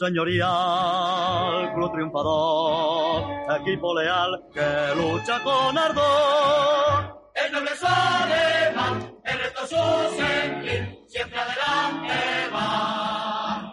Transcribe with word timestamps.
señorial, 0.00 1.74
club 1.74 1.92
triunfador, 1.92 3.22
equipo 3.60 3.94
leal 3.94 4.30
que 4.54 4.94
lucha 4.96 5.42
con 5.42 5.76
ardor. 5.76 7.20
El 7.34 7.52
noble 7.52 7.70
alemán, 7.82 9.14
el 9.24 9.38
resto 9.38 9.66
su 9.66 9.76
sentir, 10.16 11.04
siempre 11.06 11.38
adelante 11.38 12.14
va. 12.54 13.72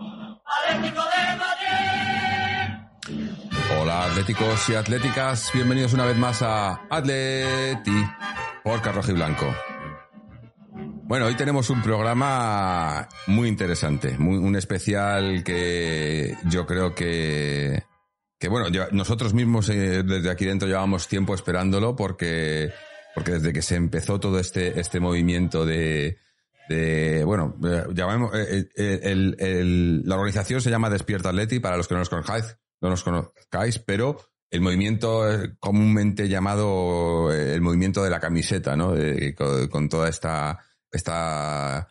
Atlético 0.57 1.01
de 1.13 1.23
Madrid. 1.43 2.67
Hola 3.79 4.05
atléticos 4.05 4.69
y 4.69 4.75
atléticas, 4.75 5.51
bienvenidos 5.53 5.93
una 5.93 6.03
vez 6.05 6.17
más 6.17 6.41
a 6.41 6.81
Atleti 6.89 8.05
por 8.63 8.81
Carroja 8.81 9.11
y 9.11 9.15
Blanco. 9.15 9.45
Bueno, 11.07 11.25
hoy 11.27 11.35
tenemos 11.35 11.69
un 11.69 11.81
programa 11.81 13.07
muy 13.27 13.47
interesante, 13.47 14.17
muy, 14.17 14.37
un 14.37 14.55
especial 14.57 15.41
que 15.43 16.35
yo 16.49 16.65
creo 16.65 16.93
que, 16.93 17.83
que 18.37 18.49
bueno, 18.49 18.67
ya- 18.69 18.89
nosotros 18.91 19.33
mismos 19.33 19.69
eh, 19.69 20.03
desde 20.03 20.29
aquí 20.29 20.45
dentro 20.45 20.67
llevamos 20.67 21.07
tiempo 21.07 21.33
esperándolo 21.33 21.95
porque, 21.95 22.73
porque 23.15 23.31
desde 23.33 23.53
que 23.53 23.61
se 23.61 23.75
empezó 23.75 24.19
todo 24.19 24.37
este, 24.37 24.79
este 24.81 24.99
movimiento 24.99 25.65
de, 25.65 26.17
bueno, 27.25 27.55
eh, 27.63 27.85
llamamos, 27.93 28.31
eh, 28.35 28.67
eh, 28.75 30.01
la 30.03 30.15
organización 30.15 30.59
se 30.59 30.69
llama 30.69 30.89
Despierta 30.89 31.29
Atleti, 31.29 31.61
para 31.61 31.77
los 31.77 31.87
que 31.87 31.93
no 31.93 31.99
nos 31.99 32.09
conozcáis, 32.09 32.57
no 32.81 32.89
nos 32.89 33.03
conozcáis, 33.05 33.79
pero 33.79 34.19
el 34.51 34.59
movimiento 34.59 35.31
eh, 35.31 35.55
comúnmente 35.59 36.27
llamado 36.27 37.31
eh, 37.33 37.53
el 37.53 37.61
movimiento 37.61 38.03
de 38.03 38.09
la 38.09 38.19
camiseta, 38.19 38.75
¿no? 38.75 38.91
De- 38.91 39.33
con, 39.35 39.67
con 39.69 39.87
toda 39.87 40.09
esta, 40.09 40.59
esta, 40.97 41.87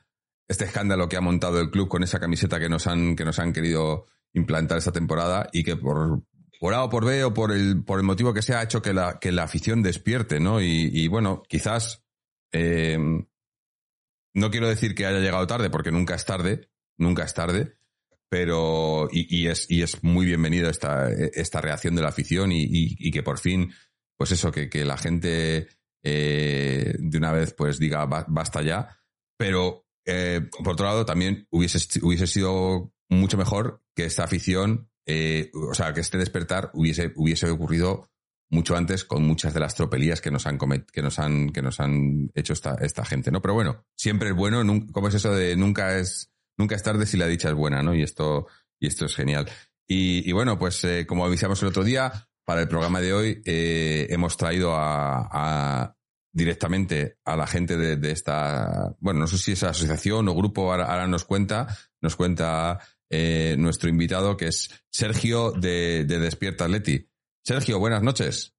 este 0.48 0.64
escándalo 0.66 1.08
que 1.08 1.16
ha 1.16 1.20
montado 1.22 1.60
el 1.60 1.70
club 1.70 1.88
con 1.88 2.02
esa 2.02 2.20
camiseta 2.20 2.60
que 2.60 2.68
nos 2.68 2.86
han, 2.86 3.16
que 3.16 3.24
nos 3.24 3.38
han 3.38 3.52
querido 3.52 4.06
implantar 4.34 4.76
esta 4.78 4.92
temporada 4.92 5.48
y 5.52 5.64
que 5.64 5.76
por, 5.76 6.22
por 6.60 6.74
A 6.74 6.84
o 6.84 6.90
por 6.90 7.04
B 7.06 7.24
o 7.24 7.32
por 7.32 7.52
el, 7.52 7.82
por 7.84 7.98
el 7.98 8.04
motivo 8.04 8.34
que 8.34 8.42
sea 8.42 8.60
ha 8.60 8.64
hecho 8.64 8.82
que 8.82 8.92
la, 8.92 9.18
que 9.18 9.32
la 9.32 9.44
afición 9.44 9.82
despierte, 9.82 10.38
¿no? 10.40 10.60
Y, 10.60 11.08
bueno, 11.08 11.42
quizás, 11.48 12.04
eh, 12.52 12.98
no 14.34 14.50
quiero 14.50 14.68
decir 14.68 14.94
que 14.94 15.06
haya 15.06 15.20
llegado 15.20 15.46
tarde, 15.46 15.70
porque 15.70 15.90
nunca 15.90 16.14
es 16.14 16.24
tarde, 16.26 16.68
nunca 16.98 17.24
es 17.24 17.32
tarde, 17.32 17.78
pero 18.28 19.08
y, 19.10 19.46
es, 19.46 19.66
y 19.70 19.82
es 19.82 20.02
muy 20.02 20.26
bienvenido 20.26 20.68
esta, 20.68 21.10
esta 21.10 21.60
reacción 21.60 21.94
de 21.94 22.02
la 22.02 22.08
afición 22.08 22.52
y- 22.52 22.66
y 22.70 23.10
que 23.10 23.22
por 23.22 23.38
fin, 23.38 23.72
pues 24.16 24.32
eso, 24.32 24.50
que, 24.52 24.68
que 24.68 24.84
la 24.84 24.96
gente 24.98 25.68
eh, 26.08 26.94
de 26.98 27.18
una 27.18 27.32
vez 27.32 27.52
pues 27.52 27.78
diga 27.80 28.06
"Ba- 28.06 28.26
basta 28.28 28.62
ya, 28.62 28.96
pero 29.36 29.84
eh, 30.06 30.48
por 30.62 30.74
otro 30.74 30.86
lado 30.86 31.04
también 31.04 31.48
hubiese, 31.50 31.78
hubiese 32.00 32.28
sido 32.28 32.92
mucho 33.10 33.36
mejor 33.36 33.82
que 33.96 34.04
esta 34.04 34.22
afición, 34.22 34.88
eh, 35.06 35.50
o 35.52 35.74
sea, 35.74 35.92
que 35.92 36.00
este 36.00 36.16
despertar 36.18 36.70
hubiese, 36.74 37.12
hubiese 37.16 37.50
ocurrido 37.50 38.08
mucho 38.48 38.76
antes 38.76 39.02
con 39.04 39.24
muchas 39.26 39.52
de 39.54 39.58
las 39.60 39.74
tropelías 39.74 40.20
que 40.20 40.30
nos 40.30 40.46
han 40.46 40.58
que 40.92 41.02
nos 41.02 41.18
han 41.18 41.50
que 41.50 41.62
nos 41.62 41.80
han 41.80 42.30
hecho 42.34 42.52
esta, 42.52 42.76
esta 42.80 43.04
gente, 43.04 43.32
¿no? 43.32 43.42
Pero 43.42 43.54
bueno, 43.54 43.84
siempre 43.96 44.28
es 44.28 44.36
bueno, 44.36 44.62
¿cómo 44.92 45.08
es 45.08 45.14
eso 45.14 45.34
de 45.34 45.56
nunca 45.56 45.98
es 45.98 46.30
nunca 46.56 46.76
es 46.76 46.82
tarde 46.84 47.06
si 47.06 47.16
la 47.16 47.26
dicha 47.26 47.48
es 47.48 47.54
buena, 47.56 47.82
¿no? 47.82 47.92
Y 47.94 48.02
esto 48.02 48.46
y 48.80 48.86
esto 48.86 49.06
es 49.06 49.16
genial. 49.16 49.48
Y, 49.88 50.30
bueno, 50.32 50.58
pues 50.58 50.84
como 51.06 51.24
avisamos 51.24 51.60
el 51.62 51.68
otro 51.68 51.82
día, 51.84 52.28
para 52.44 52.60
el 52.62 52.68
programa 52.68 53.00
de 53.00 53.12
hoy 53.12 53.42
hemos 53.44 54.36
traído 54.36 54.74
a- 54.76 55.95
directamente 56.36 57.16
a 57.24 57.34
la 57.34 57.46
gente 57.46 57.76
de, 57.78 57.96
de 57.96 58.10
esta, 58.10 58.94
bueno, 59.00 59.20
no 59.20 59.26
sé 59.26 59.38
si 59.38 59.52
es 59.52 59.62
asociación 59.62 60.28
o 60.28 60.34
grupo, 60.34 60.70
ahora, 60.70 60.84
ahora 60.84 61.06
nos 61.06 61.24
cuenta, 61.24 61.66
nos 62.02 62.14
cuenta 62.14 62.78
eh, 63.08 63.56
nuestro 63.58 63.88
invitado 63.88 64.36
que 64.36 64.48
es 64.48 64.70
Sergio 64.90 65.52
de, 65.52 66.04
de 66.04 66.18
Despierta 66.18 66.64
Atleti. 66.66 67.08
Sergio, 67.42 67.78
buenas 67.78 68.02
noches. 68.02 68.54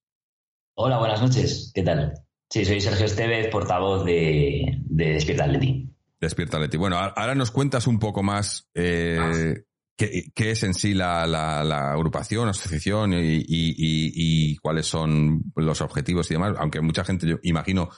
Hola, 0.73 0.97
buenas 0.97 1.21
noches. 1.21 1.71
¿Qué 1.73 1.83
tal? 1.83 2.13
Sí, 2.49 2.65
soy 2.65 2.81
Sergio 2.81 3.05
Estevez, 3.05 3.49
portavoz 3.49 4.03
de, 4.05 4.79
de 4.85 5.05
Despierta 5.13 5.43
Atleti. 5.43 5.93
Despierta 6.19 6.57
Leti. 6.57 6.77
Bueno, 6.77 6.97
ahora 6.97 7.35
nos 7.35 7.51
cuentas 7.51 7.85
un 7.85 7.99
poco 7.99 8.23
más 8.23 8.67
eh, 8.73 9.65
qué, 9.97 10.31
qué 10.35 10.51
es 10.51 10.63
en 10.63 10.73
sí 10.73 10.93
la, 10.93 11.25
la- 11.27 11.63
la 11.63 11.91
agrupación, 11.91 12.47
asociación 12.49 13.13
y, 13.13 13.17
y- 13.17 13.43
y- 13.47 14.51
y 14.53 14.57
cuáles 14.57 14.85
son 14.87 15.41
los 15.55 15.81
objetivos 15.81 16.29
y 16.31 16.35
demás. 16.35 16.53
Aunque 16.59 16.81
mucha 16.81 17.03
gente, 17.03 17.27
yo 17.27 17.37
imagino 17.43 17.89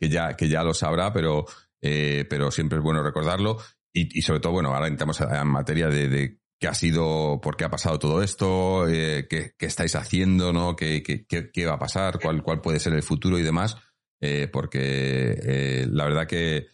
que 0.00 0.08
ya, 0.08 0.34
que 0.36 0.48
ya 0.48 0.62
lo 0.62 0.72
sabrá, 0.74 1.12
pero, 1.12 1.44
eh, 1.82 2.24
pero 2.30 2.50
siempre 2.50 2.78
es 2.78 2.84
bueno 2.84 3.02
recordarlo. 3.02 3.58
Y, 3.92 4.22
sobre 4.22 4.40
todo, 4.40 4.52
bueno, 4.52 4.72
ahora 4.74 4.86
entramos 4.86 5.20
en 5.20 5.48
materia 5.48 5.88
de, 5.88 6.08
de 6.08 6.38
qué 6.60 6.68
ha 6.68 6.74
sido, 6.74 7.40
por 7.42 7.56
qué 7.56 7.64
ha 7.64 7.70
pasado 7.70 7.98
todo 7.98 8.22
esto, 8.22 8.86
eh, 8.88 9.26
qué, 9.28 9.54
qué 9.58 9.66
estáis 9.66 9.96
haciendo, 9.96 10.52
¿no? 10.52 10.76
¿Qué, 10.76 11.02
qué, 11.02 11.26
qué- 11.26 11.50
qué 11.52 11.66
va 11.66 11.74
a 11.74 11.78
pasar? 11.80 12.20
¿Cuál, 12.20 12.42
cuál 12.44 12.60
puede 12.60 12.78
ser 12.78 12.92
el 12.92 13.02
futuro 13.02 13.38
y 13.38 13.42
demás? 13.42 13.76
Eh, 14.20 14.48
porque 14.52 14.78
eh, 15.42 15.86
la 15.90 16.04
verdad 16.04 16.26
que 16.28 16.66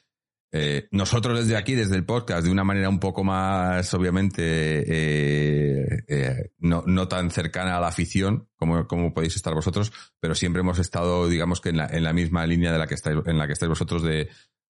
eh, 0.57 0.87
nosotros 0.93 1.41
desde 1.41 1.57
aquí, 1.57 1.75
desde 1.75 1.97
el 1.97 2.05
podcast, 2.05 2.45
de 2.45 2.53
una 2.53 2.63
manera 2.63 2.89
un 2.89 3.01
poco 3.01 3.25
más, 3.25 3.93
obviamente, 3.93 4.85
eh, 4.87 6.05
eh, 6.07 6.51
no, 6.59 6.85
no 6.87 7.09
tan 7.09 7.33
cercana 7.33 7.77
a 7.77 7.81
la 7.81 7.89
afición 7.89 8.49
como, 8.57 8.87
como 8.87 9.13
podéis 9.13 9.35
estar 9.35 9.53
vosotros, 9.53 9.93
pero 10.21 10.37
siempre 10.37 10.61
hemos 10.61 10.79
estado, 10.79 11.29
digamos 11.29 11.61
que 11.61 11.71
en 11.71 11.79
la, 11.79 11.87
en 11.89 12.05
la 12.05 12.13
misma 12.13 12.47
línea 12.47 12.71
de 12.73 12.79
la 12.79 12.87
que 12.87 12.95
estáis, 12.95 13.19
en 13.27 13.37
la 13.37 13.49
que 13.49 13.55
estáis 13.55 13.69
vosotros 13.69 14.05
de, 14.05 14.29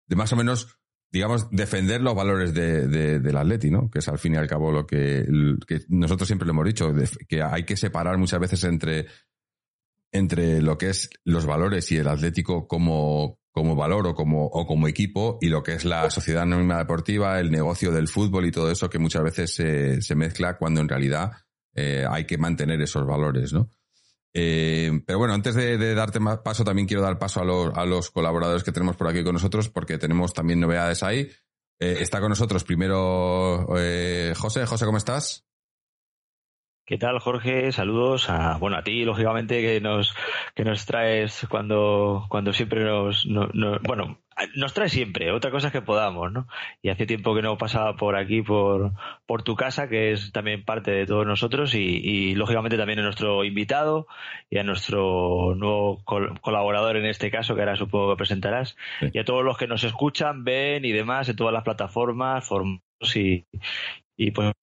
de 0.08 0.16
más 0.16 0.32
o 0.32 0.36
menos, 0.36 0.78
digamos, 1.12 1.50
defender 1.50 2.00
los 2.00 2.14
valores 2.14 2.54
de, 2.54 2.88
de- 2.88 3.20
del 3.20 3.36
Atleti, 3.36 3.70
¿no? 3.70 3.90
Que 3.90 3.98
es 3.98 4.08
al 4.08 4.18
fin 4.18 4.32
y 4.32 4.36
al 4.38 4.48
cabo 4.48 4.72
lo 4.72 4.86
que, 4.86 5.26
que 5.66 5.80
nosotros 5.88 6.26
siempre 6.26 6.46
lo 6.46 6.52
hemos 6.52 6.64
dicho, 6.64 6.94
que 7.28 7.42
hay 7.42 7.64
que 7.64 7.76
separar 7.76 8.16
muchas 8.16 8.40
veces 8.40 8.64
entre, 8.64 9.06
entre 10.12 10.62
lo 10.62 10.78
que 10.78 10.88
es 10.90 11.10
los 11.24 11.44
valores 11.46 11.92
y 11.92 11.98
el 11.98 12.08
Atlético 12.08 12.66
como, 12.66 13.38
como 13.54 13.76
valor 13.76 14.08
o 14.08 14.14
como, 14.16 14.46
o 14.46 14.66
como 14.66 14.88
equipo 14.88 15.38
y 15.40 15.48
lo 15.48 15.62
que 15.62 15.74
es 15.74 15.84
la 15.84 16.10
sociedad 16.10 16.42
anónima 16.42 16.76
deportiva, 16.76 17.38
el 17.38 17.52
negocio 17.52 17.92
del 17.92 18.08
fútbol 18.08 18.46
y 18.46 18.50
todo 18.50 18.68
eso 18.68 18.90
que 18.90 18.98
muchas 18.98 19.22
veces 19.22 19.54
se, 19.54 20.14
mezcla 20.16 20.58
cuando 20.58 20.80
en 20.80 20.88
realidad 20.88 21.30
eh, 21.72 22.04
hay 22.10 22.24
que 22.24 22.36
mantener 22.36 22.82
esos 22.82 23.06
valores, 23.06 23.52
¿no? 23.52 23.70
Eh, 24.32 24.90
pero 25.06 25.20
bueno, 25.20 25.34
antes 25.34 25.54
de, 25.54 25.94
darte 25.94 26.18
más 26.18 26.38
paso, 26.38 26.64
también 26.64 26.88
quiero 26.88 27.04
dar 27.04 27.16
paso 27.16 27.42
a 27.42 27.44
los, 27.44 27.72
a 27.76 27.86
los 27.86 28.10
colaboradores 28.10 28.64
que 28.64 28.72
tenemos 28.72 28.96
por 28.96 29.06
aquí 29.06 29.22
con 29.22 29.34
nosotros, 29.34 29.68
porque 29.68 29.98
tenemos 29.98 30.32
también 30.32 30.58
novedades 30.58 31.04
ahí. 31.04 31.30
Eh, 31.78 31.98
está 32.00 32.18
con 32.18 32.30
nosotros 32.30 32.64
primero 32.64 33.68
José. 34.34 34.66
José, 34.66 34.84
¿cómo 34.84 34.98
estás? 34.98 35.46
¿Qué 36.86 36.98
tal, 36.98 37.18
Jorge? 37.18 37.72
Saludos 37.72 38.28
a, 38.28 38.58
bueno, 38.58 38.76
a 38.76 38.82
ti, 38.82 39.04
lógicamente, 39.06 39.62
que 39.62 39.80
nos, 39.80 40.14
que 40.54 40.64
nos 40.64 40.84
traes 40.84 41.46
cuando, 41.48 42.26
cuando 42.28 42.52
siempre 42.52 42.84
nos, 42.84 43.24
no- 43.24 43.48
no- 43.54 43.78
bueno, 43.84 44.18
nos 44.56 44.74
traes 44.74 44.92
siempre. 44.92 45.32
Otra 45.32 45.50
cosa 45.50 45.68
es 45.68 45.72
que 45.72 45.80
podamos, 45.80 46.30
¿no? 46.30 46.46
Y 46.82 46.90
hace 46.90 47.06
tiempo 47.06 47.34
que 47.34 47.40
no 47.40 47.56
pasaba 47.56 47.96
por 47.96 48.16
aquí, 48.16 48.42
por, 48.42 48.92
por 49.24 49.42
tu 49.42 49.56
casa, 49.56 49.88
que 49.88 50.12
es 50.12 50.30
también 50.32 50.62
parte 50.66 50.90
de 50.90 51.06
todos 51.06 51.26
nosotros 51.26 51.74
y, 51.74 51.78
y 51.80 52.34
lógicamente 52.34 52.76
también 52.76 52.98
a 52.98 53.02
nuestro 53.04 53.44
invitado 53.44 54.06
y 54.50 54.58
a 54.58 54.62
nuestro 54.62 55.54
nuevo 55.56 56.02
col- 56.04 56.38
colaborador 56.42 56.98
en 56.98 57.06
este 57.06 57.30
caso, 57.30 57.54
que 57.54 57.62
ahora 57.62 57.76
supongo 57.76 58.10
que 58.10 58.18
presentarás, 58.18 58.76
Sí. 59.00 59.06
y 59.14 59.18
a 59.20 59.24
todos 59.24 59.42
los 59.42 59.56
que 59.56 59.66
nos 59.66 59.84
escuchan, 59.84 60.44
ven 60.44 60.84
y 60.84 60.92
demás 60.92 61.30
en 61.30 61.36
todas 61.36 61.54
las 61.54 61.64
plataformas, 61.64 62.46
formatos 62.46 63.16
y, 63.16 63.46
y 64.16 64.30
pues 64.30 64.54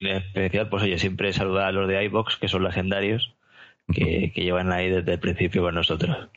en 0.00 0.08
especial, 0.08 0.68
pues 0.68 0.82
oye, 0.82 0.98
siempre 0.98 1.32
saludar 1.32 1.66
a 1.66 1.72
los 1.72 1.88
de 1.88 2.04
iBox, 2.04 2.36
que 2.36 2.48
son 2.48 2.64
legendarios, 2.64 3.34
que, 3.92 4.32
que 4.34 4.42
llevan 4.42 4.72
ahí 4.72 4.90
desde 4.90 5.14
el 5.14 5.20
principio 5.20 5.62
con 5.62 5.74
nosotros. 5.74 6.28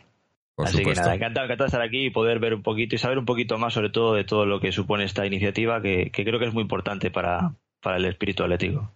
Por 0.55 0.67
Así 0.67 0.77
supuesto. 0.77 1.01
que 1.01 1.05
nada, 1.05 1.15
encantado, 1.15 1.45
encantado 1.45 1.65
estar 1.65 1.81
aquí 1.81 2.05
y 2.05 2.09
poder 2.11 2.39
ver 2.39 2.53
un 2.53 2.61
poquito 2.61 2.95
y 2.95 2.99
saber 2.99 3.17
un 3.17 3.25
poquito 3.25 3.57
más 3.57 3.73
sobre 3.73 3.89
todo 3.89 4.13
de 4.13 4.23
todo 4.23 4.45
lo 4.45 4.59
que 4.59 4.71
supone 4.71 5.03
esta 5.03 5.25
iniciativa, 5.25 5.81
que, 5.81 6.11
que 6.11 6.23
creo 6.23 6.39
que 6.39 6.45
es 6.45 6.53
muy 6.53 6.61
importante 6.61 7.09
para, 7.11 7.55
para 7.81 7.97
el 7.97 8.05
espíritu 8.05 8.43
atlético. 8.43 8.95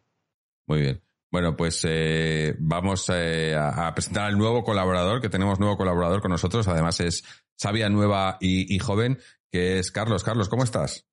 Muy 0.67 0.81
bien. 0.81 1.01
Bueno, 1.31 1.57
pues 1.57 1.83
eh, 1.87 2.55
vamos 2.59 3.09
eh, 3.13 3.55
a, 3.55 3.87
a 3.87 3.93
presentar 3.93 4.25
al 4.25 4.37
nuevo 4.37 4.63
colaborador, 4.63 5.19
que 5.19 5.29
tenemos 5.29 5.59
nuevo 5.59 5.77
colaborador 5.77 6.21
con 6.21 6.31
nosotros. 6.31 6.67
Además 6.67 6.99
es 6.99 7.23
sabia, 7.55 7.89
nueva 7.89 8.37
y, 8.39 8.73
y 8.73 8.79
joven, 8.79 9.17
que 9.51 9.79
es 9.79 9.91
Carlos. 9.91 10.23
Carlos, 10.23 10.49
¿cómo 10.49 10.63
estás? 10.63 11.07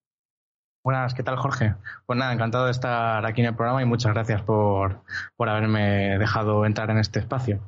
Buenas, 0.85 1.15
¿qué 1.15 1.23
tal 1.23 1.37
Jorge? 1.37 1.75
Pues 2.05 2.19
nada, 2.19 2.35
encantado 2.35 2.67
de 2.67 2.71
estar 2.71 3.25
aquí 3.25 3.41
en 3.41 3.47
el 3.49 3.57
programa 3.57 3.81
y 3.81 3.87
muchas 3.87 4.13
gracias 4.13 4.43
por, 4.43 5.01
por 5.35 5.49
haberme 5.49 6.19
dejado 6.19 6.67
entrar 6.67 6.91
en 6.91 6.99
este 6.99 7.21
espacio. 7.21 7.59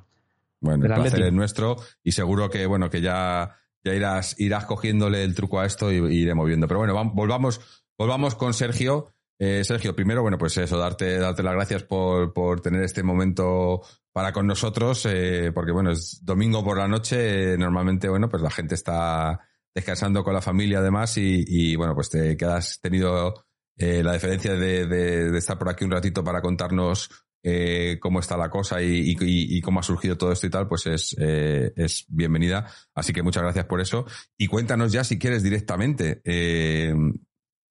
Bueno, 0.61 0.85
el 0.85 0.93
placer 0.93 1.23
es 1.23 1.33
nuestro 1.33 1.77
y 2.03 2.13
seguro 2.13 2.51
que 2.51 2.67
bueno 2.67 2.91
que 2.91 3.01
ya, 3.01 3.57
ya 3.83 3.95
irás, 3.95 4.39
irás 4.39 4.67
cogiéndole 4.67 5.25
el 5.25 5.35
truco 5.35 5.61
a 5.61 5.65
esto 5.65 5.91
y, 5.91 5.97
y 5.97 6.23
iremos 6.23 6.47
viendo. 6.47 6.69
Pero 6.69 6.81
bueno, 6.81 6.95
vam- 6.95 7.13
volvamos, 7.15 7.85
volvamos 7.97 8.35
con 8.35 8.53
Sergio. 8.53 9.15
Eh, 9.39 9.65
Sergio, 9.65 9.97
primero, 9.97 10.21
bueno, 10.21 10.37
pues 10.37 10.55
eso, 10.59 10.77
darte, 10.77 11.19
darte 11.19 11.43
las 11.43 11.55
gracias 11.55 11.85
por, 11.85 12.35
por 12.35 12.61
tener 12.61 12.83
este 12.83 13.03
momento 13.03 13.81
para 14.12 14.33
con 14.33 14.47
nosotros, 14.47 15.07
eh, 15.07 15.53
porque 15.55 15.73
bueno, 15.73 15.91
es 15.91 16.23
domingo 16.23 16.62
por 16.62 16.77
la 16.77 16.89
noche, 16.89 17.55
eh, 17.55 17.59
normalmente, 17.59 18.11
bueno, 18.11 18.29
pues 18.29 18.43
la 18.43 18.51
gente 18.51 18.75
está 18.75 19.41
descansando 19.76 20.25
con 20.25 20.32
la 20.32 20.40
familia 20.40 20.78
además 20.78 21.19
y, 21.19 21.76
bueno, 21.76 21.94
pues 21.94 22.08
te 22.08 22.34
quedas 22.34 22.81
tenido 22.81 23.44
eh, 23.76 24.02
la 24.02 24.14
diferencia 24.14 24.55
de, 24.55 25.37
estar 25.37 25.58
por 25.58 25.69
aquí 25.69 25.84
un 25.84 25.90
ratito 25.90 26.25
para 26.25 26.40
contarnos 26.40 27.11
eh, 27.43 27.99
cómo 28.00 28.20
está 28.20 28.38
la 28.38 28.49
cosa 28.49 28.81
y, 28.81 29.61
cómo 29.61 29.81
ha 29.81 29.82
surgido 29.82 30.17
todo 30.17 30.32
esto 30.32 30.46
y 30.46 30.50
tal, 30.50 30.67
pues 30.67 30.87
es, 30.87 31.14
eh, 31.20 31.75
es 31.76 32.06
bienvenida. 32.08 32.67
Así 32.94 33.12
que 33.12 33.23
muchas 33.23 33.43
gracias 33.43 33.67
por 33.67 33.82
eso. 33.82 34.06
Y 34.38 34.46
cuéntanos 34.46 34.93
ya, 34.93 35.05
si 35.05 35.19
quieres, 35.19 35.43
directamente, 35.43 36.23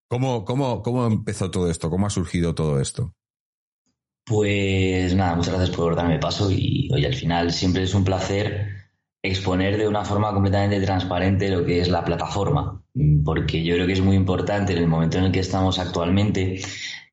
¿cómo, 0.07 0.45
cómo, 0.45 0.83
cómo 0.83 1.07
empezó 1.07 1.49
todo 1.49 1.71
esto? 1.71 1.89
¿Cómo 1.89 2.05
ha 2.05 2.11
surgido 2.11 2.53
todo 2.53 2.79
esto? 2.79 3.15
Pues 4.25 5.15
nada, 5.15 5.35
muchas 5.35 5.55
gracias 5.55 5.75
por 5.75 5.95
darme 5.95 6.19
paso 6.19 6.51
y 6.51 6.87
hoy 6.93 7.03
al 7.03 7.15
final 7.15 7.51
siempre 7.51 7.81
es 7.81 7.95
un 7.95 8.03
placer 8.03 8.84
exponer 9.27 9.77
de 9.77 9.87
una 9.87 10.05
forma 10.05 10.33
completamente 10.33 10.79
transparente 10.81 11.49
lo 11.49 11.65
que 11.65 11.79
es 11.79 11.89
la 11.89 12.03
plataforma, 12.03 12.83
porque 13.23 13.63
yo 13.63 13.75
creo 13.75 13.87
que 13.87 13.93
es 13.93 14.01
muy 14.01 14.15
importante 14.15 14.73
en 14.73 14.79
el 14.79 14.87
momento 14.87 15.17
en 15.17 15.25
el 15.25 15.31
que 15.31 15.39
estamos 15.39 15.79
actualmente, 15.79 16.61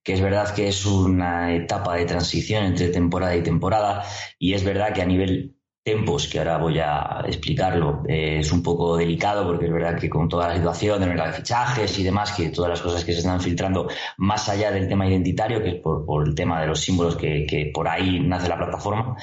que 0.02 0.12
es 0.12 0.20
verdad 0.20 0.54
que 0.54 0.68
es 0.68 0.84
una 0.86 1.54
etapa 1.54 1.96
de 1.96 2.06
transición 2.06 2.64
entre 2.64 2.88
temporada 2.88 3.36
y 3.36 3.42
temporada, 3.42 4.04
y 4.38 4.54
es 4.54 4.64
verdad 4.64 4.92
que 4.92 5.02
a 5.02 5.06
nivel 5.06 5.56
tempos, 5.84 6.28
que 6.28 6.38
ahora 6.38 6.58
voy 6.58 6.78
a 6.78 7.24
explicarlo, 7.26 8.02
eh, 8.08 8.38
es 8.38 8.52
un 8.52 8.62
poco 8.62 8.96
delicado 8.96 9.44
porque 9.44 9.66
es 9.66 9.72
verdad 9.72 9.98
que 9.98 10.08
con 10.08 10.28
toda 10.28 10.48
la 10.48 10.54
situación 10.54 11.00
del 11.00 11.08
mercado 11.08 11.30
de 11.30 11.38
fichajes 11.38 11.98
y 11.98 12.04
demás, 12.04 12.32
que 12.32 12.50
todas 12.50 12.70
las 12.70 12.80
cosas 12.80 13.04
que 13.04 13.12
se 13.12 13.18
están 13.18 13.40
filtrando 13.40 13.88
más 14.16 14.48
allá 14.48 14.70
del 14.70 14.88
tema 14.88 15.08
identitario, 15.08 15.62
que 15.62 15.70
es 15.70 15.74
por, 15.80 16.28
el 16.28 16.34
tema 16.34 16.60
de 16.60 16.68
los 16.68 16.80
símbolos 16.80 17.16
que, 17.16 17.70
por 17.74 17.88
ahí 17.88 18.20
nace 18.20 18.48
la 18.48 18.58
plataforma. 18.58 19.16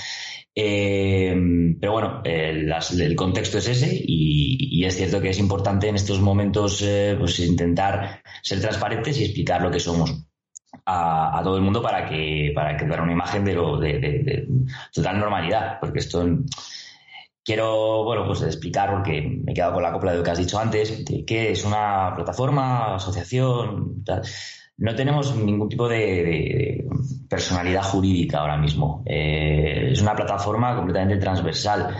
Eh, 0.61 1.33
pero 1.79 1.93
bueno, 1.93 2.21
el 2.25 3.15
contexto 3.15 3.59
es 3.59 3.67
ese 3.69 3.97
y, 4.05 4.83
es 4.83 4.97
cierto 4.97 5.21
que 5.21 5.29
es 5.29 5.39
importante 5.39 5.87
en 5.87 5.95
estos 5.95 6.19
momentos 6.19 6.81
eh, 6.81 7.15
pues 7.17 7.39
intentar 7.39 8.21
ser 8.41 8.59
transparentes 8.59 9.17
y 9.19 9.25
explicar 9.25 9.61
lo 9.61 9.71
que 9.71 9.79
somos 9.79 10.25
a, 10.85 11.39
todo 11.43 11.55
el 11.55 11.61
mundo 11.61 11.81
para 11.81 12.09
que, 12.09 12.51
para 12.53 12.75
que 12.75 12.85
dar 12.87 13.01
una 13.01 13.13
imagen 13.13 13.45
de, 13.45 13.53
lo, 13.53 13.79
de, 13.79 14.47
total 14.93 15.19
normalidad, 15.19 15.79
porque 15.79 15.99
esto 15.99 16.25
quiero, 17.43 18.03
bueno, 18.03 18.25
pues 18.25 18.41
explicar, 18.41 18.91
porque 18.91 19.21
me 19.21 19.53
he 19.53 19.55
quedado 19.55 19.75
con 19.75 19.83
la 19.83 19.93
copla 19.93 20.11
de 20.11 20.17
lo 20.17 20.23
que 20.23 20.31
has 20.31 20.39
dicho 20.39 20.59
antes, 20.59 21.05
de 21.05 21.23
que 21.23 21.51
es 21.51 21.63
una 21.63 22.13
plataforma, 22.15 22.95
asociación, 22.95 24.03
No 24.79 24.95
tenemos 24.95 25.35
ningún 25.35 25.67
tipo 25.67 25.87
de, 25.87 26.85
personalidad 27.29 27.83
jurídica 27.83 28.39
ahora 28.39 28.57
mismo. 28.57 29.03
Eh, 29.05 29.89
es 29.91 30.01
una 30.01 30.15
plataforma 30.15 30.75
completamente 30.75 31.17
transversal. 31.17 31.95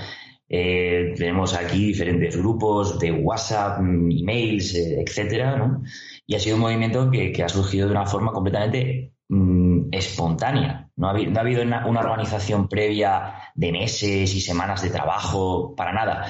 Eh, 0.48 1.14
tenemos 1.16 1.54
aquí 1.54 1.88
diferentes 1.88 2.36
grupos 2.38 2.98
de 2.98 3.12
WhatsApp, 3.12 3.80
emails, 3.82 4.74
eh, 4.76 5.04
etcétera, 5.06 5.58
¿no? 5.58 5.84
y 6.26 6.36
ha 6.36 6.40
sido 6.40 6.56
un 6.56 6.62
movimiento 6.62 7.12
que, 7.12 7.44
ha 7.44 7.50
surgido 7.50 7.88
de 7.88 7.92
una 7.92 8.06
forma 8.06 8.32
completamente 8.32 9.14
mm, 9.28 9.90
espontánea. 9.92 10.90
No 10.96 11.08
ha, 11.08 11.12
habido, 11.12 11.64
una, 11.64 11.86
organización 11.86 12.68
previa 12.68 13.34
de 13.56 13.72
meses 13.72 14.34
y 14.34 14.40
semanas 14.40 14.82
de 14.82 14.90
trabajo, 14.90 15.76
para 15.76 15.92
nada. 15.92 16.26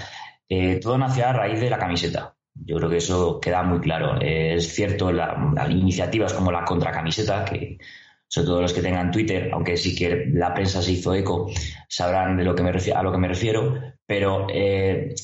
Eh, 0.50 0.80
todo 0.82 0.98
nació 0.98 1.28
a 1.28 1.34
raíz 1.34 1.60
de 1.60 1.70
la 1.70 1.78
camiseta. 1.78 2.36
Yo 2.66 2.78
creo 2.78 2.90
que 2.90 2.98
eso 2.98 3.40
queda 3.40 3.64
muy 3.64 3.80
claro. 3.80 4.20
es 4.22 4.74
cierto, 4.74 5.12
las 5.12 5.70
iniciativas 5.70 6.34
como 6.34 6.52
la 6.52 6.66
contracamiseta, 6.66 7.46
que 7.46 7.78
sobre 8.28 8.48
todo 8.48 8.62
los 8.62 8.74
que 8.74 8.82
tengan 8.82 9.12
Twitter, 9.12 9.50
aunque 9.52 9.76
sí 9.76 9.96
que 9.96 10.28
la 10.34 10.54
prensa 10.54 10.82
se 10.82 10.92
hizo 10.92 11.14
eco, 11.16 11.50
sabrán 11.88 12.38
de 12.38 12.44
lo 12.44 12.54
que 12.54 12.64
me 12.64 12.70
a 12.70 13.04
lo 13.04 13.12
que 13.12 13.18
me 13.18 13.28
refiero, 13.28 13.74
pero 14.06 14.48
eh, 14.54 15.16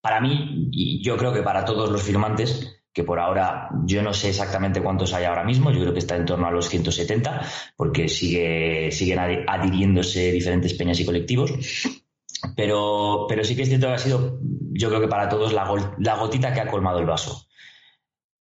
para 0.00 0.20
mí, 0.20 0.68
y 0.70 1.02
yo 1.02 1.16
creo 1.16 1.32
que 1.32 1.42
para 1.42 1.64
todos 1.64 1.90
los 1.90 2.02
firmantes, 2.02 2.80
que 2.92 3.02
por 3.02 3.18
ahora 3.18 3.68
yo 3.84 4.02
no 4.02 4.14
sé 4.14 4.28
exactamente 4.28 4.80
cuántos 4.80 5.12
hay 5.12 5.24
ahora 5.24 5.44
mismo, 5.44 5.72
yo 5.72 5.80
creo 5.80 5.92
que 5.92 5.98
está 5.98 6.16
en 6.16 6.24
torno 6.24 6.46
a 6.46 6.52
los 6.52 6.68
170, 6.68 7.42
porque 7.76 8.08
sigue, 8.08 8.90
siguen 8.92 9.18
adhiriéndose 9.18 10.30
diferentes 10.30 10.74
peñas 10.74 11.00
y 11.00 11.04
colectivos. 11.04 11.52
Pero, 12.56 13.26
pero 13.28 13.44
sí 13.44 13.56
que 13.56 13.62
es 13.62 13.68
cierto 13.68 13.88
que 13.88 13.94
ha 13.94 13.98
sido, 13.98 14.38
yo 14.72 14.88
creo 14.88 15.00
que 15.00 15.08
para 15.08 15.28
todos, 15.28 15.52
la, 15.52 15.64
gotita 16.16 16.52
que 16.52 16.60
ha 16.60 16.70
colmado 16.70 16.98
el 16.98 17.06
vaso. 17.06 17.46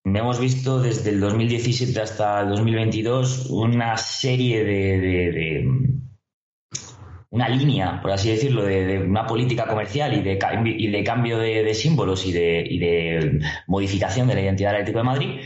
Hemos 0.03 0.39
visto 0.39 0.81
desde 0.81 1.09
el 1.09 1.19
2017 1.19 1.99
hasta 1.99 2.41
el 2.41 2.49
2022 2.49 3.47
una 3.49 3.97
serie 3.97 4.63
de 4.63 5.65
una 7.35 7.49
línea, 7.49 8.01
por 8.01 8.11
así 8.11 8.29
decirlo, 8.29 8.63
de, 8.63 8.97
una 8.99 9.27
política 9.27 9.67
comercial 9.67 10.13
y 10.13 10.21
de, 10.21 10.39
y 10.65 11.03
cambio 11.03 11.37
de, 11.37 11.73
símbolos 11.73 12.25
y 12.25 12.31
de, 12.31 13.41
modificación 13.67 14.29
de 14.29 14.35
la 14.35 14.41
identidad 14.41 14.69
del 14.69 14.77
Atlético 14.77 14.99
de 14.99 15.03
Madrid 15.03 15.39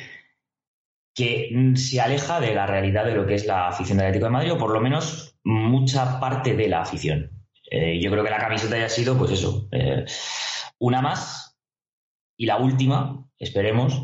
que 1.16 1.50
se 1.76 2.00
aleja 2.00 2.40
de 2.40 2.54
la 2.54 2.68
realidad 2.68 3.06
de 3.06 3.16
lo 3.16 3.26
que 3.26 3.34
es 3.34 3.48
la 3.48 3.70
afición 3.70 3.98
del 3.98 4.08
Atlético 4.08 4.28
de 4.28 4.32
Madrid, 4.32 4.54
o 4.54 4.58
por 4.60 4.72
lo 4.72 4.80
menos 4.80 5.36
mucha 5.44 6.20
parte 6.20 6.56
de 6.56 6.70
la 6.70 6.82
afición. 6.82 7.32
Eh, 7.70 8.00
yo 8.02 8.10
creo 8.12 8.24
que 8.24 8.30
la 8.30 8.40
camiseta 8.40 8.76
haya 8.76 8.90
sido, 8.90 9.18
pues 9.18 9.32
eso, 9.32 9.68
eh, 9.72 10.06
una 10.80 11.02
más 11.02 11.58
y 12.38 12.46
la 12.46 12.58
última, 12.58 13.26
esperemos, 13.38 14.02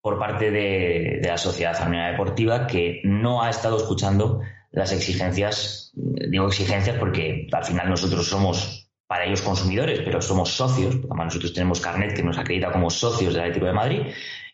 por 0.00 0.18
parte 0.18 0.50
de, 0.50 1.20
la 1.24 1.38
Sociedad 1.38 1.76
Armenia 1.76 2.10
Deportiva, 2.10 2.66
que 2.66 3.00
no 3.04 3.42
ha 3.42 3.50
estado 3.50 3.76
escuchando 3.76 4.40
las 4.70 4.92
exigencias, 4.92 5.92
digo 5.94 6.46
exigencias 6.46 6.98
porque 6.98 7.48
al 7.52 7.64
final 7.64 7.88
nosotros 7.88 8.26
somos 8.26 8.90
para 9.06 9.24
ellos 9.24 9.42
consumidores, 9.42 10.00
pero 10.04 10.20
somos 10.20 10.50
socios, 10.50 10.96
además 10.96 11.26
nosotros 11.26 11.52
tenemos 11.52 11.80
carnet 11.80 12.14
que 12.14 12.22
nos 12.22 12.38
acredita 12.38 12.72
como 12.72 12.90
socios 12.90 13.34
del 13.34 13.42
Atlético 13.42 13.66
de 13.66 13.72
Madrid 13.72 14.00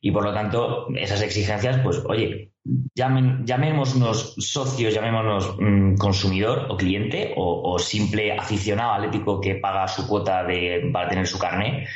y 0.00 0.10
por 0.10 0.24
lo 0.24 0.32
tanto 0.32 0.86
esas 0.96 1.22
exigencias, 1.22 1.78
pues 1.82 2.02
oye, 2.06 2.52
llamen, 2.94 3.44
llamémonos 3.44 4.34
socios, 4.38 4.94
llamémonos 4.94 5.56
mm, 5.58 5.96
consumidor 5.96 6.66
o 6.70 6.76
cliente 6.76 7.34
o, 7.36 7.78
simple 7.78 8.32
aficionado 8.32 8.92
atlético 8.92 9.40
que 9.40 9.56
paga 9.56 9.88
su 9.88 10.06
cuota 10.06 10.44
de, 10.44 10.90
para 10.92 11.08
tener 11.08 11.26
su 11.26 11.38
carnet. 11.38 11.86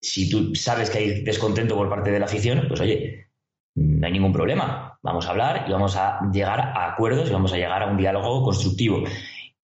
Si 0.00 0.30
tú 0.30 0.54
sabes 0.54 0.90
que 0.90 0.98
hay 0.98 1.22
descontento 1.22 1.74
por 1.74 1.88
parte 1.88 2.10
de 2.10 2.18
la 2.18 2.26
afición, 2.26 2.66
pues 2.68 2.80
oye, 2.80 3.28
no 3.74 4.06
hay 4.06 4.12
ningún 4.12 4.32
problema. 4.32 4.98
Vamos 5.02 5.26
a 5.26 5.30
hablar 5.30 5.64
y 5.68 5.72
vamos 5.72 5.96
a 5.96 6.20
llegar 6.32 6.60
a 6.60 6.92
acuerdos 6.92 7.28
y 7.28 7.32
vamos 7.32 7.52
a 7.52 7.56
llegar 7.56 7.82
a 7.82 7.86
un 7.86 7.96
diálogo 7.96 8.42
constructivo. 8.42 9.02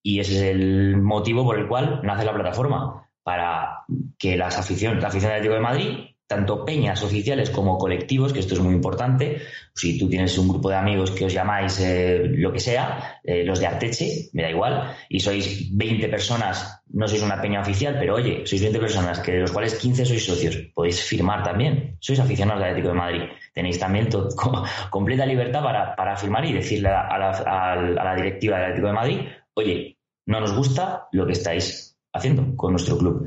Y 0.02 0.20
ese 0.20 0.36
es 0.36 0.42
el 0.42 1.00
motivo 1.00 1.44
por 1.44 1.58
el 1.58 1.68
cual 1.68 2.00
nace 2.02 2.24
la 2.24 2.34
plataforma, 2.34 3.08
para 3.22 3.84
que 4.18 4.36
las 4.36 4.58
aficiones, 4.58 5.00
la 5.00 5.08
afición 5.08 5.30
del 5.30 5.40
Atlético 5.40 5.54
de 5.54 5.60
Madrid 5.60 6.13
tanto 6.26 6.64
peñas 6.64 7.02
oficiales 7.02 7.50
como 7.50 7.76
colectivos, 7.78 8.32
que 8.32 8.40
esto 8.40 8.54
es 8.54 8.60
muy 8.60 8.74
importante. 8.74 9.42
Si 9.74 9.98
tú 9.98 10.08
tienes 10.08 10.36
un 10.38 10.48
grupo 10.48 10.70
de 10.70 10.76
amigos 10.76 11.10
que 11.10 11.26
os 11.26 11.32
llamáis 11.32 11.78
eh, 11.80 12.22
lo 12.24 12.52
que 12.52 12.60
sea, 12.60 13.20
eh, 13.22 13.44
los 13.44 13.60
de 13.60 13.66
Arteche, 13.66 14.30
me 14.32 14.42
da 14.42 14.50
igual, 14.50 14.96
y 15.08 15.20
sois 15.20 15.76
20 15.76 16.08
personas, 16.08 16.82
no 16.90 17.06
sois 17.06 17.22
una 17.22 17.40
peña 17.40 17.60
oficial, 17.60 17.96
pero 17.98 18.14
oye, 18.14 18.46
sois 18.46 18.62
20 18.62 18.78
personas, 18.78 19.20
que 19.20 19.32
de 19.32 19.40
los 19.40 19.52
cuales 19.52 19.74
15 19.74 20.06
sois 20.06 20.24
socios, 20.24 20.56
podéis 20.74 21.02
firmar 21.02 21.42
también. 21.42 21.96
Sois 22.00 22.20
aficionados 22.20 22.62
del 22.62 22.70
Atlético 22.70 22.94
de 22.94 22.98
Madrid. 22.98 23.22
Tenéis 23.52 23.78
también 23.78 24.08
completa 24.90 25.26
libertad 25.26 25.62
para, 25.62 26.16
firmar 26.16 26.44
y 26.46 26.52
decirle 26.52 26.88
a 26.88 27.18
la, 27.18 27.30
a 27.30 27.76
la 27.76 28.14
directiva 28.14 28.56
del 28.56 28.64
Atlético 28.64 28.86
de 28.88 28.92
Madrid, 28.92 29.18
oye, 29.54 29.98
no 30.26 30.40
nos 30.40 30.56
gusta 30.56 31.08
lo 31.12 31.26
que 31.26 31.32
estáis 31.32 31.98
haciendo 32.14 32.56
con 32.56 32.72
nuestro 32.72 32.96
club. 32.96 33.26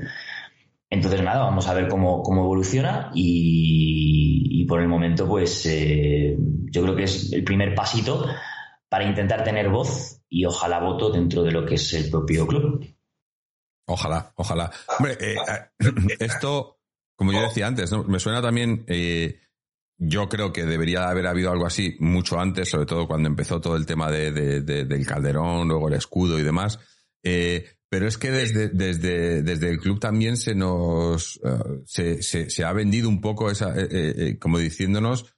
Entonces, 0.89 1.21
nada, 1.21 1.43
vamos 1.43 1.67
a 1.67 1.73
ver 1.73 1.89
cómo, 1.89 2.23
evoluciona 2.27 3.11
y, 3.13 4.65
por 4.67 4.81
el 4.81 4.87
momento, 4.87 5.27
pues 5.27 5.65
eh, 5.65 6.35
yo 6.71 6.83
creo 6.83 6.95
que 6.95 7.03
es 7.03 7.31
el 7.33 7.43
primer 7.43 7.75
pasito 7.75 8.25
para 8.89 9.05
intentar 9.05 9.43
tener 9.43 9.69
voz 9.69 10.21
y 10.29 10.45
ojalá 10.45 10.79
voto 10.79 11.09
dentro 11.09 11.43
de 11.43 11.51
lo 11.51 11.65
que 11.65 11.75
es 11.75 11.93
el 11.93 12.09
propio 12.09 12.47
club. 12.47 12.85
Ojalá, 13.85 14.33
ojalá. 14.35 14.71
Hombre, 14.97 15.17
eh, 15.19 15.35
eh, 15.47 16.15
esto, 16.19 16.79
como 17.15 17.31
yo 17.31 17.41
decía 17.41 17.67
antes, 17.67 17.91
me 17.91 18.19
suena 18.19 18.41
también, 18.41 18.85
yo 19.97 20.29
creo 20.29 20.53
que 20.53 20.65
debería 20.65 21.09
haber 21.09 21.27
habido 21.27 21.51
algo 21.51 21.65
así 21.65 21.97
mucho 21.99 22.39
antes, 22.39 22.69
sobre 22.69 22.85
todo 22.85 23.07
cuando 23.07 23.27
empezó 23.27 23.59
todo 23.59 23.75
el 23.75 23.85
tema 23.85 24.09
de, 24.11 24.61
del 24.61 25.05
Calderón, 25.05 25.67
luego 25.67 25.89
el 25.89 25.95
escudo 25.95 26.39
y 26.39 26.43
demás. 26.43 26.79
Pero 27.89 28.07
es 28.07 28.17
que 28.17 28.31
desde, 28.31 28.69
desde, 28.69 29.41
desde 29.43 29.69
el 29.69 29.79
club 29.79 29.99
también 29.99 30.35
se 30.35 30.55
nos 30.55 31.39
eh, 31.43 32.21
se, 32.21 32.49
se, 32.49 32.63
ha 32.65 32.73
vendido 32.73 33.07
un 33.07 33.21
poco 33.21 33.49
esa, 33.49 33.73
eh, 33.79 33.87
eh, 33.89 34.39
como 34.39 34.57
diciéndonos 34.57 35.33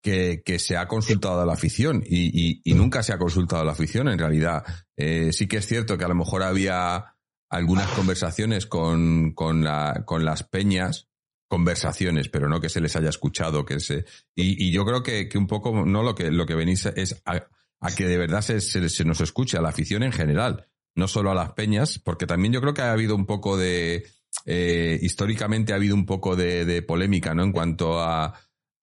que, 0.00 0.42
que, 0.44 0.60
se 0.60 0.76
ha 0.76 0.86
consultado 0.86 1.40
a 1.40 1.46
la 1.46 1.54
afición 1.54 2.04
y, 2.06 2.60
y, 2.64 2.74
nunca 2.74 3.02
se 3.02 3.12
ha 3.12 3.18
consultado 3.18 3.62
a 3.62 3.64
la 3.64 3.72
afición 3.72 4.08
en 4.08 4.18
realidad. 4.18 4.64
sí 4.96 5.48
que 5.48 5.56
es 5.56 5.66
cierto 5.66 5.98
que 5.98 6.04
a 6.04 6.08
lo 6.08 6.14
mejor 6.14 6.44
había 6.44 7.16
algunas 7.50 7.88
conversaciones 7.88 8.66
con, 8.66 9.32
con, 9.32 9.64
la, 9.64 10.04
con 10.06 10.24
las 10.24 10.44
peñas, 10.44 11.08
conversaciones, 11.48 12.28
pero 12.28 12.48
no 12.48 12.60
que 12.60 12.68
se 12.68 12.80
les 12.80 12.94
haya 12.94 13.08
escuchado, 13.08 13.64
que 13.64 13.80
se, 13.80 14.04
y, 14.36 14.68
y 14.68 14.70
yo 14.70 14.84
creo 14.84 15.02
que, 15.02 15.28
que, 15.28 15.36
un 15.36 15.48
poco, 15.48 15.84
no 15.84 16.04
lo 16.04 16.14
que, 16.14 16.30
lo 16.30 16.46
que 16.46 16.54
venís 16.54 16.86
es 16.86 17.20
a, 17.24 17.48
a 17.80 17.90
que 17.90 18.06
de 18.06 18.18
verdad 18.18 18.42
se, 18.42 18.60
se, 18.60 18.88
se, 18.88 19.04
nos 19.04 19.20
escuche 19.20 19.58
a 19.58 19.62
la 19.62 19.70
afición 19.70 20.04
en 20.04 20.12
general 20.12 20.67
no 20.98 21.06
solo 21.06 21.30
a 21.30 21.34
las 21.34 21.52
peñas, 21.52 22.00
porque 22.00 22.26
también 22.26 22.52
yo 22.52 22.60
creo 22.60 22.74
que 22.74 22.82
ha 22.82 22.90
habido 22.90 23.14
un 23.14 23.24
poco 23.24 23.56
de, 23.56 24.04
eh, 24.44 24.98
históricamente 25.00 25.72
ha 25.72 25.76
habido 25.76 25.94
un 25.94 26.04
poco 26.04 26.34
de, 26.34 26.82
polémica, 26.82 27.34
¿no? 27.34 27.44
En 27.44 27.52
cuanto 27.52 28.00
a, 28.00 28.34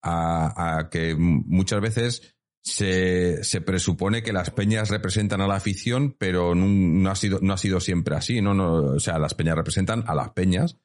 a, 0.01 0.88
que 0.89 1.13
muchas 1.15 1.81
veces 1.81 2.38
se, 2.62 3.43
se, 3.43 3.60
presupone 3.60 4.24
que 4.24 4.31
las 4.31 4.50
peñas 4.50 4.89
representan 4.89 5.41
a 5.41 5.48
la 5.48 5.55
afición, 5.55 6.15
pero 6.17 6.55
no, 6.55 7.12
ha 7.12 7.15
sido, 7.15 7.39
no 7.41 7.53
ha 7.53 7.57
sido 7.57 7.81
siempre 7.81 8.15
así, 8.15 8.41
¿no? 8.41 8.53
no 8.53 8.95
o 8.95 9.00
sea, 9.00 9.19
las 9.19 9.34
peñas 9.34 9.57
representan 9.57 10.05
a 10.07 10.15
las 10.15 10.29
peñas 10.29 10.77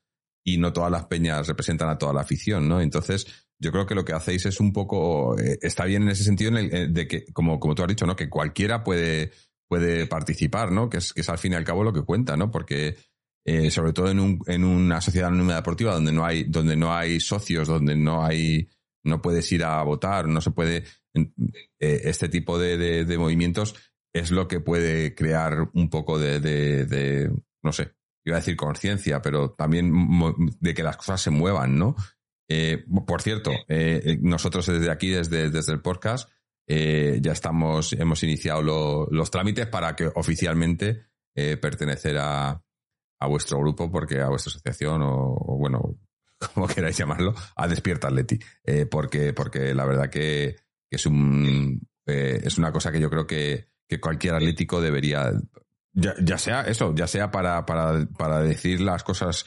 y 0.44 0.58
no 0.58 0.72
todas 0.72 0.90
las 0.90 1.06
peñas 1.06 1.46
representan 1.46 1.90
a 1.90 1.96
toda 1.96 2.12
la 2.12 2.22
afición, 2.22 2.68
¿no? 2.68 2.80
Entonces, 2.80 3.26
yo 3.60 3.70
creo 3.70 3.86
que 3.86 3.94
lo 3.94 4.04
que 4.04 4.14
hacéis 4.14 4.46
es 4.46 4.58
un 4.58 4.72
poco, 4.72 5.38
eh, 5.38 5.58
está 5.62 5.84
bien 5.84 6.02
en 6.02 6.08
ese 6.08 6.24
sentido 6.24 6.56
eh, 6.58 6.88
de 6.88 7.06
que, 7.06 7.26
como, 7.32 7.60
como 7.60 7.76
tú 7.76 7.82
has 7.82 7.88
dicho, 7.88 8.06
¿no? 8.06 8.16
Que 8.16 8.28
cualquiera 8.28 8.82
puede, 8.82 9.30
puede 9.70 10.06
participar, 10.06 10.72
¿no? 10.72 10.90
Que 10.90 10.98
es, 10.98 11.12
que 11.12 11.20
es 11.20 11.28
al 11.28 11.38
fin 11.38 11.52
y 11.52 11.54
al 11.54 11.64
cabo 11.64 11.84
lo 11.84 11.92
que 11.92 12.02
cuenta, 12.02 12.36
¿no? 12.36 12.50
Porque 12.50 12.96
eh, 13.44 13.70
sobre 13.70 13.92
todo 13.92 14.10
en, 14.10 14.18
un, 14.18 14.40
en 14.46 14.64
una 14.64 15.00
sociedad 15.00 15.28
anónima 15.28 15.54
deportiva 15.54 15.94
donde 15.94 16.10
no 16.10 16.24
hay, 16.24 16.42
donde 16.42 16.74
no 16.74 16.92
hay 16.92 17.20
socios, 17.20 17.68
donde 17.68 17.94
no 17.94 18.24
hay, 18.24 18.68
no 19.04 19.22
puedes 19.22 19.50
ir 19.52 19.62
a 19.62 19.80
votar, 19.84 20.26
no 20.26 20.40
se 20.40 20.50
puede, 20.50 20.82
este 21.78 22.28
tipo 22.28 22.58
de, 22.58 23.04
de, 23.04 23.18
movimientos 23.18 23.76
es 24.12 24.32
lo 24.32 24.48
que 24.48 24.58
puede 24.58 25.14
crear 25.14 25.70
un 25.74 25.88
poco 25.88 26.18
de, 26.18 26.40
de 26.40 27.30
no 27.62 27.72
sé, 27.72 27.92
iba 28.24 28.36
a 28.36 28.40
decir 28.40 28.56
conciencia, 28.56 29.22
pero 29.22 29.52
también 29.52 29.92
de 30.60 30.74
que 30.74 30.82
las 30.82 30.96
cosas 30.96 31.20
se 31.20 31.30
muevan, 31.30 31.78
¿no? 31.78 31.94
Eh, 32.52 32.84
por 33.06 33.22
cierto, 33.22 33.52
eh, 33.68 34.02
eh, 34.04 34.18
nosotros 34.20 34.66
desde 34.66 34.90
aquí, 34.90 35.10
desde, 35.10 35.50
desde 35.50 35.72
el 35.72 35.80
podcast, 35.80 36.28
ya 37.20 37.32
estamos, 37.32 37.92
hemos 37.94 38.22
iniciado 38.22 39.08
los 39.10 39.30
trámites 39.30 39.66
para 39.66 39.96
que 39.96 40.10
oficialmente 40.14 41.06
pertenecer 41.34 42.18
a, 42.18 42.62
a, 43.18 43.26
vuestro 43.26 43.58
grupo, 43.58 43.90
porque 43.90 44.20
a 44.20 44.28
vuestra 44.28 44.50
asociación, 44.50 45.00
o, 45.02 45.56
bueno, 45.58 45.98
como 46.54 46.68
queráis 46.68 46.96
llamarlo, 46.96 47.34
a 47.56 47.66
Despierta 47.66 48.08
Atleti. 48.08 48.38
porque, 48.90 49.32
porque 49.32 49.74
la 49.74 49.84
verdad 49.84 50.10
que, 50.10 50.56
es 50.90 51.06
un 51.06 51.80
es 52.06 52.58
una 52.58 52.72
cosa 52.72 52.90
que 52.90 53.00
yo 53.00 53.08
creo 53.08 53.26
que, 53.26 53.68
que 53.88 54.00
cualquier 54.00 54.34
atlético 54.34 54.80
debería. 54.80 55.32
Ya, 55.92 56.14
ya 56.22 56.38
sea 56.38 56.62
eso, 56.62 56.94
ya 56.94 57.06
sea 57.06 57.30
para, 57.30 57.64
para, 57.66 58.06
para 58.18 58.42
decir 58.42 58.80
las 58.80 59.02
cosas 59.02 59.44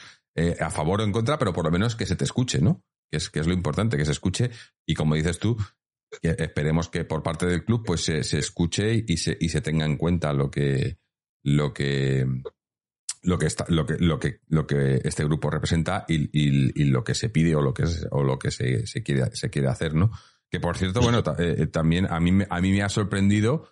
a 0.60 0.70
favor 0.70 1.02
o 1.02 1.04
en 1.04 1.12
contra, 1.12 1.38
pero 1.38 1.54
por 1.54 1.66
lo 1.66 1.72
menos 1.72 1.96
que 1.96 2.06
se 2.06 2.16
te 2.16 2.24
escuche, 2.24 2.60
¿no? 2.60 2.84
que 3.14 3.18
es, 3.18 3.30
que 3.30 3.40
es 3.40 3.48
lo 3.48 3.54
importante, 3.54 3.96
que 3.96 4.06
se 4.06 4.12
escuche 4.12 4.50
y 4.88 4.96
como 4.96 5.14
dices 5.14 5.38
tú, 5.38 5.56
que 6.22 6.36
esperemos 6.38 6.90
que 6.90 7.06
por 7.06 7.24
parte 7.24 7.46
del 7.46 7.64
club 7.64 7.84
pues 7.86 8.02
se, 8.04 8.24
se 8.24 8.40
escuche 8.40 9.04
y 9.08 9.18
se, 9.18 9.38
y 9.40 9.50
se 9.50 9.62
tenga 9.62 9.86
en 9.86 9.98
cuenta 9.98 10.34
lo 10.34 10.50
que 10.50 10.98
lo 11.44 11.74
que 11.74 12.26
lo 13.22 13.38
que 13.38 13.46
está 13.46 13.66
lo 13.70 13.86
que 13.86 13.98
lo 14.00 14.20
que 14.20 14.40
lo 14.48 14.68
que 14.68 15.02
este 15.04 15.24
grupo 15.24 15.50
representa 15.50 16.06
y, 16.08 16.30
y, 16.34 16.84
lo 16.86 17.04
que 17.04 17.16
se 17.16 17.30
pide 17.30 17.56
o 17.56 17.62
lo 17.62 17.74
que 17.74 17.84
es, 17.84 18.06
o 18.12 18.24
lo 18.24 18.38
que 18.38 18.52
se, 18.52 18.86
se 18.86 19.02
quiere 19.02 19.34
se 19.34 19.50
quiere 19.50 19.70
hacer 19.70 19.96
no 19.96 20.12
que 20.52 20.60
por 20.60 20.78
cierto 20.78 21.02
bueno 21.02 21.20
eh, 21.40 21.56
eh, 21.60 21.68
también 21.68 22.08
a 22.10 22.20
mí 22.20 22.44
a 22.50 22.62
mí 22.62 22.72
me 22.72 22.84
ha 22.84 22.90
sorprendido 22.90 23.70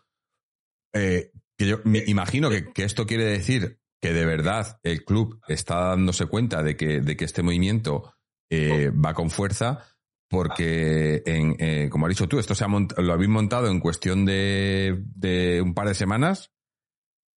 eh, 0.94 1.32
que 1.58 1.68
yo 1.68 1.82
me 1.84 2.04
imagino 2.08 2.50
que, 2.50 2.72
que, 2.72 2.84
esto 2.84 3.06
quiere 3.06 3.26
decir 3.26 3.80
que 4.02 4.14
de 4.14 4.26
verdad 4.26 4.80
el 4.84 5.04
club 5.04 5.42
está 5.48 5.90
dándose 5.90 6.26
cuenta 6.26 6.64
de 6.64 6.76
que 6.76 7.02
de 7.02 7.16
que 7.16 7.26
este 7.26 7.44
movimiento 7.44 8.14
eh, 8.54 8.92
va 8.92 9.14
con 9.14 9.30
fuerza 9.30 9.88
porque, 10.32 11.22
en, 11.26 11.58
eh, 11.60 11.90
como 11.92 12.06
has 12.06 12.12
dicho 12.12 12.30
tú, 12.30 12.40
esto 12.40 12.56
se 12.56 12.64
ha 12.64 12.68
lo 12.70 13.14
habéis 13.14 13.30
montado 13.30 13.68
en 13.70 13.82
cuestión 13.82 14.26
de, 14.26 15.04
de 15.14 15.62
un 15.62 15.74
par 15.74 15.90
de 15.90 15.94
semanas 15.94 16.52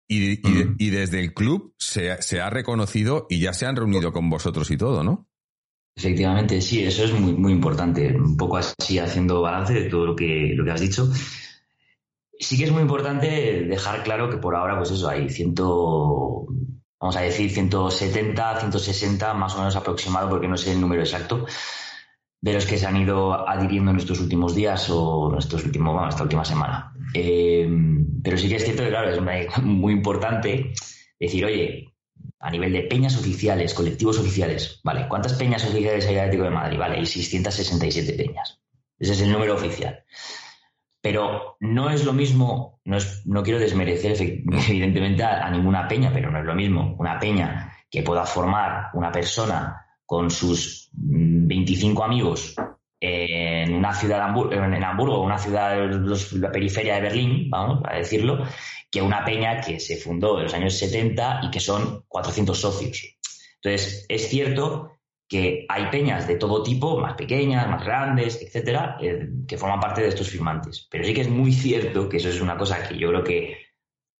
y, 0.08 0.38
y, 0.78 0.90
desde 0.90 1.18
el 1.18 1.34
club 1.34 1.74
se, 1.76 2.22
se, 2.22 2.40
ha 2.40 2.50
reconocido 2.50 3.26
y 3.28 3.40
ya 3.40 3.52
se 3.52 3.66
han 3.66 3.74
reunido 3.74 4.12
con 4.12 4.30
vosotros 4.30 4.70
y 4.70 4.76
todo, 4.76 5.02
¿no? 5.02 5.26
Efectivamente, 5.96 6.60
sí, 6.60 6.84
eso 6.84 7.04
es 7.04 7.12
muy, 7.12 7.32
muy 7.32 7.52
importante. 7.52 8.16
Un 8.16 8.36
poco 8.36 8.58
así 8.58 9.00
haciendo 9.00 9.42
balance 9.42 9.74
de 9.74 9.90
todo 9.90 10.06
lo 10.06 10.14
que, 10.14 10.52
lo 10.54 10.64
que 10.64 10.70
has 10.70 10.80
dicho. 10.80 11.10
Sí 12.38 12.56
que 12.56 12.64
es 12.64 12.70
muy 12.70 12.82
importante 12.82 13.64
dejar 13.64 14.04
claro 14.04 14.30
que 14.30 14.36
por 14.36 14.54
ahora, 14.54 14.76
pues 14.76 14.92
eso, 14.92 15.08
hay 15.08 15.28
ciento, 15.30 16.46
vamos 17.00 17.16
a 17.16 17.22
decir 17.22 17.50
170, 17.50 18.60
160 18.60 19.34
más 19.34 19.54
o 19.54 19.58
menos 19.58 19.74
aproximado, 19.74 20.28
porque 20.28 20.46
no 20.48 20.56
sé 20.56 20.72
el 20.72 20.80
número 20.80 21.02
exacto, 21.02 21.46
de 22.44 22.52
los 22.52 22.66
que 22.66 22.76
se 22.76 22.86
han 22.86 22.98
ido 22.98 23.48
adhiriendo 23.48 23.90
en 23.90 23.96
estos 23.96 24.20
últimos 24.20 24.54
días 24.54 24.90
o 24.90 25.32
en 25.32 25.38
estos 25.38 25.64
últimos, 25.64 25.94
bueno, 25.94 26.10
esta 26.10 26.24
última 26.24 26.44
semana. 26.44 26.92
Eh, 27.14 27.66
pero 28.22 28.36
sí 28.36 28.50
que 28.50 28.56
es 28.56 28.64
cierto 28.64 28.82
que, 28.82 28.90
claro, 28.90 29.08
es 29.08 29.62
muy 29.62 29.94
importante 29.94 30.74
decir, 31.18 31.42
oye, 31.42 31.94
a 32.40 32.50
nivel 32.50 32.74
de 32.74 32.82
peñas 32.82 33.16
oficiales, 33.16 33.72
colectivos 33.72 34.18
oficiales, 34.18 34.78
¿vale? 34.84 35.08
¿Cuántas 35.08 35.32
peñas 35.32 35.64
oficiales 35.64 36.06
hay 36.06 36.16
en 36.16 36.20
Atlético 36.20 36.44
de 36.44 36.50
Madrid? 36.50 36.78
Vale, 36.78 36.98
hay 36.98 37.06
667 37.06 38.12
peñas. 38.12 38.60
Ese 38.98 39.14
es 39.14 39.22
el 39.22 39.32
número 39.32 39.54
oficial. 39.54 40.04
Pero 41.00 41.56
no 41.60 41.88
es 41.88 42.04
lo 42.04 42.12
mismo, 42.12 42.78
no, 42.84 42.98
es, 42.98 43.26
no 43.26 43.42
quiero 43.42 43.58
desmerecer 43.58 44.20
evidentemente 44.68 45.24
a, 45.24 45.48
ninguna 45.48 45.88
peña, 45.88 46.10
pero 46.12 46.30
no 46.30 46.40
es 46.40 46.44
lo 46.44 46.54
mismo 46.54 46.94
una 46.98 47.18
peña 47.18 47.72
que 47.90 48.02
pueda 48.02 48.26
formar 48.26 48.90
una 48.92 49.10
persona 49.10 49.83
con 50.14 50.30
sus 50.30 50.90
25 50.92 52.04
amigos 52.04 52.54
en 53.00 53.74
una 53.74 53.92
ciudad 53.92 54.28
en 54.52 54.84
Hamburgo, 54.84 55.20
una 55.20 55.38
ciudad 55.38 55.74
de 55.74 56.38
la 56.38 56.52
periferia 56.52 56.94
de 56.94 57.00
Berlín, 57.00 57.50
vamos 57.50 57.82
a 57.84 57.96
decirlo, 57.96 58.46
que 58.88 59.02
una 59.02 59.24
peña 59.24 59.60
que 59.60 59.80
se 59.80 59.96
fundó 59.96 60.38
en 60.38 60.44
los 60.44 60.54
años 60.54 60.78
70 60.78 61.40
y 61.42 61.50
que 61.50 61.58
son 61.58 62.04
400 62.06 62.56
socios. 62.56 63.16
Entonces, 63.56 64.06
es 64.08 64.28
cierto 64.28 64.92
que 65.28 65.66
hay 65.68 65.90
peñas 65.90 66.28
de 66.28 66.36
todo 66.36 66.62
tipo, 66.62 66.96
más 67.00 67.14
pequeñas, 67.14 67.68
más 67.68 67.84
grandes, 67.84 68.40
etcétera, 68.40 68.96
eh, 69.02 69.30
que 69.48 69.58
forman 69.58 69.80
parte 69.80 70.00
de 70.00 70.10
estos 70.10 70.30
firmantes. 70.30 70.86
Pero 70.88 71.02
sí 71.02 71.12
que 71.12 71.22
es 71.22 71.28
muy 71.28 71.52
cierto 71.52 72.08
que 72.08 72.18
eso 72.18 72.28
es 72.28 72.40
una 72.40 72.56
cosa 72.56 72.86
que 72.86 72.96
yo 72.96 73.08
creo 73.08 73.24
que 73.24 73.63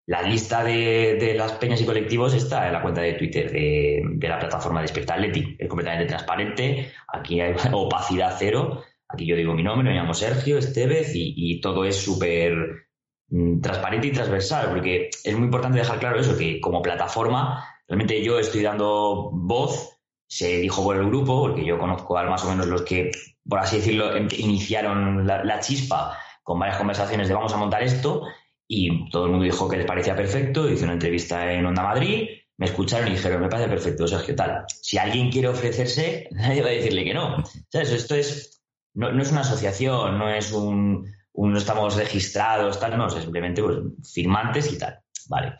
la 0.06 0.22
lista 0.22 0.62
de, 0.62 1.34
las 1.36 1.52
peñas 1.52 1.80
y 1.80 1.86
colectivos 1.86 2.34
está 2.34 2.66
en 2.66 2.74
la 2.74 2.82
cuenta 2.82 3.00
de 3.00 3.14
Twitter 3.14 3.50
de, 3.50 4.28
la 4.28 4.38
plataforma 4.38 4.82
Despierta 4.82 5.14
Atleti. 5.14 5.56
Es 5.58 5.68
completamente 5.68 6.06
transparente, 6.06 6.92
aquí 7.08 7.40
hay 7.40 7.54
opacidad 7.72 8.36
cero. 8.38 8.82
Aquí 9.08 9.26
yo 9.26 9.36
digo 9.36 9.54
mi 9.54 9.62
nombre, 9.62 9.90
me 9.90 9.96
llamo 9.96 10.14
Sergio 10.14 10.58
Estevez 10.58 11.12
y, 11.14 11.60
todo 11.60 11.84
es 11.84 11.96
súper 11.96 12.88
mm, 13.28 13.60
transparente 13.60 14.08
y 14.08 14.12
transversal, 14.12 14.70
porque 14.70 15.10
es 15.22 15.34
muy 15.34 15.44
importante 15.44 15.78
dejar 15.78 15.98
claro 15.98 16.18
eso, 16.18 16.36
que 16.36 16.60
como 16.60 16.82
plataforma, 16.82 17.64
realmente 17.86 18.22
yo 18.22 18.38
estoy 18.38 18.62
dando 18.62 19.30
voz 19.32 19.94
se 20.26 20.58
dijo 20.58 20.82
por 20.82 20.96
el 20.96 21.06
grupo, 21.06 21.42
porque 21.42 21.64
yo 21.64 21.78
conozco 21.78 22.18
a 22.18 22.24
más 22.24 22.44
o 22.44 22.48
menos 22.48 22.66
los 22.66 22.82
que, 22.82 23.10
por 23.48 23.60
así 23.60 23.76
decirlo, 23.76 24.16
em, 24.16 24.28
iniciaron 24.38 25.26
la, 25.26 25.60
chispa 25.60 26.18
con 26.42 26.58
varias 26.58 26.78
conversaciones 26.78 27.28
de 27.28 27.34
vamos 27.34 27.52
a 27.52 27.56
montar 27.56 27.82
esto, 27.82 28.22
y 28.66 29.10
todo 29.10 29.26
el 29.26 29.30
mundo 29.32 29.44
dijo 29.44 29.68
que 29.68 29.76
les 29.76 29.86
parecía 29.86 30.16
perfecto, 30.16 30.68
hice 30.70 30.84
una 30.84 30.94
entrevista 30.94 31.52
en 31.52 31.66
Onda 31.66 31.82
Madrid, 31.82 32.28
me 32.56 32.66
escucharon 32.66 33.08
y 33.08 33.12
dijeron, 33.12 33.42
me 33.42 33.48
parece 33.48 33.68
perfecto, 33.68 34.06
Sergio, 34.06 34.34
tal. 34.34 34.64
Si 34.68 34.96
alguien 34.96 35.30
quiere 35.30 35.48
ofrecerse, 35.48 36.28
nadie 36.32 36.62
va 36.62 36.68
a 36.68 36.72
decirle 36.72 37.04
que 37.04 37.14
no. 37.14 37.42
¿Sabes? 37.68 37.90
Esto 37.90 38.14
es, 38.14 38.62
no, 38.94 39.20
es 39.20 39.32
una 39.32 39.40
asociación, 39.40 40.18
no 40.18 40.30
es 40.30 40.52
un, 40.52 41.12
no 41.34 41.58
estamos 41.58 41.96
registrados, 41.96 42.78
tal, 42.78 42.96
no, 42.96 43.10
simplemente 43.10 43.62
pues, 43.62 43.78
firmantes 44.12 44.72
y 44.72 44.78
tal. 44.78 45.00
Vale. 45.28 45.56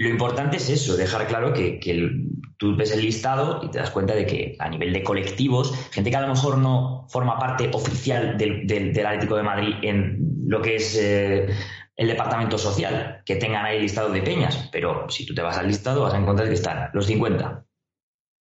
Lo 0.00 0.08
importante 0.08 0.58
es 0.58 0.68
eso, 0.70 0.96
dejar 0.96 1.26
claro 1.26 1.52
que, 1.52 1.80
tú 2.56 2.76
ves 2.76 2.92
el 2.92 3.02
listado 3.02 3.60
y 3.64 3.70
te 3.70 3.78
das 3.78 3.90
cuenta 3.90 4.14
de 4.14 4.26
que 4.26 4.56
a 4.60 4.68
nivel 4.68 4.92
de 4.92 5.02
colectivos, 5.02 5.74
gente 5.90 6.10
que 6.10 6.16
a 6.16 6.20
lo 6.20 6.28
mejor 6.28 6.58
no 6.58 7.06
forma 7.08 7.36
parte 7.36 7.68
oficial 7.72 8.38
del, 8.38 8.94
Atlético 9.04 9.36
de 9.36 9.42
Madrid 9.42 9.74
en 9.82 10.44
lo 10.46 10.62
que 10.62 10.76
es 10.76 10.96
eh, 10.96 11.48
el 11.98 12.06
departamento 12.06 12.56
social, 12.56 13.22
que 13.26 13.36
tengan 13.36 13.66
ahí 13.66 13.80
listado 13.80 14.08
de 14.10 14.22
peñas, 14.22 14.68
pero 14.72 15.10
si 15.10 15.26
tú 15.26 15.34
te 15.34 15.42
vas 15.42 15.58
al 15.58 15.66
listado 15.66 16.02
vas 16.02 16.14
a 16.14 16.18
encontrar 16.18 16.48
que 16.48 16.54
están 16.54 16.90
los 16.94 17.06
50, 17.06 17.66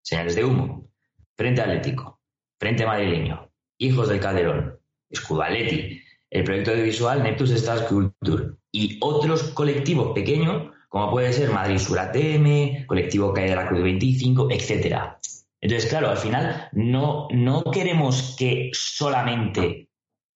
señales 0.04 0.36
de 0.36 0.46
humo, 0.46 0.90
Frente 1.36 1.62
Atlético, 1.62 2.22
Frente 2.60 2.86
Madrileño, 2.86 3.52
Hijos 3.80 4.10
del 4.10 4.20
Calderón, 4.20 4.80
Escudo 5.10 5.42
Atleti, 5.42 6.02
el 6.30 6.44
proyecto 6.44 6.72
audiovisual 6.72 7.24
Neptus 7.24 7.52
Stars 7.52 7.84
Culture 7.84 8.54
y 8.72 9.00
otros 9.02 9.44
colectivos 9.54 10.14
pequeños 10.14 10.72
como 10.90 11.12
puede 11.12 11.34
ser 11.34 11.52
Madrid 11.52 11.80
Sur 11.80 12.00
ATM, 12.00 12.86
Colectivo 12.86 13.34
Calle 13.34 13.50
de 13.50 13.56
la 13.56 13.68
Cruz 13.68 13.84
25, 13.84 14.50
etcétera. 14.52 15.20
Entonces, 15.60 15.90
claro, 15.90 16.10
al 16.10 16.18
final 16.18 16.70
no, 16.72 17.28
no 17.32 17.64
queremos 17.64 18.36
que 18.38 18.70
solamente 18.74 19.87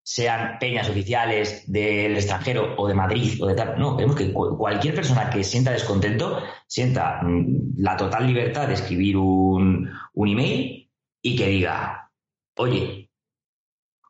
sean 0.02 0.58
peñas 0.58 0.88
oficiales 0.88 1.70
del 1.70 2.16
extranjero 2.16 2.74
o 2.76 2.88
de 2.88 2.94
Madrid 2.94 3.42
o 3.42 3.46
de 3.46 3.54
tal. 3.54 3.78
No, 3.78 3.96
queremos 3.96 4.16
que 4.16 4.32
cualquier 4.32 4.94
persona 4.94 5.30
que 5.30 5.44
sienta 5.44 5.70
descontento 5.70 6.42
sienta 6.66 7.20
mm, 7.22 7.74
la 7.78 7.96
total 7.96 8.26
libertad 8.26 8.68
de 8.68 8.74
escribir 8.74 9.16
un, 9.16 9.90
un 10.14 10.28
email 10.28 10.90
y 11.22 11.36
que 11.36 11.48
diga, 11.48 12.10
oye, 12.56 13.10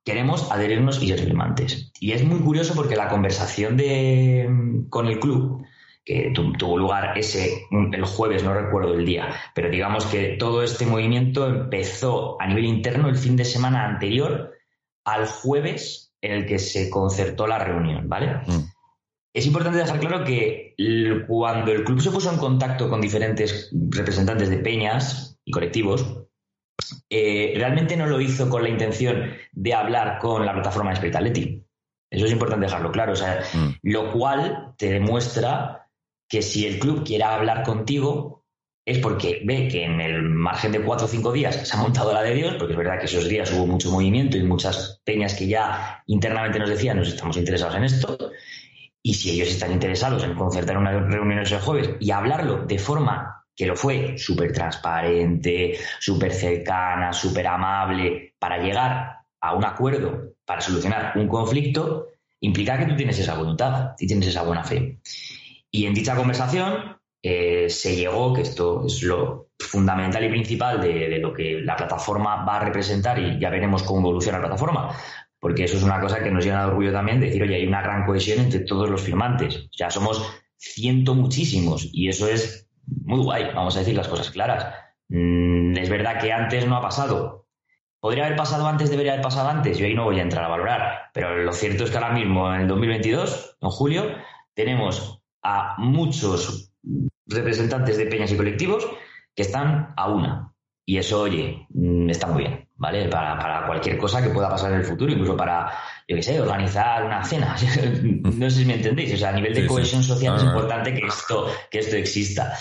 queremos 0.05 0.51
adherirnos 0.51 1.03
y 1.03 1.09
ser 1.09 1.21
firmantes. 1.21 1.93
Y 2.01 2.13
es 2.13 2.25
muy 2.25 2.41
curioso 2.41 2.75
porque 2.75 2.97
la 2.97 3.09
conversación 3.09 3.77
de, 3.77 4.49
con 4.89 5.07
el 5.07 5.21
club 5.21 5.65
que 6.05 6.33
tuvo 6.35 6.79
lugar 6.79 7.17
ese, 7.17 7.67
el 7.71 8.05
jueves, 8.05 8.43
no 8.43 8.55
recuerdo 8.55 8.95
el 8.95 9.07
día, 9.07 9.37
pero 9.55 9.71
digamos 9.71 10.05
que 10.07 10.37
todo 10.37 10.65
este 10.65 10.85
movimiento 10.85 11.47
empezó 11.47 12.41
a 12.41 12.49
nivel 12.49 12.65
interno 12.65 13.09
el 13.09 13.17
fin 13.17 13.37
de 13.37 13.45
semana 13.45 13.87
anterior 13.87 14.53
al 15.05 15.27
jueves 15.27 16.13
en 16.21 16.33
el 16.33 16.47
que 16.47 16.59
se 16.59 16.89
concertó 16.89 17.47
la 17.47 17.59
reunión, 17.59 18.09
¿vale? 18.09 18.37
Mm. 18.47 18.65
Es 19.35 19.47
importante 19.47 19.79
dejar 19.79 19.99
claro 19.99 20.25
que 20.25 20.75
cuando 21.27 21.73
el 21.73 21.85
club 21.85 22.01
se 22.01 22.11
puso 22.11 22.31
en 22.31 22.39
contacto 22.39 22.91
con 22.91 23.01
diferentes 23.01 23.71
representantes 23.73 24.51
de 24.51 24.59
peñas 24.59 25.39
y 25.45 25.53
colectivos, 25.53 26.27
eh, 27.09 27.55
realmente 27.57 27.97
no 27.97 28.07
lo 28.07 28.21
hizo 28.21 28.49
con 28.51 28.63
la 28.63 28.69
intención 28.69 29.33
de 29.53 29.75
hablar 29.75 30.19
con 30.19 30.45
la 30.45 30.53
plataforma 30.53 30.91
de 30.91 30.95
Spirit 30.95 31.17
Athletic. 31.17 31.63
Eso 32.11 32.27
es 32.27 32.33
importante 32.33 32.67
dejarlo 32.67 32.93
claro. 32.93 33.13
O 33.13 33.17
sea, 33.17 33.43
mm. 33.55 33.77
Lo 33.83 34.13
cual 34.13 34.75
te 34.77 34.91
demuestra 34.91 35.89
que 36.29 36.43
si 36.43 36.67
el 36.67 36.79
club 36.79 37.05
quiere 37.05 37.25
hablar 37.25 37.63
contigo 37.63 38.42
es 38.85 38.99
porque 38.99 39.43
ve 39.45 39.69
que 39.69 39.85
en 39.85 40.01
el 40.01 40.23
margen 40.23 40.73
de 40.73 40.83
cuatro 40.83 41.07
o 41.07 41.09
cinco 41.09 41.33
días 41.33 41.69
se 41.69 41.77
ha 41.77 41.81
montado 41.81 42.13
la 42.13 42.23
de 42.23 42.35
Dios, 42.35 42.55
porque 42.59 42.73
es 42.73 42.79
verdad 42.79 42.99
que 42.99 43.07
esos 43.07 43.29
días 43.29 43.53
hubo 43.53 43.67
mucho 43.67 43.91
movimiento 43.91 44.37
y 44.37 44.43
muchas 44.43 45.01
peñas 45.05 45.35
que 45.35 45.47
ya 45.47 46.03
internamente 46.07 46.59
nos 46.59 46.69
decían, 46.69 46.97
nos 46.97 47.09
estamos 47.09 47.37
interesados 47.37 47.77
en 47.77 47.85
esto, 47.85 48.19
y 49.03 49.15
si 49.15 49.31
ellos 49.31 49.49
están 49.49 49.73
interesados 49.73 50.25
en 50.25 50.35
concertar 50.35 50.79
una 50.79 50.93
reunión 50.93 51.41
ese 51.41 51.59
jueves 51.59 51.91
y 52.01 52.11
hablarlo 52.11 52.65
de 52.67 52.79
forma 52.79 53.45
que 53.55 53.67
lo 53.67 53.77
fue 53.77 54.17
súper 54.17 54.53
transparente, 54.53 55.79
súper 56.01 56.33
cercana, 56.33 57.13
súper 57.13 57.47
amable, 57.47 58.35
para 58.39 58.59
llegar 58.59 59.19
a 59.41 59.55
un 59.55 59.65
acuerdo, 59.65 60.35
para 60.45 60.61
solucionar 60.61 61.13
un 61.17 61.29
conflicto, 61.29 62.09
implica 62.41 62.79
que 62.79 62.87
tú 62.87 62.97
tienes 62.97 63.19
esa 63.19 63.35
voluntad 63.35 63.93
y 63.99 64.07
tienes 64.07 64.29
esa 64.29 64.43
buena 64.43 64.65
fe. 64.65 64.99
Y 65.71 65.87
en 65.87 65.95
dicha 65.95 66.17
conversación 66.17 66.97
eh, 67.23 67.71
se 67.71 67.95
llegó, 67.95 68.33
que 68.33 68.43
esto 68.43 68.85
es 68.87 69.03
lo 69.03 69.51
fundamental 69.59 70.25
y 70.25 70.29
principal 70.29 70.81
de, 70.81 71.19
lo 71.19 71.33
que 71.33 71.61
la 71.61 71.77
plataforma 71.77 72.45
va 72.45 72.57
a 72.57 72.65
representar 72.65 73.19
y 73.19 73.39
ya 73.39 73.49
veremos 73.49 73.85
cómo 73.85 74.01
evoluciona 74.01 74.39
la 74.39 74.47
plataforma, 74.47 74.97
porque 75.39 75.65
eso 75.65 75.77
es 75.77 75.85
una 75.85 76.01
cosa 76.01 76.23
que 76.23 76.33
nos 76.33 76.45
llena 76.45 76.63
de 76.63 76.71
orgullo 76.71 76.93
también, 76.93 77.21
decir, 77.21 77.43
oye, 77.43 77.55
hay 77.55 77.67
una 77.67 77.83
gran 77.83 78.05
cohesión 78.07 78.41
entre 78.41 78.61
todos 78.61 78.91
los 78.91 79.03
firmantes. 79.03 79.69
Ya 79.71 79.91
somos 79.91 80.23
ciento 80.57 81.15
muchísimos 81.15 81.89
y 81.93 82.09
eso 82.09 82.29
es 82.29 82.69
muy 83.05 83.21
guay, 83.21 83.51
vamos 83.55 83.77
a 83.77 83.81
decir 83.81 83.95
las 83.95 84.09
cosas 84.09 84.31
claras. 84.31 84.75
Mm, 85.09 85.77
es 85.77 85.89
verdad 85.89 86.21
que 86.21 86.33
antes 86.33 86.67
no 86.67 86.77
ha 86.77 86.83
pasado. 86.83 87.47
¿Podría 88.01 88.27
haber 88.27 88.37
pasado 88.37 88.67
antes? 88.67 88.91
¿Debería 88.91 89.13
haber 89.13 89.23
pasado 89.23 89.49
antes? 89.49 89.79
Yo 89.79 89.87
ahí 89.87 89.95
no 89.95 90.05
voy 90.05 90.19
a 90.19 90.23
entrar 90.23 90.45
a 90.45 90.49
valorar. 90.49 91.11
Pero 91.15 91.37
lo 91.37 91.53
cierto 91.53 91.85
es 91.85 91.91
que 91.91 91.99
ahora 91.99 92.13
mismo, 92.13 92.53
en 92.53 92.63
el 92.63 92.69
2022, 92.69 93.59
en 93.61 93.71
julio, 93.71 94.05
tenemos 94.55 95.23
a 95.43 95.77
muchos 95.79 96.73
representantes 97.35 97.97
de 97.97 98.07
peñas 98.07 98.33
y 98.33 98.37
colectivos 98.37 98.87
que 99.35 99.43
están 99.43 99.95
a 99.97 100.09
una. 100.09 100.53
Y 100.85 100.99
eso, 100.99 101.23
oye, 101.23 101.67
mm, 101.71 102.11
está 102.11 102.27
muy 102.27 102.45
bien. 102.45 102.69
¿vale? 102.83 103.09
Para, 103.09 103.65
cualquier 103.65 103.97
cosa 103.97 104.21
que 104.21 104.31
pueda 104.31 104.51
pasar 104.51 104.73
en 104.73 104.79
el 104.79 104.85
futuro, 104.85 105.13
incluso 105.13 105.37
para, 105.37 105.71
yo 106.09 106.17
qué 106.17 106.23
sé, 106.23 106.41
organizar 106.41 107.05
una 107.05 107.23
cena. 107.23 107.55
no 108.03 108.51
sé 108.51 108.59
si 108.59 108.65
me 108.65 108.75
entendéis. 108.75 109.15
O 109.15 109.17
sea, 109.17 109.29
a 109.29 109.33
nivel 109.33 109.55
de 109.55 109.69
cohesión 109.69 110.03
social 110.03 110.37
es 110.37 110.43
importante 110.43 110.93
que 110.93 111.07
esto, 111.07 111.47
que 111.71 111.79
esto 111.79 111.97
exista. 111.97 112.59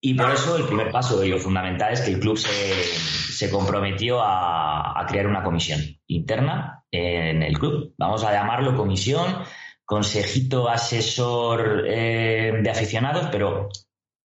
Y 0.00 0.14
por 0.14 0.30
eso 0.30 0.56
el 0.56 0.64
primer 0.64 0.92
paso 0.92 1.24
y 1.24 1.28
lo 1.28 1.38
fundamental 1.38 1.92
es 1.92 2.02
que 2.02 2.12
el 2.12 2.20
club 2.20 2.38
se, 2.38 3.50
comprometió 3.50 4.20
a, 4.22 5.04
crear 5.08 5.26
una 5.26 5.42
comisión 5.42 5.80
interna 6.06 6.84
en 6.92 7.42
el 7.42 7.58
club. 7.58 7.94
Vamos 7.98 8.22
a 8.22 8.32
llamarlo 8.32 8.76
comisión, 8.76 9.42
consejito 9.84 10.68
asesor 10.68 11.84
eh, 11.88 12.60
de 12.62 12.70
aficionados, 12.70 13.28
pero 13.32 13.70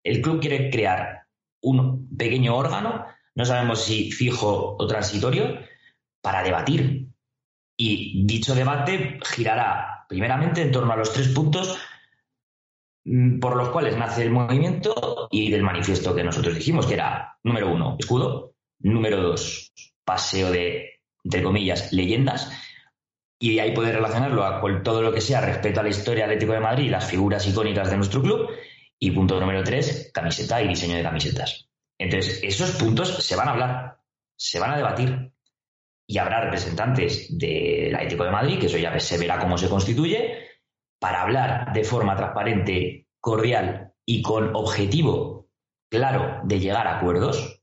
el 0.02 0.22
club 0.22 0.40
quiere 0.40 0.70
crear 0.70 1.26
un 1.62 2.08
pequeño 2.16 2.56
órgano 2.56 3.06
no 3.34 3.44
sabemos 3.44 3.82
si 3.84 4.10
fijo 4.10 4.76
o 4.78 4.86
transitorio, 4.86 5.60
para 6.20 6.42
debatir. 6.42 7.08
Y 7.76 8.26
dicho 8.26 8.54
debate 8.54 9.18
girará 9.24 10.04
primeramente 10.08 10.60
en 10.60 10.70
torno 10.70 10.92
a 10.92 10.96
los 10.96 11.12
tres 11.12 11.28
puntos 11.28 11.78
mm, 13.04 13.38
por 13.38 13.56
los 13.56 13.70
cuales 13.70 13.96
nace 13.96 14.22
el 14.22 14.30
movimiento 14.30 15.28
y 15.30 15.50
del 15.50 15.62
manifiesto 15.62 16.14
que 16.14 16.24
nosotros 16.24 16.54
dijimos, 16.54 16.86
que 16.86 16.94
era, 16.94 17.38
número 17.42 17.72
uno, 17.72 17.96
escudo, 17.98 18.52
número 18.80 19.22
dos, 19.22 19.72
paseo 20.04 20.50
de, 20.50 21.00
entre 21.24 21.42
comillas, 21.42 21.92
leyendas, 21.92 22.50
y 23.38 23.58
ahí 23.58 23.72
poder 23.72 23.94
relacionarlo 23.94 24.60
con 24.60 24.82
todo 24.82 25.00
lo 25.00 25.14
que 25.14 25.22
sea 25.22 25.40
respecto 25.40 25.80
a 25.80 25.82
la 25.82 25.88
historia 25.88 26.24
Atlético 26.24 26.52
de 26.52 26.60
Madrid 26.60 26.84
y 26.84 26.90
las 26.90 27.08
figuras 27.08 27.46
icónicas 27.46 27.90
de 27.90 27.96
nuestro 27.96 28.20
club, 28.20 28.50
y 29.00 29.10
punto 29.10 29.40
número 29.40 29.64
tres, 29.64 30.10
camiseta 30.12 30.62
y 30.62 30.68
diseño 30.68 30.96
de 30.96 31.02
camisetas. 31.02 31.68
Entonces, 31.98 32.40
esos 32.42 32.72
puntos 32.72 33.08
se 33.08 33.34
van 33.34 33.48
a 33.48 33.52
hablar, 33.52 33.98
se 34.36 34.60
van 34.60 34.72
a 34.72 34.76
debatir 34.76 35.32
y 36.06 36.18
habrá 36.18 36.42
representantes 36.42 37.26
del 37.36 37.94
Atlético 37.94 38.24
de 38.24 38.30
Madrid, 38.30 38.58
que 38.58 38.66
eso 38.66 38.78
ya 38.78 38.98
se 39.00 39.18
verá 39.18 39.38
cómo 39.38 39.56
se 39.56 39.68
constituye, 39.68 40.48
para 40.98 41.22
hablar 41.22 41.72
de 41.72 41.84
forma 41.84 42.16
transparente, 42.16 43.06
cordial 43.20 43.92
y 44.04 44.22
con 44.22 44.54
objetivo 44.54 45.48
claro 45.90 46.40
de 46.44 46.60
llegar 46.60 46.86
a 46.86 46.98
acuerdos, 46.98 47.62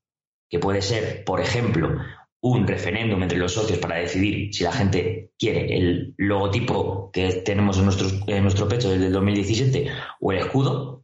que 0.49 0.59
puede 0.59 0.81
ser, 0.81 1.23
por 1.23 1.39
ejemplo, 1.39 1.97
un 2.41 2.67
referéndum 2.67 3.21
entre 3.23 3.37
los 3.37 3.53
socios 3.53 3.79
para 3.79 3.97
decidir 3.97 4.53
si 4.53 4.63
la 4.63 4.71
gente 4.71 5.31
quiere 5.37 5.75
el 5.77 6.13
logotipo 6.17 7.11
que 7.11 7.41
tenemos 7.41 7.77
en, 7.77 8.33
en 8.33 8.43
nuestro 8.43 8.67
pecho 8.67 8.89
desde 8.89 9.07
el 9.07 9.13
2017 9.13 9.91
o 10.19 10.31
el 10.31 10.39
escudo, 10.39 10.96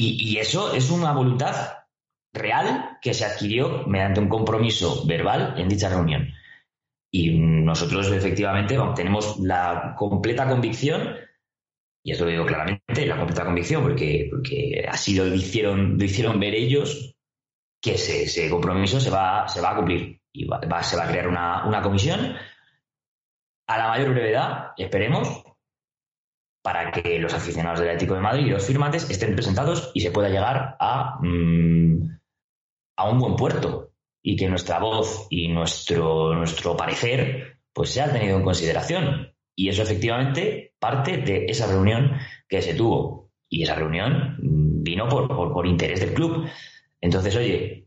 y, 0.00 0.38
eso 0.38 0.72
es 0.72 0.90
una 0.90 1.12
voluntad 1.12 1.54
real 2.32 2.98
que 3.02 3.14
se 3.14 3.24
adquirió 3.24 3.86
mediante 3.86 4.20
un 4.20 4.28
compromiso 4.28 5.04
verbal 5.06 5.54
en 5.58 5.68
dicha 5.68 5.88
reunión. 5.88 6.32
Y 7.12 7.38
nosotros 7.38 8.10
efectivamente 8.12 8.78
tenemos 8.94 9.38
la 9.40 9.94
completa 9.96 10.48
convicción, 10.48 11.16
y 12.04 12.12
eso 12.12 12.24
lo 12.24 12.30
digo 12.30 12.46
claramente, 12.46 13.06
la 13.06 13.18
completa 13.18 13.44
convicción, 13.44 13.82
porque, 13.82 14.28
porque 14.30 14.86
así 14.88 15.14
lo 15.14 15.26
hicieron, 15.26 15.98
lo 15.98 16.04
hicieron 16.04 16.38
ver 16.38 16.54
ellos, 16.54 17.16
que 17.82 17.94
ese, 17.94 18.48
compromiso 18.48 19.00
se 19.00 19.10
va, 19.10 19.48
se 19.48 19.60
va 19.60 19.72
a 19.72 19.76
cumplir. 19.76 20.20
Y 20.32 20.44
se 20.44 20.96
va 20.96 21.04
a 21.04 21.08
crear 21.08 21.26
una, 21.26 21.66
una 21.66 21.82
comisión 21.82 22.36
a 23.66 23.78
la 23.78 23.88
mayor 23.88 24.10
brevedad, 24.10 24.72
esperemos, 24.76 25.42
para 26.62 26.92
que 26.92 27.18
los 27.18 27.32
aficionados 27.34 27.80
del 27.80 27.88
Atlético 27.88 28.14
de 28.14 28.20
Madrid 28.20 28.46
y 28.46 28.50
los 28.50 28.66
firmantes 28.66 29.08
estén 29.08 29.34
presentados 29.34 29.90
y 29.94 30.00
se 30.00 30.10
pueda 30.10 30.28
llegar 30.28 30.76
a, 30.78 31.18
mm, 31.22 32.18
a 32.96 33.10
un 33.10 33.18
buen 33.18 33.36
puerto 33.36 33.92
y 34.22 34.36
que 34.36 34.48
nuestra 34.48 34.78
voz 34.78 35.26
y 35.30 35.48
nuestro, 35.48 36.34
nuestro 36.34 36.76
parecer 36.76 37.58
pues 37.72 37.90
sea 37.90 38.12
tenido 38.12 38.36
en 38.36 38.44
consideración. 38.44 39.34
Y 39.56 39.68
eso 39.68 39.82
efectivamente 39.82 40.74
parte 40.78 41.18
de 41.18 41.46
esa 41.46 41.66
reunión 41.66 42.18
que 42.48 42.62
se 42.62 42.74
tuvo. 42.74 43.30
Y 43.48 43.62
esa 43.62 43.74
reunión 43.74 44.36
mm, 44.40 44.82
vino 44.82 45.08
por, 45.08 45.28
por 45.28 45.66
interés 45.66 46.00
del 46.00 46.14
club. 46.14 46.46
Entonces, 47.00 47.34
oye, 47.36 47.86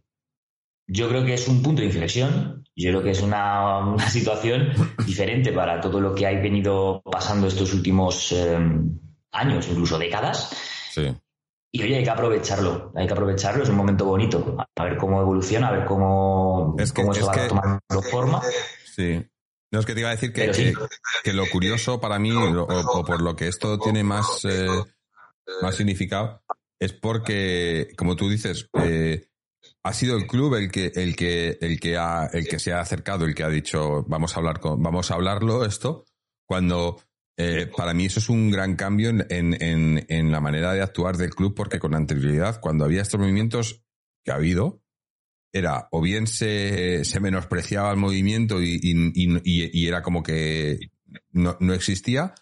yo 0.93 1.10
creo 1.10 1.25
que 1.25 1.34
es 1.34 1.47
un 1.47 1.62
punto 1.63 1.82
de 1.82 1.88
inflexión 1.88 2.63
yo 2.75 2.89
creo 2.89 3.03
que 3.03 3.12
es 3.12 3.21
una, 3.21 3.95
situación 4.10 4.73
diferente 5.06 5.51
para 5.51 5.79
todo 5.79 5.99
lo 5.99 6.15
que 6.15 6.25
ha 6.25 6.32
venido 6.32 7.01
pasando 7.03 7.47
estos 7.47 7.73
últimos 7.73 8.32
em, 8.32 8.99
años, 9.32 9.67
incluso 9.69 9.99
décadas. 9.99 10.49
Sí. 10.91 11.15
Y 11.71 11.84
oye, 11.84 11.97
hay 11.97 12.03
que 12.03 12.10
aprovecharlo, 12.10 12.91
hay 12.95 13.08
que 13.08 13.13
aprovecharlo, 13.13 13.63
es 13.63 13.69
un 13.69 13.75
momento 13.75 14.06
bonito, 14.06 14.58
a 14.75 14.84
ver 14.84 14.97
cómo 14.97 15.21
evoluciona, 15.21 15.69
a 15.69 15.71
ver 15.71 15.86
cómo, 15.86 16.75
es 16.77 16.93
cómo 16.93 17.12
va 17.12 17.47
tomando 17.47 18.01
forma. 18.10 18.41
Sí. 18.86 19.23
No, 19.71 19.79
es 19.79 19.86
que 19.88 19.95
te 19.95 20.01
iba 20.01 20.10
a 20.10 20.15
decir 20.15 20.32
que, 20.32 20.51
que, 21.23 21.34
lo 21.34 21.49
curioso 21.49 21.99
para 21.99 22.19
mí, 22.19 22.32
o, 22.32 23.03
por 23.03 23.21
lo 23.21 23.36
que 23.36 23.47
esto 23.47 23.79
tiene 23.79 24.03
más, 24.03 24.45
eh, 24.45 24.67
más 25.63 25.75
significado, 25.75 26.43
es 26.79 26.93
porque, 26.93 27.88
como 27.97 28.15
tú 28.15 28.29
dices, 28.29 28.69
eh, 28.73 29.29
ha 29.84 29.93
sido 29.93 30.17
el 30.17 30.28
club 30.28 30.56
el 30.56 30.72
que, 30.72 30.91
el 30.96 31.15
que, 31.15 31.58
el 31.62 31.80
que 31.80 31.98
ha, 31.98 32.30
el 32.32 32.48
que 32.48 32.60
se 32.60 32.72
ha 32.72 32.80
acercado, 32.80 33.26
el 33.26 33.36
que 33.36 33.43
ha 33.43 33.50
dicho 33.50 34.04
vamos 34.08 34.36
a 34.36 34.39
hablar 34.39 34.60
con, 34.60 34.82
vamos 34.82 35.12
a 35.12 35.15
hablarlo 35.15 35.65
esto, 35.65 36.06
cuando 36.46 37.02
eh, 37.38 37.69
para 37.76 37.93
mí 37.93 38.06
eso 38.06 38.19
es 38.19 38.30
un 38.30 38.50
gran 38.50 38.76
cambio 38.76 39.10
en, 39.10 39.26
en, 39.30 40.06
en, 40.08 40.32
la 40.32 40.39
manera 40.39 40.72
de 40.74 40.82
actuar 40.82 41.17
del 41.17 41.34
club, 41.34 41.56
porque 41.56 41.80
con 41.80 41.96
anterioridad, 41.96 42.62
cuando 42.62 42.86
había 42.86 43.02
estos 43.02 43.19
movimientos 43.19 43.84
que 44.24 44.32
ha 44.32 44.36
habido, 44.36 44.84
era 45.52 45.88
o 45.91 46.02
bien 46.02 46.28
se, 46.28 47.04
se 47.06 47.19
menospreciaba 47.19 47.91
el 47.91 47.98
movimiento 47.98 48.62
y, 48.62 48.80
y, 48.82 49.41
y, 49.43 49.88
era 49.88 50.02
como 50.02 50.24
que 50.24 50.91
no, 51.32 51.58
no 51.60 51.74
existía, 51.74 52.34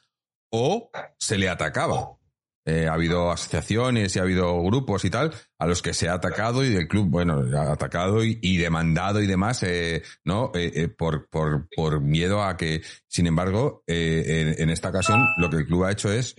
o 0.49 0.91
se 1.17 1.37
le 1.37 1.49
atacaba. 1.49 2.17
Eh, 2.63 2.87
ha 2.87 2.93
habido 2.93 3.31
asociaciones 3.31 4.15
y 4.15 4.19
ha 4.19 4.21
habido 4.21 4.61
grupos 4.61 5.03
y 5.03 5.09
tal 5.09 5.33
a 5.57 5.65
los 5.65 5.81
que 5.81 5.95
se 5.95 6.09
ha 6.09 6.13
atacado 6.13 6.63
y 6.63 6.69
del 6.69 6.87
club, 6.87 7.07
bueno, 7.09 7.43
ha 7.57 7.71
atacado 7.71 8.23
y, 8.23 8.57
demandado 8.57 9.19
y 9.19 9.25
demás, 9.25 9.63
eh, 9.63 10.03
¿no? 10.23 10.51
Eh, 10.53 10.87
por, 10.87 11.27
por, 11.29 11.67
por 11.75 12.01
miedo 12.01 12.43
a 12.43 12.57
que, 12.57 12.83
sin 13.07 13.25
embargo, 13.25 13.83
en, 13.87 14.61
en, 14.61 14.69
esta 14.69 14.89
ocasión 14.89 15.25
lo 15.37 15.49
que 15.49 15.57
el 15.57 15.65
club 15.65 15.85
ha 15.85 15.91
hecho 15.91 16.11
es, 16.11 16.35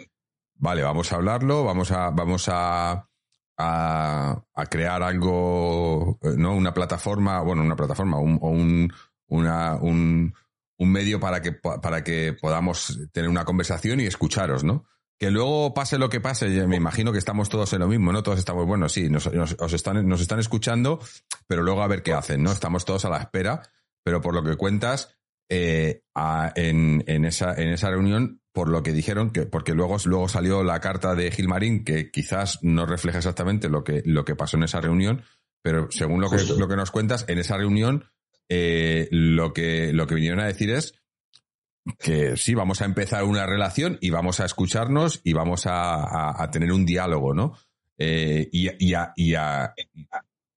vale, 0.55 0.83
vamos 0.83 1.13
a 1.13 1.17
hablarlo, 1.17 1.65
vamos 1.65 1.91
a, 1.91 2.11
vamos 2.11 2.49
a, 2.49 3.09
a, 3.59 4.67
crear 4.71 5.03
algo, 5.03 6.19
¿no? 6.37 6.55
Una 6.55 6.73
plataforma, 6.73 7.41
bueno, 7.41 7.63
una 7.63 7.77
plataforma, 7.77 8.19
un, 8.19 8.39
o 8.41 8.49
un, 8.49 8.93
un, 9.27 10.35
un 10.79 10.93
medio 10.93 11.19
para 11.19 11.43
que, 11.43 11.53
para 11.53 12.05
que 12.05 12.33
podamos 12.41 13.09
tener 13.13 13.29
una 13.29 13.45
conversación 13.45 13.99
y 13.99 14.07
escucharos, 14.07 14.63
¿no? 14.63 14.87
Que 15.23 15.31
luego 15.31 15.73
pase 15.73 15.99
lo 15.99 16.09
que 16.09 16.21
pase, 16.21 16.49
me 16.67 16.75
imagino 16.75 17.13
que 17.13 17.19
estamos 17.19 17.49
todos 17.49 17.73
en 17.75 17.79
lo 17.79 17.87
mismo, 17.87 18.11
¿no? 18.11 18.25
Todos 18.25 18.41
estamos, 18.41 18.67
bueno, 18.67 18.89
sí, 18.89 19.09
nos, 19.09 19.29
están, 19.73 20.09
nos 20.09 20.21
están 20.21 20.41
escuchando, 20.41 20.99
pero 21.47 21.63
luego 21.63 21.81
a 21.85 21.87
ver 21.87 22.03
qué 22.03 22.13
hacen, 22.13 22.43
¿no? 22.43 22.51
Estamos 22.51 22.85
todos 22.85 23.05
a 23.05 23.09
la 23.09 23.19
espera, 23.19 23.63
pero 24.03 24.21
por 24.21 24.35
lo 24.35 24.43
que 24.43 24.57
cuentas, 24.57 25.17
eh, 25.49 26.03
en, 26.57 27.05
en, 27.07 27.25
esa, 27.25 27.55
en 27.55 27.69
esa 27.69 27.91
reunión, 27.91 28.43
por 28.53 28.69
lo 28.69 28.83
que 28.83 28.91
dijeron, 28.91 29.31
que, 29.31 29.43
porque 29.43 29.75
luego, 29.75 29.97
luego 30.07 30.29
salió 30.29 30.65
la 30.65 30.81
carta 30.81 31.15
de 31.15 31.31
Gilmarín, 31.31 31.85
que 31.85 32.11
quizás 32.11 32.59
no 32.63 32.85
refleja 32.85 33.19
exactamente 33.19 33.69
lo 33.69 33.85
que, 33.85 34.03
lo 34.05 34.25
que 34.25 34.35
pasó 34.35 34.57
en 34.57 34.65
esa 34.65 34.81
reunión, 34.81 35.23
pero 35.63 35.87
según 35.93 36.21
lo 36.21 36.31
que, 36.31 36.43
lo 36.59 36.67
que 36.67 36.75
nos 36.75 36.91
cuentas, 36.91 37.27
en 37.29 37.39
esa 37.39 37.57
reunión 37.57 38.07
eh, 38.49 39.07
lo, 39.13 39.53
que, 39.53 39.93
lo 39.93 40.09
que 40.09 40.17
vinieron 40.17 40.41
a 40.41 40.47
decir 40.47 40.71
es 40.71 41.01
que 41.99 42.37
sí, 42.37 42.55
vamos 42.55 42.81
a 42.81 42.85
empezar 42.85 43.25
una 43.25 43.47
relación 43.47 43.99
y 44.01 44.11
vamos 44.11 44.41
a 44.41 44.45
escucharnos 44.45 45.21
y 45.25 45.33
vamos 45.33 45.65
a, 45.67 46.49
tener 46.53 46.73
un 46.73 46.87
diálogo, 46.87 47.35
¿no? 47.35 47.55
Eh, 47.99 48.49
y, 48.53 48.69
y, 48.79 48.95
y 49.17 49.35
a, 49.35 49.75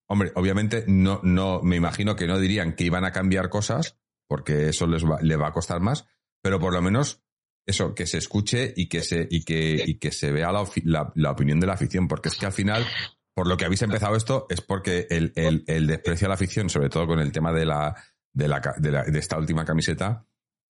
hombre, 0.08 0.32
obviamente 0.34 0.84
no, 0.86 1.20
no, 1.22 1.60
me 1.62 1.76
imagino 1.76 2.16
que 2.16 2.26
no 2.26 2.38
dirían 2.38 2.74
que 2.74 2.84
iban 2.84 3.04
a 3.04 3.12
cambiar 3.12 3.48
cosas, 3.48 3.98
porque 4.28 4.68
eso 4.68 4.86
les 4.86 5.04
va, 5.04 5.20
le 5.20 5.36
va 5.36 5.48
a 5.48 5.52
costar 5.52 5.80
más, 5.80 6.06
pero 6.42 6.58
por 6.58 6.72
lo 6.72 6.82
menos 6.82 7.22
eso, 7.66 7.94
que 7.94 8.06
se 8.06 8.18
escuche 8.18 8.72
y 8.76 8.88
que 8.88 9.02
se, 9.02 9.26
y 9.28 9.44
que, 9.44 9.82
y 9.84 9.98
que 9.98 10.12
se 10.12 10.30
vea 10.30 10.52
la, 10.52 11.12
la, 11.14 11.30
opinión 11.32 11.58
de 11.58 11.66
la 11.66 11.72
afición, 11.72 12.06
porque 12.06 12.28
es 12.28 12.36
que 12.36 12.46
al 12.46 12.52
final, 12.52 12.86
por 13.34 13.48
lo 13.48 13.56
que 13.56 13.64
habéis 13.64 13.82
empezado 13.82 14.14
esto, 14.14 14.46
es 14.48 14.60
porque 14.60 15.08
el, 15.10 15.32
el, 15.34 15.64
el 15.66 15.86
desprecio 15.88 16.26
a 16.26 16.28
la 16.28 16.34
afición, 16.34 16.70
sobre 16.70 16.88
todo 16.88 17.08
con 17.08 17.18
el 17.18 17.32
tema 17.32 17.52
de 17.52 17.66
la, 17.66 17.96
de 18.32 18.46
la, 18.46 18.62
de, 18.78 18.90
la, 18.92 19.02
de 19.02 19.18
esta 19.18 19.36
última 19.36 19.64
camiseta, 19.64 20.24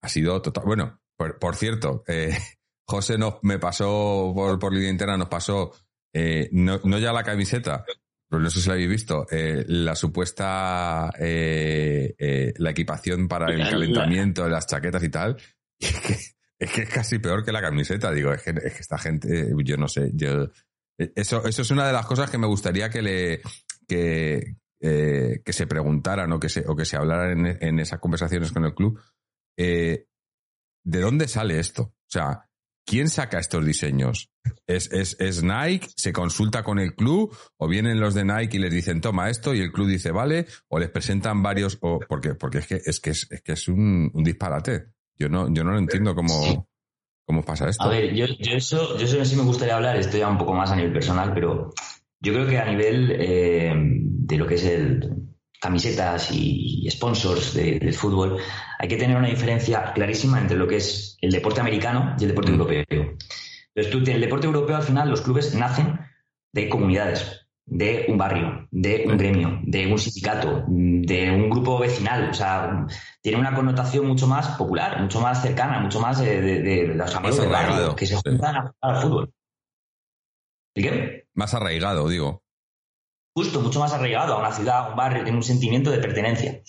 ha 0.06 0.08
sido 0.08 0.40
total. 0.40 0.64
Bueno, 0.64 1.00
por, 1.16 1.56
cierto, 1.56 2.04
eh, 2.06 2.36
José 2.86 3.18
nos, 3.18 3.34
me 3.42 3.58
pasó 3.58 4.32
por, 4.34 4.58
por 4.58 4.72
línea 4.72 4.90
interna, 4.90 5.16
nos 5.16 5.28
pasó, 5.28 5.72
eh, 6.12 6.48
no, 6.52 6.80
no 6.84 6.98
ya 6.98 7.12
la 7.12 7.24
camiseta, 7.24 7.84
pero 8.28 8.40
no 8.40 8.50
sé 8.50 8.60
si 8.60 8.68
lo 8.68 8.74
habéis 8.74 8.88
visto, 8.88 9.26
eh, 9.30 9.64
la 9.66 9.94
supuesta, 9.94 11.10
la 11.18 12.70
equipación 12.70 13.28
para 13.28 13.52
el 13.52 13.68
calentamiento, 13.68 14.44
de 14.44 14.50
las 14.50 14.66
chaquetas 14.66 15.02
y 15.02 15.08
tal, 15.08 15.36
es 15.78 16.00
que, 16.00 16.16
es 16.58 16.72
que 16.72 16.82
es 16.82 16.88
casi 16.88 17.18
peor 17.18 17.44
que 17.44 17.52
la 17.52 17.60
camiseta, 17.60 18.12
digo, 18.12 18.32
es 18.32 18.42
que, 18.42 18.50
es 18.50 18.72
que 18.72 18.80
esta 18.80 18.98
gente, 18.98 19.52
yo 19.64 19.76
no 19.76 19.88
sé, 19.88 20.10
yo, 20.14 20.48
eso, 20.96 21.44
eso 21.44 21.62
es 21.62 21.70
una 21.70 21.86
de 21.86 21.92
las 21.92 22.06
cosas 22.06 22.30
que 22.30 22.38
me 22.38 22.46
gustaría 22.46 22.88
que 22.88 23.02
le, 23.02 23.42
que, 23.88 24.56
que 24.80 25.52
se 25.52 25.66
preguntaran 25.66 26.32
o 26.32 26.38
que 26.38 26.48
se, 26.48 26.64
o 26.66 26.76
que 26.76 26.84
se 26.84 26.96
hablaran 26.96 27.46
en, 27.46 27.58
en 27.60 27.80
esas 27.80 27.98
conversaciones 27.98 28.52
con 28.52 28.64
el 28.64 28.74
club, 28.74 29.00
¿de 29.56 31.00
dónde 31.00 31.28
sale 31.28 31.58
esto? 31.58 31.82
O 31.82 32.10
sea, 32.10 32.48
¿quién 32.84 33.08
saca 33.08 33.38
estos 33.38 33.64
diseños? 33.64 34.30
¿Es, 34.66 34.90
es, 34.92 35.16
¿Es, 35.20 35.42
Nike? 35.42 35.88
¿Se 35.96 36.12
consulta 36.12 36.62
con 36.62 36.78
el 36.78 36.94
club? 36.94 37.36
¿O 37.56 37.68
vienen 37.68 38.00
los 38.00 38.14
de 38.14 38.24
Nike 38.24 38.56
y 38.56 38.60
les 38.60 38.72
dicen 38.72 39.00
toma 39.00 39.28
esto 39.28 39.54
y 39.54 39.60
el 39.60 39.72
club 39.72 39.88
dice 39.88 40.12
vale? 40.12 40.46
¿O 40.68 40.78
les 40.78 40.90
presentan 40.90 41.42
varios? 41.42 41.78
O, 41.80 41.98
porque, 42.08 42.34
porque 42.34 42.58
es 42.58 42.66
que 42.66 42.80
es, 42.84 43.00
que 43.00 43.10
es, 43.10 43.28
que 43.44 43.52
es 43.52 43.68
un, 43.68 44.10
un, 44.14 44.24
disparate. 44.24 44.86
Yo 45.18 45.28
no, 45.28 45.52
yo 45.52 45.64
no 45.64 45.72
lo 45.72 45.78
entiendo 45.78 46.14
cómo, 46.14 46.68
cómo 47.24 47.42
pasa 47.42 47.68
esto. 47.68 47.84
A 47.84 47.88
ver, 47.88 48.14
yo, 48.14 48.26
yo, 48.26 48.56
eso, 48.56 48.96
yo 48.98 49.04
eso 49.04 49.24
sí 49.24 49.36
me 49.36 49.42
gustaría 49.42 49.76
hablar, 49.76 49.96
esto 49.96 50.16
ya 50.16 50.28
un 50.28 50.38
poco 50.38 50.54
más 50.54 50.70
a 50.70 50.76
nivel 50.76 50.92
personal, 50.92 51.32
pero 51.34 51.72
yo 52.20 52.32
creo 52.32 52.46
que 52.46 52.58
a 52.58 52.70
nivel 52.70 53.10
eh, 53.18 53.72
de 53.74 54.36
lo 54.36 54.46
que 54.46 54.54
es 54.54 54.64
el, 54.64 55.25
camisetas 55.60 56.30
y 56.32 56.88
sponsors 56.90 57.54
del 57.54 57.94
fútbol, 57.94 58.38
hay 58.78 58.88
que 58.88 58.96
tener 58.96 59.16
una 59.16 59.28
diferencia 59.28 59.92
clarísima 59.92 60.40
entre 60.40 60.56
lo 60.56 60.66
que 60.66 60.76
es 60.76 61.16
el 61.20 61.30
deporte 61.30 61.60
americano 61.60 62.14
y 62.18 62.24
el 62.24 62.28
deporte 62.28 62.50
mm. 62.50 62.54
europeo. 62.54 62.84
Entonces, 62.88 63.90
tú, 63.90 64.10
el 64.10 64.20
deporte 64.20 64.46
europeo, 64.46 64.76
al 64.76 64.82
final, 64.82 65.10
los 65.10 65.20
clubes 65.20 65.54
nacen 65.54 66.00
de 66.52 66.68
comunidades, 66.68 67.46
de 67.66 68.06
un 68.08 68.16
barrio, 68.16 68.68
de 68.70 69.04
un 69.06 69.18
gremio, 69.18 69.60
de 69.64 69.86
un 69.86 69.98
sindicato, 69.98 70.64
de 70.68 71.30
un 71.30 71.50
grupo 71.50 71.78
vecinal. 71.78 72.30
O 72.30 72.34
sea, 72.34 72.86
tiene 73.20 73.38
una 73.38 73.54
connotación 73.54 74.06
mucho 74.06 74.26
más 74.26 74.48
popular, 74.56 75.02
mucho 75.02 75.20
más 75.20 75.42
cercana, 75.42 75.80
mucho 75.80 76.00
más 76.00 76.18
de, 76.18 76.40
de, 76.40 76.86
los 76.94 77.14
amigos 77.14 77.38
del 77.38 77.50
barrio 77.50 77.96
que 77.96 78.06
se 78.06 78.16
juntan 78.16 78.56
a 78.56 78.60
jugar 78.60 78.74
al 78.80 79.02
fútbol. 79.02 79.32
¿Y 80.74 80.82
qué? 80.82 81.26
Más 81.34 81.52
arraigado, 81.54 82.08
digo 82.08 82.45
justo 83.36 83.60
mucho 83.60 83.80
más 83.80 83.92
arraigado 83.92 84.32
a 84.32 84.38
una 84.38 84.50
ciudad, 84.50 84.78
a 84.78 84.88
un 84.88 84.96
barrio, 84.96 85.22
tiene 85.22 85.36
un 85.36 85.44
sentimiento 85.44 85.90
de 85.90 85.98
pertenencia. 85.98 86.62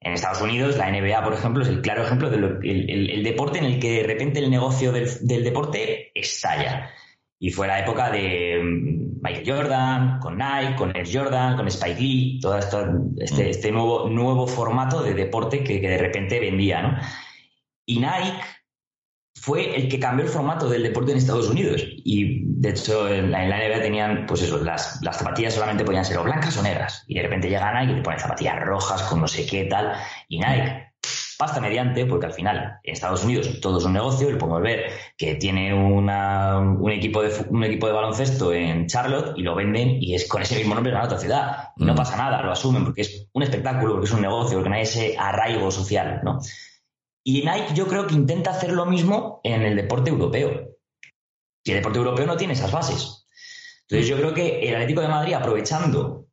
En 0.00 0.12
Estados 0.12 0.42
Unidos, 0.42 0.76
la 0.76 0.90
NBA, 0.90 1.22
por 1.22 1.34
ejemplo, 1.34 1.62
es 1.62 1.68
el 1.68 1.82
claro 1.82 2.02
ejemplo 2.02 2.28
del 2.28 3.22
deporte 3.22 3.58
en 3.58 3.64
el 3.64 3.78
que 3.78 3.92
de 3.92 4.02
repente 4.02 4.40
el 4.40 4.50
negocio 4.50 4.90
del, 4.90 5.44
deporte 5.44 6.10
estalla. 6.12 6.90
Y 7.38 7.52
fue 7.52 7.68
la 7.68 7.78
época 7.78 8.10
de 8.10 8.60
mm, 8.60 9.20
Michael 9.22 9.46
Jordan, 9.46 10.18
con 10.18 10.36
Nike, 10.36 10.74
con 10.74 10.96
Air 10.96 11.06
Jordan, 11.12 11.56
con 11.56 11.68
Spike 11.68 12.00
Lee, 12.00 12.40
todo 12.42 12.58
esto, 12.58 12.88
este, 13.16 13.44
mm. 13.44 13.48
este, 13.48 13.70
nuevo, 13.70 14.08
nuevo 14.08 14.48
formato 14.48 15.04
de 15.04 15.14
deporte 15.14 15.62
que, 15.62 15.80
que 15.80 15.88
de 15.88 15.98
repente 15.98 16.40
vendía, 16.40 16.82
¿no? 16.82 16.98
Y 17.86 18.00
Nike 18.00 18.40
fue 19.34 19.74
el 19.76 19.88
que 19.88 19.98
cambió 19.98 20.24
el 20.24 20.30
formato 20.30 20.68
del 20.68 20.82
deporte 20.82 21.12
en 21.12 21.18
Estados 21.18 21.48
Unidos. 21.48 21.82
Y 22.04 22.44
de 22.44 22.70
hecho, 22.70 23.08
en 23.08 23.30
la, 23.30 23.46
NBA 23.46 23.80
tenían, 23.80 24.26
pues 24.26 24.42
eso, 24.42 24.58
las, 24.58 25.00
zapatillas 25.00 25.54
solamente 25.54 25.84
podían 25.84 26.04
ser 26.04 26.18
o 26.18 26.24
blancas 26.24 26.56
o 26.58 26.62
negras. 26.62 27.04
Y 27.06 27.14
de 27.14 27.22
repente 27.22 27.48
llega 27.48 27.72
Nike 27.72 27.92
y 27.92 27.96
te 27.96 28.02
pone 28.02 28.18
zapatillas 28.18 28.60
rojas 28.60 29.02
con 29.02 29.20
no 29.20 29.28
sé 29.28 29.46
qué 29.46 29.64
tal. 29.64 29.94
Y 30.28 30.38
Nike, 30.38 30.92
pasta 31.38 31.58
mediante, 31.58 32.04
porque 32.04 32.26
al 32.26 32.34
final 32.34 32.80
en 32.82 32.92
Estados 32.92 33.24
Unidos 33.24 33.60
todo 33.60 33.78
es 33.78 33.84
un 33.84 33.94
negocio. 33.94 34.30
Le 34.30 34.36
podemos 34.36 34.60
ver 34.60 34.90
que 35.16 35.36
tiene 35.36 35.72
un, 35.72 36.10
equipo 36.90 37.22
de, 37.22 37.32
un 37.48 37.64
equipo 37.64 37.86
de 37.86 37.92
baloncesto 37.94 38.52
en 38.52 38.88
Charlotte 38.88 39.32
y 39.38 39.42
lo 39.42 39.54
venden 39.54 40.02
y 40.02 40.14
es 40.14 40.28
con 40.28 40.42
ese 40.42 40.56
mismo 40.56 40.74
nombre 40.74 40.92
en 40.92 40.98
otra 40.98 41.18
ciudad. 41.18 41.70
Y 41.76 41.84
no 41.84 41.94
mm. 41.94 41.96
pasa 41.96 42.16
nada, 42.16 42.42
lo 42.42 42.52
asumen 42.52 42.84
porque 42.84 43.02
es 43.02 43.26
un 43.32 43.42
espectáculo, 43.42 43.94
porque 43.94 44.06
es 44.06 44.12
un 44.12 44.20
negocio, 44.20 44.58
porque 44.58 44.68
no 44.68 44.76
hay 44.76 44.82
ese 44.82 45.16
arraigo 45.18 45.70
social, 45.70 46.20
¿no? 46.22 46.40
Y 47.30 47.42
Nike 47.42 47.74
yo 47.74 47.86
creo 47.86 48.08
que 48.08 48.14
intenta 48.16 48.50
hacer 48.50 48.72
lo 48.72 48.86
mismo 48.86 49.40
en 49.44 49.62
el 49.62 49.76
deporte 49.76 50.10
europeo. 50.10 50.76
Y 51.62 51.70
el 51.70 51.76
deporte 51.76 51.98
europeo 51.98 52.26
no 52.26 52.36
tiene 52.36 52.54
esas 52.54 52.72
bases. 52.72 53.24
Entonces 53.82 54.08
yo 54.08 54.16
creo 54.16 54.34
que 54.34 54.68
el 54.68 54.74
Atlético 54.74 55.00
de 55.00 55.08
Madrid, 55.08 55.34
aprovechando 55.34 56.26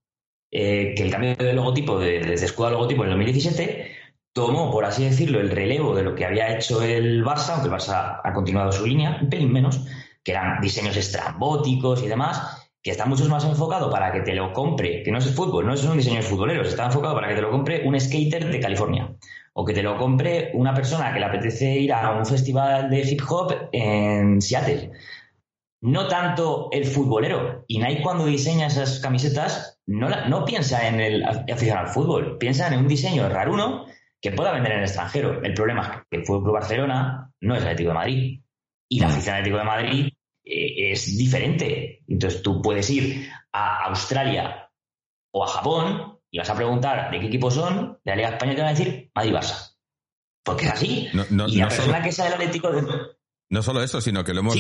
eh, 0.50 0.96
que 0.98 1.04
el 1.04 1.12
cambio 1.12 1.36
de 1.36 1.54
logotipo, 1.54 2.00
desde 2.00 2.46
escudo 2.46 2.68
a 2.68 2.72
logotipo 2.72 3.04
en 3.04 3.10
el 3.10 3.18
2017, 3.18 3.92
tomó, 4.34 4.72
por 4.72 4.86
así 4.86 5.04
decirlo, 5.04 5.40
el 5.40 5.52
relevo 5.52 5.94
de 5.94 6.02
lo 6.02 6.16
que 6.16 6.26
había 6.26 6.58
hecho 6.58 6.82
el 6.82 7.24
Barça, 7.24 7.52
aunque 7.52 7.68
el 7.68 7.74
Barça 7.76 8.20
ha 8.24 8.34
continuado 8.34 8.72
su 8.72 8.88
línea, 8.88 9.20
un 9.22 9.30
pelín 9.30 9.52
menos, 9.52 9.86
que 10.24 10.32
eran 10.32 10.60
diseños 10.62 10.98
estrambóticos 10.98 12.02
y 12.02 12.08
demás, 12.08 12.70
que 12.82 12.90
está 12.90 13.06
mucho 13.06 13.30
más 13.30 13.46
enfocado 13.46 13.92
para 13.92 14.12
que 14.12 14.22
te 14.22 14.34
lo 14.34 14.52
compre, 14.52 15.04
que 15.04 15.12
no 15.12 15.20
es 15.20 15.28
el 15.28 15.34
fútbol, 15.34 15.68
no 15.68 15.76
es 15.76 15.84
un 15.84 15.98
diseño 15.98 16.18
de 16.18 16.24
futboleros, 16.24 16.68
está 16.68 16.86
enfocado 16.86 17.14
para 17.14 17.28
que 17.28 17.36
te 17.36 17.42
lo 17.42 17.52
compre 17.52 17.88
un 17.88 18.00
skater 18.00 18.50
de 18.50 18.60
California 18.60 19.16
o 19.60 19.66
que 19.66 19.74
te 19.74 19.82
lo 19.82 19.98
compre 19.98 20.52
una 20.54 20.72
persona 20.72 21.12
que 21.12 21.20
le 21.20 21.26
apetece 21.26 21.80
ir 21.80 21.92
a 21.92 22.12
un 22.12 22.28
festival 22.28 22.92
de 22.92 23.02
hip 23.02 23.22
hop 23.28 23.70
en 23.72 24.40
Seattle. 24.40 24.92
No 25.82 26.08
tanto 26.08 26.70
el 26.72 26.86
futbolero. 26.86 27.66
Y 27.68 27.80
Nike 27.80 28.04
cuando 28.04 28.28
diseña 28.28 28.68
esas 28.68 29.00
camisetas 29.00 29.80
no, 29.88 30.10
no 30.28 30.46
piensa 30.46 30.88
en 30.88 31.00
el 31.00 31.24
aficionado 31.24 31.88
al 31.88 31.94
fútbol, 31.94 32.38
piensa 32.38 32.68
en 32.68 32.78
un 32.78 32.88
diseño 32.88 33.28
raruno 33.30 33.88
que 34.22 34.32
pueda 34.32 34.52
vender 34.52 34.74
en 34.74 34.78
el 34.78 34.84
extranjero. 34.84 35.42
El 35.42 35.56
problema 35.56 35.82
es 35.82 36.08
que 36.12 36.18
el 36.18 36.26
Fútbol 36.26 36.52
Barcelona 36.52 37.34
no 37.42 37.56
es 37.56 37.62
el 37.62 37.68
Atlético 37.68 37.90
de 37.90 37.96
Madrid. 37.96 38.42
Y 38.90 39.00
la 39.00 39.08
afición 39.08 39.38
Atlético 39.38 39.58
de 39.58 39.64
Madrid 39.64 40.08
eh, 40.46 40.92
es 40.92 41.18
diferente. 41.18 42.04
Entonces 42.08 42.44
tú 42.44 42.62
puedes 42.62 42.88
ir 42.92 43.28
a 43.52 43.86
Australia 43.86 44.70
o 45.32 45.44
a 45.44 45.48
Japón 45.48 46.17
y 46.32 46.40
vas 46.40 46.50
a 46.50 46.56
preguntar 46.56 47.12
de 47.12 47.20
qué 47.20 47.28
equipo 47.28 47.50
son, 47.52 48.00
de 48.04 48.12
la 48.12 48.16
Liga 48.16 48.30
Española 48.30 48.56
te 48.56 48.62
van 48.62 48.76
a 48.76 48.78
decir 48.78 49.12
Madrid 49.16 49.34
Barça. 49.34 49.76
Porque 50.44 50.66
es 50.66 50.72
así. 50.72 51.10
y 51.48 51.58
la 51.58 51.68
persona 51.68 52.02
que 52.02 52.12
sea 52.12 52.26
del 52.26 52.36
Atlético 52.36 52.72
de... 52.72 52.84
No 53.50 53.64
solo 53.64 53.82
eso, 53.82 54.02
sino 54.02 54.24
que 54.24 54.34
lo 54.34 54.42
hemos 54.42 54.58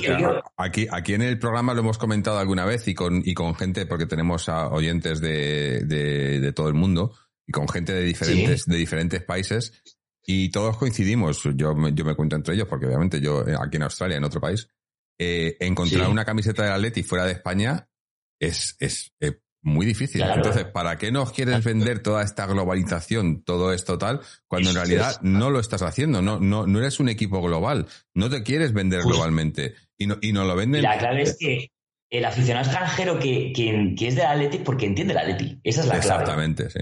aquí 0.56 0.88
aquí 0.90 1.14
en 1.14 1.22
el 1.22 1.40
programa 1.40 1.74
lo 1.74 1.82
hemos 1.82 1.98
comentado 1.98 2.40
alguna 2.40 2.66
vez 2.66 2.88
y 2.88 2.94
con 2.94 3.22
y 3.26 3.34
con 3.34 3.54
gente 3.54 3.86
porque 3.86 4.06
tenemos 4.06 4.48
a 4.48 4.70
oyentes 4.70 5.20
de, 5.20 5.82
de, 5.82 6.54
todo 6.54 6.70
el 6.70 6.74
mundo 6.74 7.14
y 7.46 7.52
con 7.52 7.68
gente 7.68 7.92
de 7.92 8.04
diferentes 8.04 8.66
de 8.66 8.78
diferentes 8.78 9.22
países 9.24 9.84
y 10.26 10.50
todos 10.52 10.78
coincidimos. 10.78 11.44
Yo 11.56 11.76
me, 11.76 11.94
yo 11.94 12.06
me 12.06 12.16
cuento 12.16 12.38
entre 12.38 12.56
ellos 12.56 12.68
porque 12.70 12.86
obviamente 12.86 13.20
yo 13.20 13.46
eh, 13.46 13.58
aquí 13.60 13.76
en 13.76 13.84
Australia 13.84 14.18
en 14.18 14.24
otro 14.24 14.40
país 14.40 14.70
eh, 15.20 15.58
encontrar 15.60 16.08
una 16.08 16.24
camiseta 16.24 16.64
del 16.64 16.74
Atleti 16.74 17.04
fuera 17.04 17.26
de 17.26 17.34
España 17.34 17.90
es 18.40 18.78
es 18.80 19.12
eh, 19.20 19.42
muy 19.62 19.86
difícil. 19.86 20.22
Entonces, 20.22 20.66
¿para 20.66 20.98
qué 20.98 21.12
nos 21.12 21.32
quieres 21.32 21.64
vender 21.64 22.00
toda 22.02 22.24
esta 22.24 22.46
globalización, 22.46 23.44
todo 23.44 23.74
esto 23.74 23.98
tal, 23.98 24.22
cuando 24.48 24.70
en 24.70 24.76
realidad 24.76 25.20
no 25.22 25.50
lo 25.50 25.60
estás 25.60 25.82
haciendo? 25.82 26.22
No, 26.22 26.40
no, 26.40 26.66
no 26.68 26.80
eres 26.80 27.00
un 27.00 27.10
equipo 27.10 27.42
global. 27.42 27.88
No 28.14 28.30
te 28.30 28.44
quieres 28.44 28.74
vender 28.74 29.02
globalmente. 29.04 29.76
Y 29.98 30.08
no, 30.08 30.18
y 30.22 30.32
no 30.32 30.46
lo 30.46 30.56
venden. 30.56 30.84
La 30.84 30.98
clave 30.98 31.24
es 31.24 31.38
que 31.40 31.72
el 32.10 32.26
aficionado 32.26 32.66
extranjero 32.66 33.20
que, 33.20 33.52
que, 33.54 34.08
es 34.08 34.16
de 34.16 34.24
Atleti 34.24 34.60
porque 34.60 34.86
entiende 34.86 35.14
la 35.14 35.22
Atleti. 35.22 35.60
Esa 35.64 35.82
es 35.82 35.88
la 35.88 36.00
clave. 36.00 36.22
Exactamente, 36.22 36.70
sí. 36.70 36.80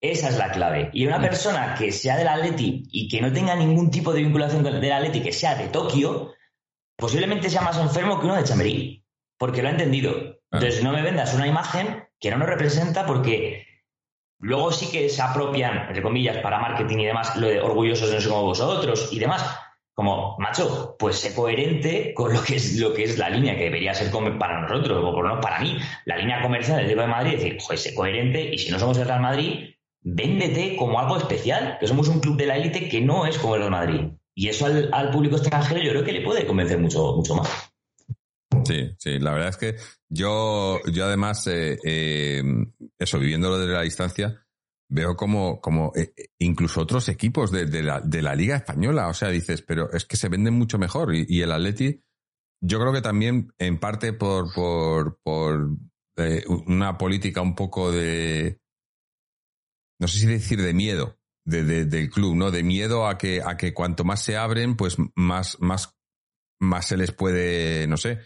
Esa 0.00 0.28
es 0.28 0.38
la 0.38 0.50
clave. 0.52 0.90
Y 0.92 1.06
una 1.06 1.20
persona 1.20 1.74
que 1.76 1.90
sea 1.90 2.16
del 2.16 2.28
Atleti 2.28 2.84
y 2.90 3.08
que 3.08 3.20
no 3.20 3.32
tenga 3.32 3.56
ningún 3.56 3.90
tipo 3.90 4.12
de 4.12 4.22
vinculación 4.22 4.62
con 4.62 4.74
el 4.74 4.92
Atleti, 4.92 5.22
que 5.22 5.32
sea 5.32 5.56
de 5.56 5.68
Tokio, 5.68 6.34
posiblemente 6.96 7.50
sea 7.50 7.62
más 7.62 7.78
enfermo 7.78 8.20
que 8.20 8.26
uno 8.26 8.36
de 8.36 8.44
Chamberí, 8.44 9.04
porque 9.36 9.62
lo 9.62 9.68
ha 9.68 9.72
entendido. 9.72 10.37
Entonces, 10.50 10.82
no 10.82 10.92
me 10.92 11.02
vendas 11.02 11.34
una 11.34 11.46
imagen 11.46 12.04
que 12.18 12.30
no 12.30 12.38
nos 12.38 12.48
representa 12.48 13.06
porque 13.06 13.66
luego 14.40 14.72
sí 14.72 14.90
que 14.90 15.08
se 15.08 15.22
apropian, 15.22 15.88
entre 15.88 16.02
comillas, 16.02 16.38
para 16.38 16.58
marketing 16.58 16.98
y 16.98 17.06
demás, 17.06 17.36
lo 17.36 17.48
de 17.48 17.60
orgullosos 17.60 18.12
no 18.12 18.20
somos 18.20 18.42
vosotros 18.44 19.08
y 19.12 19.18
demás. 19.18 19.58
Como, 19.94 20.36
macho, 20.38 20.94
pues 20.96 21.16
sé 21.16 21.34
coherente 21.34 22.14
con 22.14 22.32
lo 22.32 22.40
que 22.40 22.54
es 22.54 22.78
lo 22.78 22.94
que 22.94 23.02
es 23.02 23.18
la 23.18 23.30
línea 23.30 23.56
que 23.56 23.64
debería 23.64 23.94
ser 23.94 24.12
para 24.38 24.60
nosotros, 24.60 24.96
o 25.04 25.12
por 25.12 25.24
lo 25.24 25.30
menos 25.30 25.44
para 25.44 25.58
mí, 25.58 25.76
la 26.04 26.16
línea 26.16 26.40
comercial 26.40 26.78
del 26.78 26.86
Real 26.86 27.00
de 27.00 27.06
Madrid, 27.08 27.32
decir, 27.32 27.58
joder, 27.60 27.78
sé 27.78 27.94
coherente, 27.94 28.54
y 28.54 28.58
si 28.58 28.70
no 28.70 28.78
somos 28.78 28.96
el 28.98 29.06
Real 29.06 29.20
Madrid, 29.20 29.74
véndete 30.02 30.76
como 30.76 31.00
algo 31.00 31.16
especial, 31.16 31.78
que 31.80 31.88
somos 31.88 32.06
un 32.06 32.20
club 32.20 32.36
de 32.36 32.46
la 32.46 32.56
élite 32.56 32.88
que 32.88 33.00
no 33.00 33.26
es 33.26 33.38
como 33.38 33.56
el 33.56 33.62
Real 33.62 33.72
Madrid. 33.72 34.00
Y 34.36 34.48
eso 34.48 34.66
al, 34.66 35.10
público 35.10 35.34
extranjero 35.34 35.80
yo 35.80 35.90
creo 35.90 36.04
que 36.04 36.12
le 36.12 36.20
puede 36.20 36.46
convencer 36.46 36.78
mucho, 36.78 37.16
mucho 37.16 37.34
más. 37.34 37.67
Sí, 38.68 38.94
sí, 38.98 39.18
la 39.18 39.32
verdad 39.32 39.48
es 39.48 39.56
que 39.56 39.76
yo, 40.10 40.78
yo 40.92 41.06
además, 41.06 41.46
eh, 41.46 41.78
eh, 41.82 42.42
eso, 42.98 43.18
viviéndolo 43.18 43.56
desde 43.56 43.72
la 43.72 43.80
distancia, 43.80 44.46
veo 44.90 45.16
como, 45.16 45.58
como 45.62 45.92
eh, 45.96 46.12
incluso 46.38 46.82
otros 46.82 47.08
equipos 47.08 47.50
de, 47.50 47.82
la, 47.82 48.00
de, 48.00 48.20
la, 48.20 48.34
Liga 48.34 48.56
Española, 48.56 49.08
o 49.08 49.14
sea, 49.14 49.30
dices, 49.30 49.62
pero 49.62 49.90
es 49.92 50.04
que 50.04 50.18
se 50.18 50.28
venden 50.28 50.52
mucho 50.52 50.78
mejor. 50.78 51.14
Y, 51.14 51.40
el 51.40 51.50
Atleti, 51.50 52.02
yo 52.60 52.78
creo 52.78 52.92
que 52.92 53.00
también 53.00 53.54
en 53.58 53.78
parte 53.78 54.12
por, 54.12 54.52
por, 54.52 55.18
por 55.22 55.70
una 56.66 56.98
política 56.98 57.40
un 57.40 57.54
poco 57.54 57.90
de, 57.90 58.60
no 59.98 60.08
sé 60.08 60.18
si 60.18 60.26
decir 60.26 60.60
de 60.60 60.74
miedo, 60.74 61.18
del 61.46 62.10
club, 62.10 62.36
¿no? 62.36 62.50
De 62.50 62.62
miedo 62.62 63.06
a 63.06 63.16
que, 63.16 63.40
a 63.42 63.56
que 63.56 63.72
cuanto 63.72 64.04
más 64.04 64.22
se 64.22 64.36
abren, 64.36 64.76
pues 64.76 64.98
más, 65.14 65.56
más, 65.60 65.96
más 66.60 66.86
se 66.86 66.98
les 66.98 67.12
puede, 67.12 67.86
no 67.86 67.96
sé, 67.96 68.18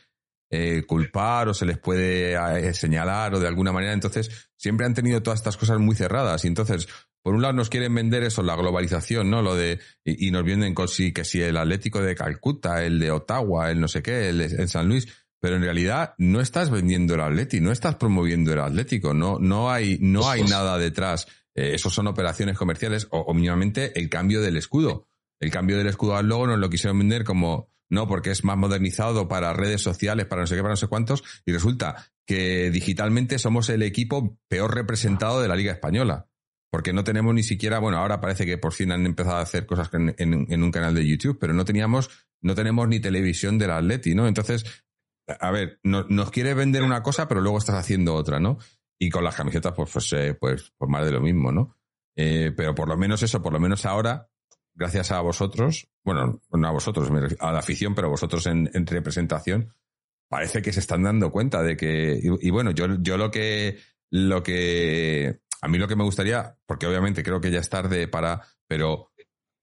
eh, 0.53 0.85
culpar 0.87 1.49
o 1.49 1.55
se 1.55 1.67
les 1.67 1.79
puede 1.79 2.35
eh, 2.35 2.75
señalar 2.75 3.35
o 3.35 3.41
de 3.41 3.49
alguna 3.49 3.73
manera. 3.73 3.93
Entonces, 3.93 4.51
siempre 4.57 4.87
han 4.87 4.95
tenido 4.95 5.21
todas 5.21 5.41
estas 5.41 5.57
cosas 5.57 5.81
muy 5.81 5.97
cerradas. 5.97 6.45
Y 6.45 6.49
entonces, 6.49 6.87
por 7.23 7.35
un 7.35 7.43
lado 7.43 7.55
nos 7.55 7.71
quieren 7.71 7.93
vender 7.93 8.23
eso, 8.23 8.43
la 8.43 8.55
globalización, 8.55 9.31
¿no? 9.31 9.43
Lo 9.43 9.57
de, 9.57 9.81
y, 10.05 10.31
nos 10.31 10.45
venden 10.45 10.75
con 10.75 10.87
sí, 10.87 11.13
que 11.13 11.25
si 11.25 11.43
el 11.43 11.57
Atlético 11.57 12.01
de 12.01 12.15
Calcuta, 12.15 12.85
el 12.85 13.01
de 13.01 13.11
Ottawa, 13.11 13.73
el 13.73 13.81
no 13.81 13.89
sé 13.89 14.03
qué, 14.03 14.29
el, 14.29 14.41
el 14.41 14.69
San 14.69 14.89
Luis, 14.89 15.09
pero 15.41 15.57
en 15.57 15.63
realidad 15.63 16.15
no 16.19 16.41
estás 16.41 16.71
vendiendo 16.71 17.15
el 17.15 17.21
Atleti, 17.21 17.61
no 17.61 17.73
estás 17.73 17.97
promoviendo 17.97 18.53
el 18.53 18.61
Atlético, 18.61 19.13
no, 19.13 19.39
no 19.41 19.73
hay, 19.73 19.99
no 20.01 20.31
hay 20.31 20.45
nada 20.45 20.79
detrás 20.79 21.27
eh, 21.55 21.75
esos 21.75 21.93
son 21.93 22.07
operaciones 22.07 22.57
comerciales 22.57 23.07
o, 23.11 23.33
mínimamente 23.35 23.99
el 23.99 24.09
cambio 24.09 24.41
del 24.41 24.57
escudo. 24.57 25.09
El 25.41 25.51
cambio 25.51 25.77
del 25.77 25.89
escudo 25.89 26.17
al 26.17 26.29
logo 26.29 26.47
nos 26.47 26.59
lo 26.59 26.71
quisieron 26.71 26.99
vender 26.99 27.25
como, 27.25 27.72
no, 27.93 28.09
porque 28.09 28.31
es 28.31 28.43
más 28.43 28.57
modernizado 28.57 29.29
para 29.29 29.53
redes 29.53 29.83
sociales, 29.83 30.25
para 30.25 30.41
no 30.41 30.47
sé 30.47 30.57
qué, 30.57 30.63
para 30.63 30.73
no 30.73 30.79
sé 30.79 30.87
cuántos, 30.87 31.23
y 31.45 31.53
resulta 31.53 32.11
que 32.27 32.71
digitalmente 32.71 33.39
somos 33.39 33.69
el 33.69 33.83
equipo 33.83 34.39
peor 34.49 34.75
representado 34.75 35.43
de 35.43 35.49
la 35.49 35.57
Liga 35.57 35.73
Española. 35.73 36.27
Porque 36.71 36.95
no 36.95 37.05
tenemos 37.05 37.35
ni 37.35 37.43
siquiera, 37.43 37.81
bueno, 37.81 37.99
ahora 37.99 38.19
parece 38.19 38.47
que 38.47 38.57
por 38.57 38.73
fin 38.73 38.93
han 38.93 39.05
empezado 39.05 39.37
a 39.37 39.43
hacer 39.43 39.67
cosas 39.67 39.91
en, 39.93 40.63
un 40.63 40.71
canal 40.71 40.95
de 40.95 41.07
YouTube, 41.07 41.37
pero 41.39 41.53
no 41.53 41.67
teníamos, 41.67 42.09
no 42.41 42.55
tenemos 42.55 42.89
ni 42.89 42.99
televisión 42.99 43.59
del 43.59 43.73
Atleti, 43.73 44.15
¿no? 44.15 44.27
Entonces, 44.27 44.65
a 45.27 45.51
ver, 45.51 45.79
nos 45.83 46.31
quiere 46.31 46.55
vender 46.55 46.85
una 46.85 47.03
cosa, 47.03 47.29
pero 47.29 47.43
luego 47.43 47.59
estás 47.59 47.77
haciendo 47.77 48.15
otra, 48.15 48.41
¿no? 48.41 48.57
Y 48.99 49.11
con 49.11 49.23
las 49.23 49.35
camisetas, 49.35 49.75
pues, 49.77 49.91
pues, 49.93 50.11
eh, 50.15 50.33
pues, 50.33 50.73
pues, 50.79 50.91
más 50.91 51.05
de 51.05 51.13
lo 51.13 51.21
mismo, 51.21 51.53
¿no? 51.53 51.77
Eh, 52.17 52.53
pero 52.57 52.75
por 52.75 52.89
lo 52.89 52.97
menos 52.97 53.23
eso, 53.23 53.43
por 53.43 53.53
lo 53.53 53.61
menos 53.61 53.85
ahora, 53.85 54.31
gracias 54.75 55.13
a 55.13 55.21
vosotros, 55.21 55.92
bueno, 56.05 56.41
no 56.53 56.69
a 56.69 56.71
vosotros, 56.71 57.09
a 57.39 57.53
la 57.53 57.59
afición, 57.59 57.95
pero 57.95 58.11
vosotros 58.11 58.47
en, 58.47 58.69
representación, 58.87 59.75
parece 60.29 60.63
que 60.63 60.73
se 60.73 60.81
están 60.81 61.03
dando 61.03 61.31
cuenta 61.31 61.63
de 61.63 61.77
que, 61.77 62.19
y, 62.23 62.51
bueno, 62.51 62.71
yo, 62.71 62.87
yo 63.01 63.17
lo 63.17 63.31
que, 63.31 63.79
lo 64.11 64.43
que, 64.43 65.41
a 65.61 65.69
mí 65.69 65.79
lo 65.79 65.89
que 65.89 65.97
me 65.97 66.05
gustaría, 66.05 66.57
porque 66.67 66.87
obviamente 66.87 67.23
creo 67.23 67.41
que 67.41 67.51
ya 67.51 67.61
es 67.61 67.69
tarde 67.69 68.09
para, 68.09 68.43
pero 68.67 69.11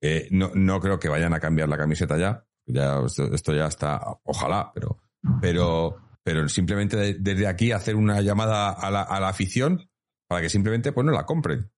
eh, 0.01 0.27
no, 0.31 0.51
no 0.53 0.79
creo 0.79 0.99
que 0.99 1.09
vayan 1.09 1.33
a 1.33 1.39
cambiar 1.39 1.69
la 1.69 1.77
camiseta 1.77 2.17
ya, 2.17 2.45
ya 2.65 2.99
esto, 3.05 3.33
esto 3.33 3.53
ya 3.53 3.67
está, 3.67 3.99
ojalá, 4.23 4.71
pero, 4.73 4.99
pero 5.41 6.09
pero 6.23 6.47
simplemente 6.47 7.15
desde 7.15 7.47
aquí 7.47 7.71
hacer 7.71 7.95
una 7.95 8.21
llamada 8.21 8.69
a 8.69 8.91
la, 8.91 9.01
a 9.01 9.19
la 9.19 9.29
afición 9.29 9.89
para 10.27 10.41
que 10.41 10.49
simplemente 10.49 10.91
pues 10.91 11.03
no 11.03 11.11
la 11.11 11.25
compren. 11.25 11.71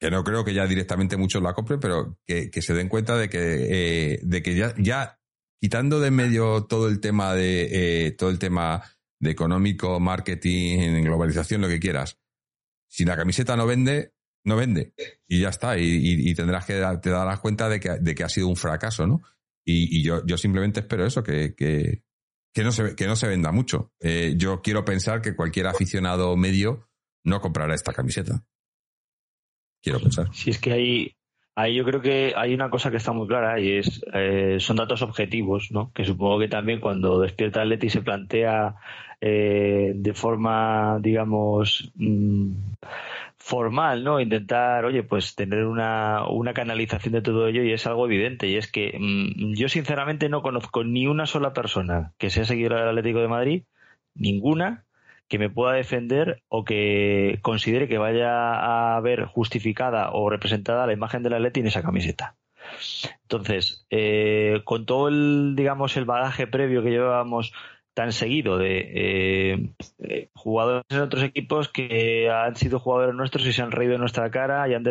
Que 0.00 0.10
no 0.10 0.24
creo 0.24 0.44
que 0.44 0.54
ya 0.54 0.66
directamente 0.66 1.16
muchos 1.18 1.42
la 1.42 1.52
compren, 1.52 1.78
pero 1.78 2.18
que, 2.26 2.50
se 2.62 2.74
den 2.74 2.88
cuenta 2.88 3.16
de 3.16 3.28
que, 3.28 3.38
eh, 3.42 4.20
de 4.22 4.42
que 4.42 4.54
ya, 4.56 4.74
ya 4.78 5.20
quitando 5.60 6.00
de 6.00 6.10
medio 6.10 6.64
todo 6.64 6.88
el 6.88 7.00
tema 7.00 7.34
de 7.34 8.06
eh, 8.06 8.10
todo 8.12 8.30
el 8.30 8.38
tema 8.38 8.82
de 9.20 9.30
económico, 9.30 10.00
marketing, 10.00 11.04
globalización, 11.04 11.60
lo 11.60 11.68
que 11.68 11.78
quieras. 11.78 12.18
Si 12.88 13.04
la 13.04 13.16
camiseta 13.16 13.56
no 13.56 13.66
vende, 13.66 14.14
no 14.44 14.56
vende. 14.56 14.94
Y 15.28 15.40
ya 15.40 15.50
está. 15.50 15.78
Y, 15.78 16.34
tendrás 16.34 16.64
que 16.64 16.82
te 17.02 17.10
darás 17.10 17.40
cuenta 17.40 17.68
de 17.68 17.78
que, 17.78 17.90
de 18.00 18.14
que 18.14 18.24
ha 18.24 18.28
sido 18.28 18.48
un 18.48 18.56
fracaso, 18.56 19.06
¿no? 19.06 19.22
Y, 19.64 20.02
yo, 20.02 20.24
yo 20.26 20.36
simplemente 20.36 20.80
espero 20.80 21.06
eso, 21.06 21.22
que, 21.22 21.54
que, 21.54 22.02
que 22.52 22.64
no 22.64 22.72
se, 22.72 22.96
que 22.96 23.06
no 23.06 23.14
se 23.14 23.28
venda 23.28 23.52
mucho. 23.52 23.92
Eh, 24.00 24.34
yo 24.36 24.62
quiero 24.62 24.84
pensar 24.84 25.20
que 25.20 25.36
cualquier 25.36 25.66
aficionado 25.66 26.36
medio 26.36 26.88
no 27.24 27.40
comprará 27.40 27.74
esta 27.74 27.92
camiseta. 27.92 28.44
Quiero 29.82 30.00
pensar. 30.00 30.28
Si 30.32 30.50
es 30.50 30.58
que 30.58 30.72
hay, 30.72 31.16
ahí 31.54 31.74
yo 31.74 31.84
creo 31.84 32.00
que 32.00 32.34
hay 32.36 32.54
una 32.54 32.70
cosa 32.70 32.90
que 32.90 32.98
está 32.98 33.12
muy 33.12 33.26
clara 33.26 33.60
y 33.60 33.78
es 33.78 34.02
eh, 34.12 34.56
son 34.60 34.76
datos 34.76 35.02
objetivos, 35.02 35.70
¿no? 35.70 35.92
Que 35.92 36.04
supongo 36.04 36.38
que 36.38 36.48
también 36.48 36.80
cuando 36.80 37.20
despierta 37.20 37.64
Leti 37.64 37.88
se 37.88 38.02
plantea 38.02 38.76
eh, 39.20 39.92
de 39.94 40.14
forma, 40.14 40.98
digamos, 41.00 41.92
mm, 41.94 42.52
formal, 43.36 44.04
¿no? 44.04 44.20
Intentar, 44.20 44.84
oye, 44.84 45.02
pues 45.02 45.34
tener 45.34 45.64
una, 45.64 46.26
una 46.28 46.54
canalización 46.54 47.12
de 47.14 47.22
todo 47.22 47.46
ello 47.48 47.62
y 47.62 47.72
es 47.72 47.86
algo 47.86 48.06
evidente 48.06 48.48
y 48.48 48.56
es 48.56 48.70
que 48.70 48.96
mm, 48.98 49.54
yo 49.54 49.68
sinceramente 49.68 50.28
no 50.28 50.42
conozco 50.42 50.84
ni 50.84 51.06
una 51.06 51.26
sola 51.26 51.52
persona 51.52 52.12
que 52.18 52.30
sea 52.30 52.44
seguidora 52.44 52.80
del 52.80 52.90
Atlético 52.90 53.20
de 53.20 53.28
Madrid, 53.28 53.62
ninguna 54.14 54.84
que 55.30 55.38
me 55.38 55.48
pueda 55.48 55.74
defender 55.74 56.42
o 56.48 56.64
que 56.64 57.38
considere 57.40 57.88
que 57.88 57.98
vaya 57.98 58.96
a 58.96 59.00
ver 59.00 59.26
justificada 59.26 60.10
o 60.12 60.28
representada 60.28 60.88
la 60.88 60.92
imagen 60.92 61.22
del 61.22 61.34
Atleti 61.34 61.60
en 61.60 61.68
esa 61.68 61.82
camiseta. 61.82 62.34
Entonces, 63.22 63.86
eh, 63.90 64.60
con 64.64 64.86
todo 64.86 65.06
el, 65.08 65.54
digamos, 65.56 65.96
el 65.96 66.04
bagaje 66.04 66.48
previo 66.48 66.82
que 66.82 66.90
llevábamos 66.90 67.52
tan 67.94 68.12
seguido 68.12 68.58
de 68.58 68.78
eh, 68.94 69.70
eh, 69.98 70.30
jugadores 70.34 70.84
en 70.90 71.00
otros 71.00 71.22
equipos 71.22 71.68
que 71.68 72.28
han 72.30 72.56
sido 72.56 72.80
jugadores 72.80 73.14
nuestros 73.14 73.46
y 73.46 73.52
se 73.52 73.62
han 73.62 73.72
reído 73.72 73.94
en 73.94 74.00
nuestra 74.00 74.30
cara 74.30 74.68
y 74.68 74.74
han, 74.74 74.82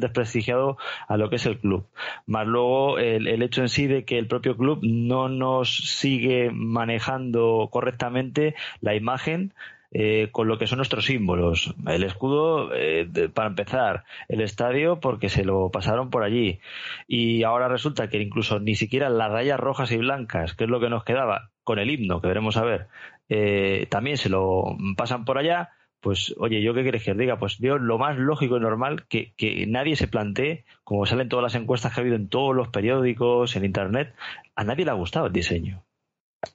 desprestigiado 0.00 0.76
a 1.08 1.16
lo 1.16 1.28
que 1.28 1.36
es 1.36 1.46
el 1.46 1.58
club. 1.58 1.86
Más 2.26 2.46
luego 2.46 2.98
el, 2.98 3.26
el, 3.26 3.42
hecho 3.42 3.62
en 3.62 3.68
sí 3.68 3.86
de 3.88 4.04
que 4.04 4.18
el 4.18 4.28
propio 4.28 4.56
club 4.56 4.80
no 4.82 5.28
nos 5.28 5.76
sigue 5.98 6.50
manejando 6.52 7.68
correctamente 7.72 8.54
la 8.80 8.94
imagen 8.94 9.54
eh, 9.90 10.28
con 10.32 10.48
lo 10.48 10.58
que 10.58 10.66
son 10.66 10.78
nuestros 10.78 11.06
símbolos. 11.06 11.74
El 11.86 12.04
escudo, 12.04 12.74
eh, 12.74 13.08
para 13.32 13.48
empezar, 13.48 14.04
el 14.28 14.42
estadio 14.42 15.00
porque 15.00 15.30
se 15.30 15.44
lo 15.44 15.70
pasaron 15.70 16.10
por 16.10 16.22
allí. 16.24 16.60
Y 17.06 17.42
ahora 17.42 17.68
resulta 17.68 18.08
que 18.08 18.20
incluso 18.20 18.60
ni 18.60 18.74
siquiera 18.74 19.08
las 19.08 19.30
rayas 19.30 19.58
rojas 19.58 19.90
y 19.92 19.96
blancas, 19.96 20.54
que 20.54 20.64
es 20.64 20.70
lo 20.70 20.80
que 20.80 20.90
nos 20.90 21.04
quedaba 21.04 21.50
con 21.64 21.78
el 21.78 21.90
himno, 21.90 22.20
que 22.20 22.28
veremos 22.28 22.56
a 22.56 22.64
ver, 22.64 22.88
eh, 23.30 23.86
también 23.90 24.18
se 24.18 24.28
lo 24.28 24.76
pasan 24.96 25.24
por 25.24 25.38
allá. 25.38 25.70
Pues, 26.00 26.34
oye, 26.38 26.62
¿yo 26.62 26.74
qué 26.74 26.84
queréis 26.84 27.04
que 27.04 27.10
os 27.12 27.18
diga? 27.18 27.38
Pues 27.38 27.58
veo 27.58 27.78
lo 27.78 27.98
más 27.98 28.16
lógico 28.16 28.56
y 28.56 28.60
normal 28.60 29.06
que 29.08 29.34
nadie 29.66 29.96
se 29.96 30.06
plantee, 30.06 30.64
como 30.84 31.06
salen 31.06 31.28
todas 31.28 31.42
las 31.42 31.54
encuestas 31.60 31.92
que 31.92 32.00
ha 32.00 32.02
habido 32.02 32.16
en 32.16 32.28
todos 32.28 32.54
los 32.54 32.68
periódicos, 32.68 33.56
en 33.56 33.64
Internet, 33.64 34.14
a 34.54 34.64
nadie 34.64 34.84
le 34.84 34.92
ha 34.92 34.94
gustado 34.94 35.26
el 35.26 35.32
diseño. 35.32 35.82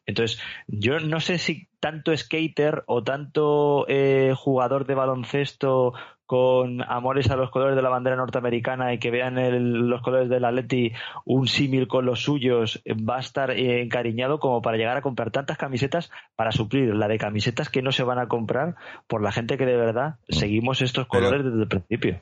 Entonces, 0.06 0.39
yo 0.67 1.00
no 1.00 1.19
sé 1.19 1.38
si 1.38 1.67
tanto 1.80 2.15
skater 2.15 2.84
o 2.88 3.04
tanto 3.04 3.86
eh, 3.88 4.34
jugador 4.36 4.86
de 4.86 4.96
baloncesto 4.96 5.93
con 6.34 6.82
amores 6.82 7.30
a 7.30 7.36
los 7.36 7.52
colores 7.52 7.76
de 7.76 7.84
la 7.84 7.89
bandera 7.89 8.15
norteamericana 8.15 8.91
y 8.91 8.98
que 8.98 9.12
vean 9.12 9.88
los 9.88 10.02
colores 10.02 10.30
del 10.30 10.46
Atleti 10.46 10.91
un 11.26 11.48
símil 11.48 11.88
con 11.88 12.08
los 12.08 12.24
suyos, 12.24 12.82
va 12.88 13.17
a 13.17 13.19
estar 13.19 13.52
eh, 13.52 13.84
encariñado 13.84 14.39
como 14.39 14.60
para 14.63 14.78
llegar 14.78 14.98
a 14.98 15.04
comprar 15.04 15.30
tantas 15.30 15.60
camisetas 15.60 16.10
para 16.36 16.52
suplir 16.52 16.96
la 16.96 17.08
de 17.08 17.19
camisetas 17.19 17.69
que 17.69 17.84
no 17.84 17.91
se 17.91 18.02
van 18.02 18.17
a 18.17 18.30
comprar 18.30 18.74
por 19.06 19.22
la 19.22 19.32
gente 19.32 19.60
que 19.60 19.67
de 19.67 19.78
verdad 19.78 20.15
seguimos 20.28 20.82
estos 20.82 21.06
colores 21.06 21.43
desde 21.43 21.62
el 21.62 21.67
principio. 21.67 22.22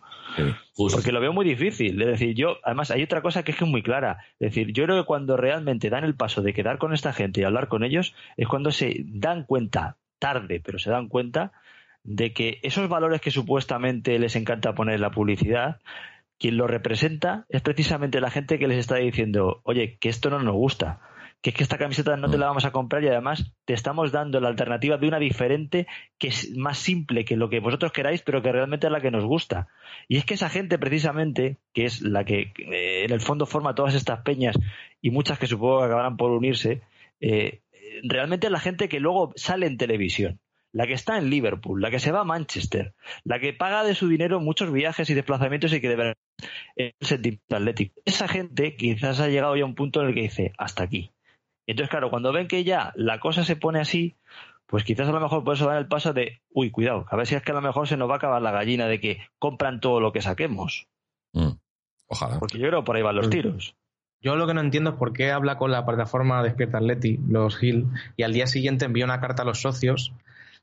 Porque 0.75 1.13
lo 1.13 1.21
veo 1.21 1.31
muy 1.31 1.45
difícil. 1.45 2.01
Es 2.01 2.07
decir, 2.09 2.35
yo, 2.35 2.57
además, 2.65 2.91
hay 2.91 3.03
otra 3.03 3.21
cosa 3.21 3.43
que 3.43 3.51
es 3.51 3.57
que 3.57 3.63
es 3.63 3.71
muy 3.71 3.81
clara. 3.81 4.17
Es 4.41 4.53
decir, 4.53 4.73
yo 4.73 4.83
creo 4.83 5.01
que 5.01 5.07
cuando 5.07 5.37
realmente 5.37 5.89
dan 5.89 6.03
el 6.03 6.15
paso 6.15 6.41
de 6.41 6.53
quedar 6.53 6.79
con 6.79 6.93
esta 6.93 7.13
gente 7.13 7.39
y 7.39 7.43
hablar 7.45 7.69
con 7.69 7.85
ellos, 7.85 8.13
es 8.35 8.49
cuando 8.49 8.71
se 8.71 9.05
dan 9.05 9.45
cuenta, 9.45 9.95
tarde, 10.19 10.61
pero 10.61 10.79
se 10.79 10.91
dan 10.91 11.07
cuenta 11.07 11.53
de 12.03 12.33
que 12.33 12.59
esos 12.63 12.89
valores 12.89 13.21
que 13.21 13.31
supuestamente 13.31 14.17
les 14.19 14.35
encanta 14.35 14.73
poner 14.73 14.95
en 14.95 15.01
la 15.01 15.11
publicidad, 15.11 15.79
quien 16.37 16.57
lo 16.57 16.67
representa 16.67 17.45
es 17.49 17.61
precisamente 17.61 18.19
la 18.19 18.31
gente 18.31 18.57
que 18.57 18.67
les 18.67 18.79
está 18.79 18.95
diciendo, 18.95 19.61
oye, 19.63 19.97
que 19.99 20.09
esto 20.09 20.29
no 20.31 20.39
nos 20.39 20.55
gusta, 20.55 20.99
que 21.41 21.51
es 21.51 21.55
que 21.55 21.63
esta 21.63 21.77
camiseta 21.77 22.17
no 22.17 22.29
te 22.29 22.37
la 22.37 22.47
vamos 22.47 22.65
a 22.65 22.71
comprar 22.71 23.03
y 23.03 23.07
además 23.07 23.53
te 23.65 23.73
estamos 23.73 24.11
dando 24.11 24.39
la 24.39 24.49
alternativa 24.49 24.97
de 24.97 25.07
una 25.07 25.19
diferente 25.19 25.87
que 26.17 26.29
es 26.29 26.55
más 26.55 26.77
simple 26.77 27.25
que 27.25 27.35
lo 27.35 27.49
que 27.49 27.59
vosotros 27.59 27.91
queráis, 27.91 28.21
pero 28.21 28.41
que 28.41 28.51
realmente 28.51 28.87
es 28.87 28.93
la 28.93 29.01
que 29.01 29.11
nos 29.11 29.25
gusta. 29.25 29.67
Y 30.07 30.17
es 30.17 30.25
que 30.25 30.35
esa 30.35 30.49
gente 30.49 30.77
precisamente, 30.77 31.57
que 31.73 31.85
es 31.85 32.01
la 32.01 32.25
que 32.25 32.53
eh, 32.57 33.05
en 33.05 33.11
el 33.11 33.21
fondo 33.21 33.45
forma 33.45 33.75
todas 33.75 33.95
estas 33.95 34.21
peñas 34.21 34.55
y 35.01 35.11
muchas 35.11 35.39
que 35.39 35.47
supongo 35.47 35.79
que 35.79 35.85
acabarán 35.85 36.17
por 36.17 36.31
unirse, 36.31 36.81
eh, 37.19 37.61
realmente 38.03 38.47
es 38.47 38.51
la 38.51 38.59
gente 38.59 38.87
que 38.87 38.99
luego 38.99 39.31
sale 39.35 39.65
en 39.65 39.77
televisión 39.77 40.39
la 40.73 40.87
que 40.87 40.93
está 40.93 41.17
en 41.17 41.29
Liverpool, 41.29 41.81
la 41.81 41.91
que 41.91 41.99
se 41.99 42.11
va 42.11 42.21
a 42.21 42.25
Manchester, 42.25 42.93
la 43.23 43.39
que 43.39 43.53
paga 43.53 43.83
de 43.83 43.95
su 43.95 44.07
dinero 44.07 44.39
muchos 44.39 44.71
viajes 44.71 45.09
y 45.09 45.13
desplazamientos 45.13 45.73
y 45.73 45.81
que 45.81 45.89
debe 45.89 46.15
el 46.75 46.93
sentimiento 47.01 47.55
atlético. 47.55 48.01
Esa 48.05 48.27
gente 48.27 48.75
quizás 48.75 49.19
ha 49.19 49.27
llegado 49.27 49.55
ya 49.55 49.63
a 49.63 49.67
un 49.67 49.75
punto 49.75 50.01
en 50.01 50.07
el 50.07 50.13
que 50.13 50.21
dice, 50.21 50.53
hasta 50.57 50.83
aquí. 50.83 51.11
Entonces, 51.67 51.89
claro, 51.89 52.09
cuando 52.09 52.33
ven 52.33 52.47
que 52.47 52.63
ya 52.63 52.93
la 52.95 53.19
cosa 53.19 53.43
se 53.43 53.55
pone 53.55 53.79
así, 53.79 54.15
pues 54.65 54.83
quizás 54.83 55.07
a 55.09 55.11
lo 55.11 55.19
mejor 55.19 55.43
por 55.43 55.55
eso 55.55 55.67
dan 55.67 55.77
el 55.77 55.87
paso 55.87 56.13
de, 56.13 56.41
uy, 56.49 56.71
cuidado, 56.71 57.05
a 57.09 57.15
ver 57.15 57.27
si 57.27 57.35
es 57.35 57.43
que 57.43 57.51
a 57.51 57.55
lo 57.55 57.61
mejor 57.61 57.87
se 57.87 57.97
nos 57.97 58.09
va 58.09 58.13
a 58.13 58.17
acabar 58.17 58.41
la 58.41 58.51
gallina 58.51 58.87
de 58.87 58.99
que 58.99 59.19
compran 59.37 59.79
todo 59.81 59.99
lo 59.99 60.11
que 60.11 60.21
saquemos. 60.21 60.87
Mm. 61.33 61.51
Ojalá. 62.07 62.39
Porque 62.39 62.57
yo 62.57 62.67
creo 62.67 62.81
que 62.81 62.85
por 62.85 62.95
ahí 62.95 63.01
van 63.01 63.15
los 63.15 63.29
tiros. 63.29 63.75
Yo 64.21 64.35
lo 64.35 64.45
que 64.47 64.53
no 64.53 64.61
entiendo 64.61 64.91
es 64.91 64.95
por 64.97 65.13
qué 65.13 65.31
habla 65.31 65.57
con 65.57 65.71
la 65.71 65.85
plataforma 65.85 66.43
Despierta 66.43 66.77
Atleti, 66.77 67.19
los 67.27 67.61
Hill, 67.61 67.87
y 68.17 68.23
al 68.23 68.33
día 68.33 68.47
siguiente 68.47 68.85
envía 68.85 69.05
una 69.05 69.19
carta 69.19 69.41
a 69.43 69.45
los 69.45 69.61
socios 69.61 70.13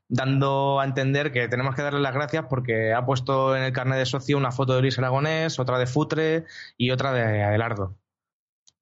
dando 0.09 0.79
a 0.79 0.85
entender 0.85 1.31
que 1.31 1.47
tenemos 1.47 1.75
que 1.75 1.83
darle 1.83 2.01
las 2.01 2.13
gracias 2.13 2.45
porque 2.49 2.93
ha 2.93 3.05
puesto 3.05 3.55
en 3.55 3.63
el 3.63 3.71
carnet 3.71 3.99
de 3.99 4.05
socio 4.05 4.37
una 4.37 4.51
foto 4.51 4.75
de 4.75 4.81
Luis 4.81 4.97
Aragonés, 4.97 5.59
otra 5.59 5.77
de 5.77 5.85
Futre 5.85 6.45
y 6.77 6.91
otra 6.91 7.13
de 7.13 7.43
Adelardo. 7.43 7.95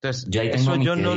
Entonces, 0.02 0.28
yo 0.30 0.42
eso 0.42 0.76
yo 0.78 0.96
no 0.96 1.16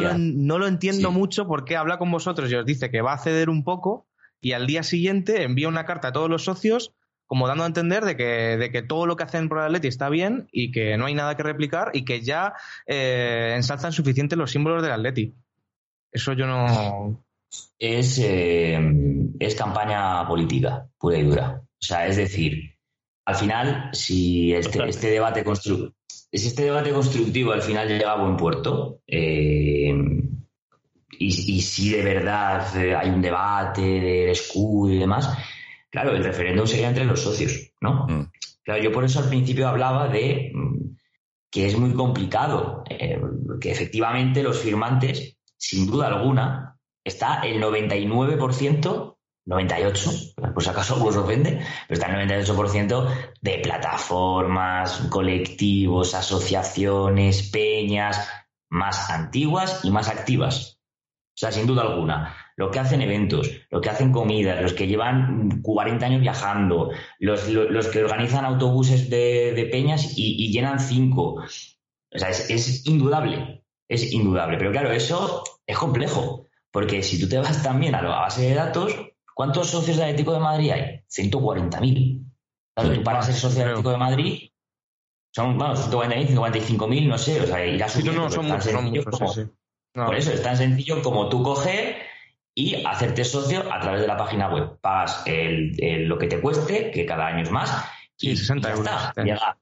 lo, 0.59 0.67
entiendo 0.67 1.13
mucho 1.13 1.47
porque 1.47 1.77
habla 1.77 1.99
con 1.99 2.11
vosotros 2.11 2.51
y 2.51 2.57
os 2.57 2.67
dice 2.67 2.91
que 2.91 3.03
va 3.03 3.13
a 3.13 3.19
ceder 3.19 3.49
un 3.49 3.63
poco 3.63 4.07
y 4.41 4.53
al 4.53 4.67
día 4.67 4.83
siguiente 4.83 5.43
envía 5.43 5.69
una 5.69 5.85
carta 5.85 6.09
a 6.09 6.13
todos 6.13 6.29
los 6.29 6.45
socios 6.45 6.93
como 7.27 7.47
dando 7.47 7.63
a 7.63 7.69
entender 7.69 8.05
de 8.05 8.17
que, 8.17 8.57
de 8.57 8.73
que 8.73 8.83
todo 8.83 9.07
lo 9.07 9.15
que 9.15 9.23
hacen 9.23 9.49
por 9.49 9.59
el 9.59 9.65
Atleti 9.67 9.87
está 9.87 10.09
bien 10.09 10.49
y 10.51 10.73
que 10.73 10.97
no 10.97 11.07
hay 11.07 11.15
nada 11.15 11.37
que 11.37 11.45
replicar 11.45 11.91
y 11.95 12.05
que 12.05 12.23
ya 12.23 12.55
eh, 12.87 13.53
ensalzan 13.55 13.93
suficiente 13.93 14.35
los 14.35 14.51
símbolos 14.51 14.83
del 14.83 14.93
Atleti. 14.93 15.35
Eso 16.11 16.33
yo 16.33 16.47
no, 16.49 17.23
es, 17.79 18.19
eh, 18.19 18.79
es 19.39 19.55
campaña 19.55 20.27
política, 20.27 20.87
pura 20.99 21.19
y 21.19 21.23
dura. 21.25 21.63
O 21.63 21.83
sea, 21.83 22.07
es 22.07 22.17
decir, 22.17 22.77
al 23.25 23.37
final, 23.37 23.91
si 23.93 24.53
este, 24.53 24.87
este 24.89 25.11
debate 25.11 25.43
constructivo, 25.43 25.95
si 26.07 26.47
este 26.47 26.65
debate 26.65 26.93
constructivo 26.93 27.53
al 27.53 27.63
final 27.63 27.89
llega 27.89 28.13
a 28.13 28.23
buen 28.23 28.37
puerto, 28.37 29.01
eh, 29.07 29.93
y, 31.19 31.61
si 31.61 31.91
de 31.91 32.03
verdad 32.03 32.77
eh, 32.83 32.95
hay 32.95 33.11
un 33.11 33.21
debate 33.21 33.83
del 33.83 34.31
escudo 34.31 34.93
y 34.93 34.99
demás, 34.99 35.37
claro, 35.91 36.15
el 36.15 36.25
referéndum 36.25 36.67
sería 36.67 36.89
entre 36.89 37.05
los 37.05 37.21
socios, 37.21 37.73
¿no? 37.81 38.07
Mm. 38.09 38.31
Claro, 38.63 38.83
yo 38.83 38.93
por 38.93 39.05
eso 39.05 39.19
al 39.19 39.29
principio 39.29 39.69
hablaba 39.69 40.09
de 40.09 40.53
mm, 40.55 40.97
que 41.51 41.67
es 41.67 41.77
muy 41.77 41.93
complicado, 41.95 42.85
que 43.61 43.71
efectivamente 43.73 44.43
los 44.43 44.61
firmantes, 44.61 45.37
sin 45.57 45.87
duda 45.87 46.07
alguna, 46.07 46.70
está 47.05 47.41
el 47.43 47.63
99%, 47.63 49.17
98%, 49.47 50.53
por 50.53 50.63
si 50.63 50.71
acaso 50.71 51.03
os 51.05 51.17
ofende, 51.17 51.61
pero 51.89 52.01
está 52.01 52.07
el 52.21 52.29
98% 52.29 53.33
de 53.41 53.59
plataformas, 53.59 55.09
colectivos, 55.11 56.15
asociaciones, 56.15 57.51
peñas 57.51 58.29
más 58.69 59.11
antiguas 59.11 59.85
y 59.85 59.91
más 59.91 60.09
activas. 60.09 60.79
O 61.35 61.39
sea, 61.41 61.53
sin 61.53 61.67
duda 61.67 61.83
alguna. 61.83 62.37
Lo 62.57 62.71
que 62.71 62.81
hacen 62.81 63.01
eventos, 63.01 63.51
lo 63.71 63.81
que 63.81 63.89
hacen 63.89 64.13
comidas, 64.13 64.61
los 64.61 64.75
que 64.75 64.87
llevan 64.87 65.63
40 65.63 66.05
años 66.05 66.21
viajando, 66.21 66.91
los, 67.19 67.41
que 67.89 68.05
organizan 68.05 68.45
autobuses 68.45 69.09
de, 69.09 69.69
peñas 69.73 70.19
y, 70.19 70.53
llenan 70.53 70.79
cinco. 70.79 71.37
O 72.13 72.19
sea, 72.19 72.29
es 72.29 72.87
indudable. 72.87 73.65
Es 73.89 74.13
indudable. 74.13 74.59
Pero 74.59 74.71
claro, 74.71 74.93
eso 74.93 75.43
es 75.67 75.79
complejo. 75.79 76.47
Porque 76.73 77.03
si 77.03 77.21
tú 77.21 77.29
te 77.29 77.39
vas 77.39 77.63
también 77.63 77.95
a 77.95 78.03
la 78.03 78.11
base 78.11 78.43
de 78.43 78.55
datos, 78.55 78.95
¿cuántos 79.35 79.69
socios 79.69 79.97
de 79.97 80.05
Atlético 80.05 80.33
de 80.33 80.41
Madrid 80.41 80.71
hay? 80.71 81.01
140.000. 81.09 82.25
Claro, 82.75 82.95
tú 82.95 83.03
para 83.03 83.23
ser 83.23 83.35
socio 83.35 83.59
de 83.59 83.65
Atlético 83.65 83.91
de 83.91 83.97
Madrid 83.99 84.51
son, 85.33 85.59
bueno, 85.59 85.75
140.000, 85.75 86.29
145.000, 86.29 87.09
no 87.09 87.19
sé, 87.19 87.41
o 87.41 87.47
sea, 87.47 87.65
irá 87.65 87.89
subiendo. 87.89 88.23
no, 88.23 88.31
son 88.31 88.47
muchos, 88.47 89.49
Por 89.95 90.15
eso 90.15 90.33
es 90.33 90.43
tan 90.43 90.57
sencillo 90.57 91.03
como 91.03 91.29
tú 91.29 91.43
coger 91.43 91.97
y 92.55 92.85
hacerte 92.85 93.25
socio 93.25 93.73
a 93.73 93.81
través 93.81 94.01
de 94.01 94.07
la 94.07 94.17
página 94.17 94.53
web. 94.53 94.79
Pagas 94.81 95.25
lo 95.27 96.19
que 96.19 96.27
te 96.27 96.41
cueste, 96.41 96.91
que 96.91 97.07
cada 97.07 97.27
año 97.27 97.43
es 97.43 97.51
más, 97.51 97.85
y, 98.19 98.37
60 98.37 98.73
euros. 98.73 98.91
Te 99.15 99.25
llega, 99.25 99.59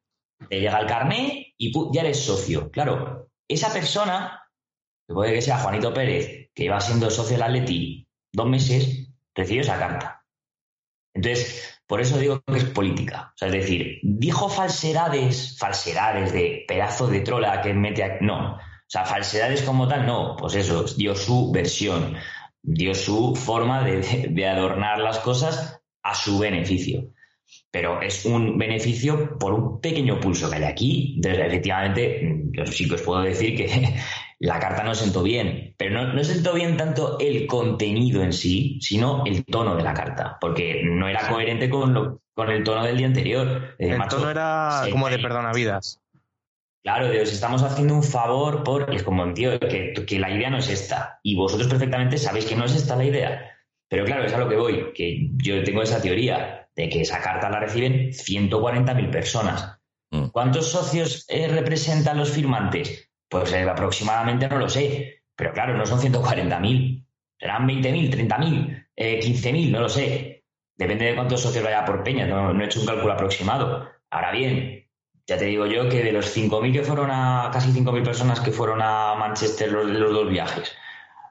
te 0.48 0.60
llega 0.60 0.80
el 0.80 0.86
carnet 0.86 1.54
y 1.56 1.72
ya 1.94 2.00
eres 2.00 2.24
socio. 2.24 2.70
Claro, 2.70 3.30
esa 3.46 3.72
persona, 3.72 4.42
que 5.06 5.14
puede 5.14 5.34
que 5.34 5.42
sea 5.42 5.58
Juanito 5.58 5.92
Pérez, 5.92 6.47
que 6.58 6.64
iba 6.64 6.80
siendo 6.80 7.08
socio 7.08 7.36
del 7.36 7.44
Atleti 7.44 8.04
dos 8.32 8.48
meses, 8.48 9.10
recibió 9.32 9.62
esa 9.62 9.78
carta. 9.78 10.24
Entonces, 11.14 11.80
por 11.86 12.00
eso 12.00 12.18
digo 12.18 12.42
que 12.44 12.56
es 12.56 12.64
política. 12.64 13.30
O 13.32 13.38
sea, 13.38 13.46
es 13.46 13.54
decir, 13.54 14.00
dijo 14.02 14.48
falsedades, 14.48 15.56
falsedades 15.56 16.32
de 16.32 16.64
pedazo 16.66 17.06
de 17.06 17.20
trola 17.20 17.62
que 17.62 17.72
mete 17.74 18.02
a... 18.02 18.18
No. 18.20 18.56
O 18.56 18.60
sea, 18.88 19.04
falsedades 19.04 19.62
como 19.62 19.86
tal, 19.86 20.04
no. 20.04 20.34
Pues 20.36 20.56
eso, 20.56 20.82
dio 20.96 21.14
su 21.14 21.52
versión, 21.52 22.16
dio 22.60 22.92
su 22.92 23.36
forma 23.36 23.84
de, 23.84 24.46
adornar 24.46 24.98
las 24.98 25.20
cosas 25.20 25.80
a 26.02 26.12
su 26.16 26.40
beneficio. 26.40 27.12
Pero 27.70 28.02
es 28.02 28.24
un 28.24 28.58
beneficio 28.58 29.38
por 29.38 29.54
un 29.54 29.80
pequeño 29.80 30.18
pulso 30.18 30.50
que 30.50 30.56
hay 30.56 30.64
aquí. 30.64 31.12
Entonces, 31.14 31.46
efectivamente, 31.46 32.42
yo 32.50 32.66
sí 32.66 32.88
que 32.88 32.96
os 32.96 33.02
puedo 33.02 33.22
decir 33.22 33.56
que 33.56 33.94
la 34.40 34.60
carta 34.60 34.84
no 34.84 34.94
sentó 34.94 35.22
bien, 35.22 35.74
pero 35.76 35.94
no, 35.94 36.12
no 36.12 36.22
sentó 36.22 36.54
bien 36.54 36.76
tanto 36.76 37.18
el 37.18 37.46
contenido 37.46 38.22
en 38.22 38.32
sí, 38.32 38.78
sino 38.80 39.24
el 39.26 39.44
tono 39.44 39.76
de 39.76 39.82
la 39.82 39.94
carta, 39.94 40.36
porque 40.40 40.82
no 40.84 41.08
era 41.08 41.28
coherente 41.28 41.68
con, 41.68 41.92
lo, 41.92 42.20
con 42.34 42.50
el 42.50 42.62
tono 42.62 42.84
del 42.84 42.96
día 42.96 43.06
anterior. 43.08 43.74
el 43.78 44.00
tono 44.08 44.30
era 44.30 44.84
como 44.90 45.08
de 45.08 45.18
perdonavidas. 45.18 46.00
Claro, 46.84 47.08
de 47.08 47.20
os 47.20 47.32
estamos 47.32 47.62
haciendo 47.62 47.94
un 47.94 48.04
favor 48.04 48.62
por. 48.62 48.94
Es 48.94 49.02
como, 49.02 49.34
tío, 49.34 49.58
que, 49.58 49.92
que 49.92 50.18
la 50.18 50.30
idea 50.30 50.48
no 50.48 50.58
es 50.58 50.70
esta. 50.70 51.18
Y 51.22 51.34
vosotros 51.34 51.68
perfectamente 51.68 52.16
sabéis 52.16 52.46
que 52.46 52.54
no 52.54 52.64
es 52.64 52.76
esta 52.76 52.96
la 52.96 53.04
idea. 53.04 53.58
Pero 53.88 54.04
claro, 54.04 54.24
es 54.24 54.32
a 54.32 54.38
lo 54.38 54.48
que 54.48 54.56
voy, 54.56 54.92
que 54.94 55.30
yo 55.36 55.62
tengo 55.64 55.82
esa 55.82 56.00
teoría 56.00 56.68
de 56.76 56.88
que 56.88 57.00
esa 57.00 57.20
carta 57.20 57.50
la 57.50 57.60
reciben 57.60 58.10
140.000 58.12 59.10
personas. 59.10 59.78
Mm. 60.10 60.28
¿Cuántos 60.28 60.70
socios 60.70 61.26
eh, 61.28 61.48
representan 61.48 62.18
los 62.18 62.30
firmantes? 62.30 63.07
Pues 63.28 63.52
eh, 63.52 63.62
aproximadamente 63.68 64.48
no 64.48 64.58
lo 64.58 64.68
sé, 64.68 65.22
pero 65.36 65.52
claro, 65.52 65.76
no 65.76 65.86
son 65.86 66.00
140.000, 66.00 67.04
serán 67.38 67.66
20.000, 67.66 68.28
30.000, 68.28 68.86
eh, 68.96 69.20
15.000, 69.22 69.70
no 69.70 69.80
lo 69.80 69.88
sé. 69.88 70.44
Depende 70.76 71.06
de 71.06 71.14
cuántos 71.14 71.42
socios 71.42 71.64
vaya 71.64 71.84
por 71.84 72.02
peña, 72.02 72.26
no, 72.26 72.58
he 72.60 72.64
hecho 72.64 72.80
un 72.80 72.86
cálculo 72.86 73.12
aproximado. 73.12 73.88
Ahora 74.10 74.32
bien, 74.32 74.86
ya 75.26 75.36
te 75.36 75.44
digo 75.46 75.66
yo 75.66 75.88
que 75.88 76.02
de 76.02 76.12
los 76.12 76.36
5.000 76.36 76.72
que 76.72 76.82
fueron 76.82 77.10
a, 77.10 77.50
casi 77.52 77.72
5.000 77.72 78.04
personas 78.04 78.40
que 78.40 78.52
fueron 78.52 78.80
a 78.80 79.14
Manchester 79.16 79.72
los, 79.72 79.86
los 79.86 80.12
dos 80.12 80.30
viajes, 80.30 80.72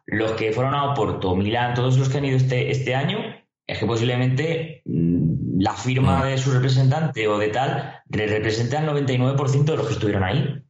los 0.06 0.34
que 0.34 0.52
fueron 0.52 0.74
a 0.74 0.92
Oporto, 0.92 1.36
Milán, 1.36 1.74
todos 1.74 1.98
los 1.98 2.10
que 2.10 2.18
han 2.18 2.26
ido 2.26 2.38
este, 2.38 2.72
este 2.72 2.94
año, 2.94 3.20
es 3.68 3.80
que 3.80 3.86
posiblemente 3.86 4.82
mm, 4.86 5.60
la 5.60 5.74
firma 5.74 6.26
de 6.26 6.38
su 6.38 6.52
representante 6.52 7.28
o 7.28 7.38
de 7.38 7.50
tal 7.50 8.02
representa 8.10 8.80
el 8.80 8.88
99% 8.88 9.66
de 9.66 9.78
los 9.78 9.88
que 9.88 9.94
estuvieron 9.94 10.24
ahí. 10.24 10.64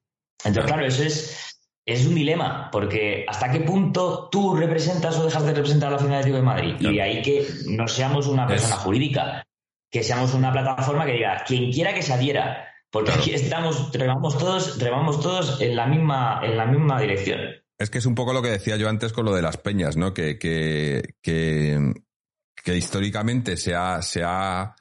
Entonces, 0.44 0.72
claro, 0.72 0.86
eso 0.86 1.04
es, 1.04 1.60
es 1.86 2.06
un 2.06 2.16
dilema, 2.16 2.70
porque 2.72 3.26
¿hasta 3.28 3.52
qué 3.52 3.62
punto 3.62 4.30
tú 4.30 4.56
representas 4.56 5.18
o 5.18 5.26
dejas 5.26 5.46
de 5.46 5.54
representar 5.54 5.90
a 5.90 5.94
la 5.94 6.00
Final 6.00 6.24
de 6.24 6.42
Madrid? 6.42 6.76
Y 6.80 6.94
de 6.96 7.02
ahí 7.02 7.22
que 7.22 7.48
no 7.68 7.88
seamos 7.88 8.28
una 8.28 8.46
persona 8.46 8.76
jurídica, 8.76 9.44
que 9.90 10.04
seamos 10.04 10.34
una 10.34 10.52
plataforma 10.52 11.06
que 11.06 11.14
diga, 11.14 11.44
quien 11.46 11.72
quiera 11.72 11.94
que 11.94 12.04
se 12.04 12.14
adhiera, 12.14 12.68
porque 12.92 13.12
aquí 13.12 13.34
estamos, 13.34 13.92
remamos 13.94 14.38
todos, 14.38 14.80
remamos 14.80 15.22
todos 15.22 15.62
en 15.62 15.76
la 15.76 15.88
misma, 15.88 16.42
en 16.44 16.58
la 16.58 16.66
misma 16.66 17.00
dirección. 17.00 17.40
Es 17.78 17.90
que 17.90 18.00
es 18.00 18.06
un 18.06 18.16
poco 18.16 18.34
lo 18.34 18.42
que 18.42 18.50
decía 18.50 18.76
yo 18.76 18.90
antes 18.90 19.14
con 19.14 19.26
lo 19.26 19.36
de 19.36 19.42
las 19.42 19.58
peñas, 19.58 19.98
¿no? 19.98 20.14
Que, 20.14 20.40
que, 20.40 21.16
que, 21.22 22.76
históricamente 22.76 23.56
se 23.56 23.76
ha, 23.76 24.02
se 24.02 24.24
ha 24.26 24.76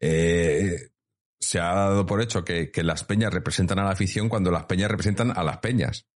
eh, 0.00 0.90
se 1.40 1.60
ha 1.60 1.74
dado 1.74 2.06
por 2.06 2.20
hecho 2.20 2.44
que, 2.44 2.70
las 2.82 3.04
peñas 3.04 3.32
representan 3.32 3.78
a 3.78 3.84
la 3.84 3.90
afición 3.90 4.28
cuando 4.28 4.50
las 4.50 4.64
peñas 4.64 4.90
representan 4.90 5.32
a 5.36 5.42
las 5.42 5.58
peñas. 5.58 6.06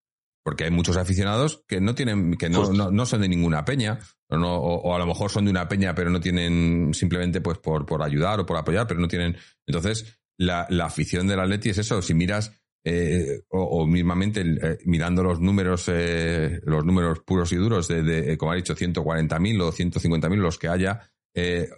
Porque 0.45 0.65
hay 0.65 0.71
muchos 0.73 0.97
aficionados 0.97 1.63
que 1.69 1.81
no 1.81 1.95
tienen, 1.95 2.37
que 2.37 2.51
no, 2.51 2.73
no, 2.73 3.07
son 3.07 3.21
de 3.21 3.29
ninguna 3.29 3.65
peña. 3.65 4.01
o, 4.29 4.95
a 4.95 4.99
lo 4.99 5.07
mejor 5.07 5.31
son 5.31 5.45
de 5.45 5.53
una 5.53 5.69
peña, 5.69 5.95
pero 5.95 6.11
no 6.11 6.21
tienen 6.21 6.93
simplemente 6.95 7.41
pues 7.41 7.59
por, 7.59 7.87
por 7.87 8.03
ayudar 8.03 8.41
o 8.41 8.47
por 8.47 8.57
apoyar, 8.57 8.89
pero 8.89 8.99
no 8.99 9.07
tienen. 9.07 9.37
Entonces, 9.67 10.19
la, 10.37 10.67
la 10.69 10.87
afición 10.87 11.29
del 11.29 11.39
Atleti 11.39 11.71
es 11.71 11.79
eso. 11.79 12.03
Si 12.03 12.13
miras 12.15 12.53
eh, 12.85 13.43
o, 13.51 13.87
mismamente 13.87 14.41
eh, 14.41 14.79
mirando 14.87 15.23
los 15.23 15.41
números, 15.41 15.85
eh, 15.87 16.61
los 16.65 16.85
números 16.85 17.21
puros 17.21 17.53
y 17.53 17.57
duros 17.57 17.87
de, 17.87 18.03
de 18.03 18.37
como 18.37 18.51
ha 18.51 18.57
dicho, 18.57 18.75
140.000 18.75 19.63
o 19.63 19.73
150.000 19.73 20.37
los 20.37 20.59
que 20.59 20.69
haya 20.69 21.01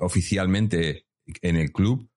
oficialmente 0.00 1.06
en 1.40 1.56
el 1.56 1.70
club, 1.70 2.08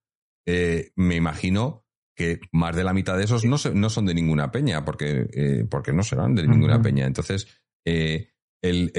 me 0.95 1.15
imagino 1.15 1.85
que 2.15 2.39
más 2.51 2.75
de 2.75 2.83
la 2.83 2.93
mitad 2.93 3.17
de 3.17 3.25
esos 3.25 3.45
no, 3.45 3.57
no 3.73 3.89
son 3.89 4.05
de 4.05 4.13
ninguna 4.13 4.51
peña, 4.51 4.85
porque, 4.85 5.65
porque 5.69 5.93
no 5.93 6.03
serán 6.03 6.35
de 6.35 6.47
ninguna 6.47 6.81
peña. 6.81 7.05
Entonces, 7.05 7.47
el, 7.85 8.91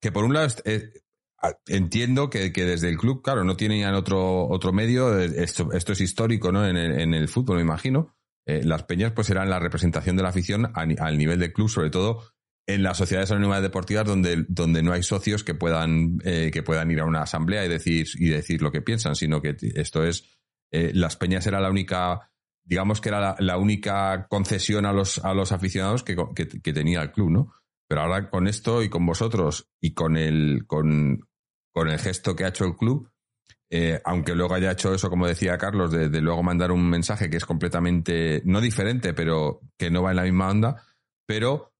que 0.00 0.12
por 0.12 0.24
un 0.24 0.34
lado 0.34 0.48
entiendo 1.66 2.30
que, 2.30 2.50
desde 2.50 2.88
el 2.88 2.98
club, 2.98 3.22
claro, 3.22 3.44
no 3.44 3.56
tienen 3.56 3.84
otro, 3.94 4.48
otro 4.48 4.72
medio, 4.72 5.18
esto, 5.18 5.72
esto 5.72 5.92
es 5.92 6.00
histórico 6.00 6.50
¿no? 6.50 6.66
en, 6.66 6.76
en 6.76 7.14
el 7.14 7.28
fútbol, 7.28 7.56
me 7.56 7.62
imagino, 7.62 8.16
eh, 8.44 8.62
las 8.64 8.82
peñas 8.84 9.12
pues 9.12 9.28
serán 9.28 9.50
la 9.50 9.60
representación 9.60 10.16
de 10.16 10.22
la 10.22 10.30
afición 10.30 10.72
al 10.74 11.18
nivel 11.18 11.38
del 11.38 11.52
club, 11.52 11.68
sobre 11.68 11.90
todo 11.90 12.22
en 12.66 12.82
las 12.82 12.96
sociedades 12.96 13.30
anónimas 13.30 13.62
deportivas 13.62 14.04
donde, 14.04 14.44
donde 14.48 14.82
no 14.82 14.92
hay 14.92 15.02
socios 15.02 15.42
que 15.44 15.54
puedan, 15.54 16.18
eh, 16.24 16.50
que 16.52 16.62
puedan 16.62 16.90
ir 16.90 17.00
a 17.00 17.04
una 17.04 17.22
asamblea 17.22 17.64
y 17.64 17.68
decir, 17.68 18.06
y 18.14 18.28
decir 18.28 18.62
lo 18.62 18.70
que 18.70 18.82
piensan, 18.82 19.16
sino 19.16 19.42
que 19.42 19.56
esto 19.74 20.04
es, 20.04 20.38
eh, 20.70 20.92
las 20.94 21.16
peñas 21.16 21.46
era 21.46 21.60
la 21.60 21.70
única, 21.70 22.30
digamos 22.64 23.00
que 23.00 23.08
era 23.08 23.36
la, 23.38 23.56
única 23.58 24.26
concesión 24.28 24.86
a 24.86 24.92
los, 24.92 25.18
a 25.24 25.34
los 25.34 25.52
aficionados 25.52 26.02
que, 26.04 26.16
que, 26.34 26.72
tenía 26.72 27.02
el 27.02 27.12
club, 27.12 27.30
¿no? 27.30 27.52
Pero 27.88 28.02
ahora 28.02 28.30
con 28.30 28.46
esto 28.46 28.82
y 28.82 28.88
con 28.88 29.04
vosotros 29.04 29.68
y 29.80 29.92
con 29.92 30.16
el, 30.16 30.64
con, 30.66 31.28
con 31.72 31.88
el 31.88 31.98
gesto 31.98 32.36
que 32.36 32.44
ha 32.44 32.48
hecho 32.48 32.64
el 32.64 32.76
club, 32.76 33.12
eh, 33.74 34.02
aunque 34.04 34.34
luego 34.34 34.54
haya 34.54 34.72
hecho 34.72 34.94
eso, 34.94 35.08
como 35.08 35.26
decía 35.26 35.56
Carlos, 35.56 35.90
de, 35.90 36.08
luego 36.20 36.42
mandar 36.42 36.72
un 36.72 36.90
mensaje 36.90 37.30
que 37.30 37.38
es 37.38 37.46
completamente, 37.46 38.42
no 38.44 38.60
diferente, 38.60 39.14
pero 39.14 39.60
que 39.78 39.90
no 39.90 40.02
va 40.02 40.10
en 40.10 40.16
la 40.16 40.24
misma 40.24 40.50
onda, 40.50 40.84
pero 41.26 41.71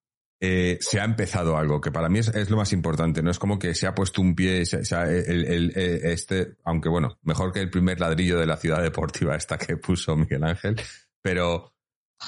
eh, 0.45 0.77
se 0.81 0.99
ha 0.99 1.05
empezado 1.05 1.57
algo, 1.57 1.81
que 1.81 1.93
para 1.93 2.09
mí 2.09 2.19
es, 2.19 2.51
lo 2.51 2.57
más 2.57 2.73
importante, 2.73 3.23
no 3.23 3.31
es 3.31 3.39
como 3.39 3.61
que 3.61 3.77
se 3.77 3.87
ha 3.87 3.95
puesto 3.95 4.21
un 4.21 4.35
pie, 4.35 4.63
este, 4.63 6.57
aunque 6.65 6.89
bueno, 6.89 7.17
mejor 7.23 7.53
que 7.53 7.61
el 7.61 7.71
primer 7.71 8.01
ladrillo 8.01 8.41
de 8.41 8.47
la 8.47 8.57
ciudad 8.57 8.83
deportiva 8.83 9.37
esta 9.37 9.57
que 9.57 9.77
puso 9.77 10.17
Miguel 10.17 10.43
Ángel, 10.43 10.81
pero, 11.23 11.73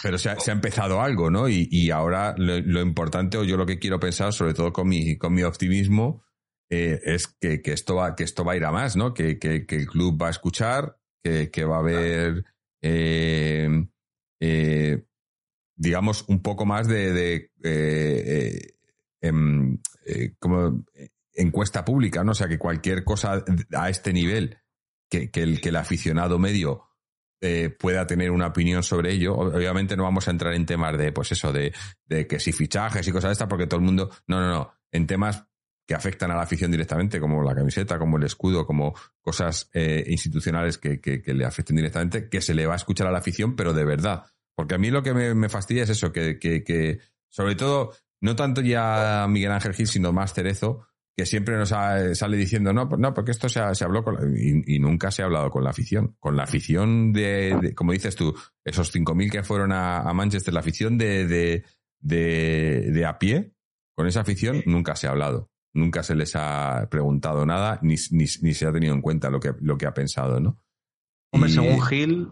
pero 0.01 0.17
se 0.17 0.31
ha, 0.31 0.37
empezado 0.47 1.01
algo, 1.01 1.29
¿no? 1.29 1.49
Y, 1.49 1.91
ahora 1.91 2.37
lo, 2.39 2.61
lo, 2.61 2.83
importante, 2.83 3.37
o 3.37 3.43
yo 3.43 3.57
lo 3.57 3.67
que 3.67 3.81
quiero 3.81 3.99
pensar, 3.99 4.33
sobre 4.33 4.55
todo 4.55 4.73
con 4.73 4.87
mi, 4.87 5.19
con 5.19 5.35
mi 5.35 5.43
optimismo, 5.43 6.23
eh, 6.71 7.01
es 7.05 7.27
que, 7.27 7.61
esto 7.65 7.97
va, 7.97 8.15
que 8.15 8.23
esto 8.23 8.45
va 8.45 8.53
a 8.53 8.57
ir 8.57 8.65
a 8.65 8.71
más, 8.71 8.95
¿no? 8.95 9.13
Que, 9.13 9.39
el 9.41 9.87
club 9.89 10.23
va 10.23 10.29
a 10.29 10.31
escuchar, 10.31 10.99
que, 11.21 11.65
va 11.65 11.77
a 11.77 11.81
haber, 11.81 12.45
eh, 12.81 13.69
eh, 14.41 15.05
digamos, 15.77 16.25
un 16.29 16.43
poco 16.43 16.67
más 16.67 16.87
de, 16.87 17.51
em, 19.21 19.79
como 20.39 20.85
encuesta 21.35 21.85
pública, 21.85 22.23
¿no? 22.23 22.33
O 22.33 22.35
sea, 22.35 22.49
que 22.49 22.59
cualquier 22.59 23.05
cosa 23.05 23.45
a 23.73 23.91
este 23.91 24.13
nivel, 24.13 24.59
que, 25.09 25.31
el, 25.35 25.61
que 25.61 25.69
el 25.69 25.77
aficionado 25.77 26.39
medio 26.39 26.89
pueda 27.79 28.07
tener 28.07 28.31
una 28.31 28.47
opinión 28.47 28.83
sobre 28.83 29.13
ello. 29.13 29.37
Obviamente 29.37 29.97
no 29.97 30.05
vamos 30.05 30.27
a 30.29 30.31
entrar 30.31 30.55
en 30.55 30.65
temas 30.65 30.97
de, 30.97 31.13
pues 31.13 31.33
eso, 31.33 31.53
de, 31.53 31.75
de 32.07 32.27
que 32.27 32.41
si 32.41 32.53
fichajes 32.53 33.07
y 33.07 33.13
cosas 33.13 33.29
de 33.29 33.33
estas, 33.33 33.49
porque 33.49 33.67
todo 33.67 33.81
el 33.81 33.87
mundo. 33.87 34.11
No, 34.27 34.41
no, 34.41 34.49
no. 34.49 34.73
En 34.91 35.07
temas 35.07 35.45
que 35.87 35.95
afectan 35.95 36.31
a 36.31 36.37
la 36.37 36.43
afición 36.43 36.71
directamente, 36.71 37.21
como 37.21 37.43
la 37.43 37.55
camiseta, 37.55 37.99
como 37.99 38.17
el 38.17 38.25
escudo, 38.25 38.67
como 38.67 38.95
cosas 39.21 39.69
eh, 39.75 40.05
institucionales 40.07 40.79
que, 40.79 41.01
que, 41.01 41.23
le 41.35 41.45
afecten 41.45 41.77
directamente, 41.77 42.29
que 42.29 42.41
se 42.41 42.55
le 42.55 42.67
va 42.67 42.75
a 42.75 42.77
escuchar 42.77 43.07
a 43.07 43.11
la 43.11 43.19
afición, 43.19 43.55
pero 43.55 43.75
de 43.75 43.85
verdad. 43.85 44.25
Porque 44.57 44.75
a 44.75 44.79
mí 44.79 44.91
lo 44.91 45.03
que 45.03 45.13
me, 45.13 45.49
fastidia 45.49 45.83
es 45.83 45.91
eso, 45.91 46.13
que, 46.13 46.39
que, 46.39 46.99
sobre 47.29 47.57
todo, 47.57 47.93
no 48.21 48.37
tanto 48.37 48.61
ya 48.61 49.27
Miguel 49.29 49.53
Ángel 49.53 49.75
Gil, 49.75 49.87
sino 49.87 50.13
más 50.13 50.33
Cerezo, 50.33 50.87
que 51.17 51.27
siempre 51.27 51.57
nos 51.57 51.69
sale 51.69 52.37
diciendo, 52.37 52.73
no, 52.73 52.85
no, 52.85 53.15
porque 53.15 53.31
esto 53.31 53.49
se, 53.49 53.75
se 53.75 53.85
habló 53.85 54.03
con 54.03 54.37
y, 54.37 54.79
nunca 54.79 55.11
se 55.11 55.23
ha 55.23 55.27
hablado 55.27 55.51
con 55.51 55.65
la 55.65 55.71
afición. 55.71 56.17
Con 56.21 56.37
la 56.37 56.45
afición 56.45 57.13
de, 57.13 57.73
como 57.75 57.93
dices 57.93 58.17
tú, 58.17 58.35
esos 58.65 58.95
5.000 58.95 59.31
que 59.31 59.43
fueron 59.43 59.73
a, 59.73 59.99
a, 59.99 60.15
Manchester, 60.15 60.55
la 60.55 60.61
afición 60.61 60.99
de, 60.99 61.27
de, 61.27 61.65
de, 62.01 62.91
de 62.93 63.07
a 63.07 63.19
pie, 63.19 63.55
con 63.97 64.07
esa 64.07 64.21
afición 64.21 64.63
nunca 64.67 64.97
se 64.97 65.07
ha 65.07 65.11
hablado 65.11 65.51
nunca 65.75 66.03
se 66.03 66.15
les 66.15 66.35
ha 66.37 66.89
preguntado 66.91 67.45
nada 67.45 67.79
ni, 67.83 67.97
ni, 68.13 68.27
se 68.27 68.67
ha 68.67 68.73
tenido 68.73 68.95
en 68.95 69.03
cuenta 69.03 69.29
lo 69.29 69.41
que, 69.41 69.53
lo 69.61 69.77
que 69.77 69.87
ha 69.87 69.93
pensado, 69.93 70.41
¿no? 70.41 70.61
Hombre, 71.33 71.51
según 71.51 71.83
Gil. 71.83 72.29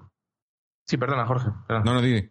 Sí, 0.84 0.96
perdona, 0.96 1.26
Jorge. 1.26 1.48
No, 1.68 1.82
no, 1.82 2.02
dime. 2.02 2.30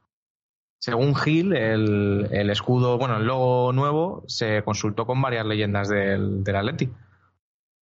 Según 0.79 1.15
Gil, 1.15 1.53
el, 1.53 2.27
el, 2.31 2.49
escudo, 2.49 2.97
bueno, 2.97 3.17
el 3.17 3.25
logo 3.25 3.71
nuevo 3.71 4.23
se 4.27 4.63
consultó 4.63 5.05
con 5.05 5.21
varias 5.21 5.45
leyendas 5.45 5.89
del, 5.89 6.43
del 6.43 6.55
Atleti. 6.55 6.91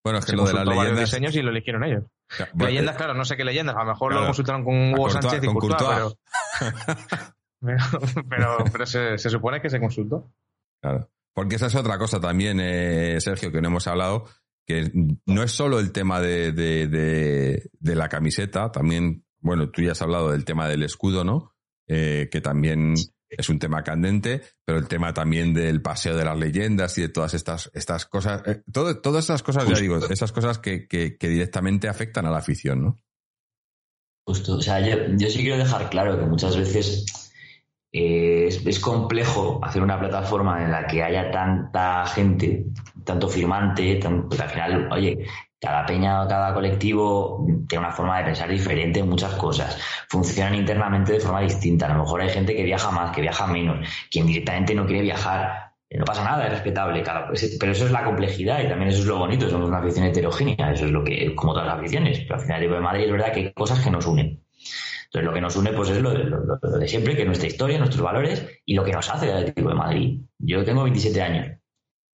Bueno, 0.03 0.20
es 0.20 0.26
que 0.26 0.36
lo 0.36 0.45
de 0.45 0.53
las 0.53 0.65
leyendas. 0.65 0.99
diseños 0.99 1.36
y 1.36 1.41
lo 1.41 1.51
eligieron 1.51 1.84
ellos. 1.84 2.03
leyendas, 2.55 2.97
claro, 2.97 3.13
no 3.13 3.26
sé 3.26 3.38
qué 3.38 3.45
leyendas. 3.45 3.76
A 3.76 3.84
lo 3.84 3.91
mejor 3.91 4.13
lo 4.13 4.26
consultaron 4.26 4.63
con 4.63 4.93
Hugo 4.93 5.09
Sánchez 5.09 5.43
y 5.43 5.47
con 5.47 5.55
Courtois, 5.55 6.15
pero, 8.30 8.57
pero, 8.72 8.86
se, 8.86 9.17
se 9.17 9.30
supone 9.30 9.61
que 9.61 9.70
se 9.70 9.80
consultó. 9.80 10.32
Claro. 10.82 11.09
Porque 11.34 11.55
esa 11.55 11.67
es 11.67 11.76
otra 11.76 11.97
cosa 11.97 12.20
también, 12.20 12.59
eh, 12.59 13.20
Sergio, 13.22 13.51
que 13.51 13.61
no 13.61 13.70
hemos 13.70 13.88
hablado, 13.88 14.26
que 14.65 14.91
no 15.26 15.43
es 15.43 15.51
solo 15.51 15.80
el 15.80 15.91
tema 15.91 16.20
de, 16.20 16.51
de, 16.51 17.95
la 17.95 18.09
camiseta, 18.09 18.72
también, 18.72 19.24
bueno, 19.40 19.70
tú 19.70 19.82
ya 19.82 19.92
has 19.94 20.02
hablado 20.02 20.32
del 20.32 20.46
tema 20.46 20.68
del 20.68 20.84
escudo, 20.84 21.24
¿no? 21.24 21.54
Eh, 21.88 22.30
que 22.32 22.42
también 22.42 22.94
es 23.30 23.50
un 23.50 23.60
tema 23.60 23.84
candente, 23.84 24.42
pero 24.66 24.80
el 24.80 24.88
tema 24.88 25.14
también 25.14 25.54
del 25.54 25.82
paseo 25.82 26.16
de 26.16 26.26
las 26.26 26.38
leyendas 26.38 26.98
y 26.98 27.02
de 27.02 27.10
todas 27.10 27.34
estas, 27.34 27.70
estas 27.74 28.06
cosas, 28.06 28.42
eh, 28.46 28.64
todo, 28.72 29.00
todas 29.02 29.24
estas 29.26 29.44
cosas, 29.44 29.68
ya 29.68 29.80
digo, 29.80 29.98
esas 30.10 30.32
cosas 30.32 30.58
que, 30.58 30.88
que, 30.88 31.18
directamente 31.20 31.88
afectan 31.88 32.26
a 32.26 32.32
la 32.32 32.38
afición, 32.38 32.84
¿no? 32.84 32.98
Justo, 34.26 34.58
o 34.58 34.62
sea, 34.62 34.80
yo, 34.80 34.96
yo 35.16 35.30
sí 35.30 35.40
quiero 35.40 35.58
dejar 35.58 35.90
claro 35.90 36.20
que 36.20 36.26
muchas 36.26 36.56
veces 36.56 37.06
eh, 37.92 38.48
es, 38.48 38.80
complejo 38.80 39.60
hacer 39.64 39.82
una 39.82 40.00
plataforma 40.00 40.64
en 40.64 40.72
la 40.72 40.86
que 40.86 41.02
haya 41.02 41.32
tanta 41.32 42.06
gente, 42.06 42.66
tanto 43.04 43.28
firmante, 43.28 44.00
porque 44.04 44.44
al 44.44 44.50
final, 44.50 44.92
oye, 44.92 45.26
cada 45.60 45.86
peña 45.86 46.24
o 46.24 46.28
cada 46.28 46.53
colectivo 46.53 47.45
tiene 47.68 47.86
una 47.86 47.93
forma 47.93 48.18
de 48.20 48.26
pensar 48.26 48.49
diferente 48.49 49.01
en 49.01 49.10
muchas 49.10 49.34
cosas. 49.34 49.78
Funcionan 50.07 50.55
internamente 50.55 51.14
de 51.14 51.20
forma 51.20 51.41
distinta. 51.41 51.88
A 51.88 51.93
lo 51.93 52.03
mejor 52.03 52.22
hay 52.22 52.30
gente 52.30 52.55
que 52.55 52.64
viaja 52.64 52.91
más, 52.91 53.12
que 53.12 53.22
viaja 53.22 53.45
menos, 53.47 53.88
quien 54.10 54.26
directamente 54.26 54.74
no 54.74 54.86
quiere 54.86 55.01
viajar. 55.01 55.74
Eh, 55.89 55.97
no 55.97 56.05
pasa 56.05 56.24
nada, 56.24 56.45
es 56.45 56.51
respetable, 56.51 57.03
pero 57.60 57.72
eso 57.72 57.86
es 57.86 57.91
la 57.91 58.05
complejidad 58.05 58.64
y 58.64 58.70
también 58.70 58.89
eso 58.89 58.99
es 58.99 59.05
lo 59.05 59.18
bonito. 59.18 59.49
Somos 59.49 59.68
una 59.68 59.80
afición 59.80 60.05
heterogénea, 60.05 60.72
eso 60.72 60.86
es 60.86 60.91
lo 60.91 61.03
que, 61.03 61.36
como 61.36 61.53
todas 61.53 61.68
las 61.68 61.78
aficiones. 61.78 62.20
Pero 62.20 62.36
al 62.36 62.41
final, 62.41 62.62
de 62.62 62.80
Madrid 62.80 63.05
es 63.05 63.12
verdad 63.12 63.34
que 63.34 63.39
hay 63.39 63.53
cosas 63.53 63.84
que 63.84 63.91
nos 63.91 64.05
unen. 64.05 64.41
Entonces, 65.05 65.26
lo 65.26 65.34
que 65.34 65.41
nos 65.41 65.55
une 65.55 65.74
pues 65.74 65.89
es 65.89 66.01
lo 66.01 66.12
de, 66.12 66.88
siempre, 66.88 67.16
que 67.16 67.22
es 67.22 67.28
nuestra 67.28 67.47
historia, 67.47 67.80
nuestros 67.80 68.03
valores 68.03 68.47
y 68.64 68.76
lo 68.76 68.84
que 68.86 68.91
nos 68.91 69.10
hace 69.10 69.30
el 69.30 69.38
Atlético 69.38 69.70
de 69.70 69.76
Madrid. 69.76 70.22
Yo 70.38 70.64
tengo 70.64 70.84
27 70.84 71.22
años. 71.22 71.57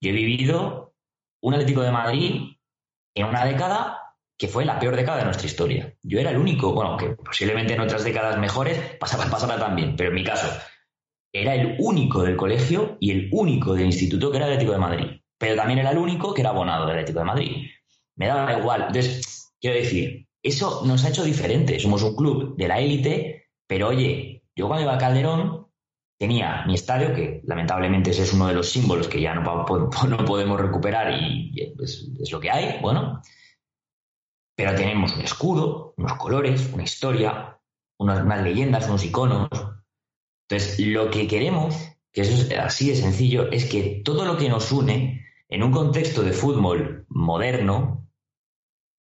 Yo 0.01 0.11
he 0.11 0.13
vivido 0.13 0.95
un 1.41 1.53
Atlético 1.53 1.81
de 1.81 1.91
Madrid 1.91 2.54
en 3.15 3.25
una 3.25 3.45
década 3.45 4.01
que 4.37 4.47
fue 4.47 4.65
la 4.65 4.79
peor 4.79 4.95
década 4.95 5.19
de 5.19 5.25
nuestra 5.25 5.47
historia. 5.47 5.93
Yo 6.03 6.19
era 6.19 6.31
el 6.31 6.37
único, 6.37 6.73
bueno, 6.73 6.97
que 6.97 7.09
posiblemente 7.11 7.73
en 7.73 7.79
otras 7.79 8.03
décadas 8.03 8.37
mejores 8.37 8.77
pasaba, 8.99 9.25
pasaba 9.25 9.57
también, 9.57 9.95
pero 9.95 10.09
en 10.09 10.15
mi 10.15 10.23
caso, 10.23 10.47
era 11.33 11.55
el 11.55 11.75
único 11.79 12.23
del 12.23 12.35
colegio 12.35 12.97
y 12.99 13.11
el 13.11 13.29
único 13.31 13.73
del 13.73 13.87
instituto 13.87 14.29
que 14.29 14.37
era 14.37 14.45
Atlético 14.45 14.73
de 14.73 14.77
Madrid. 14.77 15.05
Pero 15.37 15.55
también 15.55 15.79
era 15.79 15.91
el 15.91 15.97
único 15.97 16.33
que 16.33 16.41
era 16.41 16.51
abonado 16.51 16.85
del 16.85 16.95
Atlético 16.95 17.19
de 17.19 17.25
Madrid. 17.25 17.67
Me 18.15 18.27
daba 18.27 18.57
igual. 18.57 18.85
Entonces, 18.87 19.53
quiero 19.59 19.77
decir, 19.77 20.27
eso 20.43 20.83
nos 20.85 21.03
ha 21.03 21.09
hecho 21.09 21.23
diferente. 21.23 21.79
Somos 21.79 22.03
un 22.03 22.15
club 22.15 22.55
de 22.55 22.67
la 22.67 22.79
élite, 22.79 23.47
pero 23.67 23.89
oye, 23.89 24.43
yo 24.55 24.67
cuando 24.67 24.83
iba 24.83 24.95
a 24.95 24.97
Calderón 24.97 25.64
tenía 26.17 26.63
mi 26.65 26.75
estadio, 26.75 27.13
que 27.13 27.41
lamentablemente 27.45 28.11
ese 28.11 28.23
es 28.23 28.33
uno 28.33 28.47
de 28.47 28.53
los 28.53 28.69
símbolos 28.69 29.07
que 29.07 29.21
ya 29.21 29.35
no, 29.35 29.43
no 29.43 30.25
podemos 30.25 30.59
recuperar 30.59 31.13
y 31.13 31.73
es, 31.79 32.31
lo 32.31 32.39
que 32.39 32.51
hay, 32.51 32.79
bueno. 32.81 33.21
Pero 34.55 34.73
tenemos 34.75 35.13
un 35.15 35.21
escudo, 35.21 35.93
unos 35.97 36.13
colores, 36.13 36.71
una 36.73 36.83
historia, 36.83 37.59
unas, 37.97 38.21
unas 38.21 38.43
leyendas, 38.43 38.87
unos 38.87 39.03
iconos. 39.03 39.49
Entonces, 40.47 40.79
lo 40.79 41.11
que 41.11 41.27
queremos, 41.27 41.75
que 42.13 42.21
eso 42.21 42.33
es 42.33 42.57
así 42.57 42.89
de 42.89 42.95
sencillo, 42.95 43.51
es 43.51 43.65
que 43.65 44.01
todo 44.05 44.23
lo 44.23 44.37
que 44.37 44.47
nos 44.47 44.71
une 44.71 45.25
en 45.49 45.63
un 45.63 45.71
contexto 45.71 46.23
de 46.23 46.31
fútbol 46.31 47.05
moderno, 47.09 48.07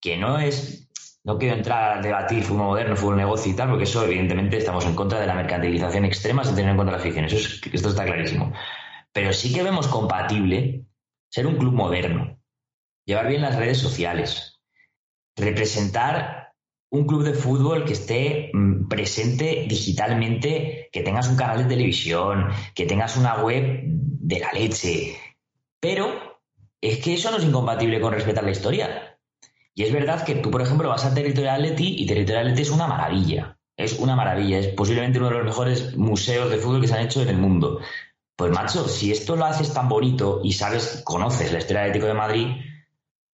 que 0.00 0.16
no 0.16 0.38
es 0.38 0.90
no 1.24 1.38
quiero 1.38 1.56
entrar 1.56 1.98
a 1.98 2.02
debatir 2.02 2.42
fútbol 2.42 2.66
moderno, 2.66 2.96
fútbol 2.96 3.16
negocio 3.16 3.52
y 3.52 3.56
tal, 3.56 3.68
porque 3.68 3.84
eso, 3.84 4.04
evidentemente, 4.04 4.58
estamos 4.58 4.84
en 4.86 4.94
contra 4.94 5.20
de 5.20 5.26
la 5.26 5.34
mercantilización 5.34 6.04
extrema 6.04 6.44
sin 6.44 6.56
tener 6.56 6.70
en 6.70 6.76
cuenta 6.76 6.92
la 6.92 6.98
afición. 6.98 7.26
Eso 7.26 7.36
esto 7.72 7.88
está 7.88 8.04
clarísimo. 8.04 8.52
Pero 9.12 9.32
sí 9.32 9.52
que 9.52 9.62
vemos 9.62 9.86
compatible 9.88 10.86
ser 11.30 11.46
un 11.46 11.56
club 11.56 11.74
moderno. 11.74 12.38
llevar 13.04 13.28
bien 13.28 13.42
las 13.42 13.56
redes 13.56 13.78
sociales, 13.78 14.60
representar 15.36 16.52
un 16.90 17.06
club 17.06 17.24
de 17.24 17.34
fútbol 17.34 17.84
que 17.84 17.94
esté 17.94 18.50
mm, 18.52 18.86
presente 18.86 19.66
digitalmente, 19.68 20.88
que 20.92 21.02
tengas 21.02 21.28
un 21.28 21.36
canal 21.36 21.58
de 21.58 21.74
televisión, 21.74 22.48
que 22.74 22.86
tengas 22.86 23.16
una 23.16 23.42
web 23.42 23.80
de 23.84 24.38
la 24.38 24.52
leche. 24.52 25.16
Pero 25.80 26.40
es 26.80 26.98
que 26.98 27.14
eso 27.14 27.30
no 27.30 27.38
es 27.38 27.44
incompatible 27.44 28.00
con 28.00 28.12
respetar 28.12 28.44
la 28.44 28.50
historia. 28.50 29.11
Y 29.74 29.84
es 29.84 29.92
verdad 29.92 30.24
que 30.24 30.36
tú, 30.36 30.50
por 30.50 30.62
ejemplo, 30.62 30.88
vas 30.88 31.04
a 31.04 31.14
Territorial 31.14 31.56
Atleti 31.56 32.02
y 32.02 32.06
Territorial 32.06 32.46
Atleti 32.46 32.62
es 32.62 32.70
una 32.70 32.86
maravilla. 32.86 33.58
Es 33.76 33.98
una 33.98 34.14
maravilla. 34.14 34.58
Es 34.58 34.68
posiblemente 34.68 35.18
uno 35.18 35.28
de 35.28 35.36
los 35.36 35.44
mejores 35.44 35.96
museos 35.96 36.50
de 36.50 36.58
fútbol 36.58 36.80
que 36.80 36.88
se 36.88 36.94
han 36.94 37.04
hecho 37.04 37.22
en 37.22 37.28
el 37.28 37.38
mundo. 37.38 37.80
Pues 38.36 38.50
macho, 38.52 38.88
si 38.88 39.12
esto 39.12 39.36
lo 39.36 39.44
haces 39.44 39.72
tan 39.72 39.88
bonito 39.88 40.40
y 40.42 40.52
sabes, 40.52 41.02
conoces 41.04 41.52
la 41.52 41.58
historia 41.58 41.82
del 41.82 41.90
Atlético 41.90 42.08
de 42.08 42.18
Madrid, 42.18 42.46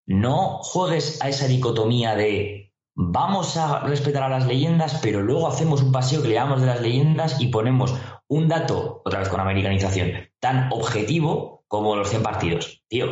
no 0.05 0.59
juegues 0.61 1.21
a 1.21 1.29
esa 1.29 1.47
dicotomía 1.47 2.15
de 2.15 2.73
vamos 2.95 3.55
a 3.57 3.79
respetar 3.79 4.23
a 4.23 4.29
las 4.29 4.45
leyendas, 4.45 4.99
pero 5.01 5.21
luego 5.21 5.47
hacemos 5.47 5.81
un 5.81 5.91
paseo 5.91 6.21
que 6.21 6.27
le 6.27 6.33
llamamos 6.33 6.61
de 6.61 6.67
las 6.67 6.81
leyendas 6.81 7.39
y 7.39 7.47
ponemos 7.47 7.95
un 8.27 8.47
dato, 8.47 9.01
otra 9.05 9.19
vez 9.19 9.29
con 9.29 9.39
americanización, 9.39 10.11
tan 10.39 10.71
objetivo 10.71 11.63
como 11.67 11.95
los 11.95 12.09
100 12.09 12.23
partidos. 12.23 12.83
Tío, 12.87 13.07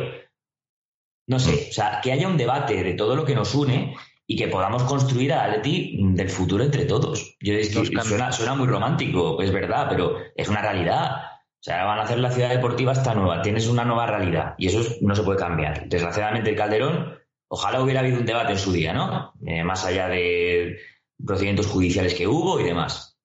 no 1.28 1.38
sé, 1.38 1.68
o 1.68 1.72
sea, 1.72 2.00
que 2.02 2.10
haya 2.10 2.26
un 2.26 2.38
debate 2.38 2.82
de 2.82 2.94
todo 2.94 3.14
lo 3.14 3.24
que 3.24 3.34
nos 3.34 3.54
une 3.54 3.94
y 4.26 4.36
que 4.36 4.48
podamos 4.48 4.82
construir 4.84 5.32
a 5.34 5.44
Atleti 5.44 5.98
del 6.00 6.30
futuro 6.30 6.64
entre 6.64 6.86
todos. 6.86 7.36
Yo 7.40 7.52
es 7.54 7.68
que 7.68 8.00
suena, 8.02 8.32
suena 8.32 8.54
muy 8.54 8.66
romántico, 8.66 9.40
es 9.42 9.52
verdad, 9.52 9.86
pero 9.90 10.16
es 10.34 10.48
una 10.48 10.62
realidad. 10.62 11.22
O 11.60 11.62
sea, 11.62 11.84
van 11.84 11.98
a 11.98 12.02
hacer 12.02 12.18
la 12.18 12.30
ciudad 12.30 12.48
deportiva 12.48 12.92
esta 12.92 13.14
nueva, 13.14 13.42
tienes 13.42 13.68
una 13.68 13.84
nueva 13.84 14.06
realidad 14.06 14.54
y 14.56 14.68
eso 14.68 14.80
no 15.02 15.14
se 15.14 15.22
puede 15.22 15.38
cambiar. 15.38 15.86
Desgraciadamente 15.88 16.50
el 16.50 16.56
Calderón, 16.56 17.18
ojalá 17.48 17.82
hubiera 17.82 18.00
habido 18.00 18.18
un 18.18 18.26
debate 18.26 18.52
en 18.52 18.58
su 18.58 18.72
día, 18.72 18.94
¿no? 18.94 19.34
Eh, 19.46 19.62
más 19.64 19.84
allá 19.84 20.08
de 20.08 20.78
procedimientos 21.22 21.66
judiciales 21.66 22.14
que 22.14 22.26
hubo 22.26 22.58
y 22.58 22.64
demás. 22.64 23.18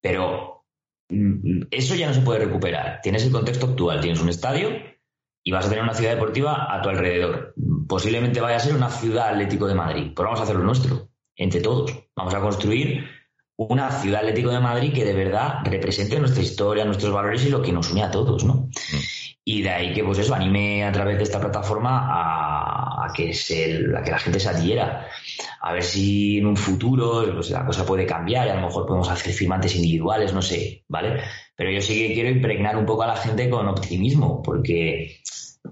Pero 0.00 0.64
mm, 1.10 1.64
eso 1.70 1.94
ya 1.94 2.06
no 2.06 2.14
se 2.14 2.22
puede 2.22 2.46
recuperar. 2.46 3.00
Tienes 3.02 3.24
el 3.26 3.32
contexto 3.32 3.66
actual, 3.66 4.00
tienes 4.00 4.22
un 4.22 4.30
estadio 4.30 4.93
y 5.44 5.52
vas 5.52 5.66
a 5.66 5.68
tener 5.68 5.84
una 5.84 5.94
ciudad 5.94 6.14
deportiva 6.14 6.74
a 6.74 6.80
tu 6.80 6.88
alrededor. 6.88 7.54
Posiblemente 7.86 8.40
vaya 8.40 8.56
a 8.56 8.60
ser 8.60 8.74
una 8.74 8.88
ciudad 8.88 9.28
Atlético 9.28 9.68
de 9.68 9.74
Madrid, 9.74 10.12
pero 10.16 10.28
vamos 10.28 10.40
a 10.40 10.44
hacer 10.44 10.56
lo 10.56 10.64
nuestro, 10.64 11.10
entre 11.36 11.60
todos. 11.60 11.92
Vamos 12.16 12.34
a 12.34 12.40
construir 12.40 13.04
una 13.56 13.90
ciudad 13.90 14.20
Atlético 14.20 14.50
de 14.50 14.60
Madrid 14.60 14.92
que 14.94 15.04
de 15.04 15.12
verdad 15.12 15.58
represente 15.64 16.18
nuestra 16.18 16.42
historia, 16.42 16.86
nuestros 16.86 17.12
valores 17.12 17.44
y 17.44 17.50
lo 17.50 17.60
que 17.60 17.72
nos 17.72 17.92
une 17.92 18.02
a 18.02 18.10
todos, 18.10 18.42
¿no? 18.44 18.54
Mm. 18.54 18.96
Y 19.46 19.60
de 19.60 19.68
ahí 19.68 19.92
que, 19.92 20.02
pues 20.02 20.18
eso, 20.18 20.34
anime 20.34 20.84
a 20.84 20.92
través 20.92 21.18
de 21.18 21.24
esta 21.24 21.38
plataforma 21.38 22.08
a, 22.10 23.12
que, 23.14 23.34
se, 23.34 23.78
que 24.02 24.10
la 24.10 24.18
gente 24.18 24.40
se 24.40 24.48
adhiera. 24.48 25.06
A 25.66 25.72
ver 25.72 25.82
si 25.82 26.36
en 26.36 26.46
un 26.46 26.58
futuro 26.58 27.24
pues, 27.32 27.48
la 27.48 27.64
cosa 27.64 27.86
puede 27.86 28.04
cambiar 28.04 28.46
y 28.46 28.50
a 28.50 28.56
lo 28.56 28.66
mejor 28.66 28.84
podemos 28.84 29.08
hacer 29.10 29.32
firmantes 29.32 29.74
individuales, 29.74 30.34
no 30.34 30.42
sé, 30.42 30.84
¿vale? 30.88 31.22
Pero 31.56 31.70
yo 31.70 31.80
sí 31.80 31.94
que 32.06 32.12
quiero 32.12 32.28
impregnar 32.28 32.76
un 32.76 32.84
poco 32.84 33.02
a 33.02 33.06
la 33.06 33.16
gente 33.16 33.48
con 33.48 33.66
optimismo, 33.66 34.42
porque 34.42 35.22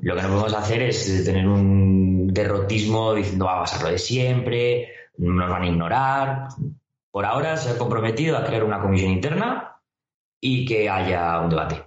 lo 0.00 0.16
que 0.16 0.22
no 0.22 0.28
podemos 0.28 0.54
hacer 0.54 0.80
es 0.80 1.24
tener 1.26 1.46
un 1.46 2.28
derrotismo 2.28 3.12
diciendo 3.12 3.44
va 3.44 3.58
a 3.58 3.60
pasar 3.60 3.82
lo 3.82 3.90
de 3.90 3.98
siempre, 3.98 4.88
nos 5.18 5.50
van 5.50 5.62
a 5.62 5.68
ignorar. 5.68 6.48
Por 7.10 7.26
ahora 7.26 7.58
se 7.58 7.68
ha 7.68 7.76
comprometido 7.76 8.38
a 8.38 8.44
crear 8.44 8.64
una 8.64 8.80
comisión 8.80 9.12
interna 9.12 9.76
y 10.40 10.64
que 10.64 10.88
haya 10.88 11.38
un 11.38 11.50
debate. 11.50 11.84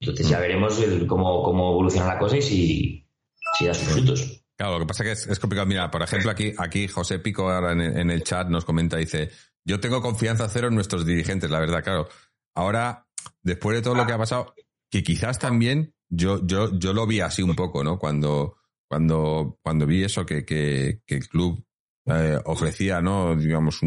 Entonces 0.00 0.28
ya 0.28 0.36
mm. 0.36 0.40
veremos 0.42 0.84
cómo, 1.06 1.42
cómo 1.42 1.70
evoluciona 1.70 2.08
la 2.08 2.18
cosa 2.18 2.36
y 2.36 2.42
si, 2.42 3.06
si 3.56 3.64
da 3.64 3.72
sus 3.72 3.88
frutos. 3.88 4.37
Claro, 4.58 4.74
lo 4.74 4.80
que 4.80 4.86
pasa 4.86 5.04
es 5.04 5.24
que 5.24 5.32
es, 5.32 5.38
complicado. 5.38 5.68
Mira, 5.68 5.88
por 5.88 6.02
ejemplo, 6.02 6.32
aquí, 6.32 6.52
aquí 6.58 6.88
José 6.88 7.20
Pico 7.20 7.48
ahora 7.48 7.72
en, 7.72 8.10
el 8.10 8.24
chat 8.24 8.48
nos 8.48 8.64
comenta, 8.64 8.96
dice, 8.96 9.30
yo 9.64 9.78
tengo 9.78 10.02
confianza 10.02 10.48
cero 10.48 10.66
en 10.66 10.74
nuestros 10.74 11.06
dirigentes, 11.06 11.48
la 11.48 11.60
verdad, 11.60 11.84
claro. 11.84 12.08
Ahora, 12.56 13.06
después 13.40 13.76
de 13.76 13.82
todo 13.82 13.94
lo 13.94 14.04
que 14.04 14.12
ha 14.12 14.18
pasado, 14.18 14.56
que 14.90 15.04
quizás 15.04 15.38
también 15.38 15.94
yo, 16.08 16.44
yo, 16.44 16.76
yo 16.76 16.92
lo 16.92 17.06
vi 17.06 17.20
así 17.20 17.40
un 17.40 17.54
poco, 17.54 17.84
¿no? 17.84 18.00
Cuando, 18.00 18.56
cuando, 18.88 19.60
cuando 19.62 19.86
vi 19.86 20.02
eso, 20.02 20.26
que, 20.26 20.44
que, 20.44 21.02
el 21.06 21.28
club 21.28 21.64
eh, 22.06 22.40
ofrecía, 22.44 23.00
¿no? 23.00 23.36
Digamos, 23.36 23.80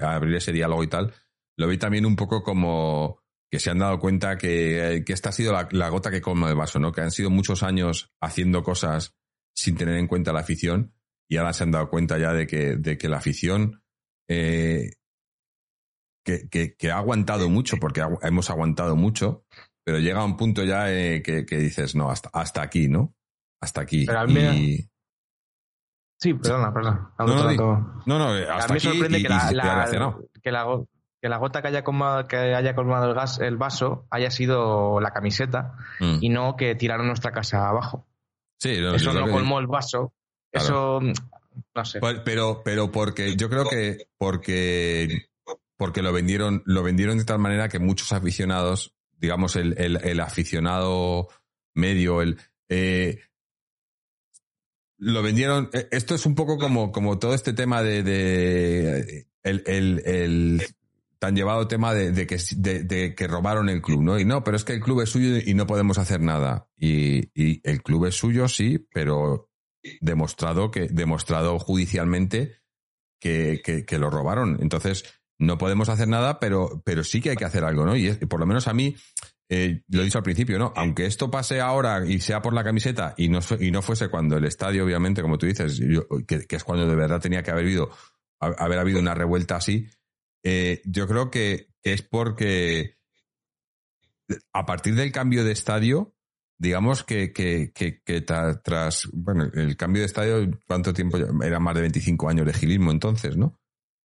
abrir 0.00 0.36
ese 0.36 0.52
diálogo 0.52 0.84
y 0.84 0.88
tal, 0.88 1.12
lo 1.56 1.66
vi 1.66 1.76
también 1.76 2.06
un 2.06 2.14
poco 2.14 2.44
como 2.44 3.18
que 3.50 3.58
se 3.58 3.70
han 3.70 3.80
dado 3.80 3.98
cuenta 3.98 4.38
que, 4.38 5.02
que 5.04 5.12
esta 5.12 5.30
ha 5.30 5.32
sido 5.32 5.52
la, 5.72 5.88
gota 5.88 6.12
que 6.12 6.20
colma 6.20 6.50
el 6.50 6.56
vaso, 6.56 6.78
¿no? 6.78 6.92
Que 6.92 7.00
han 7.00 7.10
sido 7.10 7.30
muchos 7.30 7.64
años 7.64 8.12
haciendo 8.20 8.62
cosas 8.62 9.16
sin 9.54 9.76
tener 9.76 9.96
en 9.96 10.06
cuenta 10.06 10.32
la 10.32 10.40
afición 10.40 10.92
y 11.28 11.36
ahora 11.36 11.52
se 11.52 11.64
han 11.64 11.70
dado 11.70 11.88
cuenta 11.88 12.18
ya 12.18 12.32
de 12.32 12.46
que, 12.46 12.76
de 12.76 12.98
que 12.98 13.08
la 13.08 13.18
afición 13.18 13.82
eh, 14.28 14.90
que, 16.24 16.74
que, 16.76 16.90
ha 16.90 16.98
aguantado 16.98 17.48
mucho, 17.48 17.76
porque 17.78 18.02
hemos 18.22 18.50
aguantado 18.50 18.96
mucho, 18.96 19.44
pero 19.84 19.98
llega 19.98 20.20
a 20.20 20.24
un 20.24 20.36
punto 20.36 20.64
ya 20.64 20.90
eh, 20.90 21.22
que, 21.22 21.44
que, 21.44 21.58
dices, 21.58 21.94
no, 21.94 22.10
hasta, 22.10 22.30
hasta 22.32 22.62
aquí, 22.62 22.88
¿no? 22.88 23.14
Hasta 23.60 23.82
aquí. 23.82 24.06
y, 24.28 24.88
Sí, 26.18 26.32
perdona, 26.32 26.72
perdona. 26.72 27.12
No, 28.06 28.18
no, 28.18 28.28
hasta 28.28 28.64
a 28.64 28.68
mí 28.68 28.74
me 28.74 28.80
sorprende 28.80 29.22
que, 29.22 29.28
la, 29.28 29.48
que, 30.42 31.28
la, 31.28 31.36
gota 31.36 31.60
que 31.60 31.68
haya, 31.68 31.84
colmado, 31.84 32.26
que 32.26 32.36
haya 32.36 32.74
colmado 32.74 33.10
el, 33.10 33.14
gas, 33.14 33.40
el 33.40 33.56
vaso 33.56 34.06
haya 34.10 34.30
sido 34.30 35.00
la 35.00 35.10
camiseta 35.10 35.74
mm. 36.00 36.18
y 36.20 36.28
no 36.30 36.56
que 36.56 36.74
tiraron 36.76 37.08
nuestra 37.08 37.32
casa 37.32 37.68
abajo. 37.68 38.06
Sí, 38.64 38.70
eso 38.94 39.12
no 39.12 39.30
colmó 39.30 39.58
el 39.58 39.66
vaso. 39.66 40.14
Eso, 40.50 40.98
no 40.98 41.84
sé. 41.84 42.00
Pues, 42.00 42.20
pero, 42.24 42.62
pero 42.64 42.90
porque 42.90 43.36
yo 43.36 43.50
creo 43.50 43.68
que 43.68 44.08
porque, 44.16 45.26
porque 45.76 46.00
lo 46.00 46.14
vendieron, 46.14 46.62
lo 46.64 46.82
vendieron 46.82 47.18
de 47.18 47.26
tal 47.26 47.40
manera 47.40 47.68
que 47.68 47.78
muchos 47.78 48.10
aficionados, 48.14 48.94
digamos, 49.18 49.56
el, 49.56 49.74
el, 49.76 49.98
el 50.02 50.18
aficionado 50.18 51.28
medio, 51.74 52.22
el 52.22 52.38
eh, 52.70 53.20
lo 54.96 55.22
vendieron. 55.22 55.68
Eh, 55.74 55.88
esto 55.90 56.14
es 56.14 56.24
un 56.24 56.34
poco 56.34 56.56
como, 56.56 56.90
como 56.90 57.18
todo 57.18 57.34
este 57.34 57.52
tema 57.52 57.82
de, 57.82 59.26
el, 59.42 59.62
el, 59.66 60.62
tan 61.24 61.34
llevado 61.34 61.66
tema 61.66 61.94
de, 61.94 62.26
que, 62.26 63.14
que 63.16 63.26
robaron 63.26 63.70
el 63.70 63.80
club, 63.80 64.02
¿no? 64.02 64.18
Y 64.18 64.26
no, 64.26 64.44
pero 64.44 64.58
es 64.58 64.64
que 64.64 64.74
el 64.74 64.80
club 64.80 65.00
es 65.00 65.08
suyo 65.08 65.38
y 65.42 65.54
no 65.54 65.66
podemos 65.66 65.96
hacer 65.96 66.20
nada. 66.20 66.68
Y, 66.76 67.30
el 67.66 67.82
club 67.82 68.04
es 68.04 68.14
suyo, 68.14 68.46
sí, 68.46 68.86
pero 68.92 69.48
demostrado 70.02 70.70
que, 70.70 70.86
demostrado 70.88 71.58
judicialmente 71.58 72.60
que, 73.18 73.62
que, 73.64 73.86
que 73.86 73.98
lo 73.98 74.10
robaron. 74.10 74.58
Entonces, 74.60 75.06
no 75.38 75.56
podemos 75.56 75.88
hacer 75.88 76.08
nada, 76.08 76.38
pero, 76.40 76.82
pero 76.84 77.02
sí 77.02 77.22
que 77.22 77.30
hay 77.30 77.36
que 77.36 77.46
hacer 77.46 77.64
algo, 77.64 77.86
¿no? 77.86 77.96
Y 77.96 78.12
por 78.26 78.38
lo 78.38 78.44
menos 78.44 78.68
a 78.68 78.74
mí, 78.74 78.94
eh, 79.48 79.80
lo 79.88 80.02
he 80.02 80.04
dicho 80.04 80.18
al 80.18 80.24
principio, 80.24 80.58
¿no? 80.58 80.74
Aunque 80.76 81.06
esto 81.06 81.30
pase 81.30 81.58
ahora 81.58 82.04
y 82.06 82.20
sea 82.20 82.42
por 82.42 82.52
la 82.52 82.64
camiseta 82.64 83.14
y 83.16 83.30
no, 83.30 83.38
y 83.58 83.70
no 83.70 83.80
fuese 83.80 84.10
cuando 84.10 84.36
el 84.36 84.44
estadio, 84.44 84.84
obviamente, 84.84 85.22
como 85.22 85.38
tú 85.38 85.46
dices, 85.46 85.80
que, 86.26 86.46
es 86.50 86.64
cuando 86.64 86.86
de 86.86 86.96
verdad 86.96 87.22
tenía 87.22 87.42
que 87.42 87.50
haber 87.50 87.64
habido, 87.64 87.90
haber 88.40 88.78
habido 88.78 89.00
una 89.00 89.14
revuelta 89.14 89.56
así, 89.56 89.88
eh, 90.44 90.82
yo 90.84 91.08
creo 91.08 91.30
que 91.30 91.68
es 91.82 92.02
porque 92.02 92.98
a 94.52 94.66
partir 94.66 94.94
del 94.94 95.10
cambio 95.10 95.44
de 95.44 95.52
estadio, 95.52 96.14
digamos 96.58 97.02
que, 97.02 97.32
que, 97.32 97.72
que, 97.72 98.20
tras, 98.20 99.08
bueno, 99.12 99.50
el 99.52 99.76
cambio 99.76 100.02
de 100.02 100.06
estadio, 100.06 100.50
¿cuánto 100.66 100.92
tiempo? 100.92 101.18
Era 101.42 101.58
más 101.60 101.74
de 101.74 101.80
25 101.82 102.28
años 102.28 102.46
de 102.46 102.52
gilismo 102.52 102.90
entonces, 102.90 103.36
¿no? 103.36 103.58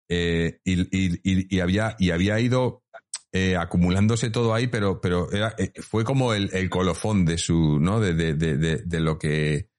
Eh, 0.10 0.60
y, 0.64 1.56
y, 1.56 1.60
había, 1.60 1.96
y 2.00 2.10
había 2.12 2.40
ido 2.40 2.84
eh, 3.32 3.56
acumulándose 3.56 4.32
todo 4.32 4.54
ahí, 4.56 4.68
pero, 4.68 5.00
pero 5.02 5.32
era, 5.32 5.56
fue 5.82 6.04
como 6.04 6.34
el, 6.34 6.50
el, 6.54 6.70
colofón 6.70 7.26
de 7.26 7.38
su, 7.38 7.80
¿no? 7.80 8.00
De, 8.00 8.14
de, 8.14 8.34
de, 8.34 8.58
de, 8.58 9.00
lo 9.00 9.20
que 9.20 9.70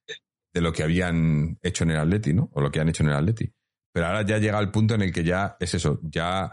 de 0.52 0.60
lo 0.60 0.72
que 0.72 0.84
habían 0.84 1.58
hecho 1.62 1.84
en 1.84 1.90
el 1.90 1.98
Atleti, 1.98 2.32
¿no? 2.32 2.50
O 2.52 2.60
lo 2.60 2.70
que 2.70 2.80
han 2.80 2.88
hecho 2.88 3.02
en 3.02 3.08
el 3.08 3.16
Atleti. 3.16 3.52
Pero 3.92 4.06
ahora 4.06 4.22
ya 4.22 4.38
llega 4.38 4.58
el 4.58 4.70
punto 4.70 4.94
en 4.94 5.02
el 5.02 5.12
que 5.12 5.24
ya 5.24 5.56
es 5.58 5.74
eso, 5.74 6.00
ya, 6.02 6.50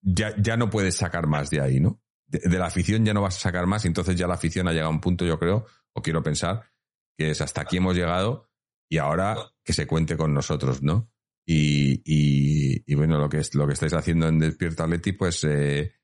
ya, 0.00 0.34
ya 0.38 0.56
no 0.56 0.70
puedes 0.70 0.96
sacar 0.96 1.26
más 1.26 1.50
de 1.50 1.60
ahí, 1.60 1.80
¿no? 1.80 2.00
De, 2.26 2.58
la 2.58 2.66
afición 2.66 3.04
ya 3.04 3.12
no 3.12 3.22
vas 3.22 3.36
a 3.36 3.40
sacar 3.40 3.66
más, 3.66 3.84
entonces 3.84 4.16
ya 4.16 4.26
la 4.26 4.34
afición 4.34 4.68
ha 4.68 4.72
llegado 4.72 4.88
a 4.88 4.94
un 4.94 5.00
punto, 5.00 5.24
yo 5.24 5.38
creo, 5.38 5.66
o 5.92 6.02
quiero 6.02 6.22
pensar, 6.22 6.70
que 7.18 7.30
es 7.30 7.40
hasta 7.40 7.62
aquí 7.62 7.76
hemos 7.76 7.96
llegado 7.96 8.50
y 8.88 8.98
ahora 8.98 9.36
que 9.64 9.72
se 9.72 9.86
cuente 9.86 10.16
con 10.16 10.32
nosotros, 10.32 10.82
¿no? 10.82 11.10
Y, 11.46 12.02
y, 12.04 12.94
bueno, 12.94 13.18
lo 13.18 13.28
que, 13.28 13.38
es, 13.38 13.54
lo 13.54 13.66
que 13.66 13.72
estáis 13.72 13.94
haciendo 13.94 14.28
en 14.28 14.38
Despierta 14.38 14.84
Atleti, 14.84 15.12
pues 15.12 15.42
eh, 15.44 15.94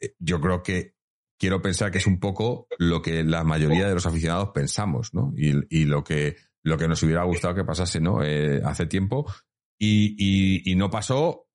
eh, 0.00 0.14
yo 0.18 0.40
creo 0.40 0.62
que 0.62 0.96
quiero 1.38 1.62
pensar 1.62 1.90
que 1.90 1.98
es 1.98 2.06
un 2.06 2.20
poco 2.20 2.66
lo 2.78 3.00
que 3.00 3.24
la 3.24 3.42
mayoría 3.42 3.88
de 3.88 3.94
los 3.94 4.04
aficionados 4.04 4.50
pensamos, 4.52 5.14
¿no? 5.14 5.32
Y, 5.36 5.54
y 5.70 5.84
lo, 5.86 6.04
que, 6.04 6.36
lo 6.62 6.78
que 6.78 6.88
nos 6.88 7.02
hubiera 7.02 7.24
gustado 7.24 7.54
que 7.54 7.64
pasase, 7.64 8.00
¿no? 8.00 8.22
Eh, 8.22 8.60
hace 8.64 8.86
tiempo. 8.86 9.32
Y, 9.78 10.70
y, 10.70 10.76
no 10.76 10.90
pasó, 10.90 11.48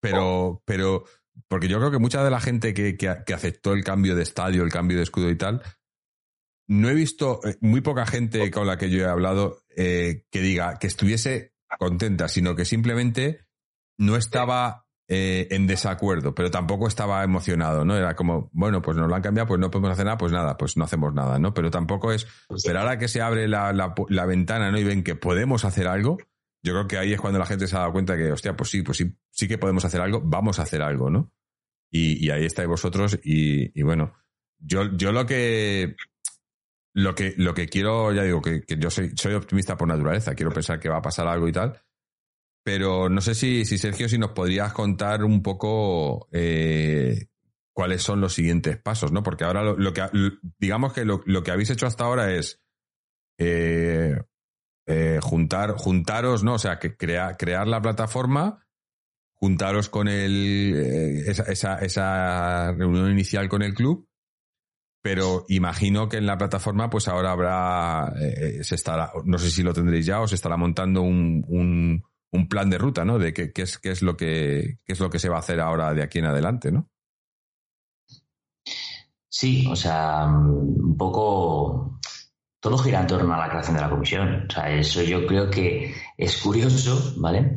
pero, 0.00 0.62
pero, 0.64 1.04
porque 1.46 1.68
yo 1.68 1.78
creo 1.78 1.90
que 1.90 1.98
mucha 1.98 2.24
de 2.24 2.30
la 2.30 2.40
gente 2.40 2.72
que, 2.72 2.96
que, 2.96 3.34
aceptó 3.34 3.74
el 3.74 3.84
cambio 3.84 4.14
de 4.14 4.22
estadio, 4.22 4.62
el 4.62 4.72
cambio 4.72 4.96
de 4.96 5.02
escudo 5.02 5.28
y 5.28 5.36
tal, 5.36 5.62
no 6.68 6.88
he 6.88 6.94
visto 6.94 7.40
eh, 7.44 7.58
muy 7.60 7.82
poca 7.82 8.06
gente 8.06 8.50
con 8.50 8.66
la 8.66 8.78
que 8.78 8.88
yo 8.88 9.00
he 9.00 9.08
hablado 9.08 9.58
eh, 9.76 10.24
que 10.30 10.40
diga 10.40 10.78
que 10.78 10.86
estuviese 10.86 11.54
contenta, 11.78 12.28
sino 12.28 12.56
que 12.56 12.64
simplemente 12.64 13.46
no 13.98 14.16
estaba 14.16 14.86
eh, 15.12 15.48
en 15.50 15.66
desacuerdo, 15.66 16.36
pero 16.36 16.52
tampoco 16.52 16.86
estaba 16.86 17.24
emocionado, 17.24 17.84
¿no? 17.84 17.96
Era 17.96 18.14
como, 18.14 18.48
bueno, 18.52 18.80
pues 18.80 18.96
nos 18.96 19.08
lo 19.08 19.16
han 19.16 19.22
cambiado, 19.22 19.48
pues 19.48 19.58
no 19.58 19.68
podemos 19.68 19.90
hacer 19.90 20.04
nada, 20.04 20.16
pues 20.16 20.30
nada, 20.30 20.56
pues 20.56 20.76
no 20.76 20.84
hacemos 20.84 21.12
nada, 21.12 21.36
¿no? 21.40 21.52
Pero 21.52 21.68
tampoco 21.68 22.12
es, 22.12 22.28
Pues 22.46 22.62
pero 22.64 22.78
ahora 22.78 22.96
que 22.96 23.08
se 23.08 23.20
abre 23.20 23.48
la, 23.48 23.72
la, 23.72 23.92
la 24.08 24.24
ventana, 24.24 24.70
¿no? 24.70 24.78
Y 24.78 24.84
ven 24.84 25.02
que 25.02 25.16
podemos 25.16 25.64
hacer 25.64 25.88
algo, 25.88 26.18
yo 26.62 26.74
creo 26.74 26.86
que 26.86 26.96
ahí 26.96 27.12
es 27.12 27.20
cuando 27.20 27.40
la 27.40 27.46
gente 27.46 27.66
se 27.66 27.74
ha 27.74 27.80
dado 27.80 27.92
cuenta 27.92 28.16
que, 28.16 28.30
hostia, 28.30 28.56
pues 28.56 28.70
sí, 28.70 28.82
pues 28.82 28.98
sí, 28.98 29.12
sí 29.32 29.48
que 29.48 29.58
podemos 29.58 29.84
hacer 29.84 30.00
algo, 30.00 30.20
vamos 30.24 30.60
a 30.60 30.62
hacer 30.62 30.80
algo, 30.80 31.10
¿no? 31.10 31.32
Y, 31.90 32.24
y 32.24 32.30
ahí 32.30 32.44
estáis 32.44 32.68
vosotros 32.68 33.18
y, 33.24 33.76
y 33.76 33.82
bueno, 33.82 34.14
yo, 34.60 34.96
yo 34.96 35.10
lo 35.10 35.26
que 35.26 35.96
lo 36.92 37.16
que, 37.16 37.34
lo 37.36 37.52
que 37.52 37.66
quiero, 37.66 38.12
ya 38.12 38.22
digo, 38.22 38.40
que, 38.40 38.62
que 38.62 38.76
yo 38.76 38.90
soy, 38.90 39.10
soy 39.16 39.34
optimista 39.34 39.76
por 39.76 39.88
naturaleza, 39.88 40.36
quiero 40.36 40.52
pensar 40.52 40.78
que 40.78 40.88
va 40.88 40.98
a 40.98 41.02
pasar 41.02 41.26
algo 41.26 41.48
y 41.48 41.52
tal. 41.52 41.80
Pero 42.72 43.08
no 43.08 43.20
sé 43.20 43.34
si, 43.34 43.64
si 43.64 43.78
Sergio, 43.78 44.08
si 44.08 44.16
nos 44.16 44.30
podrías 44.30 44.72
contar 44.72 45.24
un 45.24 45.42
poco 45.42 46.28
eh, 46.30 47.26
cuáles 47.72 48.00
son 48.00 48.20
los 48.20 48.32
siguientes 48.32 48.78
pasos, 48.78 49.10
¿no? 49.10 49.24
Porque 49.24 49.42
ahora 49.42 49.64
lo, 49.64 49.76
lo 49.76 49.92
que, 49.92 50.06
digamos 50.56 50.92
que 50.92 51.04
lo, 51.04 51.20
que 51.42 51.50
habéis 51.50 51.70
hecho 51.70 51.88
hasta 51.88 52.04
ahora 52.04 52.32
es 52.32 52.62
eh, 53.38 54.22
eh, 54.86 55.18
juntar, 55.20 55.72
juntaros, 55.72 56.44
¿no? 56.44 56.54
O 56.54 56.58
sea, 56.60 56.78
que 56.78 56.96
crea, 56.96 57.36
crear 57.36 57.66
la 57.66 57.82
plataforma, 57.82 58.64
juntaros 59.34 59.88
con 59.88 60.06
el, 60.06 60.72
eh, 60.76 61.24
esa, 61.28 61.80
esa, 61.80 62.70
reunión 62.70 63.10
inicial 63.10 63.48
con 63.48 63.62
el 63.62 63.74
club 63.74 64.06
pero 65.02 65.46
imagino 65.48 66.08
que 66.08 66.18
en 66.18 66.26
la 66.26 66.36
plataforma 66.36 66.90
pues 66.90 67.08
ahora 67.08 67.32
habrá 67.32 68.12
se 68.60 68.74
estará 68.74 69.10
no 69.24 69.38
sé 69.38 69.50
si 69.50 69.62
lo 69.62 69.72
tendréis 69.72 70.04
ya 70.04 70.20
o 70.20 70.28
se 70.28 70.34
estará 70.34 70.58
montando 70.58 71.00
un, 71.00 72.04
un 72.32 72.48
plan 72.48 72.70
de 72.70 72.78
ruta 72.78 73.04
no 73.04 73.18
de 73.18 73.32
qué, 73.32 73.52
es 73.54 73.78
qué 73.78 73.90
es 73.90 74.02
lo 74.02 74.16
que 74.16 74.78
qué 74.84 74.92
es 74.92 75.00
lo 75.00 75.10
que 75.10 75.18
se 75.18 75.28
va 75.28 75.36
a 75.36 75.40
hacer 75.40 75.60
ahora 75.60 75.92
de 75.94 76.02
aquí 76.02 76.18
en 76.18 76.26
adelante 76.26 76.70
no 76.70 76.88
sí 79.28 79.66
o 79.70 79.76
sea 79.76 80.26
un 80.26 80.96
poco 80.96 82.00
todo 82.60 82.78
gira 82.78 83.00
en 83.00 83.06
torno 83.06 83.34
a 83.34 83.38
la 83.38 83.48
creación 83.48 83.76
de 83.76 83.82
la 83.82 83.90
comisión 83.90 84.46
o 84.48 84.52
sea 84.52 84.70
eso 84.70 85.02
yo 85.02 85.26
creo 85.26 85.50
que 85.50 85.94
es 86.16 86.36
curioso 86.38 87.14
vale 87.16 87.56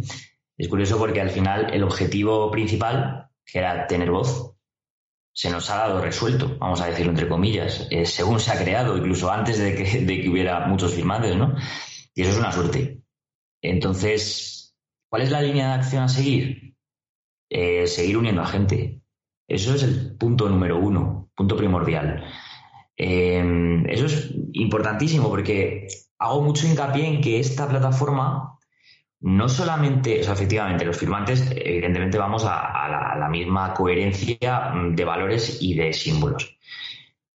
es 0.58 0.68
curioso 0.68 0.98
porque 0.98 1.22
al 1.22 1.30
final 1.30 1.74
el 1.74 1.84
objetivo 1.84 2.50
principal 2.52 3.30
que 3.46 3.60
era 3.60 3.86
tener 3.88 4.12
voz 4.12 4.54
se 5.34 5.50
nos 5.50 5.70
ha 5.72 5.78
dado 5.78 6.00
resuelto, 6.00 6.58
vamos 6.60 6.80
a 6.80 6.86
decirlo 6.86 7.12
entre 7.12 7.28
comillas, 7.28 7.88
eh, 7.90 8.06
según 8.06 8.40
se 8.40 8.52
ha 8.52 8.64
creado, 8.64 8.96
incluso 8.96 9.32
antes 9.32 9.58
de 9.58 9.76
que, 9.76 10.02
de 10.02 10.22
que, 10.22 10.30
hubiera 10.30 10.68
muchos 10.68 10.94
firmantes, 10.94 11.36
¿no? 11.36 11.56
Y 12.14 12.22
eso 12.22 12.32
es 12.32 12.38
una 12.38 12.52
suerte. 12.52 13.02
Entonces, 13.60 14.62
¿cuál 15.14 15.22
es 15.22 15.30
la 15.30 15.43
línea 15.43 15.68
de 15.68 15.74
acción 15.74 16.01
a 16.01 16.09
seguir? 16.09 16.76
Eh, 17.47 17.86
seguir 17.86 18.18
uniendo 18.18 18.41
a 18.41 18.47
gente. 18.47 19.03
Eso 19.47 19.76
es 19.76 19.84
el 19.84 20.18
punto 20.18 20.49
número 20.49 20.80
uno, 20.80 21.30
punto 21.36 21.55
primordial. 21.55 22.24
Eh, 22.97 23.84
eso 23.89 24.07
es 24.07 24.32
importantísimo 24.53 25.30
porque 25.30 25.86
hago 26.18 26.41
mucho 26.41 26.66
hincapié 26.66 27.05
en 27.05 27.22
que 27.22 27.39
esta 27.39 27.70
plataforma 27.70 28.57
no 29.20 29.49
solamente, 29.49 30.22
o 30.22 30.24
sea, 30.24 30.34
efectivamente, 30.34 30.84
los 30.84 30.97
firmantes, 30.97 31.47
evidentemente 31.55 32.18
vamos 32.18 32.43
a, 32.45 32.88
la, 32.89 33.11
a, 33.11 33.16
la, 33.16 33.30
misma 33.30 33.72
coherencia 33.76 34.74
de 34.93 35.05
valores 35.05 35.61
y 35.61 35.76
de 35.76 35.93
símbolos. 35.93 36.57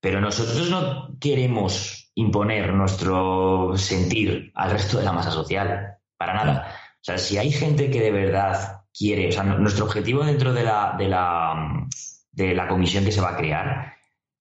Pero 0.01 0.21
nosotros 0.21 0.69
no 0.69 1.17
queremos 1.21 2.11
imponer 2.17 2.75
nuestro 2.75 3.77
sentir 3.77 4.51
al 4.57 4.73
resto 4.73 4.99
de 4.99 5.05
la 5.05 5.13
masa 5.13 5.31
social, 5.31 5.99
para 6.17 6.35
nada. 6.35 6.88
O 7.01 7.05
sea, 7.05 7.19
si 7.19 7.39
hay 7.39 7.51
gente 7.51 7.91
que 7.91 8.01
de 8.01 8.11
verdad 8.11 8.83
quiere, 8.93 9.29
o 9.29 9.33
sea, 9.33 9.43
nuestro 9.45 9.85
objetivo 9.85 10.25
dentro 10.25 10.53
de 10.53 10.65
la, 10.65 10.95
de 10.99 11.09
la, 11.09 11.87
de 12.33 12.55
la 12.55 12.69
comisión 12.69 13.05
que 13.05 13.13
se 13.13 13.21
va 13.21 13.31
a 13.31 13.37
crear 13.37 13.95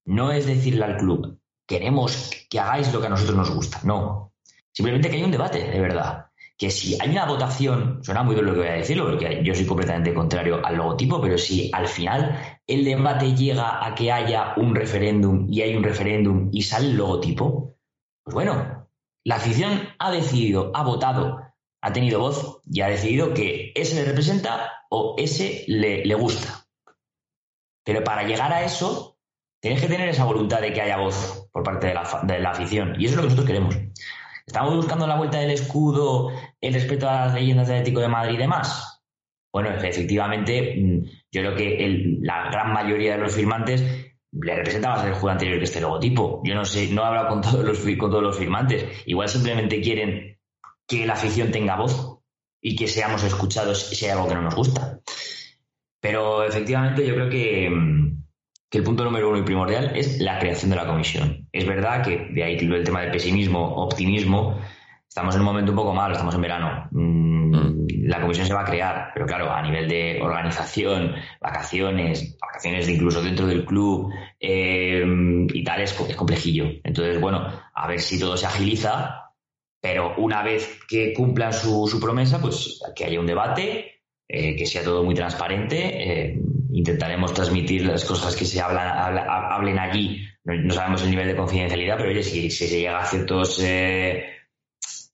no 0.04 0.32
es 0.32 0.46
decirle 0.46 0.84
al 0.84 0.96
club, 0.96 1.38
queremos 1.66 2.30
que 2.48 2.58
hagáis 2.58 2.92
lo 2.92 3.00
que 3.00 3.08
a 3.08 3.10
nosotros 3.10 3.36
nos 3.36 3.50
gusta, 3.50 3.80
no. 3.84 4.32
Simplemente 4.72 5.10
que 5.10 5.16
hay 5.16 5.22
un 5.22 5.30
debate, 5.30 5.70
de 5.70 5.80
verdad 5.80 6.28
que 6.58 6.70
si 6.72 7.00
hay 7.00 7.10
una 7.10 7.24
votación, 7.24 8.00
suena 8.02 8.24
muy 8.24 8.34
bien 8.34 8.46
lo 8.46 8.52
que 8.52 8.58
voy 8.58 8.68
a 8.68 8.72
decir, 8.72 9.00
porque 9.00 9.42
yo 9.44 9.54
soy 9.54 9.64
completamente 9.64 10.12
contrario 10.12 10.60
al 10.66 10.76
logotipo, 10.76 11.20
pero 11.20 11.38
si 11.38 11.70
al 11.72 11.86
final 11.86 12.36
el 12.66 12.84
debate 12.84 13.32
llega 13.36 13.86
a 13.86 13.94
que 13.94 14.10
haya 14.10 14.54
un 14.56 14.74
referéndum 14.74 15.46
y 15.48 15.62
hay 15.62 15.76
un 15.76 15.84
referéndum 15.84 16.50
y 16.52 16.62
sale 16.62 16.88
el 16.88 16.96
logotipo, 16.96 17.76
pues 18.24 18.34
bueno, 18.34 18.88
la 19.24 19.36
afición 19.36 19.88
ha 20.00 20.10
decidido, 20.10 20.72
ha 20.74 20.82
votado, 20.82 21.40
ha 21.80 21.92
tenido 21.92 22.20
voz 22.20 22.60
y 22.70 22.80
ha 22.80 22.88
decidido 22.88 23.34
que 23.34 23.72
ese 23.74 23.94
le 23.96 24.04
representa 24.04 24.72
o 24.90 25.14
ese 25.18 25.64
le, 25.68 26.14
gusta. 26.14 26.66
Pero 27.84 28.02
para 28.04 28.24
llegar 28.24 28.52
a 28.52 28.64
eso, 28.64 29.18
tienes 29.60 29.80
que 29.80 29.88
tener 29.88 30.08
esa 30.08 30.24
voluntad 30.24 30.60
de 30.60 30.72
que 30.72 30.80
haya 30.80 30.98
voz 30.98 31.48
por 31.52 31.62
parte 31.62 31.88
de 31.88 31.94
la, 31.94 32.20
de 32.24 32.38
la 32.40 32.50
afición. 32.50 32.94
Y 32.98 33.06
eso 33.06 33.12
es 33.12 33.16
lo 33.16 33.22
que 33.22 33.28
nosotros 33.28 33.46
queremos. 33.46 33.76
¿Estamos 34.46 34.76
buscando 34.76 35.06
la 35.06 35.16
vuelta 35.16 35.38
del 35.38 35.50
escudo, 35.50 36.30
el 36.60 36.74
respeto 36.74 37.08
a 37.08 37.26
las 37.26 37.34
leyendas 37.34 37.68
del 37.68 37.78
Atlético 37.78 38.00
de 38.00 38.08
Madrid 38.08 38.34
y 38.34 38.38
demás? 38.38 39.02
Bueno, 39.52 39.70
efectivamente, 39.70 41.02
yo 41.30 41.42
creo 41.42 41.54
que 41.54 42.18
la 42.22 42.50
gran 42.50 42.72
mayoría 42.72 43.16
de 43.16 43.22
los 43.22 43.34
firmantes 43.34 43.82
le 44.32 44.54
representa 44.54 44.90
más 44.90 45.04
el 45.04 45.12
juego 45.12 45.30
anterior 45.30 45.58
que 45.58 45.64
este 45.64 45.80
logotipo. 45.80 46.42
Yo 46.44 46.54
no 46.54 46.64
sé, 46.64 46.88
no 46.92 47.02
he 47.02 47.06
hablado 47.06 47.28
con 47.28 47.40
todos 47.40 47.64
los, 47.64 47.78
con 47.98 48.10
todos 48.10 48.22
los 48.22 48.38
firmantes. 48.38 48.86
Igual 49.06 49.28
simplemente 49.28 49.80
quieren 49.80 50.37
que 50.88 51.06
la 51.06 51.12
afición 51.12 51.52
tenga 51.52 51.76
voz 51.76 52.18
y 52.60 52.74
que 52.74 52.88
seamos 52.88 53.22
escuchados 53.22 53.78
si 53.90 54.06
hay 54.06 54.12
algo 54.12 54.26
que 54.26 54.34
no 54.34 54.42
nos 54.42 54.54
gusta. 54.54 54.98
Pero 56.00 56.42
efectivamente 56.42 57.06
yo 57.06 57.14
creo 57.14 57.28
que, 57.28 57.70
que 58.70 58.78
el 58.78 58.84
punto 58.84 59.04
número 59.04 59.28
uno 59.28 59.38
y 59.38 59.42
primordial 59.42 59.94
es 59.94 60.18
la 60.20 60.38
creación 60.38 60.70
de 60.70 60.76
la 60.76 60.86
comisión. 60.86 61.46
Es 61.52 61.66
verdad 61.66 62.02
que 62.02 62.30
de 62.32 62.42
ahí 62.42 62.56
el 62.56 62.84
tema 62.84 63.02
del 63.02 63.10
pesimismo, 63.10 63.76
optimismo, 63.76 64.58
estamos 65.06 65.34
en 65.34 65.42
un 65.42 65.46
momento 65.46 65.72
un 65.72 65.76
poco 65.76 65.92
malo, 65.92 66.14
estamos 66.14 66.34
en 66.34 66.40
verano. 66.40 66.88
Mm, 66.90 67.86
la 68.04 68.22
comisión 68.22 68.46
se 68.46 68.54
va 68.54 68.62
a 68.62 68.64
crear, 68.64 69.10
pero 69.12 69.26
claro, 69.26 69.52
a 69.52 69.60
nivel 69.60 69.88
de 69.88 70.20
organización, 70.22 71.14
vacaciones, 71.40 72.38
vacaciones 72.40 72.88
incluso 72.88 73.20
dentro 73.20 73.46
del 73.46 73.66
club 73.66 74.10
eh, 74.40 75.04
y 75.52 75.64
tal, 75.64 75.82
es, 75.82 75.98
es 76.08 76.16
complejillo. 76.16 76.64
Entonces, 76.82 77.20
bueno, 77.20 77.46
a 77.74 77.86
ver 77.86 78.00
si 78.00 78.18
todo 78.18 78.36
se 78.36 78.46
agiliza, 78.46 79.27
pero 79.80 80.14
una 80.16 80.42
vez 80.42 80.80
que 80.88 81.12
cumplan 81.14 81.52
su, 81.52 81.98
promesa, 82.00 82.40
pues 82.40 82.80
que 82.94 83.04
haya 83.04 83.20
un 83.20 83.26
debate, 83.26 84.02
eh, 84.28 84.56
que 84.56 84.66
sea 84.66 84.82
todo 84.82 85.04
muy 85.04 85.14
transparente. 85.14 85.78
Eh, 85.78 86.40
intentaremos 86.70 87.32
transmitir 87.32 87.86
las 87.86 88.04
cosas 88.04 88.36
que 88.36 88.44
se 88.44 88.60
hablan, 88.60 88.88
habla, 88.88 89.54
hablen 89.54 89.78
allí. 89.78 90.26
No, 90.44 90.72
sabemos 90.72 91.02
el 91.02 91.10
nivel 91.10 91.28
de 91.28 91.36
confidencialidad, 91.36 91.96
pero 91.96 92.10
oye, 92.10 92.22
si, 92.22 92.50
se 92.50 92.68
llega 92.68 92.98
a 92.98 93.04
ciertos 93.04 93.60
eh, 93.62 94.24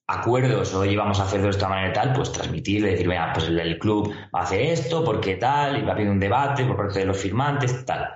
acuerdos, 0.07 0.75
oye, 0.75 0.97
vamos 0.97 1.19
a 1.19 1.25
hacerlo 1.25 1.47
de 1.47 1.51
esta 1.51 1.69
manera 1.69 1.91
y 1.91 1.93
tal, 1.93 2.13
pues 2.13 2.33
transmitirle, 2.33 2.91
decir, 2.91 3.09
venga, 3.09 3.33
pues 3.33 3.49
el, 3.49 3.79
club 3.79 4.15
va 4.35 4.41
a 4.41 4.43
hacer 4.45 4.63
esto, 4.63 5.05
porque 5.05 5.37
tal, 5.37 5.79
y 5.79 5.83
va 5.83 5.91
a 5.91 5.95
haber 5.95 6.09
un 6.09 6.21
debate 6.21 6.65
por 6.65 6.77
parte 6.77 7.01
de 7.01 7.07
los 7.07 7.19
firmantes, 7.19 7.85
tal. 7.85 8.15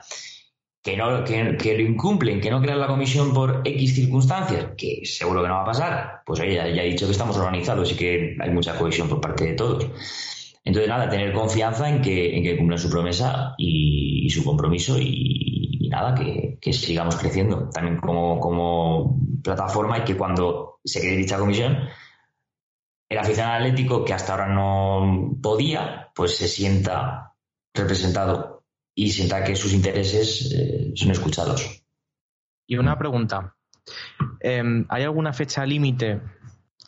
Que, 0.82 0.96
no, 0.96 1.24
que, 1.24 1.56
que 1.56 1.76
lo 1.76 1.82
incumplen, 1.82 2.40
que 2.40 2.50
no 2.50 2.62
crean 2.62 2.80
la 2.80 2.86
comisión 2.86 3.34
por 3.34 3.62
X 3.64 3.94
circunstancias, 3.94 4.68
que 4.76 5.02
seguro 5.04 5.42
que 5.42 5.48
no 5.48 5.54
va 5.54 5.62
a 5.62 5.66
pasar, 5.66 6.22
pues 6.24 6.38
ya, 6.38 6.66
ya 6.68 6.82
he 6.82 6.90
dicho 6.90 7.06
que 7.06 7.12
estamos 7.12 7.36
organizados 7.36 7.92
y 7.92 7.96
que 7.96 8.36
hay 8.40 8.50
mucha 8.50 8.78
cohesión 8.78 9.08
por 9.08 9.20
parte 9.20 9.44
de 9.44 9.54
todos. 9.54 9.86
Entonces, 10.68 10.90
nada, 10.90 11.08
tener 11.08 11.32
confianza 11.32 11.88
en 11.88 12.02
que, 12.02 12.36
en 12.36 12.42
que 12.42 12.56
cumplan 12.56 12.78
su 12.78 12.90
promesa 12.90 13.54
y, 13.56 14.26
y 14.26 14.30
su 14.30 14.44
compromiso 14.44 14.98
y, 14.98 15.78
y 15.80 15.88
nada, 15.88 16.14
que, 16.14 16.58
que, 16.60 16.74
sigamos 16.74 17.16
creciendo 17.16 17.70
también 17.70 17.96
como, 17.96 18.38
como, 18.38 19.18
plataforma 19.42 19.98
y 19.98 20.04
que 20.04 20.14
cuando 20.14 20.80
se 20.84 21.00
cree 21.00 21.16
dicha 21.16 21.38
comisión, 21.38 21.88
el 23.08 23.18
aficionado 23.18 23.54
atlético 23.54 24.04
que 24.04 24.12
hasta 24.12 24.32
ahora 24.32 24.48
no 24.48 25.38
podía, 25.42 26.10
pues 26.14 26.36
se 26.36 26.48
sienta 26.48 27.32
representado 27.72 28.57
y 28.98 29.10
sienta 29.10 29.44
que 29.44 29.54
sus 29.54 29.72
intereses 29.72 30.52
eh, 30.52 30.90
son 30.96 31.12
escuchados. 31.12 31.84
Y 32.66 32.78
una 32.78 32.98
pregunta. 32.98 33.54
Eh, 34.40 34.84
¿Hay 34.88 35.04
alguna 35.04 35.32
fecha 35.32 35.64
límite 35.64 36.20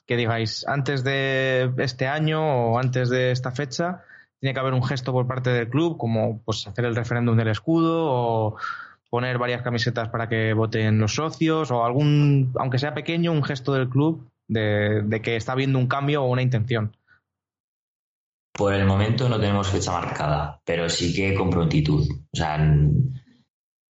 que 0.09 0.17
digáis, 0.17 0.67
antes 0.67 1.05
de 1.05 1.73
este 1.79 2.09
año 2.09 2.73
o 2.73 2.79
antes 2.81 3.11
de 3.11 3.31
esta 3.31 3.53
fecha, 3.53 4.03
tiene 4.41 4.55
que 4.55 4.59
haber 4.59 4.75
un 4.75 4.83
gesto 4.83 5.13
por 5.13 5.29
parte 5.29 5.51
del 5.51 5.69
club, 5.69 5.99
como 5.99 6.43
pues 6.43 6.67
hacer 6.67 6.85
el 6.85 6.97
referéndum 6.97 7.37
del 7.37 7.47
escudo 7.47 8.09
o 8.11 8.57
poner 9.09 9.39
varias 9.39 9.63
camisetas 9.63 10.09
para 10.09 10.29
que 10.29 10.53
voten 10.53 10.99
los 10.99 11.15
socios 11.15 11.71
o 11.71 11.85
algún, 11.85 12.53
aunque 12.59 12.81
sea 12.81 12.93
pequeño, 12.93 13.31
un 13.31 13.45
gesto 13.45 13.73
del 13.73 13.89
club 13.89 14.29
de, 14.49 15.03
de 15.05 15.23
que 15.23 15.37
está 15.37 15.53
habiendo 15.53 15.79
un 15.79 15.87
cambio 15.87 16.25
o 16.25 16.27
una 16.29 16.43
intención. 16.43 16.91
Por 18.53 18.75
el 18.75 18.85
momento 18.85 19.29
no 19.29 19.41
tenemos 19.41 19.69
fecha 19.69 19.93
marcada, 19.93 20.61
pero 20.65 20.89
sí 20.89 21.15
que 21.15 21.35
con 21.35 21.51
prontitud. 21.51 22.07
O 22.11 22.37
sea, 22.37 22.59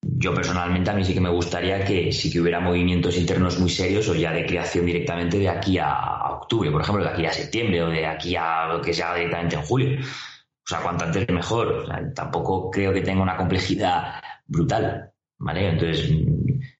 yo 0.02 0.34
personalmente 0.34 0.90
a 0.90 0.94
mí 0.94 1.04
sí 1.04 1.14
que 1.14 1.20
me 1.20 1.30
gustaría 1.30 1.84
que 1.84 2.12
sí 2.12 2.30
que 2.30 2.40
hubiera 2.40 2.60
movimientos 2.60 3.16
internos 3.16 3.58
muy 3.58 3.70
serios 3.70 4.08
o 4.08 4.14
ya 4.14 4.32
de 4.32 4.46
creación 4.46 4.86
directamente 4.86 5.38
de 5.38 5.48
aquí 5.48 5.78
a 5.78 6.30
octubre, 6.30 6.70
por 6.70 6.82
ejemplo, 6.82 7.04
de 7.04 7.10
aquí 7.10 7.26
a 7.26 7.32
septiembre 7.32 7.82
o 7.82 7.88
de 7.88 8.06
aquí 8.06 8.36
a 8.36 8.66
lo 8.66 8.80
que 8.80 8.92
sea 8.92 9.14
directamente 9.14 9.56
en 9.56 9.62
julio. 9.62 9.98
O 10.00 10.68
sea, 10.68 10.82
cuanto 10.82 11.04
antes 11.04 11.28
mejor. 11.28 11.86
tampoco 12.14 12.70
creo 12.70 12.92
que 12.92 13.00
tenga 13.02 13.22
una 13.22 13.36
complejidad 13.36 14.20
brutal, 14.46 15.10
¿vale? 15.38 15.68
Entonces, 15.68 16.12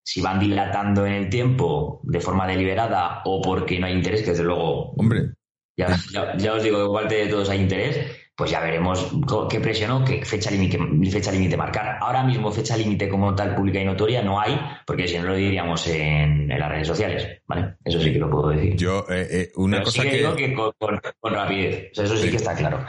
si 0.03 0.21
van 0.21 0.39
dilatando 0.39 1.07
en 1.07 1.13
el 1.13 1.29
tiempo 1.29 2.01
de 2.05 2.21
forma 2.21 2.47
deliberada 2.47 3.23
o 3.25 3.41
porque 3.43 3.79
no 3.79 3.87
hay 3.87 3.95
interés, 3.95 4.23
que 4.23 4.31
desde 4.31 4.45
luego... 4.45 4.93
Hombre. 4.97 5.35
Ya, 6.13 6.37
ya 6.37 6.55
os 6.55 6.63
digo 6.63 6.87
que 6.87 7.01
parte 7.01 7.15
de 7.15 7.27
todos 7.29 7.49
hay 7.51 7.61
interés, 7.61 8.07
pues 8.41 8.51
ya 8.51 8.61
veremos 8.61 9.11
qué 9.51 9.61
presionó, 9.61 10.03
qué 10.03 10.25
fecha 10.25 10.51
límite 10.51 10.79
fecha 11.11 11.31
límite 11.31 11.59
marcar. 11.59 11.99
Ahora 12.01 12.23
mismo 12.23 12.51
fecha 12.51 12.75
límite 12.75 13.07
como 13.07 13.35
tal 13.35 13.55
pública 13.55 13.81
y 13.81 13.85
notoria 13.85 14.23
no 14.23 14.41
hay, 14.41 14.59
porque 14.87 15.07
si 15.07 15.19
no 15.19 15.25
lo 15.25 15.35
diríamos 15.35 15.87
en, 15.89 16.49
las 16.49 16.69
redes 16.71 16.89
sociales, 16.89 17.43
¿vale? 17.47 17.77
Eso 17.85 18.01
sí 18.01 18.11
que 18.11 18.19
lo 18.19 18.31
puedo 18.31 18.49
decir. 18.49 18.77
Yo, 18.77 19.05
eh, 19.11 19.29
eh, 19.31 19.53
una 19.57 19.83
cosa 19.83 20.05
que... 20.05 20.17
Digo 20.17 20.35
que 20.35 20.55
con, 20.55 21.35
rapidez, 21.35 21.91
eso 21.93 22.17
sí, 22.17 22.31
que 22.31 22.37
está 22.37 22.55
claro. 22.55 22.87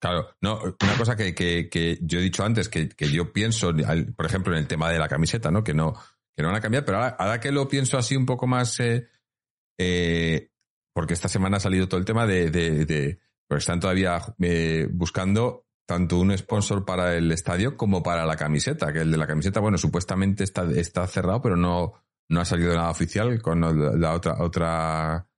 Claro, 0.00 0.30
no, 0.40 0.58
una 0.58 0.96
cosa 0.98 1.16
que, 1.16 1.98
yo 2.02 2.18
he 2.18 2.22
dicho 2.22 2.44
antes, 2.44 2.68
que, 2.68 2.88
yo 3.12 3.32
pienso, 3.32 3.72
por 4.16 4.26
ejemplo, 4.26 4.54
en 4.54 4.58
el 4.58 4.66
tema 4.66 4.90
de 4.90 4.98
la 4.98 5.06
camiseta, 5.06 5.52
¿no? 5.52 5.62
Que 5.62 5.72
no, 5.72 5.94
que 6.36 6.42
no 6.42 6.48
van 6.48 6.56
a 6.56 6.60
cambiar, 6.60 6.84
pero 6.84 6.98
ahora, 6.98 7.38
que 7.38 7.52
lo 7.52 7.68
pienso 7.68 7.96
así 7.96 8.16
un 8.16 8.26
poco 8.26 8.48
más, 8.48 8.80
eh, 8.80 10.48
porque 10.94 11.12
esta 11.12 11.28
semana 11.28 11.58
ha 11.58 11.60
salido 11.60 11.88
todo 11.88 11.98
el 11.98 12.06
tema 12.06 12.26
de 12.26 13.18
pero 13.46 13.58
están 13.58 13.80
todavía 13.80 14.20
eh, 14.40 14.88
buscando 14.90 15.66
tanto 15.86 16.18
un 16.18 16.36
sponsor 16.36 16.84
para 16.84 17.14
el 17.14 17.30
estadio 17.30 17.76
como 17.76 18.02
para 18.02 18.24
la 18.24 18.36
camiseta, 18.36 18.92
que 18.92 19.00
el 19.00 19.10
de 19.10 19.18
la 19.18 19.26
camiseta, 19.26 19.60
bueno, 19.60 19.76
supuestamente 19.76 20.42
está, 20.42 20.64
está 20.74 21.06
cerrado, 21.06 21.42
pero 21.42 21.56
no, 21.56 21.92
no 22.28 22.40
ha 22.40 22.44
salido 22.44 22.74
nada 22.74 22.90
oficial 22.90 23.40
con 23.42 23.60
la 24.00 24.14
otra, 24.14 24.42
otra 24.42 25.28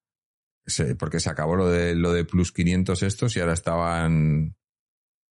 porque 0.99 1.21
se 1.21 1.31
acabó 1.31 1.55
lo 1.55 1.69
de 1.69 1.95
lo 1.95 2.13
de 2.13 2.25
plus 2.25 2.53
500 2.53 3.03
estos 3.05 3.37
y 3.37 3.41
ahora 3.41 3.53
estaban 3.53 4.57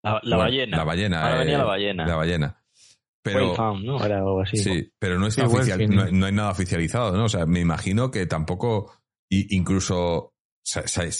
la, 0.02 0.36
ballena. 0.36 0.78
la 0.78 0.84
ballena 0.84 1.22
ahora 1.22 1.38
venía 1.40 1.58
la 1.58 1.64
eh, 1.64 1.66
ballena. 1.66 2.06
la 2.06 2.16
ballena. 2.16 2.62
Pero 3.22 3.54
¿no? 3.82 4.02
Era 4.02 4.18
algo 4.18 4.40
así, 4.40 4.56
sí 4.56 4.92
pero 4.98 5.18
no 5.18 5.26
está 5.26 5.46
oficial 5.46 5.90
no, 5.90 6.26
hay 6.26 6.32
nada 6.32 6.50
oficializado 6.50 7.14
no 7.16 7.24
o 7.24 7.28
sea 7.28 7.44
me 7.44 7.60
imagino 7.60 8.10
que 8.10 8.24
tampoco 8.24 8.92
incluso 9.28 10.34
se, 10.66 11.12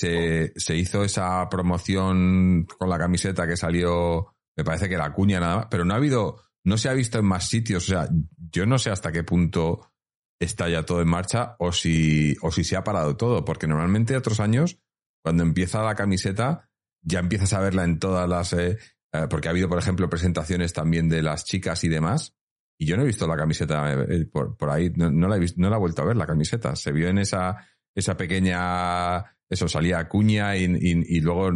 se, 0.56 0.76
hizo 0.76 1.04
esa 1.04 1.48
promoción 1.48 2.66
con 2.78 2.90
la 2.90 2.98
camiseta 2.98 3.46
que 3.46 3.56
salió, 3.56 4.34
me 4.56 4.64
parece 4.64 4.88
que 4.88 4.96
la 4.96 5.12
cuña 5.12 5.38
nada 5.38 5.56
más, 5.56 5.66
pero 5.70 5.84
no 5.84 5.94
ha 5.94 5.98
habido, 5.98 6.42
no 6.64 6.76
se 6.76 6.88
ha 6.88 6.92
visto 6.94 7.18
en 7.18 7.26
más 7.26 7.48
sitios. 7.48 7.84
O 7.84 7.92
sea, 7.92 8.08
yo 8.50 8.66
no 8.66 8.78
sé 8.78 8.90
hasta 8.90 9.12
qué 9.12 9.22
punto 9.22 9.92
está 10.40 10.68
ya 10.68 10.84
todo 10.84 11.00
en 11.00 11.08
marcha 11.08 11.54
o 11.58 11.72
si, 11.72 12.36
o 12.42 12.50
si 12.50 12.64
se 12.64 12.76
ha 12.76 12.84
parado 12.84 13.16
todo, 13.16 13.44
porque 13.44 13.68
normalmente 13.68 14.16
otros 14.16 14.40
años, 14.40 14.78
cuando 15.22 15.44
empieza 15.44 15.82
la 15.82 15.94
camiseta, 15.94 16.68
ya 17.02 17.20
empiezas 17.20 17.52
a 17.52 17.60
verla 17.60 17.84
en 17.84 17.98
todas 17.98 18.28
las. 18.28 18.52
Eh, 18.52 18.78
eh, 19.12 19.26
porque 19.30 19.48
ha 19.48 19.52
habido, 19.52 19.68
por 19.68 19.78
ejemplo, 19.78 20.10
presentaciones 20.10 20.72
también 20.72 21.08
de 21.08 21.22
las 21.22 21.44
chicas 21.44 21.84
y 21.84 21.88
demás. 21.88 22.34
Y 22.78 22.86
yo 22.86 22.96
no 22.96 23.04
he 23.04 23.06
visto 23.06 23.26
la 23.26 23.36
camiseta 23.36 23.92
eh, 23.92 24.26
por, 24.26 24.56
por, 24.56 24.70
ahí, 24.70 24.90
no, 24.90 25.28
la 25.28 25.36
he 25.36 25.40
visto, 25.40 25.60
no 25.60 25.70
la 25.70 25.76
he 25.76 25.80
vuelto 25.80 26.02
a 26.02 26.06
ver 26.06 26.16
la 26.16 26.26
camiseta. 26.26 26.74
Se 26.74 26.92
vio 26.92 27.08
en 27.08 27.18
esa, 27.18 27.66
esa 27.96 28.16
pequeña 28.16 29.36
eso, 29.48 29.68
salía 29.68 30.08
Cuña 30.08 30.56
y, 30.56 30.64
y, 30.64 31.20
luego 31.20 31.50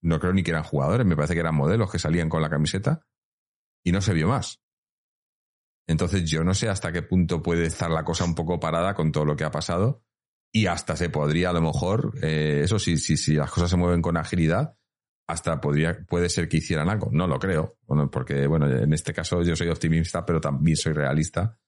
no 0.00 0.20
creo 0.20 0.32
ni 0.32 0.42
que 0.42 0.50
eran 0.50 0.64
jugadores, 0.64 1.06
me 1.06 1.16
parece 1.16 1.34
que 1.34 1.40
eran 1.40 1.54
modelos 1.54 1.90
que 1.90 1.98
salían 1.98 2.28
con 2.28 2.42
la 2.42 2.50
camiseta 2.50 3.06
y 3.84 3.92
no 3.92 4.00
se 4.00 4.14
vio 4.14 4.28
más. 4.28 4.60
Entonces 5.86 6.28
yo 6.28 6.42
no 6.44 6.54
sé 6.54 6.68
hasta 6.68 6.92
qué 6.92 7.02
punto 7.02 7.42
puede 7.42 7.66
estar 7.66 7.90
la 7.90 8.04
cosa 8.04 8.24
un 8.24 8.34
poco 8.34 8.58
parada 8.58 8.94
con 8.94 9.12
todo 9.12 9.26
lo 9.26 9.36
que 9.36 9.44
ha 9.44 9.50
pasado 9.50 10.02
y 10.50 10.66
hasta 10.66 10.96
se 10.96 11.10
podría 11.10 11.50
a 11.50 11.52
lo 11.52 11.60
mejor, 11.60 12.14
eh, 12.22 12.62
eso 12.64 12.78
sí, 12.78 12.96
sí, 12.96 13.16
sí, 13.16 13.34
las 13.34 13.50
cosas 13.50 13.70
se 13.70 13.76
mueven 13.76 14.00
con 14.00 14.16
agilidad, 14.16 14.78
hasta 15.26 15.60
podría, 15.60 16.04
puede 16.06 16.28
ser 16.28 16.48
que 16.48 16.58
hicieran 16.58 16.88
algo. 16.88 17.10
No 17.12 17.26
lo 17.26 17.38
creo, 17.38 17.76
porque 18.10 18.46
bueno, 18.46 18.70
en 18.70 18.92
este 18.92 19.12
caso 19.12 19.42
yo 19.42 19.56
soy 19.56 19.68
optimista, 19.68 20.24
pero 20.24 20.40
también 20.40 20.76
soy 20.76 20.92
realista. 20.92 21.58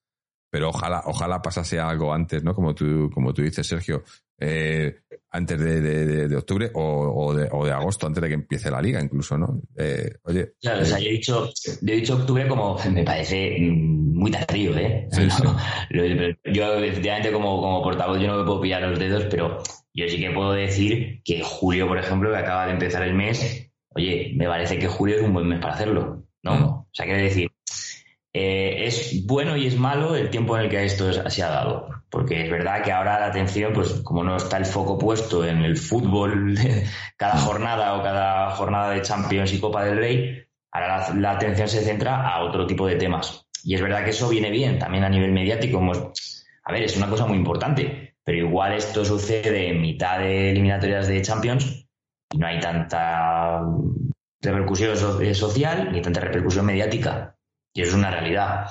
Pero 0.51 0.71
ojalá, 0.71 1.03
ojalá 1.07 1.43
pasase 1.43 1.79
algo 1.79 2.13
antes, 2.13 2.43
¿no? 2.43 2.55
Como 2.55 2.75
tú, 2.75 3.11
como 3.13 3.35
tú 3.35 3.43
dices, 3.43 3.67
Sergio. 3.67 4.05
Eh, 4.39 4.95
antes 5.31 5.59
de, 5.59 6.37
octubre 6.37 6.71
o, 6.75 7.35
de, 7.35 7.73
agosto, 7.73 8.07
antes 8.07 8.23
de 8.23 8.29
que 8.29 8.35
empiece 8.35 8.71
la 8.71 8.81
liga 8.81 9.03
incluso, 9.03 9.37
¿no? 9.37 9.61
Eh, 9.77 10.15
oye. 10.25 10.53
Claro, 10.61 10.83
o 10.83 10.85
sea, 10.85 10.99
yo 10.99 11.09
he, 11.09 11.13
dicho, 11.13 11.51
he 11.87 11.97
dicho 11.97 12.17
octubre 12.17 12.47
como 12.47 12.79
me 12.91 13.05
parece 13.05 13.57
muy 13.61 14.31
tardío, 14.31 14.77
¿eh? 14.77 15.09
yo, 16.45 16.75
efectivamente, 16.75 17.33
como, 17.33 17.61
como 17.61 17.83
portavoz, 17.83 18.21
yo 18.21 18.29
no 18.29 18.39
me 18.39 18.45
puedo 18.45 18.61
pillar 18.61 18.83
los 18.83 18.99
dedos, 18.99 19.27
pero 19.31 19.63
yo 19.93 20.09
sí 20.09 20.19
que 20.19 20.31
puedo 20.31 20.53
decir 20.53 21.23
que 21.25 21.43
julio, 21.43 21.87
por 21.87 21.99
ejemplo, 21.99 22.31
que 22.31 22.39
acaba 22.39 22.67
de 22.67 22.73
empezar 22.73 23.03
el 23.03 23.15
mes, 23.15 23.71
oye, 23.91 24.33
me 24.37 24.47
parece 24.47 24.79
que 24.79 24.89
julio 24.89 25.17
es 25.17 25.23
un 25.23 25.33
buen 25.33 25.49
mes 25.49 25.61
para 25.61 25.75
hacerlo, 25.75 26.27
¿no? 26.43 26.55
O 26.81 26.89
sea, 26.93 27.07
quiero 27.07 27.23
decir, 27.23 27.51
eh, 28.39 28.87
es 28.87 29.25
bueno 29.25 29.57
y 29.57 29.67
es 29.67 29.79
malo 29.79 30.15
el 30.15 30.29
tiempo 30.29 30.59
en 30.59 30.65
el 30.65 30.71
que 30.71 30.85
esto 30.85 31.11
se 31.11 31.43
ha 31.43 31.49
dado. 31.49 31.89
Porque 32.11 32.45
es 32.45 32.51
verdad 32.51 32.83
que 32.83 32.93
ahora 32.93 33.19
la 33.19 33.29
atención, 33.29 33.73
pues 33.73 34.03
como 34.05 34.23
no 34.23 34.37
está 34.37 34.59
el 34.59 34.67
foco 34.67 34.99
puesto 34.99 35.43
en 35.43 35.65
el 35.65 35.79
fútbol 35.79 36.55
cada 37.17 37.39
jornada 37.39 37.95
o 37.95 38.03
cada 38.03 38.51
jornada 38.51 38.91
de 38.91 39.01
Champions 39.01 39.55
y 39.55 39.59
Copa 39.59 39.85
del 39.85 39.97
Rey, 39.97 40.45
ahora 40.71 41.15
la, 41.15 41.31
atención 41.31 41.67
se 41.67 41.81
centra 41.81 42.29
a 42.29 42.45
otro 42.45 42.67
tipo 42.67 42.87
de 42.87 42.97
temas. 42.97 43.47
Y 43.65 43.75
es 43.75 43.81
verdad 43.81 44.05
que 44.05 44.11
eso 44.11 44.29
viene 44.29 44.51
bien 44.51 44.79
también 44.79 45.05
a 45.05 45.09
nivel 45.09 45.33
mediático. 45.33 45.81
a 45.81 46.73
ver, 46.73 46.83
es 46.83 46.95
una 46.99 47.09
cosa 47.09 47.25
muy 47.25 47.39
importante, 47.39 48.17
pero 48.23 48.37
igual 48.37 48.75
esto 48.75 49.03
sucede 49.03 49.71
en 49.71 49.81
mitad 49.81 50.19
de 50.19 50.51
eliminatorias 50.51 51.09
de 51.09 51.23
Champions 51.23 51.87
y 52.31 52.37
no 52.37 52.47
hay 52.47 52.61
tanta 52.61 53.63
repercusión 54.43 54.95
social 55.35 55.91
ni 55.91 56.03
tanta 56.03 56.21
repercusión 56.21 56.67
mediática. 56.67 57.36
Y 57.77 57.83
eso 57.83 57.91
es 57.91 57.97
una 57.97 58.11
realidad. 58.11 58.69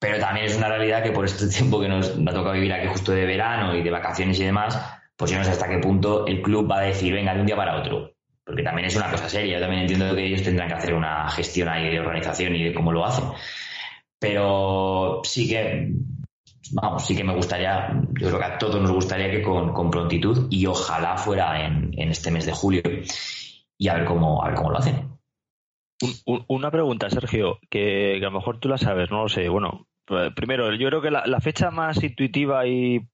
Pero 0.00 0.18
también 0.18 0.46
es 0.46 0.56
una 0.56 0.68
realidad 0.68 1.02
que 1.02 1.12
por 1.12 1.24
este 1.24 1.48
tiempo 1.56 1.80
que 1.80 1.88
nos, 1.88 2.10
ha 2.10 2.32
tocado 2.32 2.52
vivir 2.52 2.72
aquí 2.72 2.88
justo 2.88 3.12
de 3.12 3.24
verano 3.24 3.74
y 3.74 3.82
de 3.82 3.90
vacaciones 3.90 4.38
y 4.40 4.44
demás, 4.44 4.78
pues 5.16 5.30
yo 5.30 5.38
no 5.38 5.44
sé 5.44 5.52
hasta 5.52 5.68
qué 5.68 5.78
punto 5.78 6.26
el 6.26 6.42
club 6.42 6.70
va 6.70 6.78
a 6.80 6.82
decir, 6.82 7.14
venga, 7.14 7.32
de 7.34 7.40
un 7.40 7.46
día 7.46 7.56
para 7.56 7.76
otro. 7.80 8.12
Porque 8.44 8.62
también 8.62 8.86
es 8.88 8.96
una 8.96 9.10
cosa 9.10 9.28
seria. 9.28 9.54
Yo 9.54 9.60
también 9.60 9.82
entiendo 9.82 10.14
que 10.14 10.26
ellos 10.26 10.42
tendrán 10.42 10.68
que 10.68 10.74
hacer 10.74 10.94
una 10.94 11.28
gestión 11.30 11.68
ahí 11.68 11.90
de 11.90 12.00
organización 12.00 12.56
y 12.56 12.64
de 12.64 12.74
cómo 12.74 12.92
lo 12.92 13.04
hacen. 13.04 13.24
Pero 14.18 15.20
sí 15.22 15.48
que, 15.48 15.92
vamos, 16.72 17.06
sí 17.06 17.14
que 17.14 17.22
me 17.22 17.34
gustaría, 17.34 17.92
yo 18.18 18.28
creo 18.28 18.38
que 18.38 18.44
a 18.44 18.58
todos 18.58 18.80
nos 18.80 18.90
gustaría 18.90 19.30
que 19.30 19.42
con, 19.42 19.90
prontitud 19.90 20.48
y 20.50 20.66
ojalá 20.66 21.16
fuera 21.16 21.64
en, 21.64 21.92
en, 21.96 22.10
este 22.10 22.32
mes 22.32 22.46
de 22.46 22.52
julio 22.52 22.82
y 23.76 23.88
a 23.88 23.94
ver 23.94 24.04
cómo, 24.06 24.42
a 24.42 24.48
ver 24.48 24.56
cómo 24.56 24.70
lo 24.70 24.78
hacen 24.78 25.17
una 26.24 26.70
pregunta, 26.70 27.10
Sergio, 27.10 27.58
que, 27.70 28.16
a 28.16 28.20
lo 28.20 28.30
mejor 28.30 28.60
tú 28.60 28.68
la 28.68 28.78
sabes, 28.78 29.10
no 29.10 29.22
lo 29.22 29.28
sé. 29.28 29.48
Bueno, 29.48 29.88
pues, 30.04 30.32
primero, 30.34 30.72
yo 30.74 30.88
creo 30.88 31.02
que 31.02 31.10
la, 31.10 31.40
fecha 31.40 31.70
más 31.70 32.02
intuitiva 32.02 32.66
y, 32.66 33.06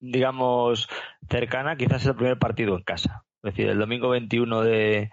digamos, 0.00 0.88
cercana 1.28 1.76
quizás 1.76 2.02
es 2.02 2.08
el 2.08 2.16
primer 2.16 2.38
partido 2.38 2.76
en 2.76 2.82
casa. 2.82 3.24
Es 3.42 3.54
decir, 3.54 3.68
el 3.68 3.78
domingo 3.78 4.08
21 4.08 4.62
de, 4.62 5.10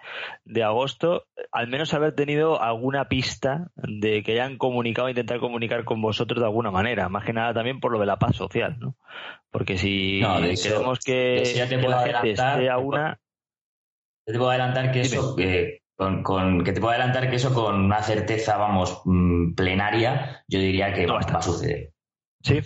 agosto, 0.64 1.26
al 1.52 1.68
menos 1.68 1.94
haber 1.94 2.14
tenido 2.14 2.60
alguna 2.60 3.08
pista 3.08 3.70
de 3.76 4.24
que 4.24 4.32
hayan 4.32 4.58
comunicado, 4.58 5.08
intentar 5.08 5.38
comunicar 5.38 5.84
con 5.84 6.02
vosotros 6.02 6.40
de 6.40 6.46
alguna 6.46 6.72
manera, 6.72 7.08
más 7.08 7.24
que 7.24 7.32
nada 7.32 7.54
también 7.54 7.78
por 7.78 7.92
lo 7.92 8.00
de 8.00 8.06
la 8.06 8.18
paz 8.18 8.34
social, 8.34 8.78
¿no? 8.80 8.96
Porque 9.50 9.78
si 9.78 10.22
queremos 10.62 10.98
que, 11.00 11.54
la 11.88 12.00
gente 12.00 12.32
esté 12.32 12.68
a 12.68 12.78
una... 12.78 13.20
Te 14.26 14.36
puedo 14.36 14.50
adelantar 14.50 14.90
que 14.90 15.02
eso, 15.02 15.36
que 15.36 15.85
con, 15.96 16.62
que 16.62 16.72
te 16.72 16.80
puedo 16.80 16.92
adelantar 16.92 17.30
que 17.30 17.36
eso 17.36 17.54
con 17.54 17.74
una 17.84 18.02
certeza, 18.02 18.56
vamos, 18.56 19.02
mm, 19.04 19.54
plenaria, 19.54 20.44
yo 20.46 20.58
diría 20.58 20.92
que 20.92 21.06
va, 21.06 21.18
a 21.18 21.42
suceder. 21.42 21.92
Sí. 22.42 22.60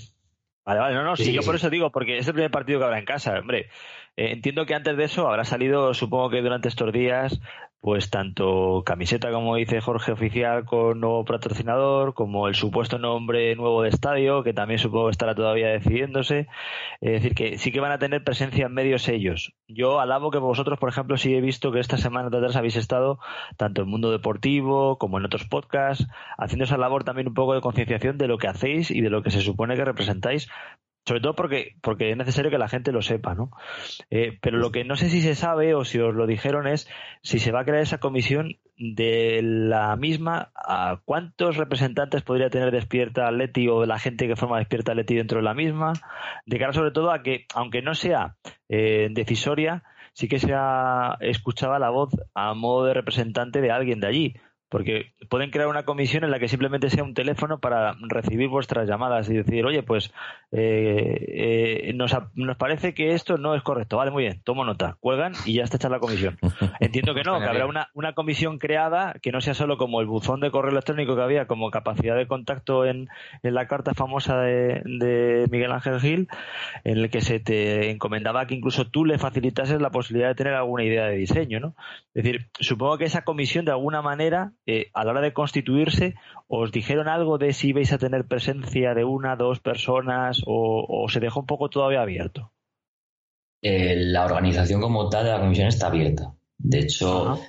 Vale, 0.64 0.80
vale, 0.80 0.94
no, 0.94 1.02
no, 1.04 1.16
sí, 1.16 1.32
yo 1.32 1.42
por 1.42 1.54
eso 1.54 1.70
digo, 1.70 1.90
porque 1.90 2.18
es 2.18 2.26
el 2.26 2.34
primer 2.34 2.50
partido 2.50 2.78
que 2.78 2.84
habrá 2.84 2.98
en 2.98 3.04
casa, 3.04 3.38
hombre. 3.38 3.70
Eh, 4.16 4.32
entiendo 4.32 4.66
que 4.66 4.74
antes 4.74 4.96
de 4.96 5.04
eso 5.04 5.28
habrá 5.28 5.44
salido, 5.44 5.94
supongo 5.94 6.30
que 6.30 6.42
durante 6.42 6.68
estos 6.68 6.92
días, 6.92 7.40
pues 7.80 8.10
tanto 8.10 8.82
camiseta, 8.84 9.30
como 9.32 9.56
dice 9.56 9.80
Jorge, 9.80 10.12
oficial 10.12 10.66
con 10.66 11.00
nuevo 11.00 11.24
patrocinador, 11.24 12.12
como 12.12 12.46
el 12.46 12.54
supuesto 12.54 12.98
nombre 12.98 13.56
nuevo 13.56 13.82
de 13.82 13.88
estadio, 13.88 14.42
que 14.42 14.52
también 14.52 14.78
supongo 14.78 15.06
que 15.06 15.12
estará 15.12 15.34
todavía 15.34 15.68
decidiéndose. 15.68 16.46
Es 17.00 17.12
decir, 17.12 17.34
que 17.34 17.58
sí 17.58 17.72
que 17.72 17.80
van 17.80 17.92
a 17.92 17.98
tener 17.98 18.22
presencia 18.22 18.66
en 18.66 18.74
medios 18.74 19.08
ellos. 19.08 19.54
Yo 19.66 19.98
alabo 19.98 20.30
que 20.30 20.38
vosotros, 20.38 20.78
por 20.78 20.90
ejemplo, 20.90 21.16
sí 21.16 21.34
he 21.34 21.40
visto 21.40 21.72
que 21.72 21.80
esta 21.80 21.96
semana 21.96 22.28
de 22.28 22.36
atrás 22.36 22.56
habéis 22.56 22.76
estado 22.76 23.18
tanto 23.56 23.82
en 23.82 23.88
Mundo 23.88 24.10
Deportivo 24.10 24.98
como 24.98 25.18
en 25.18 25.24
otros 25.24 25.46
podcasts, 25.46 26.06
haciendo 26.36 26.64
esa 26.64 26.76
labor 26.76 27.04
también 27.04 27.28
un 27.28 27.34
poco 27.34 27.54
de 27.54 27.62
concienciación 27.62 28.18
de 28.18 28.28
lo 28.28 28.36
que 28.36 28.48
hacéis 28.48 28.90
y 28.90 29.00
de 29.00 29.08
lo 29.08 29.22
que 29.22 29.30
se 29.30 29.40
supone 29.40 29.76
que 29.76 29.84
representáis 29.86 30.48
sobre 31.04 31.20
todo 31.20 31.34
porque, 31.34 31.76
porque 31.80 32.10
es 32.10 32.16
necesario 32.16 32.50
que 32.50 32.58
la 32.58 32.68
gente 32.68 32.92
lo 32.92 33.02
sepa, 33.02 33.34
¿no? 33.34 33.50
Eh, 34.10 34.38
pero 34.40 34.58
lo 34.58 34.70
que 34.70 34.84
no 34.84 34.96
sé 34.96 35.08
si 35.08 35.22
se 35.22 35.34
sabe 35.34 35.74
o 35.74 35.84
si 35.84 35.98
os 35.98 36.14
lo 36.14 36.26
dijeron 36.26 36.66
es 36.66 36.88
si 37.22 37.38
se 37.38 37.52
va 37.52 37.60
a 37.60 37.64
crear 37.64 37.82
esa 37.82 37.98
comisión 37.98 38.58
de 38.76 39.40
la 39.42 39.96
misma, 39.96 40.52
¿a 40.54 41.00
cuántos 41.04 41.56
representantes 41.56 42.22
podría 42.22 42.50
tener 42.50 42.70
Despierta 42.70 43.28
Atleti 43.28 43.68
o 43.68 43.84
la 43.86 43.98
gente 43.98 44.26
que 44.26 44.36
forma 44.36 44.58
Despierta 44.58 44.92
Atleti 44.92 45.16
dentro 45.16 45.38
de 45.38 45.44
la 45.44 45.54
misma? 45.54 45.92
De 46.46 46.58
cara 46.58 46.72
sobre 46.72 46.90
todo 46.90 47.10
a 47.10 47.22
que, 47.22 47.46
aunque 47.54 47.82
no 47.82 47.94
sea 47.94 48.36
eh, 48.68 49.08
decisoria, 49.10 49.82
sí 50.12 50.28
que 50.28 50.38
sea 50.38 51.16
escuchaba 51.20 51.78
la 51.78 51.90
voz 51.90 52.10
a 52.34 52.54
modo 52.54 52.86
de 52.86 52.94
representante 52.94 53.60
de 53.60 53.70
alguien 53.70 54.00
de 54.00 54.06
allí 54.06 54.34
porque 54.70 55.12
pueden 55.28 55.50
crear 55.50 55.68
una 55.68 55.82
comisión 55.82 56.22
en 56.22 56.30
la 56.30 56.38
que 56.38 56.48
simplemente 56.48 56.90
sea 56.90 57.02
un 57.02 57.12
teléfono 57.12 57.58
para 57.58 57.96
recibir 58.08 58.48
vuestras 58.48 58.88
llamadas 58.88 59.28
y 59.28 59.34
decir, 59.34 59.66
oye, 59.66 59.82
pues 59.82 60.12
eh, 60.52 61.88
eh, 61.88 61.92
nos, 61.94 62.16
nos, 62.34 62.56
parece 62.56 62.94
que 62.94 63.12
esto 63.12 63.36
no 63.36 63.56
es 63.56 63.62
correcto. 63.62 63.96
Vale, 63.96 64.12
muy 64.12 64.22
bien, 64.22 64.40
tomo 64.44 64.64
nota, 64.64 64.96
cuelgan 65.00 65.32
y 65.44 65.54
ya 65.54 65.64
está 65.64 65.76
hecha 65.76 65.88
la 65.88 65.98
comisión. 65.98 66.38
Entiendo 66.80 67.14
que 67.14 67.24
no, 67.24 67.40
que 67.40 67.46
habrá 67.46 67.66
una, 67.66 67.88
una 67.94 68.12
comisión 68.12 68.58
creada 68.58 69.14
que 69.20 69.32
no 69.32 69.40
sea 69.40 69.54
solo 69.54 69.76
como 69.76 70.00
el 70.00 70.06
buzón 70.06 70.40
de 70.40 70.52
correo 70.52 70.70
electrónico 70.70 71.16
que 71.16 71.22
había 71.22 71.48
como 71.48 71.72
capacidad 71.72 72.16
de 72.16 72.28
contacto 72.28 72.86
en, 72.86 73.08
en 73.42 73.54
la 73.54 73.66
carta 73.66 73.92
famosa 73.94 74.40
de, 74.40 74.82
de, 74.84 75.48
Miguel 75.50 75.72
Ángel 75.72 76.00
Gil, 76.00 76.28
en 76.84 76.98
el 76.98 77.10
que 77.10 77.22
se 77.22 77.40
te 77.40 77.90
encomendaba 77.90 78.46
que 78.46 78.54
incluso 78.54 78.86
tú 78.86 79.04
le 79.04 79.18
facilitases 79.18 79.80
la 79.80 79.90
posibilidad 79.90 80.28
de 80.28 80.36
tener 80.36 80.54
alguna 80.54 80.84
idea 80.84 81.06
de 81.06 81.16
diseño, 81.16 81.58
¿no? 81.58 81.74
Es 82.14 82.22
decir, 82.22 82.50
supongo 82.60 82.98
que 82.98 83.04
esa 83.04 83.22
comisión 83.22 83.64
de 83.64 83.72
alguna 83.72 84.00
manera 84.00 84.52
eh, 84.66 84.90
a 84.94 85.04
la 85.04 85.12
hora 85.12 85.20
de 85.20 85.32
constituirse, 85.32 86.14
¿os 86.46 86.72
dijeron 86.72 87.08
algo 87.08 87.38
de 87.38 87.52
si 87.52 87.72
vais 87.72 87.92
a 87.92 87.98
tener 87.98 88.26
presencia 88.26 88.94
de 88.94 89.04
una, 89.04 89.36
dos 89.36 89.60
personas 89.60 90.42
o, 90.46 91.06
se 91.08 91.20
dejó 91.20 91.40
un 91.40 91.46
poco 91.46 91.70
todavía 91.70 92.02
abierto? 92.02 92.52
Eh, 93.62 93.94
la 93.96 94.24
organización 94.24 94.80
como 94.80 95.08
tal 95.08 95.24
de 95.24 95.30
la 95.32 95.40
comisión 95.40 95.68
está 95.68 95.88
abierta. 95.88 96.34
De 96.58 96.80
hecho, 96.80 97.40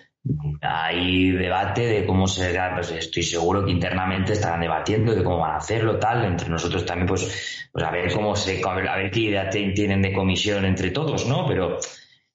hay 0.62 1.32
debate 1.32 1.82
de 1.82 2.06
cómo 2.06 2.28
se 2.28 2.58
pues 2.74 2.92
estoy 2.92 3.24
seguro 3.24 3.66
que 3.66 3.72
internamente 3.72 4.34
estarán 4.34 4.62
debatiendo 4.62 5.16
de 5.16 5.24
cómo 5.24 5.40
van 5.40 5.54
a 5.54 5.58
hacerlo, 5.58 5.98
tal, 6.00 6.24
entre 6.26 6.50
nosotros 6.50 6.86
también, 6.86 7.08
pues, 7.08 7.70
pues 7.72 7.86
a 7.86 7.92
ver 7.92 8.12
cómo 8.14 8.36
se, 8.36 8.62
a 8.64 8.74
ver, 8.74 9.12
qué 9.12 9.20
idea 9.20 9.50
tienen 9.50 10.02
de 10.02 10.14
comisión 10.14 10.66
entre 10.66 10.92
todos, 10.92 11.28
¿no? 11.28 11.46
Pero 11.48 11.78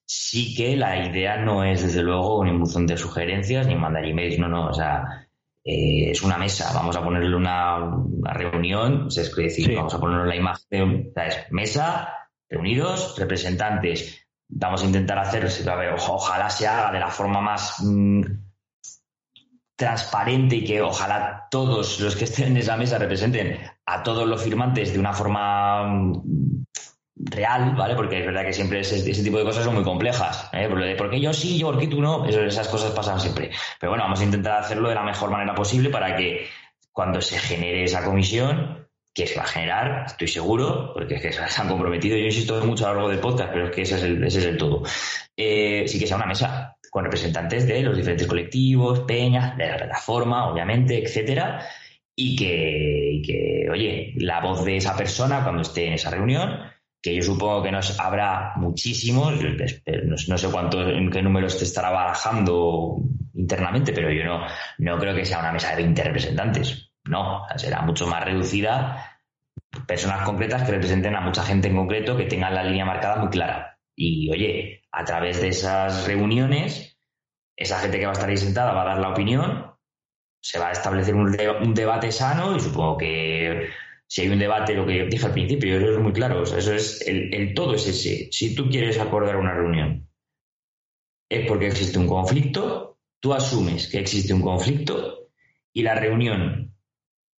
sí 0.06 0.54
que 0.54 0.76
la 0.76 1.04
idea 1.04 1.36
no 1.36 1.64
es, 1.64 1.82
desde 1.82 2.02
luego, 2.02 2.38
un 2.38 2.60
buzón 2.60 2.86
de 2.86 2.96
sugerencias 2.96 3.66
ni 3.66 3.74
mandar 3.74 4.04
emails, 4.04 4.38
no, 4.38 4.48
no, 4.48 4.68
o 4.68 4.72
sea, 4.72 5.28
eh, 5.64 6.12
es 6.12 6.22
una 6.22 6.38
mesa, 6.38 6.72
vamos 6.72 6.96
a 6.96 7.02
ponerle 7.02 7.34
una, 7.34 7.92
reunión, 8.22 9.08
es 9.08 9.34
decir, 9.34 9.74
vamos 9.74 9.94
a 9.94 10.00
ponerle 10.00 10.28
la 10.28 10.36
imagen, 10.36 11.12
de, 11.12 11.12
mesa, 11.50 12.14
reunidos, 12.48 13.18
representantes, 13.18 14.24
vamos 14.48 14.82
a 14.82 14.86
intentar 14.86 15.18
hacer, 15.18 15.48
ojalá 16.08 16.50
se 16.50 16.68
haga 16.68 16.92
de 16.92 17.00
la 17.00 17.10
forma 17.10 17.40
más 17.40 17.82
mm, 17.82 18.22
transparente 19.74 20.56
y 20.56 20.64
que 20.64 20.82
ojalá 20.82 21.48
todos 21.50 21.98
los 21.98 22.14
que 22.14 22.24
estén 22.24 22.52
en 22.52 22.56
esa 22.58 22.76
mesa 22.76 22.98
representen 22.98 23.58
a 23.84 24.02
todos 24.04 24.26
los 24.26 24.42
firmantes 24.42 24.92
de 24.92 25.00
una 25.00 25.12
forma 25.12 25.82
mm, 25.82 26.55
real, 27.16 27.74
¿vale? 27.74 27.94
Porque 27.94 28.20
es 28.20 28.26
verdad 28.26 28.44
que 28.44 28.52
siempre 28.52 28.80
ese, 28.80 29.22
tipo 29.22 29.38
de 29.38 29.44
cosas 29.44 29.64
son 29.64 29.74
muy 29.74 29.84
complejas. 29.84 30.50
¿eh? 30.52 30.68
Por 30.68 31.14
yo 31.16 31.32
sí, 31.32 31.58
yo, 31.58 31.72
porque 31.72 31.88
tú 31.88 32.00
no? 32.00 32.26
esas 32.26 32.68
cosas 32.68 32.92
pasan 32.92 33.20
siempre. 33.20 33.50
Pero 33.80 33.90
bueno, 33.90 34.04
vamos 34.04 34.20
a 34.20 34.24
intentar 34.24 34.60
hacerlo 34.60 34.88
de 34.88 34.94
la 34.94 35.02
mejor 35.02 35.30
manera 35.30 35.54
posible 35.54 35.90
para 35.90 36.14
que 36.16 36.46
cuando 36.92 37.20
se 37.20 37.38
genere 37.38 37.84
esa 37.84 38.04
comisión, 38.04 38.86
que 39.14 39.26
se 39.26 39.36
va 39.36 39.44
a 39.44 39.46
generar, 39.46 40.04
estoy 40.06 40.28
seguro, 40.28 40.92
porque 40.92 41.14
es 41.14 41.22
que 41.22 41.32
se 41.32 41.60
han 41.60 41.68
comprometido, 41.68 42.18
yo 42.18 42.24
insisto 42.26 42.62
mucho 42.66 42.84
a 42.84 42.90
lo 42.90 42.94
largo 42.96 43.10
del 43.10 43.20
podcast, 43.20 43.50
pero 43.50 43.66
es 43.66 43.74
que 43.74 43.82
ese 43.82 43.96
es 43.96 44.02
el, 44.02 44.22
ese 44.24 44.52
todo. 44.54 44.82
Eh, 45.34 45.84
sí 45.86 45.98
que 45.98 46.06
sea 46.06 46.16
una 46.16 46.26
mesa 46.26 46.76
con 46.90 47.04
representantes 47.04 47.66
de 47.66 47.82
los 47.82 47.96
diferentes 47.96 48.26
colectivos, 48.26 49.00
peñas, 49.00 49.56
de 49.56 49.68
la 49.68 49.76
plataforma, 49.76 50.50
obviamente, 50.50 51.02
etcétera, 51.02 51.66
y 52.14 52.36
que, 52.36 53.10
y 53.12 53.22
que, 53.22 53.70
oye, 53.70 54.12
la 54.16 54.40
voz 54.40 54.64
de 54.64 54.76
esa 54.76 54.96
persona 54.96 55.42
cuando 55.42 55.62
esté 55.62 55.86
en 55.86 55.94
esa 55.94 56.10
reunión, 56.10 56.60
que 57.06 57.14
yo 57.14 57.22
supongo 57.22 57.62
que 57.62 57.70
nos 57.70 58.00
habrá 58.00 58.54
muchísimos, 58.56 59.34
no, 60.26 60.38
sé 60.38 60.48
cuánto, 60.50 60.88
en 60.88 61.08
qué 61.08 61.22
números 61.22 61.56
te 61.56 61.62
estará 61.62 61.90
barajando 61.90 62.96
internamente, 63.34 63.92
pero 63.92 64.10
yo 64.10 64.24
no, 64.24 64.44
no 64.78 64.98
creo 64.98 65.14
que 65.14 65.24
sea 65.24 65.38
una 65.38 65.52
mesa 65.52 65.70
de 65.70 65.84
20 65.84 66.02
representantes. 66.02 66.90
No, 67.04 67.44
será 67.54 67.82
mucho 67.82 68.08
más 68.08 68.24
reducida, 68.24 69.20
personas 69.86 70.22
concretas 70.22 70.64
que 70.64 70.72
representen 70.72 71.14
a 71.14 71.20
mucha 71.20 71.44
gente 71.44 71.68
en 71.68 71.76
concreto, 71.76 72.16
que 72.16 72.24
tengan 72.24 72.56
la 72.56 72.64
línea 72.64 72.84
marcada 72.84 73.18
muy 73.18 73.28
clara. 73.28 73.78
Y 73.94 74.28
oye, 74.32 74.82
a 74.90 75.04
través 75.04 75.40
de 75.40 75.48
esas 75.50 76.08
reuniones, 76.08 76.98
esa 77.56 77.78
gente 77.78 78.00
que 78.00 78.06
va 78.06 78.10
a 78.10 78.14
estar 78.14 78.28
ahí 78.28 78.36
sentada 78.36 78.72
va 78.72 78.82
a 78.82 78.86
dar 78.86 78.98
la 78.98 79.10
opinión, 79.10 79.76
se 80.42 80.58
va 80.58 80.70
a 80.70 80.72
establecer 80.72 81.14
un 81.14 81.72
debate 81.72 82.10
sano 82.10 82.56
y 82.56 82.60
supongo 82.60 82.96
que 82.96 83.68
si 84.08 84.22
hay 84.22 84.28
un 84.28 84.38
debate, 84.38 84.74
lo 84.74 84.86
que 84.86 85.06
dije 85.06 85.26
al 85.26 85.32
principio, 85.32 85.76
eso 85.76 85.92
es 85.92 85.98
muy 85.98 86.12
claro, 86.12 86.42
eso 86.44 86.72
es, 86.72 87.02
el, 87.06 87.54
todo 87.54 87.74
es 87.74 87.86
ese. 87.86 88.28
Si 88.30 88.54
tú 88.54 88.68
quieres 88.70 88.98
acordar 88.98 89.36
una 89.36 89.54
reunión, 89.54 90.08
es 91.28 91.46
porque 91.48 91.66
existe 91.66 91.98
un 91.98 92.06
conflicto, 92.06 93.00
tú 93.20 93.34
asumes 93.34 93.88
que 93.88 93.98
existe 93.98 94.32
un 94.32 94.42
conflicto 94.42 95.30
y 95.72 95.82
la 95.82 95.94
reunión 95.94 96.74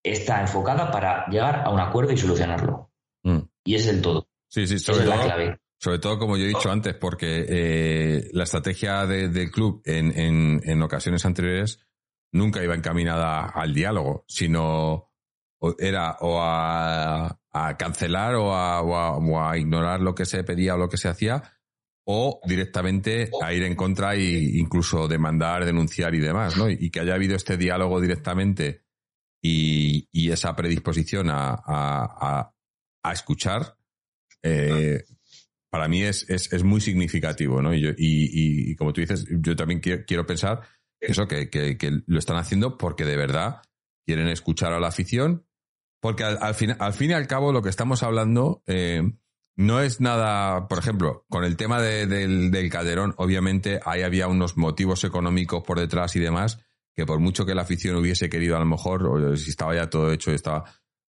está 0.03 0.41
enfocada 0.41 0.91
para 0.91 1.27
llegar 1.27 1.61
a 1.65 1.69
un 1.69 1.79
acuerdo 1.79 2.11
y 2.11 2.17
solucionarlo. 2.17 2.91
Mm. 3.23 3.39
Y 3.63 3.75
es 3.75 3.87
el 3.87 4.01
todo. 4.01 4.27
Sí, 4.49 4.67
sí, 4.67 4.77
sobre 4.77 5.05
todo, 5.05 5.23
clave. 5.23 5.57
Sobre 5.79 5.99
todo, 5.99 6.17
como 6.17 6.37
yo 6.37 6.45
he 6.45 6.49
dicho 6.49 6.71
antes, 6.71 6.95
porque 6.95 7.45
eh, 7.47 8.29
la 8.33 8.43
estrategia 8.43 9.05
del 9.05 9.51
club 9.51 9.81
en, 9.85 10.11
en 10.63 10.81
ocasiones 10.81 11.23
anteriores 11.25 11.79
nunca 12.31 12.63
iba 12.63 12.75
encaminada 12.75 13.45
al 13.45 13.73
diálogo, 13.73 14.25
sino 14.27 15.06
era 15.79 16.17
o 16.21 16.39
a, 16.41 17.39
cancelar 17.77 18.35
o 18.35 18.53
a, 18.53 19.57
ignorar 19.57 19.99
lo 20.01 20.13
que 20.13 20.25
se 20.25 20.43
pedía 20.43 20.75
o 20.75 20.77
lo 20.77 20.89
que 20.89 20.97
se 20.97 21.09
hacía, 21.09 21.43
o 22.05 22.39
directamente 22.45 23.29
a 23.41 23.53
ir 23.53 23.63
en 23.63 23.75
contra 23.75 24.15
e 24.15 24.59
incluso 24.59 25.07
demandar, 25.07 25.65
denunciar 25.65 26.15
y 26.15 26.19
demás, 26.19 26.57
¿no? 26.57 26.69
Y, 26.69 26.89
que 26.89 27.01
haya 27.01 27.15
habido 27.15 27.35
este 27.35 27.57
diálogo 27.57 27.99
directamente 27.99 28.83
y, 29.41 30.29
esa 30.31 30.55
predisposición 30.55 31.27
a, 31.29 32.53
escuchar, 33.11 33.77
eh, 34.43 35.03
para 35.69 35.87
mí 35.87 36.03
es, 36.03 36.29
es, 36.29 36.63
muy 36.63 36.81
significativo, 36.81 37.61
¿no? 37.61 37.73
Y, 37.73 37.93
y, 37.97 38.75
como 38.75 38.93
tú 38.93 39.01
dices, 39.01 39.25
yo 39.29 39.55
también 39.55 39.79
quiero, 39.79 40.25
pensar 40.25 40.61
eso, 40.99 41.27
que, 41.27 41.49
que, 41.49 42.01
lo 42.05 42.19
están 42.19 42.37
haciendo 42.37 42.77
porque 42.77 43.05
de 43.05 43.17
verdad 43.17 43.61
quieren 44.05 44.27
escuchar 44.27 44.73
a 44.73 44.79
la 44.79 44.87
afición 44.87 45.46
porque 46.07 46.23
al, 46.23 46.55
fin, 46.55 46.73
al 46.79 46.93
fin 46.93 47.11
y 47.11 47.13
al 47.15 47.27
cabo 47.27 47.51
lo 47.51 47.61
que 47.61 47.67
estamos 47.67 48.01
hablando 48.01 48.63
eh, 48.65 49.11
no 49.57 49.81
es 49.81 49.99
nada, 49.99 50.69
por 50.69 50.77
ejemplo, 50.77 51.25
con 51.27 51.43
el 51.43 51.57
tema 51.57 51.81
del, 51.81 52.69
Calderón, 52.71 53.13
obviamente 53.17 53.81
ahí 53.83 54.03
había 54.03 54.29
unos 54.29 54.55
motivos 54.55 55.03
económicos 55.03 55.63
por 55.63 55.77
detrás 55.77 56.15
y 56.15 56.21
demás, 56.21 56.61
que 56.95 57.05
por 57.05 57.19
mucho 57.19 57.45
que 57.45 57.53
la 57.53 57.63
afición 57.63 57.97
hubiese 57.97 58.29
querido 58.29 58.55
a 58.55 58.59
lo 58.59 58.65
mejor, 58.65 59.05
o 59.05 59.35
si 59.35 59.49
estaba 59.49 59.75
ya 59.75 59.89
todo 59.89 60.13
hecho, 60.13 60.31
estaba... 60.31 60.63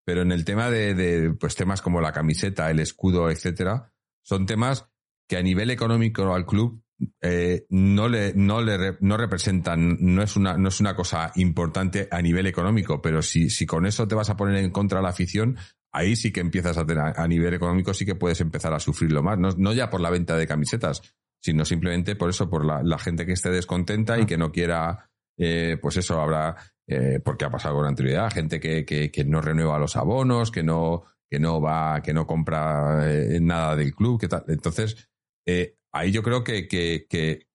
Pero 0.04 0.24
en 0.24 0.32
el 0.32 0.44
tema 0.44 0.72
de, 0.72 0.96
de 0.96 1.32
pues 1.36 1.54
temas 1.54 1.84
como 1.84 2.02
la 2.02 2.12
camiseta, 2.12 2.72
el 2.72 2.80
escudo, 2.80 3.30
etcétera, 3.30 3.94
son 4.24 4.48
temas 4.48 4.90
que 5.28 5.38
a 5.38 5.44
nivel 5.44 5.70
económico 5.70 6.34
al 6.34 6.48
club 6.48 6.82
eh, 7.22 7.66
no 7.70 8.08
le, 8.08 8.34
no 8.34 8.62
le 8.62 8.98
no 9.02 9.18
representan, 9.18 9.98
no 10.00 10.22
es 10.24 10.36
una, 10.36 10.58
no 10.58 10.70
es 10.70 10.80
una 10.80 10.96
cosa 10.96 11.32
importante 11.36 12.08
a 12.12 12.22
nivel 12.22 12.48
económico, 12.48 13.02
pero 13.02 13.22
si, 13.22 13.50
si 13.50 13.66
con 13.66 13.86
eso 13.86 14.08
te 14.08 14.16
vas 14.16 14.30
a 14.30 14.38
poner 14.38 14.64
en 14.64 14.72
contra 14.72 15.00
de 15.00 15.04
la 15.04 15.10
afición, 15.10 15.58
ahí 15.92 16.16
sí 16.16 16.32
que 16.32 16.40
empiezas 16.40 16.78
a 16.78 16.86
tener, 16.86 17.14
a 17.16 17.28
nivel 17.28 17.54
económico 17.54 17.94
sí 17.94 18.06
que 18.06 18.16
puedes 18.16 18.42
empezar 18.42 18.74
a 18.74 18.80
sufrirlo 18.80 19.24
más, 19.24 19.38
no, 19.38 19.50
no 19.58 19.74
ya 19.74 19.90
por 19.90 20.02
la 20.02 20.10
venta 20.10 20.36
de 20.36 20.48
camisetas, 20.48 21.02
sino 21.42 21.66
simplemente 21.66 22.16
por 22.16 22.30
eso, 22.30 22.50
por 22.50 22.66
la, 22.66 22.82
la 22.84 22.98
gente 22.98 23.26
que 23.26 23.34
esté 23.34 23.50
descontenta 23.50 24.20
y 24.20 24.26
que 24.26 24.38
no 24.38 24.52
quiera, 24.52 25.10
eh, 25.38 25.78
pues 25.82 25.98
eso 25.98 26.20
habrá, 26.20 26.56
eh, 26.88 27.20
porque 27.24 27.46
ha 27.46 27.52
pasado 27.52 27.76
con 27.76 27.86
anterioridad, 27.86 28.32
gente 28.32 28.60
que, 28.60 28.86
que, 28.86 29.12
que, 29.12 29.24
no 29.24 29.42
renueva 29.42 29.78
los 29.78 29.96
abonos, 29.96 30.52
que 30.52 30.64
no, 30.64 31.04
que 31.30 31.40
no 31.40 31.62
va, 31.62 32.02
que 32.02 32.14
no 32.14 32.26
compra 32.26 33.08
eh, 33.12 33.40
nada 33.40 33.76
del 33.76 33.94
club, 33.94 34.20
que 34.20 34.28
tal. 34.28 34.46
Entonces, 34.48 35.10
eh, 35.46 35.78
ahí 35.98 36.12
yo 36.12 36.24
creo 36.24 36.44
que, 36.44 36.68
que, 36.68 37.08
que, 37.10 37.48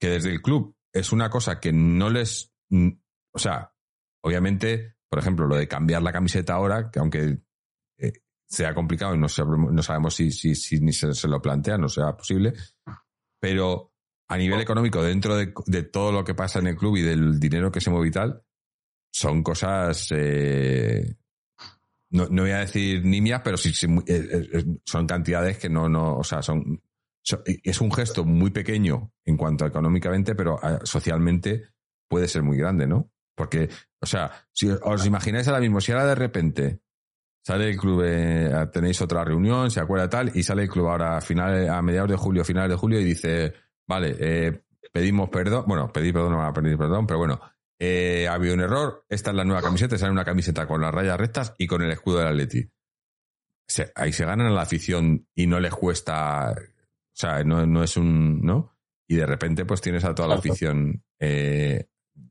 desde 0.00 0.30
el 0.30 0.42
club 0.42 0.76
es 0.92 1.12
una 1.12 1.30
cosa 1.30 1.60
que 1.60 1.72
no 1.72 2.10
les. 2.10 2.52
O 3.32 3.38
sea, 3.38 3.72
obviamente, 4.22 4.96
por 5.08 5.18
ejemplo, 5.18 5.46
lo 5.46 5.56
de 5.56 5.68
cambiar 5.68 6.02
la 6.02 6.12
camiseta 6.12 6.54
ahora, 6.54 6.90
que 6.90 6.98
aunque 6.98 7.38
eh, 7.98 8.12
sea 8.46 8.74
complicado 8.74 9.14
y 9.14 9.18
no, 9.18 9.26
no 9.26 9.82
sabemos 9.82 10.14
si, 10.14 10.30
si, 10.30 10.80
ni 10.80 10.92
se, 10.92 11.28
lo 11.28 11.42
plantea, 11.42 11.78
no 11.78 11.88
sea 11.88 12.16
posible, 12.16 12.54
pero 13.40 13.92
a 14.28 14.36
nivel 14.36 14.60
económico, 14.60 15.02
dentro 15.02 15.36
de, 15.36 15.52
de, 15.66 15.82
todo 15.84 16.12
lo 16.12 16.24
que 16.24 16.34
pasa 16.34 16.58
en 16.58 16.68
el 16.68 16.76
club 16.76 16.96
y 16.96 17.02
del 17.02 17.40
dinero 17.40 17.72
que 17.72 17.80
se 17.80 17.90
mueve 17.90 18.08
y 18.08 18.12
tal, 18.12 18.42
son 19.10 19.42
cosas 19.42 20.08
eh, 20.10 21.16
no, 22.10 22.26
no 22.30 22.42
voy 22.42 22.52
a 22.52 22.60
decir 22.60 23.04
nimias, 23.04 23.42
pero 23.44 23.56
sí, 23.56 23.72
sí, 23.72 23.86
son 24.84 25.06
cantidades 25.06 25.58
que 25.58 25.68
no, 25.68 25.88
no, 25.88 26.16
o 26.16 26.24
sea, 26.24 26.42
son, 26.42 26.80
es 27.46 27.80
un 27.80 27.92
gesto 27.92 28.24
muy 28.24 28.50
pequeño 28.50 29.12
en 29.24 29.36
cuanto 29.36 29.64
a 29.64 29.68
económicamente, 29.68 30.34
pero 30.34 30.58
socialmente 30.84 31.70
puede 32.08 32.28
ser 32.28 32.42
muy 32.42 32.56
grande, 32.56 32.86
¿no? 32.86 33.10
Porque, 33.34 33.68
o 34.00 34.06
sea, 34.06 34.30
si 34.52 34.68
os 34.68 35.06
imagináis 35.06 35.46
ahora 35.46 35.60
mismo, 35.60 35.80
si 35.80 35.92
ahora 35.92 36.06
de 36.06 36.14
repente 36.14 36.80
sale 37.44 37.70
el 37.70 37.76
club, 37.76 38.02
eh, 38.04 38.68
tenéis 38.72 39.00
otra 39.00 39.24
reunión, 39.24 39.70
se 39.70 39.80
acuerda 39.80 40.08
tal, 40.08 40.32
y 40.34 40.42
sale 40.42 40.62
el 40.62 40.68
club 40.68 40.88
ahora 40.88 41.16
a, 41.16 41.20
finales, 41.20 41.68
a 41.68 41.80
mediados 41.80 42.10
de 42.10 42.16
julio, 42.16 42.44
finales 42.44 42.70
de 42.70 42.76
julio, 42.76 43.00
y 43.00 43.04
dice, 43.04 43.54
vale, 43.86 44.16
eh, 44.18 44.64
pedimos 44.92 45.30
perdón, 45.30 45.64
bueno, 45.66 45.90
pedir 45.92 46.12
perdón 46.12 46.32
no 46.32 46.38
van 46.38 46.48
a 46.48 46.52
pedir 46.52 46.76
perdón, 46.76 47.06
pero 47.06 47.18
bueno, 47.18 47.40
eh, 47.78 48.26
ha 48.28 48.34
habido 48.34 48.54
un 48.54 48.60
error, 48.60 49.04
esta 49.08 49.30
es 49.30 49.36
la 49.36 49.44
nueva 49.44 49.62
camiseta, 49.62 49.96
sale 49.96 50.12
una 50.12 50.24
camiseta 50.24 50.66
con 50.66 50.80
las 50.80 50.92
rayas 50.92 51.18
rectas 51.18 51.54
y 51.58 51.66
con 51.66 51.82
el 51.82 51.90
escudo 51.90 52.18
del 52.18 52.28
Atleti. 52.28 52.68
ahí 53.94 54.12
se 54.12 54.24
ganan 54.24 54.48
a 54.48 54.50
la 54.50 54.62
afición 54.62 55.26
y 55.34 55.46
no 55.46 55.60
les 55.60 55.72
cuesta, 55.72 56.54
sea, 57.20 57.44
no, 57.44 57.66
no 57.66 57.82
es 57.82 57.96
un, 57.96 58.40
¿no? 58.42 58.76
Y 59.08 59.16
de 59.16 59.26
repente 59.26 59.64
pues 59.64 59.80
tienes 59.80 60.04
a 60.04 60.14
toda 60.14 60.28
la 60.28 60.34
afición 60.36 61.02
eh, 61.18 61.88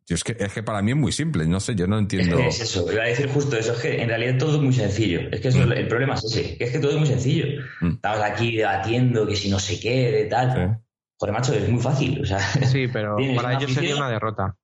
es 0.10 0.24
que, 0.24 0.38
es 0.40 0.54
que 0.54 0.64
para 0.64 0.82
mí 0.82 0.92
es 0.92 0.98
muy 0.98 1.12
simple, 1.12 1.46
no 1.48 1.60
sé, 1.60 1.76
yo 1.76 1.86
no 1.86 1.98
entiendo. 1.98 2.40
Es, 2.40 2.62
eso, 2.62 2.90
iba 2.92 3.04
a 3.04 3.08
decir 3.08 3.28
justo 3.28 3.58
eso, 3.58 3.74
es 3.74 3.80
que 3.80 4.02
en 4.02 4.08
realidad 4.08 4.38
todo 4.38 4.56
es 4.56 4.62
muy 4.62 4.74
sencillo. 4.74 5.20
Es 5.32 5.42
que 5.42 5.52
mm. 5.52 5.72
el 5.74 5.88
problema 5.88 6.14
es 6.14 6.24
ese, 6.24 6.56
es 6.60 6.72
que 6.72 6.80
todo 6.80 6.92
es 6.92 6.98
muy 6.98 7.08
sencillo. 7.08 7.46
Mm. 7.82 7.96
Estamos 7.96 8.22
aquí 8.22 8.56
debatiendo 8.56 9.28
que 9.28 9.36
si 9.36 9.50
no 9.50 9.60
sé 9.60 9.80
qué, 9.80 10.12
de 10.12 10.26
tal. 10.26 10.80
Joder, 11.20 11.34
macho, 11.34 11.54
es 11.54 11.68
muy 11.68 11.82
fácil. 11.82 12.22
O 12.22 12.26
sea, 12.26 12.40
sí, 12.72 12.88
pero 12.88 13.18
para 13.36 13.58
ellos 13.58 13.74
sería 13.74 13.98
una 13.98 14.10
derrota. 14.10 14.56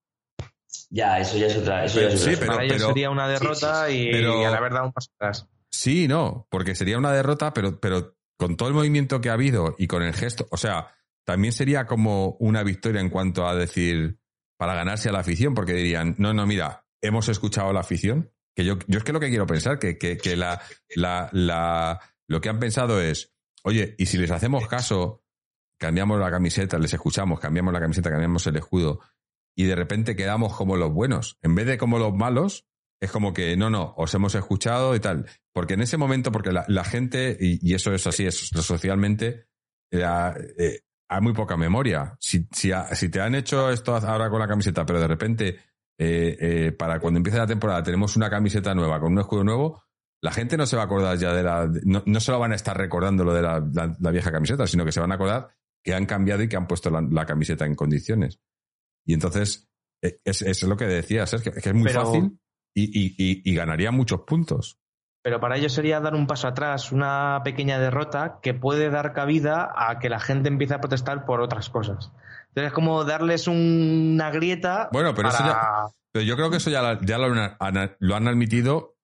Ya, 0.89 1.19
eso 1.19 1.38
ya 1.38 1.47
es 1.47 1.57
otra. 1.57 1.86
Eso 1.86 1.99
ya 1.99 2.07
es 2.07 2.21
sí, 2.21 2.36
pero, 2.39 2.53
para 2.53 2.63
ellos 2.63 2.82
sería 2.82 3.09
una 3.09 3.28
derrota 3.28 3.89
y, 3.89 4.11
a 4.13 4.49
la 4.49 4.61
verdad 4.61 4.86
un 4.86 4.93
paso 4.93 5.09
atrás. 5.19 5.49
Sí, 5.69 6.07
no, 6.07 6.47
porque 6.49 6.76
sería 6.76 6.97
una 6.97 7.11
derrota, 7.11 7.53
pero, 7.53 7.80
pero 7.80 8.15
con 8.43 8.57
todo 8.57 8.67
el 8.67 8.75
movimiento 8.75 9.21
que 9.21 9.29
ha 9.29 9.33
habido 9.33 9.73
y 9.77 9.87
con 9.87 10.03
el 10.03 10.13
gesto, 10.13 10.49
o 10.51 10.57
sea, 10.57 10.93
también 11.23 11.53
sería 11.53 11.85
como 11.85 12.35
una 12.41 12.61
victoria 12.61 12.99
en 12.99 13.09
cuanto 13.09 13.47
a 13.47 13.55
decir 13.55 14.19
para 14.57 14.75
ganarse 14.75 15.07
a 15.07 15.13
la 15.13 15.19
afición, 15.19 15.53
porque 15.53 15.71
dirían, 15.71 16.15
no, 16.17 16.33
no, 16.33 16.45
mira, 16.45 16.85
hemos 16.99 17.29
escuchado 17.29 17.71
la 17.71 17.79
afición, 17.79 18.33
que 18.53 18.65
yo, 18.65 18.79
yo 18.85 18.97
es 18.97 19.05
que 19.05 19.13
lo 19.13 19.21
que 19.21 19.29
quiero 19.29 19.47
pensar, 19.47 19.79
que, 19.79 19.97
que, 19.97 20.17
que 20.17 20.35
la, 20.35 20.61
la, 20.93 21.29
la, 21.31 22.01
lo 22.27 22.41
que 22.41 22.49
han 22.49 22.59
pensado 22.59 22.99
es, 22.99 23.33
oye, 23.63 23.95
y 23.97 24.07
si 24.07 24.17
les 24.17 24.29
hacemos 24.29 24.67
caso, 24.67 25.23
cambiamos 25.77 26.19
la 26.19 26.29
camiseta, 26.29 26.77
les 26.77 26.93
escuchamos, 26.93 27.39
cambiamos 27.39 27.71
la 27.73 27.79
camiseta, 27.79 28.09
cambiamos 28.09 28.45
el 28.47 28.57
escudo, 28.57 28.99
y 29.55 29.63
de 29.63 29.75
repente 29.75 30.17
quedamos 30.17 30.53
como 30.53 30.75
los 30.75 30.91
buenos, 30.91 31.37
en 31.43 31.55
vez 31.55 31.65
de 31.65 31.77
como 31.77 31.97
los 31.97 32.13
malos, 32.13 32.65
es 33.04 33.12
como 33.12 33.34
que, 33.34 33.58
no, 33.58 33.70
no, 33.70 33.93
os 33.97 34.14
hemos 34.14 34.34
escuchado 34.34 34.95
y 34.95 34.99
tal. 35.01 35.26
Porque 35.51 35.74
en 35.74 35.82
ese 35.82 35.97
momento, 35.97 36.32
porque 36.32 36.54
la, 36.54 36.64
la 36.70 36.86
gente, 36.86 37.38
y, 37.38 37.74
eso 37.74 37.93
es 37.93 38.08
así, 38.08 38.26
es 38.26 38.47
socialmente, 38.47 39.47
eh, 39.91 40.80
hay 41.10 41.22
muy 41.22 41.34
poca 41.34 41.58
memoria. 41.58 42.16
Si, 42.18 42.47
si, 42.54 42.72
si, 42.93 43.10
te 43.10 43.20
han 43.20 43.36
hecho 43.36 43.70
esto 43.72 43.93
ahora 43.93 44.30
con 44.30 44.39
la 44.39 44.47
camiseta, 44.47 44.86
pero 44.86 45.01
de 45.01 45.08
repente, 45.08 45.47
eh, 45.97 46.38
eh, 46.39 46.72
para 46.72 47.01
cuando 47.01 47.18
empiece 47.18 47.38
la 47.38 47.45
temporada, 47.45 47.84
tenemos 47.84 48.16
una 48.16 48.30
camiseta 48.30 48.74
nueva 48.74 49.01
con 49.01 49.12
un 49.12 49.20
escudo 49.20 49.43
nuevo, 49.43 49.84
la 50.22 50.32
gente 50.32 50.56
no 50.56 50.66
se 50.66 50.78
va 50.78 50.84
a 50.84 50.86
acordar 50.86 51.18
ya 51.18 51.34
de 51.34 51.43
la. 51.43 51.70
No, 51.84 52.04
no 52.06 52.20
se 52.22 52.32
lo 52.32 52.39
van 52.39 52.54
a 52.54 52.56
estar 52.56 52.78
recordando 52.78 53.26
lo 53.26 53.34
de 53.34 53.41
la, 53.41 53.62
la, 53.99 54.12
vieja 54.12 54.32
camiseta, 54.32 54.66
sino 54.66 54.86
que 54.86 54.93
se 54.93 55.01
van 55.01 55.12
a 55.12 55.16
acordar 55.16 55.49
que 55.84 55.93
han 55.93 56.06
cambiado 56.06 56.41
y 56.41 56.47
que 56.47 56.56
han 56.56 56.68
puesto 56.68 56.89
la, 56.89 57.26
camiseta 57.26 57.66
en 57.66 57.76
condiciones. 57.76 58.39
Y 59.06 59.14
entonces, 59.14 59.68
e, 60.01 60.22
es, 60.24 60.41
es 60.41 60.64
lo 60.64 60.78
que 60.78 60.86
decía 60.86 61.28
Sergio, 61.28 61.51
que 61.51 61.60
es 61.60 61.76
muy 61.76 61.91
fácil 61.91 62.39
y, 62.74 62.84
y, 62.84 63.15
y, 63.17 63.51
y 63.51 63.55
ganaría 63.55 63.91
muchos 63.91 64.21
puntos 64.21 64.80
pero 65.24 65.39
para 65.39 65.55
ello 65.55 65.69
sería 65.69 66.01
dar 66.01 66.15
un 66.15 66.28
paso 66.28 66.49
atrás, 66.49 66.91
una 66.91 67.41
pequeña 67.45 67.80
derrota 67.80 68.39
que 68.41 68.53
puede 68.53 68.89
dar 68.89 69.13
cabida 69.13 69.71
a 69.74 69.97
que 69.97 70.09
la 70.09 70.19
gente 70.19 70.49
empiece 70.49 70.74
a 70.74 70.82
protestar 70.82 71.26
por 71.26 71.39
otras 71.39 71.69
cosas. 71.69 72.11
Entonces 72.49 72.67
es 72.67 72.74
como 72.74 73.05
darles 73.05 73.47
una 73.47 74.30
grieta. 74.32 74.89
Bueno, 74.91 75.15
pero, 75.15 75.30
eso 75.30 75.45
ya, 75.45 75.86
pero 76.11 76.26
yo 76.26 76.36
creo 76.36 76.51
que 76.51 76.57
eso 76.57 76.69
ya, 76.69 76.99
ya 77.01 77.17
lo, 77.17 78.15
han 78.15 78.28
admitido 78.28 78.97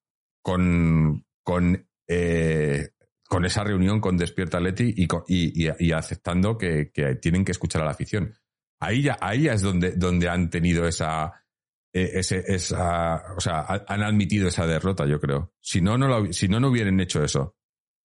con, 0.44 1.26
con, 1.42 1.88
eh, 2.06 2.90
con 3.26 3.46
esa 3.46 3.64
reunión 3.64 4.02
con 4.02 4.18
Despierta 4.18 4.60
Leti 4.60 4.94
y, 4.98 5.08
y, 5.30 5.70
y, 5.80 5.92
aceptando 5.94 6.58
que, 6.58 6.92
que, 6.94 7.16
tienen 7.16 7.46
que 7.46 7.54
escuchar 7.54 7.82
a 7.82 7.86
la 7.86 7.92
afición. 7.92 8.34
Ahí 8.82 9.04
ya, 9.04 9.18
ahí 9.22 9.44
ya 9.44 9.54
es 9.54 9.62
donde, 9.62 9.94
donde 9.94 10.28
han 10.28 10.50
tenido 10.50 10.86
esa, 10.86 11.46
ese, 11.94 12.44
esa, 12.48 13.36
o 13.36 13.42
sea, 13.42 13.66
han 13.88 14.04
admitido 14.04 14.48
esa 14.48 14.68
derrota, 14.68 15.06
yo 15.06 15.20
creo. 15.20 15.54
Si 15.62 15.82
no, 15.82 15.98
no, 15.98 16.08
lo, 16.08 16.34
si 16.34 16.48
no, 16.48 16.60
no 16.60 16.70
hubieran 16.70 17.00
hecho 17.00 17.24
eso. 17.24 17.56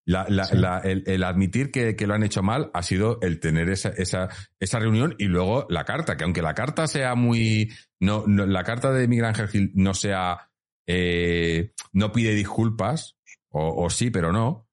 La, 0.07 0.27
la, 0.29 0.47
la, 0.53 0.79
el, 0.81 1.03
el, 1.07 1.25
admitir 1.25 1.71
que, 1.71 1.97
que, 1.97 2.07
lo 2.07 2.13
han 2.13 2.25
hecho 2.25 2.43
mal 2.43 2.71
ha 2.75 2.83
sido 2.83 3.19
el 3.23 3.41
tener 3.41 3.71
esa, 3.71 3.89
esa, 3.89 4.29
esa 4.61 4.79
reunión 4.79 5.15
y 5.19 5.25
luego 5.25 5.67
la 5.71 5.85
carta, 5.85 6.19
que 6.19 6.25
aunque 6.25 6.43
la 6.43 6.55
carta 6.55 6.87
sea 6.87 7.15
muy. 7.15 7.73
No, 8.01 8.25
no 8.27 8.45
la 8.45 8.65
carta 8.65 8.93
de 8.93 9.09
Miguel 9.09 9.25
Ángel 9.25 9.49
Gil 9.49 9.73
no 9.75 9.95
sea. 9.95 10.51
Eh, 10.87 11.73
no 11.93 12.13
pide 12.13 12.35
disculpas, 12.35 13.17
o, 13.49 13.85
o, 13.85 13.89
sí, 13.89 14.11
pero 14.11 14.31
no. 14.31 14.69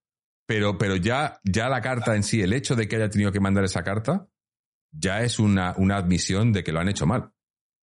Pero, 0.46 0.78
pero 0.78 0.98
ya, 0.98 1.40
ya 1.46 1.70
la 1.70 1.80
carta 1.80 2.14
en 2.18 2.24
sí, 2.24 2.42
el 2.42 2.52
hecho 2.52 2.76
de 2.76 2.90
que 2.90 2.98
haya 2.98 3.10
tenido 3.10 3.32
que 3.32 3.40
mandar 3.40 3.64
esa 3.64 3.84
carta, 3.84 4.28
ya 4.92 5.22
es 5.22 5.40
una, 5.40 5.74
una 5.78 5.96
admisión 5.96 6.52
de 6.52 6.66
que 6.66 6.74
lo 6.74 6.82
han 6.82 6.90
hecho 6.90 7.06
mal. 7.06 7.32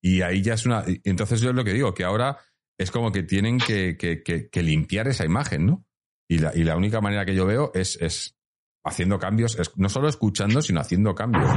Y 0.03 0.23
ahí 0.23 0.43
ya 0.43 0.55
es 0.55 0.67
una. 0.67 0.85
Entonces 1.05 1.41
yo 1.41 1.51
es 1.51 1.57
lo 1.57 1.65
que 1.65 1.73
digo, 1.73 1.95
que 1.95 2.05
ahora 2.05 2.39
es 2.79 2.91
como 2.91 3.13
que 3.13 3.23
tienen 3.23 3.59
que, 3.59 3.97
que, 3.97 4.23
que, 4.23 4.63
limpiar 4.63 5.07
esa 5.07 5.25
imagen, 5.25 5.67
¿no? 5.67 5.87
Y 6.29 6.39
la, 6.39 6.53
y 6.55 6.65
la 6.65 6.77
única 6.77 7.01
manera 7.01 7.25
que 7.25 7.35
yo 7.35 7.47
veo 7.47 7.71
es, 7.75 7.97
es 8.01 8.37
haciendo 8.85 9.19
cambios, 9.19 9.59
es, 9.59 9.77
no 9.77 9.89
solo 9.89 10.09
escuchando, 10.09 10.61
sino 10.61 10.81
haciendo 10.81 11.15
cambios. 11.15 11.49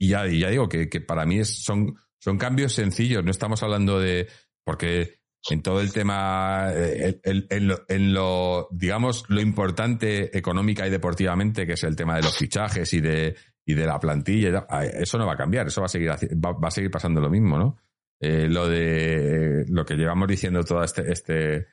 Y 0.00 0.08
ya, 0.08 0.26
ya 0.26 0.48
digo 0.48 0.68
que, 0.68 0.88
que 0.88 1.00
para 1.00 1.26
mí 1.26 1.40
es, 1.40 1.62
son, 1.62 1.96
son 2.18 2.38
cambios 2.38 2.72
sencillos, 2.72 3.24
no 3.24 3.30
estamos 3.30 3.62
hablando 3.62 4.00
de. 4.00 4.28
Porque 4.64 5.18
en 5.50 5.62
todo 5.62 5.80
el 5.80 5.92
tema, 5.92 6.70
eh, 6.74 7.20
en, 7.24 8.14
lo, 8.14 8.68
digamos, 8.70 9.24
lo 9.28 9.40
importante 9.40 10.36
económica 10.36 10.86
y 10.86 10.90
deportivamente, 10.90 11.66
que 11.66 11.72
es 11.74 11.84
el 11.84 11.96
tema 11.96 12.16
de 12.16 12.22
los 12.22 12.36
fichajes 12.36 12.92
y 12.92 13.00
de, 13.00 13.36
y 13.68 13.74
de 13.74 13.84
la 13.84 14.00
plantilla, 14.00 14.66
eso 14.94 15.18
no 15.18 15.26
va 15.26 15.34
a 15.34 15.36
cambiar, 15.36 15.66
eso 15.66 15.82
va 15.82 15.84
a 15.84 15.90
seguir, 15.90 16.08
va, 16.08 16.68
a 16.68 16.70
seguir 16.70 16.90
pasando 16.90 17.20
lo 17.20 17.28
mismo, 17.28 17.58
¿no? 17.58 17.76
Eh, 18.18 18.48
lo 18.48 18.66
de 18.66 19.66
lo 19.68 19.84
que 19.84 19.94
llevamos 19.94 20.26
diciendo 20.26 20.64
todo 20.64 20.82
este, 20.82 21.12
este, 21.12 21.66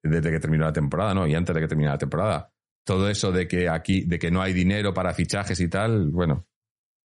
desde 0.00 0.30
que 0.30 0.38
terminó 0.38 0.66
la 0.66 0.72
temporada, 0.72 1.12
¿no? 1.12 1.26
Y 1.26 1.34
antes 1.34 1.52
de 1.52 1.60
que 1.60 1.66
terminara 1.66 1.94
la 1.94 1.98
temporada. 1.98 2.52
Todo 2.86 3.10
eso 3.10 3.32
de 3.32 3.48
que 3.48 3.68
aquí, 3.68 4.04
de 4.04 4.20
que 4.20 4.30
no 4.30 4.40
hay 4.40 4.52
dinero 4.52 4.94
para 4.94 5.12
fichajes 5.12 5.58
y 5.58 5.68
tal, 5.68 6.10
bueno, 6.12 6.46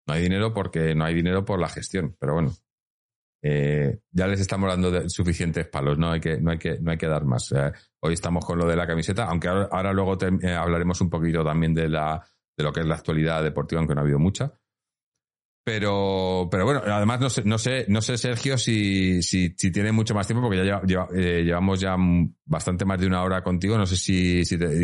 no 0.08 0.14
hay 0.14 0.22
dinero 0.22 0.54
porque 0.54 0.94
no 0.94 1.04
hay 1.04 1.14
dinero 1.14 1.44
por 1.44 1.60
la 1.60 1.68
gestión, 1.68 2.16
pero 2.18 2.32
bueno. 2.32 2.54
Eh, 3.42 3.98
ya 4.10 4.26
les 4.26 4.40
estamos 4.40 4.70
dando 4.70 4.90
de 4.90 5.10
suficientes 5.10 5.66
palos, 5.66 5.98
no 5.98 6.12
hay 6.12 6.20
que, 6.20 6.40
no 6.40 6.50
hay 6.50 6.58
que, 6.58 6.78
no 6.80 6.92
hay 6.92 6.96
que 6.96 7.08
dar 7.08 7.26
más. 7.26 7.52
hoy 8.00 8.14
estamos 8.14 8.42
con 8.46 8.58
lo 8.58 8.66
de 8.66 8.76
la 8.76 8.86
camiseta, 8.86 9.24
aunque 9.26 9.48
ahora, 9.48 9.92
luego 9.92 10.16
eh, 10.22 10.54
hablaremos 10.54 10.98
un 11.02 11.10
poquito 11.10 11.44
también 11.44 11.74
de 11.74 11.90
la 11.90 12.24
de 12.60 12.64
lo 12.64 12.72
que 12.72 12.80
es 12.80 12.86
la 12.86 12.96
actualidad 12.96 13.42
deportiva, 13.42 13.80
aunque 13.80 13.94
no 13.94 14.00
ha 14.00 14.04
habido 14.04 14.18
mucha. 14.18 14.52
Pero, 15.62 16.48
pero 16.50 16.64
bueno, 16.64 16.80
además 16.86 17.20
no 17.20 17.28
sé, 17.28 17.42
no 17.44 17.58
sé, 17.58 17.84
no 17.88 18.00
sé 18.00 18.16
Sergio, 18.16 18.56
si, 18.56 19.22
si, 19.22 19.50
tiene 19.54 19.92
mucho 19.92 20.14
más 20.14 20.26
tiempo, 20.26 20.42
porque 20.42 20.64
ya 20.66 20.80
eh, 21.14 21.42
llevamos 21.44 21.80
ya 21.80 21.96
bastante 22.46 22.84
más 22.84 22.98
de 22.98 23.06
una 23.06 23.22
hora 23.22 23.42
contigo. 23.42 23.76
No 23.76 23.86
sé 23.86 23.96
si, 23.96 24.42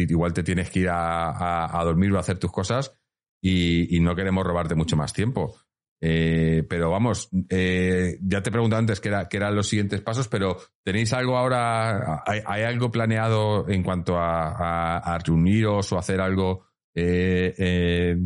igual 0.08 0.32
te 0.32 0.42
tienes 0.42 0.70
que 0.70 0.80
ir 0.80 0.88
a, 0.90 1.80
a, 1.80 1.84
dormir 1.84 2.12
o 2.12 2.18
a 2.18 2.20
hacer 2.20 2.38
tus 2.38 2.52
cosas 2.52 2.94
y, 3.40 3.98
no 4.00 4.14
queremos 4.14 4.44
robarte 4.44 4.74
mucho 4.74 4.96
más 4.96 5.12
tiempo. 5.12 5.56
Eh, 5.98 6.62
pero 6.68 6.90
vamos, 6.90 7.30
eh, 7.48 8.18
ya 8.20 8.42
te 8.42 8.50
pregunté 8.50 8.76
antes 8.76 9.00
qué, 9.00 9.08
era, 9.08 9.28
qué 9.28 9.38
eran 9.38 9.56
los 9.56 9.66
siguientes 9.66 10.02
pasos, 10.02 10.28
pero 10.28 10.58
¿tenéis 10.84 11.14
algo 11.14 11.38
ahora, 11.38 12.22
hay, 12.26 12.62
algo 12.64 12.90
planeado 12.90 13.66
en 13.68 13.82
cuanto 13.82 14.18
a, 14.18 14.98
a 14.98 15.18
reuniros 15.18 15.90
o 15.92 15.98
hacer 15.98 16.20
algo 16.20 16.65
eh, 16.96 17.54
eh, 17.58 18.16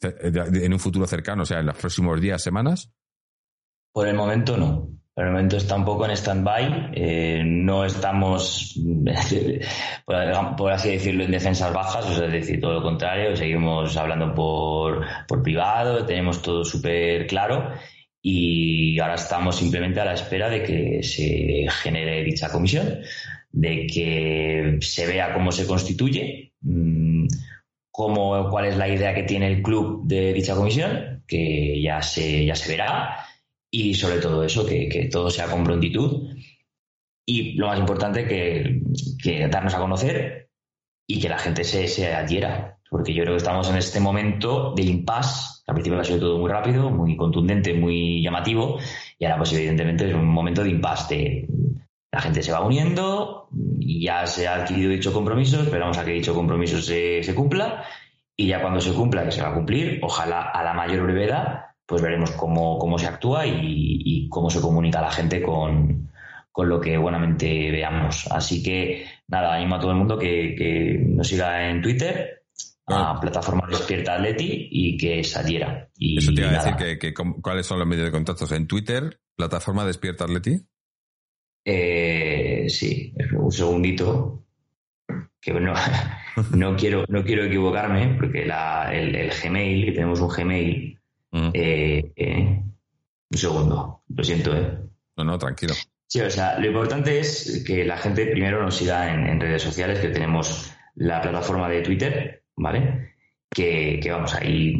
en 0.00 0.72
un 0.72 0.78
futuro 0.78 1.06
cercano, 1.06 1.42
o 1.42 1.46
sea, 1.46 1.60
en 1.60 1.66
los 1.66 1.76
próximos 1.76 2.20
días, 2.20 2.42
semanas? 2.42 2.92
Por 3.92 4.06
el 4.06 4.14
momento 4.14 4.56
no. 4.56 4.90
Por 5.12 5.24
el 5.24 5.32
momento 5.32 5.56
está 5.56 5.74
un 5.76 5.84
poco 5.84 6.04
en 6.04 6.10
stand-by. 6.12 6.90
Eh, 6.94 7.42
no 7.44 7.84
estamos, 7.84 8.78
por, 10.04 10.72
así 10.72 10.90
decirlo, 10.90 11.24
en 11.24 11.30
defensas 11.30 11.72
bajas, 11.72 12.10
es 12.10 12.30
decir, 12.30 12.60
todo 12.60 12.74
lo 12.74 12.82
contrario. 12.82 13.34
Seguimos 13.34 13.96
hablando 13.96 14.34
por, 14.34 15.04
por 15.26 15.42
privado, 15.42 16.04
tenemos 16.04 16.42
todo 16.42 16.64
súper 16.64 17.26
claro 17.26 17.72
y 18.22 18.98
ahora 18.98 19.14
estamos 19.14 19.56
simplemente 19.56 20.00
a 20.00 20.04
la 20.04 20.14
espera 20.14 20.50
de 20.50 20.62
que 20.62 21.02
se 21.02 21.66
genere 21.82 22.24
dicha 22.24 22.50
comisión, 22.50 22.98
de 23.52 23.86
que 23.86 24.78
se 24.80 25.06
vea 25.06 25.32
cómo 25.32 25.50
se 25.50 25.66
constituye. 25.66 26.52
Mm, 26.60 27.26
cómo, 27.96 28.50
cuál 28.50 28.66
es 28.66 28.76
la 28.76 28.88
idea 28.88 29.14
que 29.14 29.22
tiene 29.22 29.46
el 29.48 29.62
club 29.62 30.02
de 30.06 30.34
dicha 30.34 30.54
comisión, 30.54 31.24
que 31.26 31.80
ya 31.82 32.02
se, 32.02 32.44
ya 32.44 32.54
se 32.54 32.70
verá, 32.70 33.24
y 33.70 33.94
sobre 33.94 34.18
todo 34.18 34.44
eso, 34.44 34.66
que, 34.66 35.08
todo 35.10 35.30
sea 35.30 35.46
con 35.46 35.64
prontitud. 35.64 36.28
y 37.26 37.54
lo 37.54 37.68
más 37.68 37.78
importante 37.78 38.26
que, 38.26 38.82
que 39.22 39.48
darnos 39.48 39.74
a 39.74 39.78
conocer 39.78 40.50
y 41.08 41.20
que 41.20 41.28
la 41.30 41.38
gente 41.38 41.64
se, 41.64 41.88
se 41.88 42.12
adhiera, 42.12 42.78
porque 42.90 43.14
yo 43.14 43.22
creo 43.22 43.34
que 43.34 43.38
estamos 43.38 43.70
en 43.70 43.76
este 43.76 43.98
momento 43.98 44.74
de 44.74 44.82
impasse, 44.82 45.62
al 45.66 45.74
principio 45.74 45.98
ha 45.98 46.04
sido 46.04 46.20
todo 46.20 46.38
muy 46.38 46.50
rápido, 46.50 46.90
muy 46.90 47.16
contundente, 47.16 47.72
muy 47.72 48.22
llamativo, 48.22 48.78
y 49.18 49.24
ahora 49.24 49.38
pues 49.38 49.54
evidentemente 49.54 50.06
es 50.06 50.14
un 50.14 50.26
momento 50.26 50.62
de 50.62 50.70
impasse, 50.70 51.46
la 52.16 52.22
gente 52.22 52.42
se 52.42 52.50
va 52.50 52.64
uniendo, 52.64 53.50
ya 53.78 54.26
se 54.26 54.48
ha 54.48 54.54
adquirido 54.54 54.90
dicho 54.90 55.12
compromiso, 55.12 55.60
esperamos 55.60 55.98
a 55.98 56.04
que 56.04 56.12
dicho 56.12 56.34
compromiso 56.34 56.80
se, 56.80 57.22
se 57.22 57.34
cumpla, 57.34 57.84
y 58.34 58.46
ya 58.46 58.62
cuando 58.62 58.80
se 58.80 58.94
cumpla, 58.94 59.24
que 59.24 59.32
se 59.32 59.42
va 59.42 59.50
a 59.50 59.54
cumplir, 59.54 60.00
ojalá 60.02 60.40
a 60.40 60.64
la 60.64 60.72
mayor 60.72 61.02
brevedad, 61.02 61.66
pues 61.84 62.00
veremos 62.00 62.30
cómo, 62.30 62.78
cómo 62.78 62.98
se 62.98 63.06
actúa 63.06 63.46
y, 63.46 63.52
y 63.60 64.28
cómo 64.30 64.48
se 64.48 64.62
comunica 64.62 65.00
a 65.00 65.02
la 65.02 65.10
gente 65.10 65.42
con, 65.42 66.10
con 66.50 66.70
lo 66.70 66.80
que 66.80 66.96
buenamente 66.96 67.70
veamos. 67.70 68.26
Así 68.30 68.62
que 68.62 69.04
nada, 69.28 69.54
animo 69.54 69.74
a 69.74 69.80
todo 69.80 69.90
el 69.90 69.98
mundo 69.98 70.16
que, 70.18 70.54
que 70.56 71.04
nos 71.06 71.28
siga 71.28 71.68
en 71.68 71.82
Twitter, 71.82 72.44
a 72.86 73.12
Ah. 73.12 73.20
plataforma 73.20 73.66
Despierta 73.68 74.14
Atleti 74.14 74.68
y 74.70 74.96
que 74.96 75.22
se 75.22 75.38
adhiera. 75.38 75.90
Y 75.98 76.16
Eso 76.16 76.32
te 76.32 76.40
iba 76.40 76.50
a 76.50 76.64
decir 76.64 76.76
que, 76.76 76.98
que 76.98 77.12
cuáles 77.42 77.66
son 77.66 77.78
los 77.78 77.86
medios 77.86 78.06
de 78.06 78.12
contactos 78.12 78.50
en 78.52 78.66
Twitter, 78.66 79.20
plataforma 79.36 79.84
Despierta 79.84 80.24
Atleti. 80.24 80.66
Eh, 81.66 82.66
sí, 82.68 83.12
un 83.36 83.50
segundito, 83.52 84.44
que 85.40 85.52
no, 85.52 85.74
no, 86.56 86.76
quiero, 86.76 87.04
no 87.08 87.24
quiero 87.24 87.44
equivocarme, 87.44 88.14
porque 88.18 88.46
la, 88.46 88.90
el, 88.94 89.14
el 89.14 89.30
Gmail, 89.30 89.84
que 89.84 89.92
tenemos 89.92 90.20
un 90.20 90.28
Gmail, 90.28 90.92
Mm. 91.32 91.50
eh, 91.52 92.12
eh, 92.16 92.62
un 93.32 93.36
segundo, 93.38 94.02
lo 94.08 94.24
siento, 94.24 94.56
¿eh? 94.56 94.78
No, 95.16 95.24
no, 95.24 95.36
tranquilo. 95.38 95.74
Sí, 96.06 96.20
o 96.20 96.30
sea, 96.30 96.56
lo 96.58 96.66
importante 96.68 97.18
es 97.18 97.64
que 97.66 97.84
la 97.84 97.96
gente 97.98 98.26
primero 98.26 98.62
nos 98.62 98.76
siga 98.76 99.12
en, 99.12 99.26
en 99.26 99.40
redes 99.40 99.60
sociales, 99.60 99.98
que 99.98 100.08
tenemos 100.08 100.72
la 100.94 101.20
plataforma 101.20 101.68
de 101.68 101.82
Twitter, 101.82 102.44
¿vale? 102.56 103.16
Que, 103.50 103.98
que 104.00 104.10
vamos 104.12 104.34
ahí, 104.36 104.76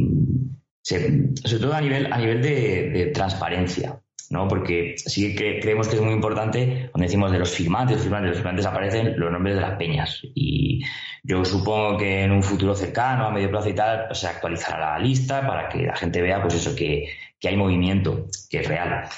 se- 0.82 1.34
sobre 1.44 1.62
todo 1.62 1.74
a 1.74 1.80
nivel, 1.80 2.10
a 2.12 2.16
nivel 2.18 2.40
de, 2.40 2.90
de 2.90 3.06
transparencia, 3.06 4.00
¿no? 4.30 4.48
Porque 4.48 4.94
sí 4.96 5.34
que 5.34 5.60
creemos 5.60 5.88
que 5.88 5.96
es 5.96 6.02
muy 6.02 6.12
importante, 6.12 6.88
cuando 6.92 7.04
decimos 7.04 7.32
de 7.32 7.38
los 7.38 7.50
firmantes, 7.50 7.96
los 7.96 8.04
firmantes, 8.04 8.30
los 8.30 8.38
firmantes 8.38 8.66
aparecen 8.66 9.18
los 9.18 9.30
nombres 9.30 9.56
de 9.56 9.60
las 9.60 9.76
peñas. 9.76 10.20
Y 10.34 10.82
yo 11.22 11.44
supongo 11.44 11.96
que 11.96 12.24
en 12.24 12.32
un 12.32 12.42
futuro 12.42 12.74
cercano, 12.74 13.26
a 13.26 13.30
medio 13.30 13.50
plazo 13.50 13.68
y 13.68 13.74
tal, 13.74 14.06
pues 14.06 14.20
se 14.20 14.28
actualizará 14.28 14.92
la 14.92 14.98
lista 14.98 15.46
para 15.46 15.68
que 15.68 15.82
la 15.82 15.96
gente 15.96 16.20
vea, 16.22 16.42
pues 16.42 16.54
eso, 16.54 16.74
que, 16.74 17.08
que 17.38 17.48
hay 17.48 17.56
movimiento, 17.56 18.26
que 18.50 18.60
es 18.60 18.68
real. 18.68 19.08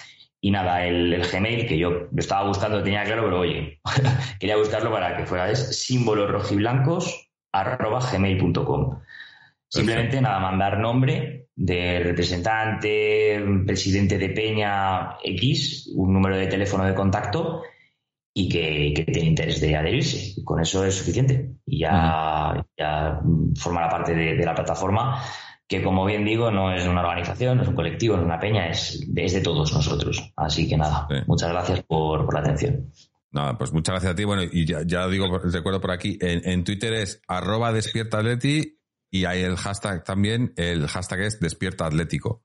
Y 0.40 0.50
nada, 0.50 0.86
el, 0.86 1.12
el 1.12 1.26
Gmail, 1.26 1.66
que 1.66 1.78
yo 1.78 1.90
lo 1.90 2.08
estaba 2.16 2.46
buscando, 2.46 2.82
tenía 2.82 3.04
claro, 3.04 3.24
pero 3.24 3.40
oye, 3.40 3.80
quería 4.40 4.56
buscarlo 4.56 4.90
para 4.92 5.16
que 5.16 5.26
fuera, 5.26 5.50
es 5.50 5.82
símbolos 5.82 6.30
rojiblancos 6.30 7.28
arroba 7.52 8.00
gmail.com. 8.00 9.00
Simplemente 9.68 10.20
nada, 10.20 10.38
mandar 10.38 10.78
nombre 10.78 11.47
de 11.60 11.98
representante, 11.98 13.42
presidente 13.66 14.16
de 14.16 14.28
Peña 14.30 15.16
X, 15.24 15.90
un 15.96 16.12
número 16.12 16.36
de 16.36 16.46
teléfono 16.46 16.84
de 16.84 16.94
contacto 16.94 17.62
y 18.32 18.48
que, 18.48 18.92
que 18.94 19.10
tiene 19.12 19.30
interés 19.30 19.60
de 19.60 19.74
adherirse. 19.74 20.34
Y 20.36 20.44
con 20.44 20.60
eso 20.60 20.84
es 20.84 20.94
suficiente. 20.94 21.50
Y 21.66 21.80
ya, 21.80 22.64
ya 22.78 23.20
formará 23.56 23.88
parte 23.88 24.14
de, 24.14 24.36
de 24.36 24.44
la 24.44 24.54
plataforma, 24.54 25.20
que 25.66 25.82
como 25.82 26.04
bien 26.06 26.24
digo, 26.24 26.52
no 26.52 26.72
es 26.72 26.86
una 26.86 27.00
organización, 27.00 27.56
no 27.56 27.64
es 27.64 27.68
un 27.68 27.74
colectivo, 27.74 28.14
no 28.14 28.22
es 28.22 28.26
una 28.26 28.38
peña, 28.38 28.68
es, 28.68 29.04
es 29.16 29.32
de 29.32 29.40
todos 29.40 29.72
nosotros. 29.74 30.32
Así 30.36 30.68
que 30.68 30.76
nada, 30.76 31.08
Sí. 31.10 31.16
muchas 31.26 31.50
gracias 31.50 31.82
por, 31.82 32.24
por 32.24 32.34
la 32.34 32.40
atención. 32.40 32.92
Nada, 33.32 33.58
pues 33.58 33.72
muchas 33.72 33.94
gracias 33.94 34.12
a 34.12 34.14
ti. 34.14 34.22
Bueno, 34.24 34.42
y 34.44 34.64
ya, 34.64 34.82
ya 34.86 35.08
digo, 35.08 35.26
recuerdo 35.40 35.80
por 35.80 35.90
aquí, 35.90 36.16
en, 36.20 36.48
en 36.48 36.62
Twitter 36.62 36.94
es 36.94 37.20
arroba 37.26 37.72
despierta 37.72 38.18
atleti 38.20 38.77
y 39.10 39.24
hay 39.24 39.42
el 39.42 39.56
hashtag 39.56 40.04
también, 40.04 40.52
el 40.56 40.86
hashtag 40.88 41.20
es 41.20 41.40
despierta 41.40 41.86
atlético. 41.86 42.44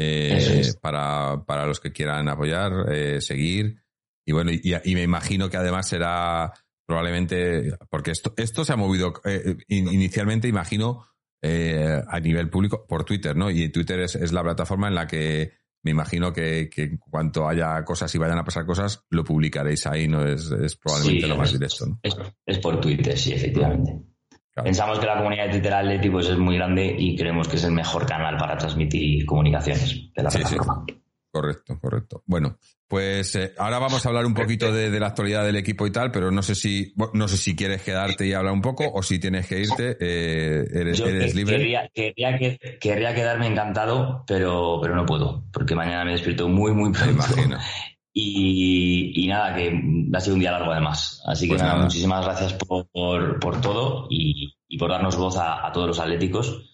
Eh, 0.00 0.60
es. 0.60 0.76
para, 0.76 1.44
para 1.44 1.66
los 1.66 1.80
que 1.80 1.90
quieran 1.92 2.28
apoyar, 2.28 2.72
eh, 2.92 3.20
seguir. 3.20 3.82
Y 4.24 4.32
bueno, 4.32 4.52
y, 4.52 4.60
y 4.84 4.94
me 4.94 5.02
imagino 5.02 5.50
que 5.50 5.56
además 5.56 5.88
será 5.88 6.52
probablemente, 6.86 7.72
porque 7.90 8.12
esto, 8.12 8.32
esto 8.36 8.64
se 8.64 8.72
ha 8.72 8.76
movido 8.76 9.14
eh, 9.24 9.56
in- 9.68 9.92
inicialmente, 9.92 10.46
imagino, 10.48 11.04
eh, 11.42 12.00
a 12.06 12.20
nivel 12.20 12.48
público 12.48 12.86
por 12.86 13.04
Twitter, 13.04 13.36
¿no? 13.36 13.50
Y 13.50 13.68
Twitter 13.70 14.00
es, 14.00 14.14
es 14.14 14.32
la 14.32 14.42
plataforma 14.42 14.88
en 14.88 14.94
la 14.94 15.06
que 15.06 15.52
me 15.84 15.90
imagino 15.90 16.32
que, 16.32 16.68
que 16.70 16.82
en 16.84 16.96
cuanto 16.98 17.48
haya 17.48 17.84
cosas 17.84 18.14
y 18.14 18.18
vayan 18.18 18.38
a 18.38 18.44
pasar 18.44 18.66
cosas, 18.66 19.04
lo 19.10 19.24
publicaréis 19.24 19.86
ahí, 19.86 20.08
¿no? 20.08 20.24
Es, 20.26 20.50
es 20.50 20.76
probablemente 20.76 21.22
Sí, 21.22 21.28
lo 21.28 21.36
más 21.36 21.52
directo, 21.52 21.86
¿no? 21.86 22.00
Es, 22.02 22.16
es 22.46 22.58
por 22.58 22.80
Twitter, 22.80 23.16
sí, 23.18 23.32
efectivamente. 23.32 23.96
Claro. 24.58 24.64
Pensamos 24.64 24.98
que 24.98 25.06
la 25.06 25.16
comunidad 25.16 25.44
de 25.44 25.50
Twitter 25.52 25.74
Atleti 25.74 26.10
pues, 26.10 26.28
es 26.28 26.36
muy 26.38 26.56
grande 26.56 26.94
y 26.98 27.16
creemos 27.16 27.46
que 27.48 27.56
es 27.56 27.64
el 27.64 27.72
mejor 27.72 28.06
canal 28.06 28.36
para 28.36 28.56
transmitir 28.58 29.24
comunicaciones 29.24 30.10
de 30.14 30.22
la 30.22 30.30
Sí, 30.30 30.38
sí. 30.38 30.54
plataforma. 30.56 30.84
Correcto, 31.30 31.78
correcto. 31.78 32.22
Bueno, 32.26 32.56
pues 32.88 33.34
eh, 33.36 33.52
ahora 33.58 33.78
vamos 33.78 34.04
a 34.04 34.08
hablar 34.08 34.24
un 34.24 34.32
poquito 34.34 34.72
de, 34.72 34.90
de 34.90 34.98
la 34.98 35.08
actualidad 35.08 35.44
del 35.44 35.56
equipo 35.56 35.86
y 35.86 35.92
tal, 35.92 36.10
pero 36.10 36.30
no 36.30 36.42
sé 36.42 36.54
si 36.54 36.94
no 37.12 37.28
sé 37.28 37.36
si 37.36 37.54
quieres 37.54 37.82
quedarte 37.82 38.26
y 38.26 38.32
hablar 38.32 38.54
un 38.54 38.62
poco 38.62 38.90
o 38.90 39.02
si 39.02 39.18
tienes 39.20 39.46
que 39.46 39.60
irte. 39.60 39.96
eh, 40.00 40.64
eres, 40.72 40.98
Yo 40.98 41.06
eres 41.06 41.32
que- 41.32 41.38
libre. 41.38 41.56
Querría, 41.58 41.88
querría 41.94 42.38
que- 42.38 42.78
querría 42.80 43.14
quedarme 43.14 43.46
encantado, 43.46 44.24
pero, 44.26 44.78
pero 44.82 44.96
no 44.96 45.04
puedo, 45.04 45.44
porque 45.52 45.74
mañana 45.74 46.04
me 46.04 46.12
despierto 46.12 46.48
muy, 46.48 46.72
muy 46.72 46.88
Me 46.90 46.98
pronto. 46.98 47.12
imagino. 47.12 47.58
Y, 48.20 49.24
y 49.24 49.28
nada, 49.28 49.54
que 49.54 49.80
ha 50.12 50.20
sido 50.20 50.34
un 50.34 50.40
día 50.40 50.50
largo 50.50 50.72
además. 50.72 51.22
Así 51.26 51.46
que 51.46 51.50
Pues 51.52 51.62
nada, 51.62 51.74
nada. 51.74 51.84
muchísimas 51.84 52.24
gracias 52.24 52.54
por, 52.54 52.88
por, 52.88 53.38
por 53.38 53.60
todo 53.60 54.08
y, 54.10 54.52
y 54.66 54.76
por 54.78 54.90
darnos 54.90 55.16
voz 55.16 55.36
a, 55.36 55.64
a 55.66 55.70
todos 55.72 55.86
los 55.86 56.00
atléticos. 56.00 56.68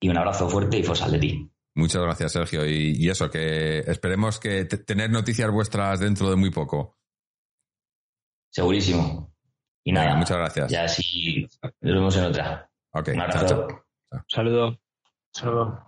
Y 0.00 0.08
un 0.10 0.18
abrazo 0.18 0.48
fuerte 0.48 0.78
y 0.78 0.82
Forza 0.82 1.06
Atleti. 1.06 1.50
Muchas 1.74 2.02
gracias, 2.02 2.32
Sergio. 2.32 2.66
Y, 2.66 2.94
y 2.98 3.08
eso, 3.08 3.30
que 3.30 3.78
esperemos 3.78 4.38
que 4.38 4.64
te- 4.66 4.78
tener 4.78 5.10
noticias 5.10 5.50
vuestras 5.50 6.00
dentro 6.00 6.28
de 6.28 6.36
muy 6.36 6.50
poco. 6.50 6.98
Segurísimo. 8.50 9.32
Y 9.84 9.92
nada, 9.92 10.06
Venga, 10.08 10.18
muchas 10.18 10.36
gracias. 10.36 10.70
ya 10.70 10.86
sí, 10.88 11.46
nos 11.62 11.72
vemos 11.94 12.16
en 12.16 12.24
otra. 12.24 12.70
Ok, 12.92 13.08
Un 13.08 13.14
chao, 13.14 13.24
abrazo. 13.24 13.46
chao. 14.10 14.24
Saludo. 14.28 14.78
Solo. 15.32 15.84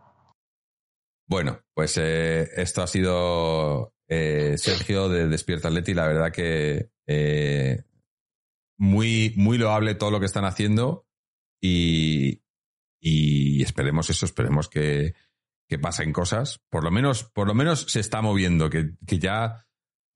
Bueno, 1.26 1.60
pues 1.74 1.96
eh, 1.98 2.48
esto 2.56 2.82
ha 2.82 2.86
sido 2.86 3.92
eh, 4.10 4.58
Sergio 4.58 5.08
de 5.08 5.28
Despierta 5.28 5.68
Atleti. 5.68 5.94
La 5.94 6.06
verdad 6.06 6.32
que 6.32 6.90
eh, 7.06 7.84
muy, 8.76 9.32
muy 9.36 9.56
loable 9.56 9.94
todo 9.94 10.10
lo 10.10 10.20
que 10.20 10.26
están 10.26 10.44
haciendo 10.44 11.06
y, 11.62 12.42
y 13.00 13.62
esperemos 13.62 14.10
eso, 14.10 14.26
esperemos 14.26 14.68
que, 14.68 15.14
que 15.68 15.78
pasen 15.78 16.12
cosas. 16.12 16.60
Por 16.68 16.82
lo 16.84 16.90
menos, 16.90 17.24
por 17.24 17.46
lo 17.46 17.54
menos 17.54 17.86
se 17.88 18.00
está 18.00 18.20
moviendo, 18.20 18.68
que, 18.68 18.96
que 19.06 19.18
ya 19.18 19.66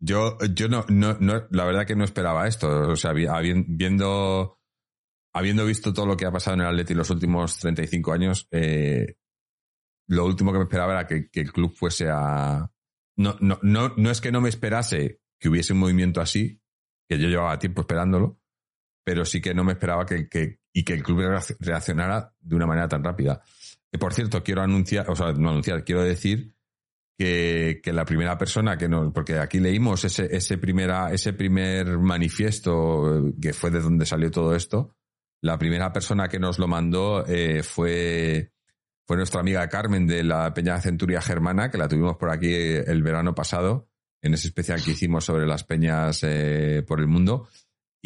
yo, 0.01 0.37
yo 0.55 0.69
no, 0.69 0.85
no, 0.89 1.17
no, 1.21 1.47
la 1.51 1.65
verdad 1.65 1.87
que 1.87 1.97
no 1.97 2.05
esperaba 2.05 2.49
esto. 2.49 2.91
O 2.91 2.97
sea, 2.97 3.13
viendo, 3.13 4.59
habiendo 5.33 5.65
visto 5.65 5.93
todo 5.93 6.07
lo 6.07 6.17
que 6.17 6.27
ha 6.27 6.33
pasado 6.33 6.55
en 6.57 6.63
el 6.63 6.67
Atleti 6.67 6.95
los 6.95 7.11
últimos 7.11 7.59
35 7.59 8.13
años, 8.13 8.49
eh, 8.51 9.17
lo 10.09 10.27
último 10.27 10.53
que 10.53 10.59
me 10.59 10.65
esperaba 10.65 10.93
era 10.93 11.07
que, 11.07 11.31
que 11.31 11.41
el 11.41 11.53
club 11.53 11.75
fuese 11.75 12.09
a. 12.11 12.71
No, 13.17 13.37
no, 13.41 13.59
no, 13.63 13.95
no 13.97 14.11
es 14.11 14.21
que 14.21 14.33
no 14.33 14.41
me 14.41 14.49
esperase 14.49 15.21
que 15.41 15.49
hubiese 15.49 15.73
un 15.73 15.79
movimiento 15.81 16.21
así, 16.21 16.61
que 17.09 17.19
yo 17.19 17.29
llevaba 17.29 17.59
tiempo 17.59 17.83
esperándolo, 17.83 18.41
pero 19.05 19.25
sí 19.25 19.41
que 19.41 19.55
no 19.55 19.65
me 19.65 19.73
esperaba 19.73 20.07
que, 20.07 20.29
que- 20.29 20.61
y 20.73 20.85
que 20.85 20.95
el 20.95 21.03
club 21.03 21.21
reacc- 21.21 21.57
reaccionara 21.61 22.35
de 22.41 22.57
una 22.57 22.67
manera 22.67 22.89
tan 22.89 23.05
rápida. 23.05 23.43
Eh, 23.93 23.99
por 23.99 24.13
cierto, 24.15 24.43
quiero 24.43 24.63
anunciar, 24.63 25.09
o 25.09 25.15
sea, 25.15 25.33
no 25.33 25.51
anunciar, 25.51 25.85
quiero 25.85 26.03
decir 26.03 26.55
que, 27.17 27.81
que 27.83 27.93
la 27.93 28.05
primera 28.05 28.37
persona 28.37 28.77
que 28.77 28.89
nos, 28.89 29.13
porque 29.13 29.39
aquí 29.39 29.61
leímos 29.61 30.05
ese, 30.05 30.35
ese 30.35 30.59
primera, 30.59 31.13
ese 31.13 31.33
primer 31.33 31.99
manifiesto 31.99 33.29
eh, 33.29 33.35
que 33.41 33.53
fue 33.53 33.71
de 33.71 33.81
donde 33.81 34.07
salió 34.07 34.31
todo 34.33 34.55
esto, 34.57 34.97
la 35.43 35.59
primera 35.59 35.93
persona 35.93 36.27
que 36.29 36.41
nos 36.41 36.59
lo 36.59 36.67
mandó 36.67 37.25
eh, 37.27 37.63
fue, 37.63 38.53
fue 39.07 39.17
nuestra 39.17 39.41
amiga 39.41 39.69
Carmen 39.69 40.07
de 40.07 40.23
la 40.25 40.53
Peña 40.55 40.81
Centuria 40.81 41.21
Germana, 41.21 41.71
que 41.71 41.79
la 41.79 41.89
tuvimos 41.89 42.17
por 42.17 42.31
aquí 42.31 42.53
el 42.55 43.03
verano 43.03 43.35
pasado, 43.35 43.89
en 44.23 44.35
ese 44.35 44.49
especial 44.49 44.83
que 44.83 44.93
hicimos 44.93 45.25
sobre 45.25 45.47
las 45.47 45.65
peñas 45.65 46.21
eh, 46.23 46.83
por 46.87 47.01
el 47.01 47.07
mundo. 47.07 47.49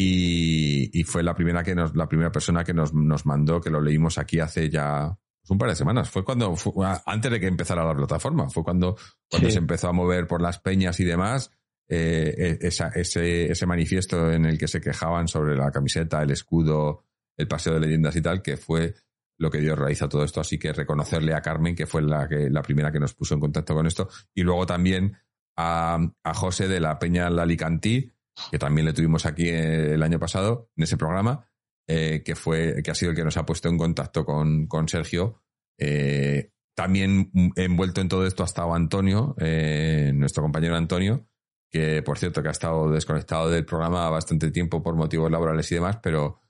Y, 0.00 0.90
y 0.98 1.02
fue 1.04 1.22
la 1.24 1.34
primera 1.34 1.62
que 1.64 1.74
nos, 1.74 1.94
la 1.96 2.08
primera 2.08 2.30
persona 2.30 2.62
que 2.62 2.72
nos, 2.72 2.94
nos 2.94 3.26
mandó, 3.26 3.60
que 3.60 3.70
lo 3.70 3.80
leímos 3.80 4.16
aquí 4.18 4.38
hace 4.38 4.70
ya 4.70 5.16
pues, 5.40 5.50
un 5.50 5.58
par 5.58 5.68
de 5.70 5.74
semanas. 5.76 6.08
Fue 6.08 6.24
cuando, 6.24 6.54
fue- 6.54 6.86
antes 7.04 7.30
de 7.32 7.40
que 7.40 7.46
empezara 7.48 7.84
la 7.84 7.96
plataforma, 7.96 8.48
fue 8.48 8.62
cuando, 8.62 8.96
cuando 9.28 9.48
Sí. 9.48 9.52
se 9.54 9.58
empezó 9.58 9.88
a 9.88 9.92
mover 9.92 10.26
por 10.28 10.40
las 10.40 10.60
peñas 10.60 11.00
y 11.00 11.04
demás, 11.04 11.50
eh, 11.88 12.32
eh, 12.38 12.58
esa- 12.62 12.90
ese, 12.94 13.50
ese 13.50 13.66
manifiesto 13.66 14.30
en 14.30 14.44
el 14.44 14.56
que 14.56 14.68
se 14.68 14.80
quejaban 14.80 15.26
sobre 15.26 15.56
la 15.56 15.72
camiseta, 15.72 16.22
el 16.22 16.30
escudo, 16.30 17.04
el 17.36 17.48
paseo 17.48 17.74
de 17.74 17.80
leyendas 17.80 18.14
y 18.14 18.22
tal, 18.22 18.40
que 18.40 18.56
fue 18.56 18.94
lo 19.38 19.50
que 19.50 19.58
dio 19.58 19.76
raíz 19.76 20.02
a 20.02 20.08
todo 20.08 20.24
esto. 20.24 20.40
Así 20.40 20.58
que 20.58 20.72
reconocerle 20.72 21.34
a 21.34 21.40
Carmen, 21.40 21.74
que 21.74 21.86
fue 21.86 22.02
la, 22.02 22.28
que, 22.28 22.50
la 22.50 22.62
primera 22.62 22.92
que 22.92 23.00
nos 23.00 23.14
puso 23.14 23.34
en 23.34 23.40
contacto 23.40 23.74
con 23.74 23.86
esto, 23.86 24.08
y 24.34 24.42
luego 24.42 24.66
también 24.66 25.16
a, 25.56 25.98
a 26.22 26.34
José 26.34 26.68
de 26.68 26.80
la 26.80 26.98
Peña 26.98 27.30
Lalicantí, 27.30 28.12
que 28.50 28.58
también 28.58 28.86
le 28.86 28.92
tuvimos 28.92 29.26
aquí 29.26 29.48
el 29.48 30.02
año 30.02 30.18
pasado 30.18 30.70
en 30.76 30.84
ese 30.84 30.96
programa, 30.96 31.48
eh, 31.86 32.22
que 32.24 32.36
fue, 32.36 32.82
que 32.82 32.90
ha 32.90 32.94
sido 32.94 33.10
el 33.12 33.16
que 33.16 33.24
nos 33.24 33.36
ha 33.36 33.46
puesto 33.46 33.68
en 33.68 33.78
contacto 33.78 34.24
con, 34.24 34.66
con 34.66 34.88
Sergio. 34.88 35.42
Eh, 35.78 36.50
también 36.74 37.30
envuelto 37.56 38.00
en 38.00 38.08
todo 38.08 38.26
esto 38.26 38.42
ha 38.42 38.46
estado 38.46 38.74
Antonio, 38.74 39.34
eh, 39.38 40.12
nuestro 40.14 40.42
compañero 40.42 40.76
Antonio, 40.76 41.26
que 41.70 42.02
por 42.02 42.18
cierto 42.18 42.42
que 42.42 42.48
ha 42.48 42.52
estado 42.52 42.90
desconectado 42.90 43.50
del 43.50 43.64
programa 43.64 44.08
bastante 44.10 44.50
tiempo 44.50 44.82
por 44.82 44.94
motivos 44.94 45.30
laborales 45.30 45.70
y 45.72 45.76
demás, 45.76 45.98
pero 46.02 46.40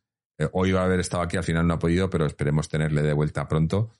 hoy 0.52 0.72
va 0.72 0.82
a 0.82 0.84
haber 0.84 1.00
estado 1.00 1.22
aquí, 1.22 1.36
al 1.36 1.44
final 1.44 1.66
no 1.66 1.74
ha 1.74 1.78
podido, 1.78 2.08
pero 2.08 2.26
esperemos 2.26 2.68
tenerle 2.68 3.02
de 3.02 3.12
vuelta 3.12 3.48
pronto. 3.48 3.90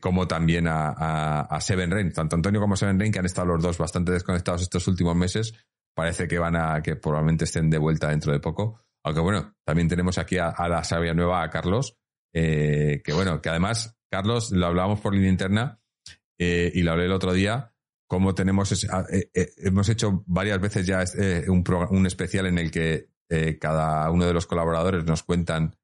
como 0.00 0.26
también 0.26 0.66
a, 0.68 1.58
Seven 1.60 1.90
Rain, 1.90 2.12
tanto 2.12 2.36
Antonio 2.36 2.60
como 2.60 2.76
Seven 2.76 2.98
Rain, 2.98 3.12
que 3.12 3.18
han 3.18 3.26
estado 3.26 3.48
los 3.48 3.62
dos 3.62 3.78
bastante 3.78 4.12
desconectados 4.12 4.62
estos 4.62 4.86
últimos 4.88 5.14
meses, 5.14 5.54
parece 5.94 6.26
que 6.26 6.38
van 6.38 6.56
a, 6.56 6.82
que 6.82 6.96
probablemente 6.96 7.44
estén 7.44 7.70
de 7.70 7.78
vuelta 7.78 8.08
dentro 8.08 8.32
de 8.32 8.40
poco. 8.40 8.80
Aunque 9.02 9.20
bueno, 9.20 9.54
también 9.64 9.88
tenemos 9.88 10.18
aquí 10.18 10.38
a, 10.38 10.54
la 10.68 10.84
sabia 10.84 11.14
nueva, 11.14 11.42
a 11.42 11.50
Carlos, 11.50 11.96
eh, 12.34 13.00
que 13.04 13.12
bueno, 13.12 13.40
que 13.40 13.48
además, 13.48 13.98
Carlos, 14.10 14.50
lo 14.52 14.66
hablábamos 14.66 15.00
por 15.00 15.14
línea 15.14 15.30
interna 15.30 15.80
eh, 16.38 16.70
y 16.74 16.82
lo 16.82 16.92
hablé 16.92 17.06
el 17.06 17.12
otro 17.12 17.32
día, 17.32 17.74
como 18.06 18.34
tenemos, 18.34 18.84
eh, 19.12 19.30
hemos 19.58 19.88
hecho 19.88 20.24
varias 20.26 20.60
veces 20.60 20.86
ya 20.86 21.04
un, 21.48 21.64
un, 21.90 22.06
especial 22.06 22.46
en 22.46 22.58
el 22.58 22.70
que 22.70 23.09
cada 23.60 24.10
uno 24.10 24.26
de 24.26 24.32
los 24.32 24.46
colaboradores 24.46 25.04
nos 25.04 25.22
cuentan 25.22 25.76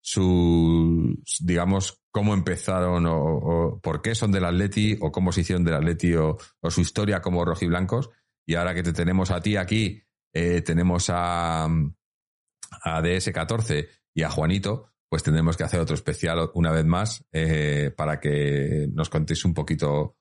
su, 0.00 1.20
digamos, 1.40 2.00
cómo 2.12 2.32
empezaron 2.32 3.06
o, 3.08 3.80
por 3.82 4.00
qué 4.00 4.14
son 4.14 4.30
del 4.30 4.44
Atleti 4.44 4.96
o 5.00 5.10
cómo 5.10 5.32
se 5.32 5.40
hicieron 5.40 5.64
del 5.64 5.74
Atleti 5.74 6.14
o, 6.14 6.38
o 6.60 6.70
su 6.70 6.80
historia 6.80 7.20
como 7.20 7.44
rojiblancos. 7.44 8.10
Y 8.46 8.54
ahora 8.54 8.72
que 8.72 8.84
te 8.84 8.92
tenemos 8.92 9.32
a 9.32 9.40
ti 9.40 9.56
aquí, 9.56 10.00
eh, 10.32 10.62
tenemos 10.62 11.10
a, 11.10 11.64
a 11.64 13.02
DS14 13.02 13.88
y 14.14 14.22
a 14.22 14.30
Juanito, 14.30 14.92
pues 15.08 15.22
tendremos 15.22 15.56
que 15.56 15.64
hacer 15.64 15.80
otro 15.80 15.94
especial 15.94 16.50
una 16.54 16.70
vez 16.70 16.84
más 16.84 17.24
eh, 17.32 17.92
para 17.96 18.20
que 18.20 18.88
nos 18.92 19.10
contéis 19.10 19.44
un 19.44 19.54
poquito 19.54 20.16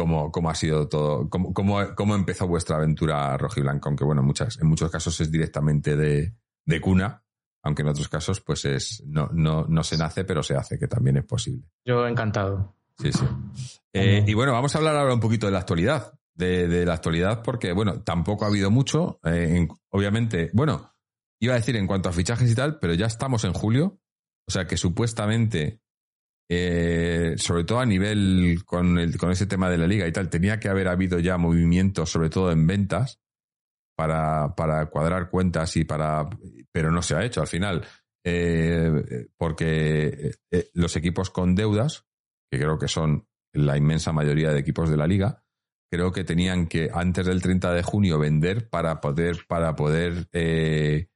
cómo, 0.00 0.32
cómo 0.32 0.48
ha 0.50 0.54
sido 0.54 0.88
todo, 0.88 1.28
cómo, 1.28 1.52
cómo, 1.52 2.14
empezó 2.14 2.48
vuestra 2.48 2.76
aventura 2.76 3.36
rojiblanca, 3.36 3.88
aunque 3.88 4.04
bueno, 4.04 4.22
muchas, 4.22 4.58
en 4.58 4.66
muchos 4.66 4.90
casos 4.90 5.20
es 5.20 5.30
directamente 5.30 5.94
de, 5.94 6.32
de 6.64 6.80
cuna, 6.80 7.22
aunque 7.62 7.82
en 7.82 7.88
otros 7.88 8.08
casos 8.08 8.40
pues 8.40 8.64
es 8.64 9.02
no, 9.06 9.28
no, 9.32 9.66
no 9.68 9.82
se 9.82 9.98
nace, 9.98 10.24
pero 10.24 10.42
se 10.42 10.56
hace, 10.56 10.78
que 10.78 10.88
también 10.88 11.18
es 11.18 11.24
posible. 11.24 11.66
Yo 11.84 12.06
encantado. 12.06 12.74
Sí, 12.98 13.12
sí. 13.12 13.26
Eh, 13.92 14.24
y 14.26 14.34
bueno, 14.34 14.52
vamos 14.52 14.74
a 14.74 14.78
hablar 14.78 14.96
ahora 14.96 15.12
un 15.12 15.20
poquito 15.20 15.46
de 15.46 15.52
la 15.52 15.58
actualidad 15.58 16.14
de, 16.40 16.86
la 16.86 16.94
actualidad 16.94 17.42
porque, 17.42 17.72
bueno, 17.72 18.02
tampoco 18.02 18.44
ha 18.44 18.48
habido 18.48 18.70
mucho. 18.70 19.20
Eh, 19.24 19.68
obviamente, 19.90 20.50
bueno, 20.52 20.94
iba 21.38 21.54
a 21.54 21.58
decir 21.58 21.76
en 21.76 21.86
cuanto 21.86 22.08
a 22.08 22.12
fichajes 22.12 22.50
y 22.50 22.54
tal, 22.54 22.78
pero 22.78 22.94
ya 22.94 23.06
estamos 23.06 23.44
en 23.44 23.52
julio. 23.52 24.00
O 24.46 24.50
sea 24.50 24.66
que 24.66 24.76
supuestamente, 24.76 25.80
eh, 26.52 27.34
sobre 27.36 27.62
todo 27.62 27.78
a 27.78 27.86
nivel 27.86 28.62
con, 28.66 28.98
el, 28.98 29.16
con 29.16 29.30
ese 29.30 29.46
tema 29.46 29.70
de 29.70 29.78
la 29.78 29.86
liga 29.86 30.08
y 30.08 30.12
tal, 30.12 30.28
tenía 30.28 30.58
que 30.58 30.68
haber 30.68 30.88
habido 30.88 31.20
ya 31.20 31.38
movimientos, 31.38 32.10
sobre 32.10 32.28
todo 32.28 32.50
en 32.50 32.66
ventas, 32.66 33.20
para, 33.96 34.56
para 34.56 34.86
cuadrar 34.86 35.30
cuentas 35.30 35.76
y 35.76 35.84
para. 35.84 36.28
Pero 36.72 36.90
no 36.90 37.02
se 37.02 37.14
ha 37.14 37.24
hecho 37.24 37.40
al 37.40 37.46
final. 37.46 37.86
Eh, 38.24 39.28
porque 39.36 40.32
los 40.74 40.96
equipos 40.96 41.30
con 41.30 41.54
deudas, 41.54 42.06
que 42.50 42.58
creo 42.58 42.78
que 42.78 42.88
son 42.88 43.28
la 43.52 43.76
inmensa 43.76 44.12
mayoría 44.12 44.52
de 44.52 44.58
equipos 44.58 44.90
de 44.90 44.96
la 44.96 45.06
liga, 45.06 45.44
creo 45.90 46.12
que 46.12 46.24
tenían 46.24 46.66
que 46.66 46.90
antes 46.92 47.26
del 47.26 47.42
30 47.42 47.72
de 47.72 47.82
junio 47.82 48.18
vender 48.18 48.68
para 48.68 49.00
poder, 49.00 49.46
para 49.48 49.74
poder 49.74 50.28
eh, 50.32 51.08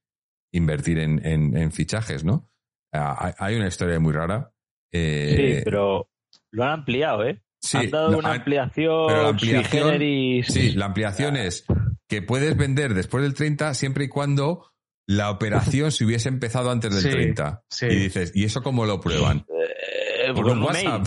invertir 0.53 0.99
en, 0.99 1.25
en, 1.25 1.73
fichajes, 1.73 2.25
¿no? 2.25 2.51
Ah, 2.93 3.35
hay 3.39 3.57
una 3.57 3.69
historia 3.69 3.99
muy 4.01 4.13
rara. 4.13 4.54
Eh, 4.95 5.57
sí, 5.57 5.63
pero 5.65 6.09
lo 6.53 6.65
han 6.65 6.71
ampliado, 6.71 7.25
¿eh? 7.25 7.43
Sí, 7.61 7.79
han 7.79 7.91
dado 7.91 8.17
una 8.17 8.35
ampliación, 8.35 9.07
pero 9.09 9.23
la 9.23 9.29
ampliación 9.31 9.99
Sí, 10.45 10.73
la 10.73 10.87
ampliación 10.87 11.37
es 11.37 11.65
que 12.09 12.23
puedes 12.23 12.57
vender 12.57 12.95
después 12.95 13.25
del 13.25 13.35
30 13.35 13.75
siempre 13.75 14.05
y 14.05 14.09
cuando 14.09 14.71
la 15.07 15.31
operación 15.31 15.91
se 15.91 16.05
hubiese 16.05 16.29
empezado 16.29 16.71
antes 16.71 16.95
del 16.95 17.13
30. 17.13 17.65
Y 17.83 17.95
dices, 17.95 18.33
¿y 18.35 18.45
eso 18.45 18.63
cómo 18.63 18.87
lo 18.87 19.01
prueban? 19.01 19.45
Eh, 19.49 20.33
por, 20.33 20.47
un 20.47 20.63
WhatsApp. 20.63 21.07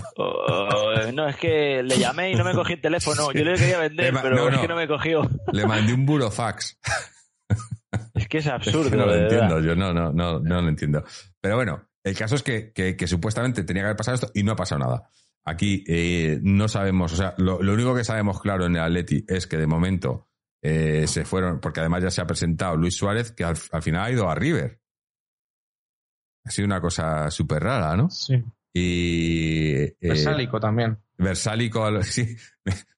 no, 1.14 1.28
es 1.28 1.36
que 1.38 1.82
le 1.82 1.98
llamé 1.98 2.32
y 2.32 2.36
no 2.36 2.44
me 2.44 2.54
cogí 2.54 2.74
el 2.74 2.82
teléfono. 2.82 3.32
Yo 3.34 3.44
le 3.44 3.54
quería 3.54 3.80
vender, 3.80 4.14
pero 4.22 4.50
es 4.50 4.60
que 4.60 4.68
no 4.68 4.76
me 4.76 4.88
cogió. 4.88 5.30
Le 5.54 5.66
mandé 5.66 5.94
un 5.94 6.06
burofax. 6.06 6.78
Es 8.14 8.28
que 8.28 8.40
es 8.40 8.48
absurdo. 8.48 8.96
no 8.96 9.06
lo 9.06 9.16
entiendo, 9.16 9.60
yo 9.62 9.76
no, 9.76 9.94
no, 9.94 10.12
no, 10.12 10.40
no 10.40 10.62
lo 10.62 10.68
entiendo. 10.68 11.04
Pero 11.40 11.56
bueno, 11.56 11.87
el 12.08 12.18
caso 12.18 12.36
es 12.36 12.44
que, 12.44 12.72
que, 12.72 13.08
supuestamente 13.08 13.64
tenía 13.64 13.84
que 13.84 13.88
haber 13.88 13.98
pasado 13.98 14.16
esto 14.16 14.32
y 14.34 14.44
no 14.44 14.54
ha 14.54 14.56
pasado 14.56 14.80
nada. 14.80 15.10
Aquí 15.46 15.84
eh, 15.88 16.40
no 16.42 16.68
sabemos, 16.68 17.14
o 17.14 17.16
sea, 17.16 17.34
lo, 17.38 17.58
único 17.60 17.96
que 17.96 18.04
sabemos 18.04 18.42
claro 18.42 18.66
en 18.66 18.76
el 18.76 18.82
Atleti 18.82 19.24
es 19.28 19.48
que 19.48 19.58
de 19.58 19.68
momento 19.68 20.28
eh, 20.62 21.06
se 21.08 21.26
fueron, 21.26 21.60
porque 21.60 21.80
además 21.80 22.04
ya 22.04 22.12
se 22.12 22.22
ha 22.22 22.28
presentado 22.28 22.76
Luis 22.76 22.96
Suárez, 22.96 23.32
que 23.32 23.44
al, 23.44 23.56
al 23.72 23.82
final 23.82 24.04
ha 24.04 24.12
ido 24.12 24.30
a 24.30 24.36
River. 24.36 24.80
Ha 26.44 26.52
sido 26.52 26.66
una 26.66 26.82
cosa 26.82 27.30
súper 27.30 27.64
rara, 27.64 27.96
¿no? 27.96 28.10
Sí. 28.10 28.44
Y. 28.78 29.74
Eh, 29.82 29.96
Versálico 30.00 30.60
también. 30.60 30.98
Versálico, 31.18 32.04
sí. 32.04 32.36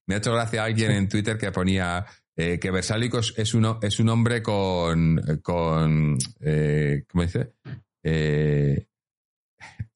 Me 0.06 0.14
ha 0.14 0.18
hecho 0.18 0.32
gracia 0.32 0.64
alguien 0.64 0.90
en 0.92 1.08
Twitter 1.08 1.38
que 1.38 1.50
ponía 1.52 2.04
eh, 2.36 2.58
que 2.58 2.70
Versálico 2.70 3.18
es, 3.18 3.54
uno, 3.54 3.78
es 3.82 3.98
un 3.98 4.08
hombre 4.08 4.42
con. 4.42 5.20
con 5.42 6.18
eh, 6.40 7.04
¿Cómo 7.10 7.22
dice? 7.22 7.54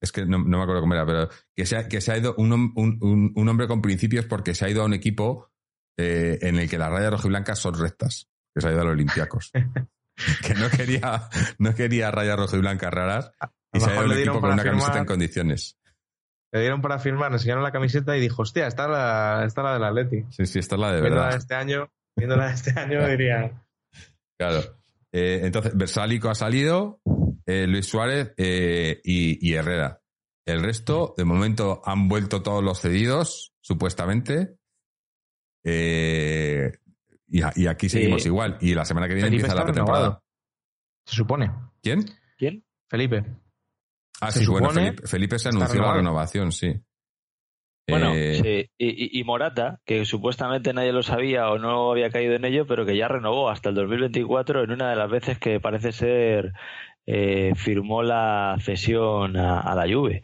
Es 0.05 0.12
que 0.12 0.24
no, 0.24 0.39
me 0.39 0.62
acuerdo 0.62 0.81
cómo 0.81 0.94
era, 0.94 1.06
pero 1.06 1.28
que 1.55 1.66
se 1.66 1.76
ha, 1.76 1.89
que 1.89 2.01
se 2.01 2.12
ha 2.12 2.18
ido 2.18 2.35
un, 2.36 2.52
un, 2.52 3.32
un, 3.35 3.48
hombre 3.48 3.66
con 3.66 3.82
principios 3.82 4.26
porque 4.26 4.55
se 4.55 4.64
ha 4.64 4.70
ido 4.70 4.82
a 4.82 4.86
un 4.86 4.94
equipo 4.94 5.51
en 5.97 6.59
el 6.59 6.68
que 6.68 6.78
las 6.78 6.90
rayas 6.90 7.12
rojiblancas 7.12 7.59
son 7.59 7.78
rectas, 7.78 8.28
que 8.55 8.60
se 8.60 8.68
ha 8.68 8.72
ido 8.72 8.81
a 8.81 8.85
los 8.85 8.93
Olympiacos. 8.94 9.52
que 10.47 10.55
no 10.55 10.70
quería, 10.70 11.28
no 11.59 11.74
quería 11.74 12.10
rayas 12.10 12.39
rojiblancas 12.39 12.93
raras 12.93 13.32
y 13.72 13.81
se 13.81 13.98
un 13.98 14.12
equipo 14.12 14.40
con 14.40 14.52
una 14.52 14.62
camiseta 14.62 14.98
en 14.98 15.05
condiciones. 15.05 15.76
Le 16.52 16.60
dieron 16.60 16.81
para 16.81 17.01
firmar, 17.01 17.32
le 17.32 17.36
enseñaron 17.39 17.64
la 17.64 17.72
camiseta 17.72 18.16
y 18.16 18.20
dijo, 18.20 18.43
hostia, 18.43 18.68
está 18.68 18.86
la, 18.86 19.44
está 19.44 19.62
la 19.62 19.74
del 19.74 19.85
Atleti. 19.85 20.24
Sí, 20.31 20.47
sí, 20.47 20.60
está 20.60 20.76
la 20.76 20.93
de 20.93 21.01
verdad. 21.01 21.31
de 21.31 21.39
este 21.39 21.55
año, 21.56 21.90
viéndola 22.16 22.47
de 22.47 22.55
este 22.55 22.78
año 22.78 23.09
diría... 23.09 23.60
Claro. 24.39 24.60
Eh, 25.12 25.40
entonces, 25.43 25.76
Versálico 25.76 26.28
ha 26.28 26.35
salido, 26.35 27.01
eh, 27.47 27.66
Luis 27.66 27.87
Suárez 27.87 28.33
eh, 28.37 29.01
y, 29.05 29.53
Herrera. 29.53 30.01
El 30.47 30.62
resto, 30.62 31.15
de 31.16 31.25
momento, 31.25 31.81
han 31.85 32.09
vuelto 32.09 32.43
todos 32.43 32.62
los 32.62 32.81
cedidos, 32.81 33.55
supuestamente. 33.61 34.57
Y, 35.65 37.66
aquí 37.66 37.89
seguimos 37.89 38.27
igual. 38.27 38.59
Y 38.61 38.75
la 38.75 38.85
semana 38.85 39.09
que 39.09 39.15
viene 39.15 39.29
empieza 39.29 39.55
la 39.55 39.65
pretemporada. 39.65 40.23
Se 41.07 41.16
supone. 41.16 41.51
¿Quién? 41.83 42.05
¿Quién? 42.37 42.65
Felipe. 42.89 43.25
Ah, 44.21 44.31
sí, 44.31 44.47
bueno, 44.47 44.71
Felipe, 45.05 45.39
se 45.39 45.49
anunció 45.49 45.83
la 45.83 45.95
renovación, 45.95 46.53
sí. 46.53 46.75
Bueno, 47.87 48.12
eh, 48.15 48.71
Y, 48.79 49.23
Morata, 49.25 49.81
que 49.85 50.07
supuestamente 50.07 50.73
nadie 50.73 50.93
lo 50.93 51.03
sabía 51.03 51.51
o 51.51 51.59
no 51.59 51.91
había 51.91 52.09
caído 52.09 52.35
en 52.35 52.47
ello, 52.47 52.66
pero 52.66 52.87
que 52.87 52.97
ya 52.97 53.09
renovó 53.09 53.51
hasta 53.51 53.69
el 53.69 53.75
2024 53.75 54.65
en 54.65 54.71
una 54.71 54.89
de 54.89 54.97
las 54.97 55.11
veces 55.11 55.39
que 55.39 55.61
parece 55.61 55.93
ser 55.93 56.55
eh, 57.06 57.52
firmó 57.56 58.02
la 58.02 58.56
cesión 58.60 59.36
a, 59.36 59.74
la 59.74 59.93
Juve. 59.93 60.22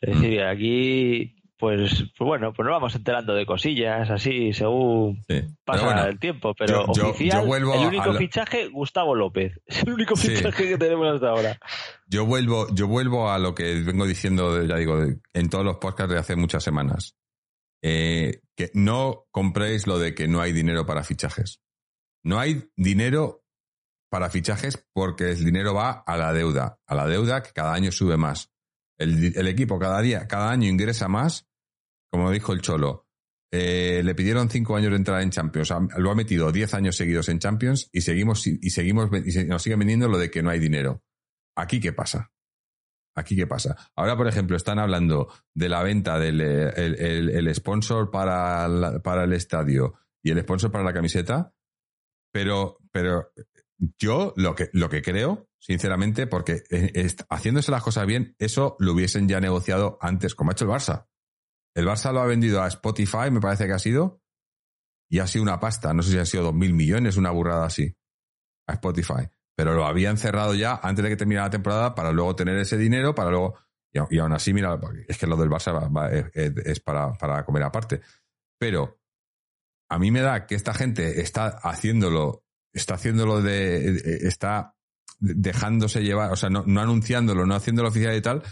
Es 0.00 0.16
mm. 0.16 0.20
decir, 0.20 0.42
aquí 0.42 1.38
pues, 1.58 2.04
pues, 2.16 2.26
bueno, 2.26 2.52
pues 2.52 2.64
nos 2.64 2.74
vamos 2.74 2.94
enterando 2.94 3.34
de 3.34 3.44
cosillas 3.44 4.08
así 4.10 4.52
según 4.52 5.24
pasa 5.64 6.08
el 6.08 6.18
tiempo. 6.20 6.54
Pero 6.56 6.84
oficial, 6.84 7.44
el 7.52 7.64
único 7.64 8.14
fichaje, 8.14 8.68
Gustavo 8.68 9.16
López. 9.16 9.60
Es 9.66 9.82
el 9.86 9.92
único 9.92 10.14
fichaje 10.14 10.68
que 10.68 10.78
tenemos 10.78 11.14
hasta 11.14 11.30
ahora. 11.30 11.58
Yo 12.06 12.24
vuelvo, 12.26 12.72
yo 12.72 12.86
vuelvo 12.86 13.30
a 13.30 13.38
lo 13.38 13.56
que 13.56 13.82
vengo 13.82 14.06
diciendo, 14.06 14.62
ya 14.64 14.76
digo, 14.76 15.02
en 15.34 15.50
todos 15.50 15.64
los 15.64 15.78
podcasts 15.78 16.12
de 16.12 16.18
hace 16.20 16.36
muchas 16.36 16.62
semanas. 16.62 17.16
Eh, 17.82 18.40
que 18.56 18.70
no 18.74 19.26
compréis 19.30 19.86
lo 19.86 19.98
de 19.98 20.14
que 20.14 20.28
no 20.28 20.40
hay 20.40 20.52
dinero 20.52 20.86
para 20.86 21.02
fichajes. 21.02 21.60
No 22.22 22.38
hay 22.38 22.70
dinero 22.76 23.42
para 24.10 24.30
fichajes 24.30 24.84
porque 24.92 25.30
el 25.30 25.44
dinero 25.44 25.74
va 25.74 26.02
a 26.06 26.16
la 26.16 26.32
deuda, 26.32 26.78
a 26.86 26.94
la 26.94 27.06
deuda 27.06 27.42
que 27.42 27.52
cada 27.52 27.74
año 27.74 27.92
sube 27.92 28.16
más. 28.16 28.50
El, 28.98 29.36
el, 29.36 29.46
equipo 29.46 29.78
cada 29.78 30.00
día, 30.00 30.26
cada 30.26 30.50
año 30.50 30.68
ingresa 30.68 31.08
más 31.08 31.48
como 32.10 32.30
dijo 32.30 32.52
el 32.52 32.60
Cholo, 32.62 33.06
eh, 33.50 34.02
le 34.04 34.14
pidieron 34.14 34.50
cinco 34.50 34.76
años 34.76 34.90
de 34.90 34.96
entrada 34.96 35.22
en 35.22 35.30
Champions. 35.30 35.72
Lo 35.96 36.10
ha 36.10 36.14
metido 36.14 36.52
diez 36.52 36.74
años 36.74 36.96
seguidos 36.96 37.28
en 37.28 37.38
Champions 37.38 37.88
y 37.92 38.00
seguimos 38.02 38.46
y 38.46 38.70
seguimos 38.70 39.10
y 39.12 39.44
nos 39.44 39.62
siguen 39.62 39.78
vendiendo 39.78 40.08
lo 40.08 40.18
de 40.18 40.30
que 40.30 40.42
no 40.42 40.50
hay 40.50 40.58
dinero. 40.58 41.02
Aquí 41.56 41.80
qué 41.80 41.92
pasa. 41.92 42.32
Aquí 43.14 43.36
qué 43.36 43.46
pasa. 43.46 43.76
Ahora, 43.96 44.16
por 44.16 44.28
ejemplo, 44.28 44.56
están 44.56 44.78
hablando 44.78 45.32
de 45.54 45.68
la 45.68 45.82
venta 45.82 46.18
del 46.18 46.40
el, 46.40 47.54
sponsor 47.54 48.10
para, 48.10 49.00
para 49.02 49.24
el 49.24 49.32
estadio 49.32 49.94
y 50.22 50.30
el 50.30 50.40
sponsor 50.40 50.70
para 50.70 50.84
la 50.84 50.92
camiseta, 50.92 51.52
pero, 52.32 52.78
pero 52.92 53.32
yo 53.78 54.32
lo 54.36 54.54
que, 54.54 54.70
lo 54.72 54.88
que 54.88 55.02
creo, 55.02 55.48
sinceramente, 55.58 56.26
porque 56.26 56.62
haciéndose 57.28 57.70
las 57.70 57.82
cosas 57.82 58.06
bien, 58.06 58.34
eso 58.38 58.76
lo 58.78 58.92
hubiesen 58.92 59.28
ya 59.28 59.40
negociado 59.40 59.98
antes, 60.00 60.34
como 60.34 60.50
ha 60.50 60.52
hecho 60.52 60.64
el 60.64 60.70
Barça. 60.70 61.06
El 61.74 61.86
Barça 61.86 62.12
lo 62.12 62.20
ha 62.20 62.26
vendido 62.26 62.62
a 62.62 62.68
Spotify, 62.68 63.30
me 63.30 63.40
parece 63.40 63.66
que 63.66 63.72
ha 63.72 63.78
sido, 63.78 64.20
y 65.08 65.20
ha 65.20 65.26
sido 65.26 65.42
una 65.42 65.60
pasta. 65.60 65.94
No 65.94 66.02
sé 66.02 66.12
si 66.12 66.18
ha 66.18 66.24
sido 66.24 66.44
dos 66.44 66.54
mil 66.54 66.74
millones, 66.74 67.16
una 67.16 67.30
burrada 67.30 67.66
así, 67.66 67.96
a 68.66 68.74
Spotify. 68.74 69.28
Pero 69.56 69.74
lo 69.74 69.86
habían 69.86 70.18
cerrado 70.18 70.54
ya 70.54 70.78
antes 70.82 71.02
de 71.02 71.10
que 71.10 71.16
terminara 71.16 71.46
la 71.46 71.50
temporada 71.50 71.94
para 71.94 72.12
luego 72.12 72.36
tener 72.36 72.56
ese 72.58 72.76
dinero, 72.76 73.14
para 73.14 73.30
luego. 73.30 73.58
Y, 74.10 74.18
aún 74.18 74.32
así, 74.32 74.52
mira, 74.52 74.78
es 75.08 75.16
que 75.18 75.26
lo 75.26 75.36
del 75.36 75.48
Barça 75.48 76.30
es, 76.34 76.80
para, 76.80 77.12
para 77.14 77.44
comer 77.44 77.62
aparte. 77.62 78.00
Pero 78.58 79.00
a 79.88 79.98
mí 79.98 80.10
me 80.10 80.20
da 80.20 80.46
que 80.46 80.54
esta 80.54 80.74
gente 80.74 81.20
está 81.20 81.46
haciéndolo 81.46 82.44
está 82.78 82.94
haciéndolo 82.94 83.42
de, 83.42 84.18
está 84.22 84.74
dejándose 85.20 86.02
llevar, 86.02 86.32
o 86.32 86.36
sea, 86.36 86.48
no, 86.48 86.62
anunciándolo, 86.80 87.44
no 87.44 87.54
haciéndolo 87.54 87.88
oficial 87.88 88.16
y 88.16 88.22
tal, 88.22 88.42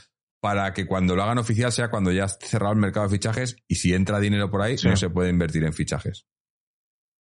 para 0.41 0.73
que 0.73 0.87
cuando 0.87 1.17
lo 1.17 1.23
hagan 1.23 1.39
oficial 1.39 1.73
sea 1.73 1.91
cuando 1.91 2.13
ya 2.13 2.25
esté 2.25 2.47
cerrado 2.47 2.73
el 2.73 2.81
mercado 2.81 3.07
de 3.07 3.15
fichajes 3.15 3.57
y 3.69 3.77
si 3.77 3.95
entra 3.95 4.21
dinero 4.21 4.51
por 4.51 4.63
ahí, 4.63 4.77
no 4.85 4.97
se 4.97 5.11
puede 5.11 5.31
invertir 5.31 5.65
en 5.65 5.73
fichajes. 5.73 6.27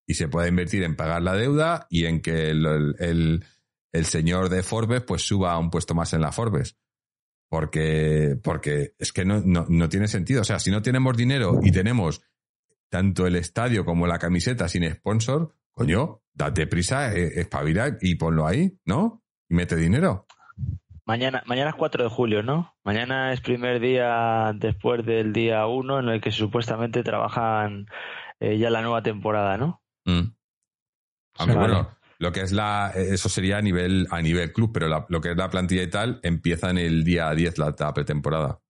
Y 0.08 0.14
se 0.14 0.28
puede 0.28 0.48
invertir 0.48 0.84
en 0.84 0.94
pagar 0.94 1.22
la 1.22 1.34
deuda 1.34 1.86
y 1.90 2.06
en 2.06 2.20
que 2.20 2.50
el, 2.50 2.94
el, 3.92 4.04
señor 4.04 4.48
de 4.48 4.62
Forbes 4.62 5.02
pues 5.02 5.22
suba 5.22 5.52
a 5.52 5.58
un 5.58 5.70
puesto 5.70 5.94
más 5.94 6.12
en 6.12 6.20
la 6.20 6.30
Forbes. 6.30 6.76
Porque, 7.48 8.38
porque 8.42 8.94
es 8.98 9.12
que 9.12 9.24
no, 9.24 9.40
no, 9.44 9.66
no 9.68 9.88
tiene 9.88 10.06
sentido. 10.06 10.42
O 10.42 10.44
sea, 10.44 10.60
si 10.60 10.70
no 10.70 10.82
tenemos 10.82 11.16
dinero 11.16 11.60
y 11.62 11.72
tenemos 11.72 12.22
tanto 12.88 13.26
el 13.26 13.36
estadio 13.36 13.84
como 13.84 14.06
la 14.06 14.18
camiseta 14.18 14.68
sin 14.68 14.88
sponsor, 14.92 15.54
coño, 15.76 16.22
date 16.32 16.66
prisa, 16.66 17.14
eh, 17.14 17.40
espabila 17.40 17.98
y 18.00 18.14
ponlo 18.14 18.46
ahí, 18.46 18.78
¿no? 18.86 19.22
Y 19.48 19.54
mete 19.54 19.76
dinero. 19.76 20.26
Mañana, 21.04 21.42
mañana 21.46 21.70
es 21.70 21.76
4 21.76 22.04
de 22.04 22.10
julio, 22.10 22.42
¿no? 22.42 22.74
Mañana 22.82 23.32
es 23.32 23.40
primer 23.40 23.78
día 23.78 24.52
después 24.56 25.04
del 25.04 25.32
día 25.32 25.66
1 25.66 26.00
en 26.00 26.08
el 26.08 26.20
que 26.20 26.32
supuestamente 26.32 27.02
trabajan 27.04 27.86
eh, 28.40 28.58
ya 28.58 28.70
la 28.70 28.80
nueva 28.80 29.02
temporada, 29.02 29.58
¿no? 29.58 29.82
Mm. 30.06 30.32
bueno, 31.54 31.90
lo 32.18 32.32
que 32.32 32.40
es 32.40 32.52
la, 32.52 32.92
eso 32.94 33.28
sería 33.28 33.58
a 33.58 33.62
nivel, 33.62 34.06
a 34.10 34.22
nivel 34.22 34.52
club, 34.52 34.70
pero 34.72 35.06
lo 35.08 35.20
que 35.20 35.32
es 35.32 35.36
la 35.36 35.50
plantilla 35.50 35.82
y 35.82 35.90
tal 35.90 36.20
empieza 36.22 36.70
en 36.70 36.78
el 36.78 37.04
día 37.04 37.30
10 37.30 37.58
la, 37.58 37.74
pretemporada. 37.92 38.60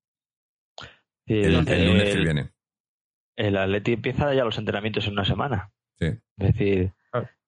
el, 1.26 1.54
lunes 1.54 2.14
que 2.14 2.20
viene. 2.20 2.50
El 3.36 3.56
Atleti 3.56 3.92
empieza 3.92 4.34
ya 4.34 4.44
los 4.44 4.58
entrenamientos 4.58 5.06
en 5.06 5.12
una 5.12 5.24
semana. 5.24 5.72
Sí. 5.98 6.06
Es 6.06 6.52
decir, 6.52 6.95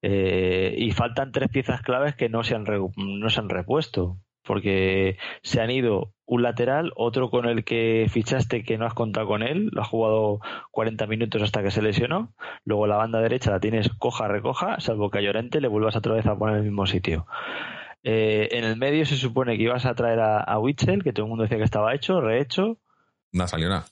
eh, 0.02 0.74
y 0.76 0.90
faltan 0.92 1.32
tres 1.32 1.48
piezas 1.48 1.82
claves 1.82 2.14
que 2.14 2.28
no 2.28 2.44
se, 2.44 2.54
han 2.54 2.64
no 2.96 3.30
se 3.30 3.40
han 3.40 3.48
repuesto, 3.48 4.18
porque 4.44 5.18
se 5.42 5.60
han 5.60 5.70
ido 5.70 6.14
un 6.24 6.42
lateral, 6.42 6.92
otro 6.96 7.30
con 7.30 7.46
el 7.46 7.64
que 7.64 8.06
fichaste 8.08 8.62
que 8.62 8.78
no 8.78 8.86
has 8.86 8.94
contado 8.94 9.26
con 9.26 9.42
él, 9.42 9.68
lo 9.72 9.82
has 9.82 9.88
jugado 9.88 10.40
40 10.70 11.06
minutos 11.06 11.42
hasta 11.42 11.62
que 11.62 11.70
se 11.70 11.82
lesionó, 11.82 12.34
luego 12.64 12.86
la 12.86 12.96
banda 12.96 13.20
derecha 13.20 13.50
la 13.50 13.60
tienes 13.60 13.88
coja, 13.98 14.28
recoja, 14.28 14.78
salvo 14.80 15.10
que 15.10 15.18
a 15.18 15.20
Llorente 15.22 15.60
le 15.60 15.68
vuelvas 15.68 15.96
otra 15.96 16.14
vez 16.14 16.26
a 16.26 16.36
poner 16.36 16.54
en 16.54 16.60
el 16.60 16.66
mismo 16.66 16.86
sitio. 16.86 17.26
Eh, 18.04 18.48
en 18.52 18.64
el 18.64 18.76
medio 18.76 19.04
se 19.04 19.16
supone 19.16 19.56
que 19.56 19.64
ibas 19.64 19.84
a 19.84 19.94
traer 19.94 20.20
a, 20.20 20.40
a 20.40 20.58
Witzel, 20.58 21.02
que 21.02 21.12
todo 21.12 21.26
el 21.26 21.30
mundo 21.30 21.42
decía 21.42 21.58
que 21.58 21.64
estaba 21.64 21.94
hecho, 21.94 22.20
rehecho. 22.20 22.78
No 23.32 23.44
ha 23.44 23.48
salido 23.48 23.70
nada. 23.70 23.86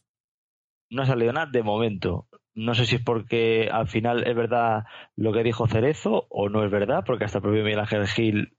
No 0.88 1.02
ha 1.02 1.06
salido 1.06 1.32
nada 1.32 1.50
de 1.50 1.62
momento. 1.62 2.28
No 2.56 2.74
sé 2.74 2.86
si 2.86 2.96
es 2.96 3.02
porque 3.02 3.68
al 3.70 3.86
final 3.86 4.26
es 4.26 4.34
verdad 4.34 4.84
lo 5.14 5.32
que 5.32 5.42
dijo 5.42 5.68
Cerezo 5.68 6.26
o 6.30 6.48
no 6.48 6.64
es 6.64 6.70
verdad, 6.70 7.04
porque 7.06 7.24
hasta 7.24 7.38
el 7.38 7.42
propio 7.42 7.62
Miguel 7.62 7.80
Ángel 7.80 8.06
Gil 8.08 8.56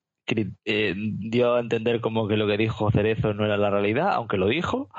eh, 0.65 0.93
dio 0.95 1.55
a 1.55 1.59
entender 1.59 1.99
como 1.99 2.27
que 2.27 2.37
lo 2.37 2.47
que 2.47 2.57
dijo 2.57 2.91
Cerezo 2.91 3.33
no 3.33 3.45
era 3.45 3.57
la 3.57 3.71
realidad, 3.71 4.11
aunque 4.11 4.37
lo 4.37 4.47
dijo, 4.47 4.89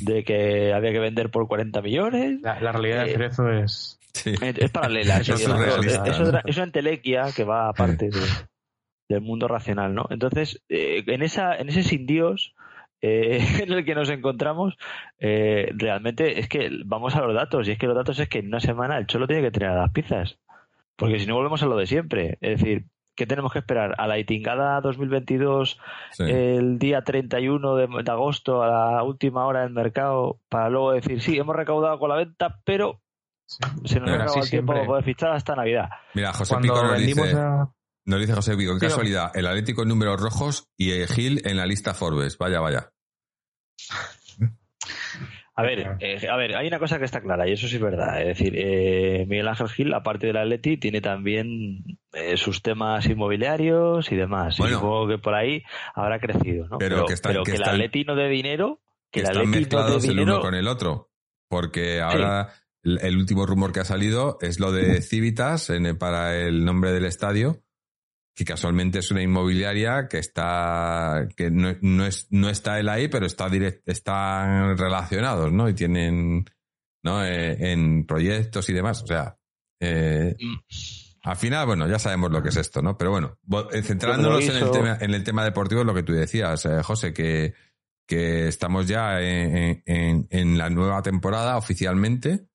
de 0.00 0.24
que 0.24 0.72
había 0.72 0.92
que 0.92 1.00
vender 1.00 1.30
por 1.30 1.48
40 1.48 1.82
millones. 1.82 2.40
La, 2.40 2.72
realidad 2.72 3.04
de 3.04 3.10
eh, 3.10 3.14
Cerezo 3.14 3.50
es... 3.50 3.98
Es, 4.24 4.70
paralela. 4.70 5.18
eso, 5.18 5.34
es, 5.34 5.46
una 6.56 6.64
entelequia 6.64 7.30
que 7.34 7.44
va 7.44 7.68
aparte 7.68 8.10
del 9.08 9.20
mundo 9.20 9.48
racional, 9.48 9.94
¿no? 9.94 10.06
Entonces, 10.10 10.62
eh, 10.68 11.04
en, 11.06 11.22
esa, 11.22 11.56
en 11.56 11.68
ese 11.68 11.82
sin 11.82 12.06
Dios 12.06 12.54
eh, 13.00 13.38
en 13.62 13.72
el 13.72 13.84
que 13.84 13.94
nos 13.94 14.10
encontramos, 14.10 14.76
eh, 15.18 15.70
realmente 15.74 16.38
es 16.40 16.48
que 16.48 16.70
vamos 16.84 17.16
a 17.16 17.20
los 17.22 17.34
datos, 17.34 17.68
y 17.68 17.72
es 17.72 17.78
que 17.78 17.86
los 17.86 17.96
datos 17.96 18.18
es 18.18 18.28
que 18.28 18.38
en 18.38 18.48
una 18.48 18.60
semana 18.60 18.98
el 18.98 19.06
Cholo 19.06 19.26
tiene 19.26 19.42
que 19.42 19.50
tener 19.50 19.74
las 19.74 19.90
pizzas, 19.90 20.38
porque 20.96 21.18
si 21.18 21.26
no 21.26 21.34
volvemos 21.34 21.62
a 21.62 21.66
lo 21.66 21.76
de 21.76 21.86
siempre, 21.86 22.38
es 22.40 22.60
decir, 22.60 22.84
¿qué 23.14 23.26
tenemos 23.26 23.52
que 23.52 23.58
esperar? 23.60 23.94
A 23.98 24.06
la 24.06 24.18
itingada 24.18 24.80
2022, 24.80 25.78
el 26.18 26.78
día 26.78 27.02
31 27.02 27.74
de, 27.76 27.88
de, 28.02 28.10
agosto, 28.10 28.62
a 28.62 28.92
la 28.92 29.02
última 29.02 29.46
hora 29.46 29.62
del 29.62 29.72
mercado, 29.72 30.38
para 30.48 30.68
luego 30.68 30.92
decir, 30.92 31.20
sí, 31.20 31.36
hemos 31.38 31.56
recaudado 31.56 31.98
con 31.98 32.10
la 32.10 32.16
venta, 32.16 32.60
pero 32.64 33.00
se 33.46 33.98
nos 33.98 34.10
ha 34.10 34.14
acabado 34.14 34.42
el 34.42 34.50
tiempo 34.50 34.72
para 34.72 34.86
poder 34.86 35.04
fichar 35.04 35.32
hasta 35.32 35.56
Navidad. 35.56 35.88
Mira, 36.14 36.32
José 36.32 36.56
Pico 36.60 36.82
nos 36.82 36.98
dice... 36.98 37.34
Nos 38.10 38.18
dice 38.18 38.32
José 38.32 38.56
Vigo, 38.56 38.74
qué 38.74 38.88
casualidad, 38.88 39.30
el 39.36 39.46
Atlético 39.46 39.82
en 39.82 39.88
números 39.88 40.20
rojos 40.20 40.68
y 40.76 40.90
el 40.90 41.06
Gil 41.06 41.42
en 41.44 41.56
la 41.56 41.64
lista 41.64 41.94
Forbes. 41.94 42.38
Vaya, 42.38 42.58
vaya. 42.58 42.90
A 45.54 45.62
ver, 45.62 45.96
eh, 46.00 46.26
a 46.28 46.36
ver, 46.36 46.56
hay 46.56 46.66
una 46.66 46.80
cosa 46.80 46.98
que 46.98 47.04
está 47.04 47.20
clara 47.20 47.48
y 47.48 47.52
eso 47.52 47.68
sí 47.68 47.76
es 47.76 47.80
verdad. 47.80 48.20
Es 48.20 48.26
decir, 48.26 48.54
eh, 48.56 49.26
Miguel 49.28 49.46
Ángel 49.46 49.68
Gil, 49.68 49.94
aparte 49.94 50.26
del 50.26 50.38
Atleti, 50.38 50.76
tiene 50.76 51.00
también 51.00 51.84
eh, 52.12 52.36
sus 52.36 52.62
temas 52.62 53.06
inmobiliarios 53.06 54.10
y 54.10 54.16
demás. 54.16 54.58
y 54.58 54.62
supongo 54.64 55.06
que 55.06 55.18
por 55.18 55.34
ahí 55.34 55.62
habrá 55.94 56.18
crecido, 56.18 56.66
¿no? 56.66 56.78
Pero, 56.78 57.06
que, 57.06 57.14
el 57.52 57.62
Atleti 57.62 58.02
no 58.02 58.16
dé 58.16 58.28
dinero, 58.28 58.80
que, 59.12 59.20
el 59.20 59.26
están 59.26 59.50
mezclados 59.50 60.04
el 60.06 60.18
uno 60.18 60.40
con 60.40 60.56
el 60.56 60.66
otro. 60.66 61.12
Porque 61.46 62.00
ahora 62.00 62.54
el, 62.82 63.16
último 63.16 63.46
rumor 63.46 63.72
que 63.72 63.80
ha 63.80 63.84
salido 63.84 64.38
es 64.40 64.58
lo 64.58 64.72
de 64.72 65.00
Civitas 65.00 65.70
en, 65.70 65.96
para 65.96 66.36
el 66.36 66.64
nombre 66.64 66.90
del 66.90 67.04
estadio 67.04 67.62
que 68.40 68.44
casualmente 68.46 69.00
es 69.00 69.10
una 69.10 69.20
inmobiliaria 69.20 70.08
que 70.08 70.16
está 70.16 71.28
que 71.36 71.50
no, 71.50 71.76
no, 71.82 72.06
es, 72.06 72.26
no 72.30 72.48
está 72.48 72.80
él 72.80 72.88
ahí, 72.88 73.08
pero 73.08 73.26
está 73.26 73.50
direct, 73.50 73.86
están 73.86 74.78
relacionados, 74.78 75.52
¿no? 75.52 75.68
Y 75.68 75.74
tienen, 75.74 76.46
¿no? 77.02 77.22
Eh, 77.22 77.72
en 77.72 78.06
proyectos 78.06 78.66
y 78.70 78.72
demás. 78.72 79.02
O 79.02 79.06
sea, 79.06 79.36
eh, 79.78 80.34
al 81.22 81.36
final, 81.36 81.66
bueno, 81.66 81.86
ya 81.86 81.98
sabemos 81.98 82.30
lo 82.30 82.42
que 82.42 82.48
es 82.48 82.56
esto, 82.56 82.80
¿no? 82.80 82.96
Pero 82.96 83.10
bueno, 83.10 83.36
eh, 83.74 83.82
centrándonos 83.82 84.42
en 84.48 84.56
el 84.56 84.70
tema, 84.70 84.96
en 84.98 85.12
el 85.12 85.22
tema 85.22 85.44
deportivo, 85.44 85.84
lo 85.84 85.92
que 85.92 86.02
tú 86.02 86.14
decías, 86.14 86.66
José, 86.82 87.12
que, 87.12 87.52
que 88.08 88.48
estamos 88.48 88.88
ya 88.88 89.20
en, 89.20 89.82
en, 89.84 90.26
en 90.30 90.56
la 90.56 90.70
nueva 90.70 91.02
temporada 91.02 91.58
oficialmente 91.58 92.46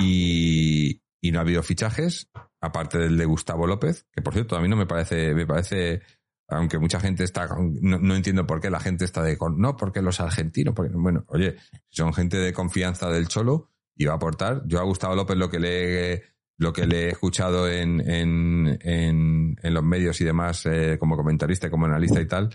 y, 0.00 1.02
y 1.20 1.30
no 1.30 1.38
ha 1.38 1.42
habido 1.42 1.62
fichajes 1.62 2.28
aparte 2.60 2.98
del 2.98 3.16
de 3.16 3.24
Gustavo 3.24 3.66
López, 3.66 4.06
que 4.12 4.22
por 4.22 4.34
cierto 4.34 4.56
a 4.56 4.60
mí 4.60 4.68
no 4.68 4.76
me 4.76 4.86
parece, 4.86 5.34
me 5.34 5.46
parece, 5.46 6.02
aunque 6.48 6.78
mucha 6.78 7.00
gente 7.00 7.24
está, 7.24 7.48
no, 7.58 8.14
entiendo 8.14 8.46
por 8.46 8.60
qué 8.60 8.70
la 8.70 8.80
gente 8.80 9.04
está 9.04 9.22
de, 9.22 9.38
no, 9.56 9.76
porque 9.76 10.02
los 10.02 10.20
argentinos, 10.20 10.74
porque, 10.74 10.92
bueno, 10.94 11.24
oye, 11.28 11.56
son 11.88 12.12
gente 12.12 12.38
de 12.38 12.52
confianza 12.52 13.10
del 13.10 13.28
Cholo 13.28 13.70
y 13.96 14.06
va 14.06 14.12
a 14.12 14.16
aportar. 14.16 14.62
Yo 14.66 14.80
a 14.80 14.84
Gustavo 14.84 15.14
López 15.14 15.36
lo 15.36 15.50
que 15.50 15.60
le, 15.60 16.22
lo 16.56 16.72
que 16.72 16.86
le 16.86 17.06
he 17.06 17.08
escuchado 17.10 17.68
en, 17.68 18.00
en, 18.00 18.78
en, 18.82 19.56
en 19.62 19.74
los 19.74 19.84
medios 19.84 20.20
y 20.20 20.24
demás, 20.24 20.66
eh, 20.66 20.96
como 20.98 21.16
comentarista, 21.16 21.70
como 21.70 21.86
analista 21.86 22.20
y 22.20 22.26
tal, 22.26 22.50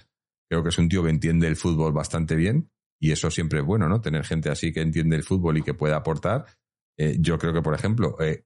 creo 0.50 0.64
que 0.64 0.70
es 0.70 0.78
un 0.78 0.90
tío 0.90 1.04
que 1.04 1.10
entiende 1.10 1.48
el 1.48 1.56
fútbol 1.56 1.94
bastante 1.94 2.36
bien 2.36 2.70
y 3.00 3.12
eso 3.12 3.30
siempre 3.30 3.60
es 3.60 3.66
bueno, 3.66 3.90
¿no? 3.90 4.00
Tener 4.00 4.24
gente 4.24 4.50
así 4.50 4.72
que 4.72 4.82
entiende 4.82 5.18
el 5.18 5.24
fútbol 5.24 5.58
y 5.58 5.62
que 5.62 5.74
pueda 5.74 5.98
aportar. 5.98 6.46
Eh, 6.98 7.18
yo 7.20 7.38
creo 7.38 7.54
que, 7.54 7.62
por 7.62 7.74
ejemplo, 7.74 8.16
eh, 8.22 8.46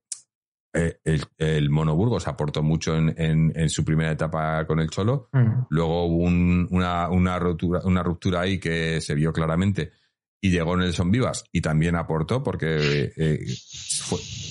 eh, 0.77 0.99
el, 1.03 1.23
el 1.37 1.69
Mono 1.71 1.95
Burgos 1.95 2.27
aportó 2.27 2.61
mucho 2.61 2.95
en, 2.95 3.13
en, 3.17 3.69
su 3.69 3.83
primera 3.83 4.11
etapa 4.11 4.65
con 4.67 4.79
el 4.79 4.89
Cholo. 4.89 5.29
Mm. 5.33 5.65
Luego 5.69 6.05
hubo 6.05 6.23
una, 6.23 7.09
una, 7.09 7.39
ruptura, 7.39 7.81
una 7.83 8.03
ruptura 8.03 8.41
ahí 8.41 8.59
que 8.59 9.01
se 9.01 9.15
vio 9.15 9.33
claramente. 9.33 9.91
Y 10.39 10.51
llegó 10.51 10.77
Nelson 10.77 11.09
Vivas 11.09 11.45
y 11.51 11.61
también 11.61 11.95
aportó 11.95 12.43
porque 12.43 13.11
eh, 13.17 13.39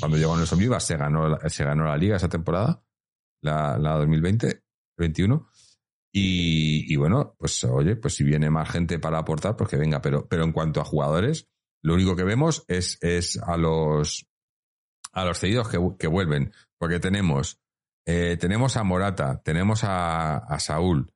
cuando 0.00 0.16
llegó 0.16 0.36
Nelson 0.36 0.58
Vivas 0.58 0.84
se 0.84 0.96
ganó, 0.96 1.38
se 1.48 1.64
ganó 1.64 1.84
la 1.84 1.96
liga 1.96 2.16
esa 2.16 2.28
temporada, 2.28 2.82
la, 3.40 3.78
la 3.78 3.96
2020-21. 4.00 5.46
Y, 6.12 6.92
y, 6.92 6.96
bueno, 6.96 7.36
pues 7.38 7.62
oye, 7.64 7.94
pues 7.94 8.14
si 8.14 8.24
viene 8.24 8.50
más 8.50 8.70
gente 8.70 8.98
para 8.98 9.18
aportar, 9.18 9.54
pues 9.54 9.70
que 9.70 9.76
venga. 9.76 10.00
Pero, 10.00 10.26
pero 10.26 10.42
en 10.42 10.52
cuanto 10.52 10.80
a 10.80 10.84
jugadores, 10.84 11.48
lo 11.82 11.94
único 11.94 12.16
que 12.16 12.24
vemos 12.24 12.64
es, 12.66 12.98
es 13.00 13.38
a 13.40 13.56
los 13.56 14.25
a 15.16 15.24
los 15.24 15.38
cedidos 15.38 15.68
que, 15.68 16.06
vuelven, 16.06 16.52
porque 16.78 17.00
tenemos, 17.00 17.58
eh, 18.04 18.36
tenemos 18.38 18.76
a 18.76 18.84
Morata, 18.84 19.40
tenemos 19.42 19.80
a, 19.82 20.58
Saúl, 20.58 21.10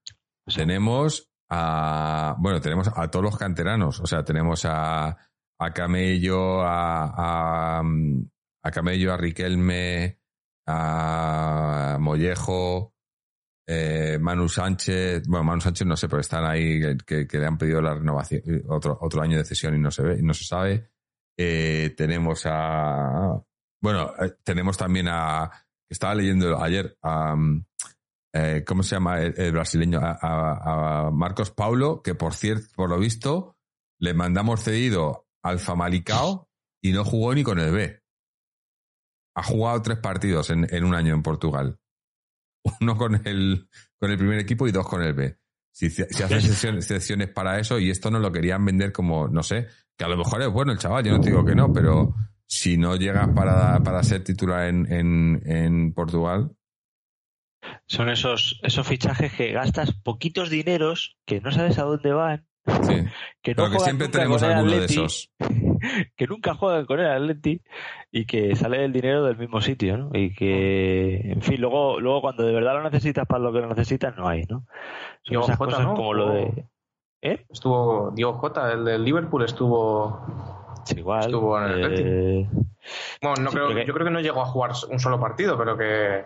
tenemos 0.46 1.30
a, 1.50 2.34
bueno, 2.38 2.62
tenemos 2.62 2.90
a 2.96 3.10
todos 3.10 3.26
los 3.26 3.36
canteranos, 3.36 4.00
o 4.00 4.06
sea, 4.06 4.24
tenemos 4.24 4.64
a, 4.64 5.18
a 5.58 5.72
Camello, 5.74 6.62
a, 6.62 7.80
a, 7.80 8.70
Camello, 8.72 9.12
a 9.12 9.18
Riquelme, 9.18 10.18
a 10.66 11.98
Mollejo, 12.00 12.94
eh, 13.68 14.16
Manu 14.18 14.48
Sánchez, 14.48 15.28
bueno, 15.28 15.44
Manu 15.44 15.60
Sánchez 15.60 15.86
no 15.86 15.96
sé, 15.96 16.08
pero 16.08 16.20
están 16.20 16.46
ahí 16.46 16.80
que, 17.04 17.28
le 17.30 17.46
han 17.46 17.58
pedido 17.58 17.82
la 17.82 17.92
renovación, 17.92 18.42
otro, 18.68 18.96
otro 18.98 19.20
año 19.20 19.36
de 19.36 19.44
cesión 19.44 19.74
y 19.74 19.78
no 19.78 19.90
se 19.90 20.02
ve, 20.02 20.22
no 20.22 20.32
se 20.32 20.44
sabe. 20.44 20.88
Eh, 21.36 21.94
tenemos 21.96 22.42
a, 22.46 23.42
bueno, 23.80 24.12
eh, 24.20 24.34
tenemos 24.44 24.76
también 24.76 25.08
a, 25.08 25.50
estaba 25.88 26.14
leyendo 26.14 26.62
ayer 26.62 26.96
a, 27.02 27.34
¿cómo 28.66 28.82
se 28.82 28.94
llama 28.94 29.20
el, 29.20 29.52
brasileño? 29.52 30.00
A, 30.02 31.10
Marcos 31.12 31.50
Paulo, 31.50 32.02
que 32.02 32.14
por 32.14 32.34
cierto, 32.34 32.66
por 32.76 32.90
lo 32.90 32.98
visto, 32.98 33.56
le 33.98 34.14
mandamos 34.14 34.62
cedido 34.62 35.26
al 35.42 35.58
Famalicao 35.58 36.48
y 36.82 36.92
no 36.92 37.04
jugó 37.04 37.34
ni 37.34 37.42
con 37.42 37.58
el 37.58 37.72
B. 37.72 38.02
Ha 39.34 39.42
jugado 39.42 39.82
tres 39.82 39.98
partidos 39.98 40.50
en, 40.50 40.66
en 40.72 40.84
un 40.84 40.94
año 40.94 41.14
en 41.14 41.22
Portugal 41.22 41.80
uno 42.80 42.96
con 42.96 43.20
el, 43.26 43.68
con 43.98 44.10
el 44.10 44.18
primer 44.18 44.38
equipo 44.38 44.66
y 44.66 44.72
dos 44.72 44.86
con 44.86 45.02
el 45.02 45.14
B. 45.14 45.36
Si, 45.72 45.90
si 45.90 46.02
hacen 46.02 46.42
sesiones, 46.82 47.28
para 47.28 47.58
eso 47.58 47.78
y 47.78 47.90
esto 47.90 48.10
no 48.10 48.18
lo 48.18 48.32
querían 48.32 48.64
vender 48.64 48.92
como, 48.92 49.28
no 49.28 49.42
sé, 49.42 49.68
que 49.96 50.04
a 50.04 50.08
lo 50.08 50.16
mejor 50.16 50.42
es 50.42 50.48
bueno 50.48 50.72
el 50.72 50.78
chaval, 50.78 51.04
yo 51.04 51.12
no 51.12 51.20
te 51.20 51.30
digo 51.30 51.44
que 51.44 51.54
no, 51.54 51.72
pero 51.72 52.14
si 52.50 52.76
no 52.76 52.96
llegas 52.96 53.28
para, 53.28 53.78
para 53.80 54.02
ser 54.02 54.24
titular 54.24 54.68
en, 54.68 54.92
en, 54.92 55.42
en 55.46 55.94
Portugal, 55.94 56.50
son 57.86 58.08
esos, 58.08 58.58
esos 58.62 58.86
fichajes 58.86 59.32
que 59.32 59.52
gastas 59.52 59.92
poquitos 59.92 60.50
dineros 60.50 61.16
que 61.26 61.40
no 61.40 61.52
sabes 61.52 61.78
a 61.78 61.84
dónde 61.84 62.12
van 62.12 62.46
que 63.42 63.54
no 63.54 63.70
que 63.70 63.78
siempre 63.78 64.08
tenemos 64.08 64.42
alguno 64.42 64.72
de 64.72 64.84
esos. 64.84 65.30
Que 66.14 66.26
nunca 66.26 66.54
juegan 66.54 66.84
con 66.84 67.00
el 67.00 67.06
Atleti 67.06 67.62
y 68.10 68.26
que 68.26 68.54
sale 68.54 68.84
el 68.84 68.92
dinero 68.92 69.24
del 69.24 69.38
mismo 69.38 69.62
sitio, 69.62 69.96
¿no? 69.96 70.10
Y 70.12 70.34
que, 70.34 71.32
en 71.32 71.40
fin, 71.40 71.58
luego, 71.58 71.98
luego 71.98 72.20
cuando 72.20 72.42
de 72.42 72.52
verdad 72.52 72.74
lo 72.74 72.82
necesitas 72.82 73.26
para 73.26 73.42
lo 73.42 73.50
que 73.50 73.60
lo 73.60 73.68
necesitas, 73.68 74.14
no 74.14 74.28
hay, 74.28 74.42
¿no? 74.42 74.66
Son 75.22 75.42
esas 75.42 75.56
cosas 75.56 75.86
como 75.86 76.12
lo 76.12 76.32
de. 76.32 76.66
¿Eh? 77.22 77.46
Estuvo 77.48 78.10
Diego 78.10 78.34
J, 78.34 78.72
el 78.74 78.84
del 78.84 79.04
Liverpool, 79.04 79.42
estuvo. 79.42 80.59
Igual. 80.96 81.26
Estuvo 81.26 81.58
en 81.60 81.70
el 81.70 81.94
eh, 81.98 82.48
Bueno, 83.22 83.42
no 83.42 83.50
creo, 83.50 83.70
yo 83.84 83.94
creo 83.94 84.06
que 84.06 84.12
no 84.12 84.20
llegó 84.20 84.42
a 84.42 84.46
jugar 84.46 84.72
un 84.90 84.98
solo 84.98 85.20
partido, 85.20 85.56
pero 85.58 85.76
que 85.76 86.24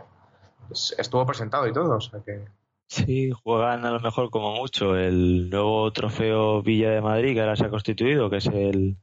estuvo 0.98 1.26
presentado 1.26 1.66
y 1.68 1.72
todo, 1.72 1.96
o 1.96 2.00
sea 2.00 2.20
que. 2.24 2.44
Sí, 2.86 3.30
juegan 3.30 3.84
a 3.86 3.90
lo 3.90 4.00
mejor 4.00 4.30
como 4.30 4.54
mucho 4.54 4.96
el 4.96 5.48
nuevo 5.48 5.90
trofeo 5.92 6.62
Villa 6.62 6.90
de 6.90 7.00
Madrid 7.00 7.34
que 7.34 7.40
ahora 7.40 7.56
se 7.56 7.64
ha 7.64 7.70
constituido, 7.70 8.28
que 8.28 8.36
es 8.36 8.46
el, 8.46 8.98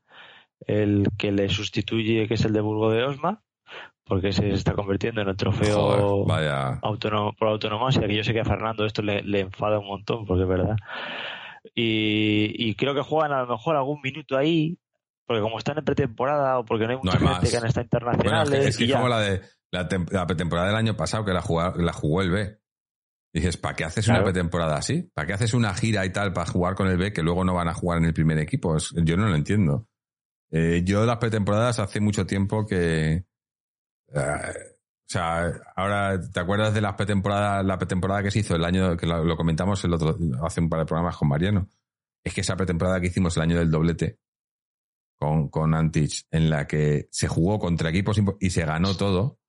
el 0.67 1.07
que 1.17 1.31
le 1.31 1.49
sustituye, 1.49 2.27
que 2.27 2.35
es 2.35 2.45
el 2.45 2.53
de 2.53 2.61
Burgo 2.61 2.91
de 2.91 3.03
Osma, 3.03 3.41
porque 4.05 4.33
se 4.33 4.51
está 4.51 4.73
convirtiendo 4.73 5.21
en 5.21 5.29
el 5.29 5.37
trofeo 5.37 6.25
por 6.25 7.47
autonomía, 7.47 8.07
que 8.07 8.15
yo 8.15 8.23
sé 8.23 8.33
que 8.33 8.41
a 8.41 8.45
Fernando 8.45 8.85
esto 8.85 9.01
le, 9.01 9.39
enfada 9.39 9.79
un 9.79 9.87
montón, 9.87 10.25
porque 10.25 10.43
es 10.43 10.49
verdad. 10.49 10.75
Y, 11.75 12.75
creo 12.75 12.93
que 12.93 13.01
juegan 13.01 13.31
a 13.31 13.41
lo 13.41 13.47
mejor 13.47 13.75
algún 13.75 14.01
minuto 14.01 14.37
ahí, 14.37 14.77
porque 15.31 15.43
como 15.43 15.59
están 15.59 15.77
en 15.77 15.85
pretemporada 15.85 16.59
o 16.59 16.65
porque 16.65 16.85
no 16.85 16.91
hay 16.91 16.97
mucha 16.97 17.17
gente 17.17 17.49
que 17.49 17.57
han 17.57 17.65
estado 17.65 17.85
internacionales. 17.85 18.65
es 18.65 18.77
que, 18.77 18.91
como 18.91 19.07
la 19.07 19.19
de 19.21 19.41
la, 19.71 20.27
pretemporada 20.27 20.67
del 20.67 20.75
año 20.75 20.97
pasado, 20.97 21.23
que 21.23 21.31
la, 21.31 21.41
la 21.77 21.93
jugó 21.93 22.21
el 22.21 22.31
B. 22.31 22.59
Dices, 23.33 23.55
¿para 23.55 23.77
qué 23.77 23.85
haces 23.85 24.09
una 24.09 24.21
pretemporada 24.23 24.75
así? 24.75 25.09
¿Para 25.13 25.25
qué 25.25 25.33
haces 25.33 25.53
una 25.53 25.73
gira 25.73 26.05
y 26.05 26.09
tal 26.09 26.33
para 26.33 26.51
jugar 26.51 26.75
con 26.75 26.89
el 26.89 26.97
B 26.97 27.13
que 27.13 27.23
luego 27.23 27.45
no 27.45 27.53
van 27.53 27.69
a 27.69 27.73
jugar 27.73 27.99
en 27.99 28.05
el 28.05 28.13
primer 28.13 28.37
equipo? 28.39 28.75
yo 28.77 29.15
no 29.15 29.29
lo 29.29 29.35
entiendo. 29.35 29.87
Eh, 30.51 30.81
yo 30.83 31.05
las 31.05 31.17
pretemporadas 31.17 31.79
hace 31.79 32.01
mucho 32.01 32.25
tiempo 32.25 32.65
que... 32.65 33.23
Eh, 34.13 34.53
o 34.73 35.13
sea, 35.13 35.49
ahora, 35.77 36.19
¿te 36.19 36.41
acuerdas 36.41 36.73
de 36.73 36.81
las 36.81 36.95
pretemporadas, 36.95 37.65
la 37.65 37.77
pretemporada 37.77 38.21
que 38.21 38.31
se 38.31 38.39
hizo 38.39 38.53
el 38.57 38.65
año, 38.65 38.97
que 38.97 39.07
lo, 39.07 39.37
comentamos 39.37 39.81
el 39.85 39.93
otro, 39.93 40.17
hace 40.43 40.59
un 40.59 40.67
par 40.67 40.81
de 40.81 40.85
programas 40.85 41.15
con 41.15 41.29
Mariano? 41.29 41.69
Es 42.21 42.33
que 42.33 42.41
esa 42.41 42.57
pretemporada 42.57 42.99
que 42.99 43.07
hicimos 43.07 43.37
el 43.37 43.43
año 43.43 43.59
del 43.59 43.71
doblete 43.71 44.19
con, 45.21 45.49
con 45.49 45.75
Antich, 45.75 46.25
en 46.31 46.49
la 46.49 46.65
que 46.65 47.07
se 47.11 47.27
jugó 47.27 47.59
contra 47.59 47.91
equipos 47.91 48.19
y 48.39 48.49
se 48.49 48.65
ganó 48.65 48.97
todo, 48.97 49.39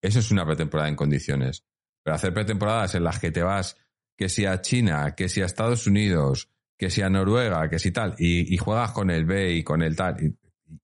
eso 0.00 0.20
es 0.20 0.30
una 0.30 0.46
pretemporada 0.46 0.88
en 0.88 0.94
condiciones. 0.94 1.66
Pero 2.04 2.14
hacer 2.14 2.32
pretemporadas 2.32 2.94
en 2.94 3.02
las 3.02 3.18
que 3.18 3.32
te 3.32 3.42
vas, 3.42 3.76
que 4.16 4.28
sea 4.28 4.60
China, 4.60 5.16
que 5.16 5.28
sea 5.28 5.46
Estados 5.46 5.88
Unidos, 5.88 6.48
que 6.78 6.90
sea 6.90 7.10
Noruega, 7.10 7.68
que 7.68 7.80
si 7.80 7.90
tal, 7.90 8.14
y, 8.18 8.56
juegas 8.56 8.92
con 8.92 9.10
el 9.10 9.24
B 9.24 9.54
y 9.54 9.64
con 9.64 9.82
el 9.82 9.96
tal, 9.96 10.16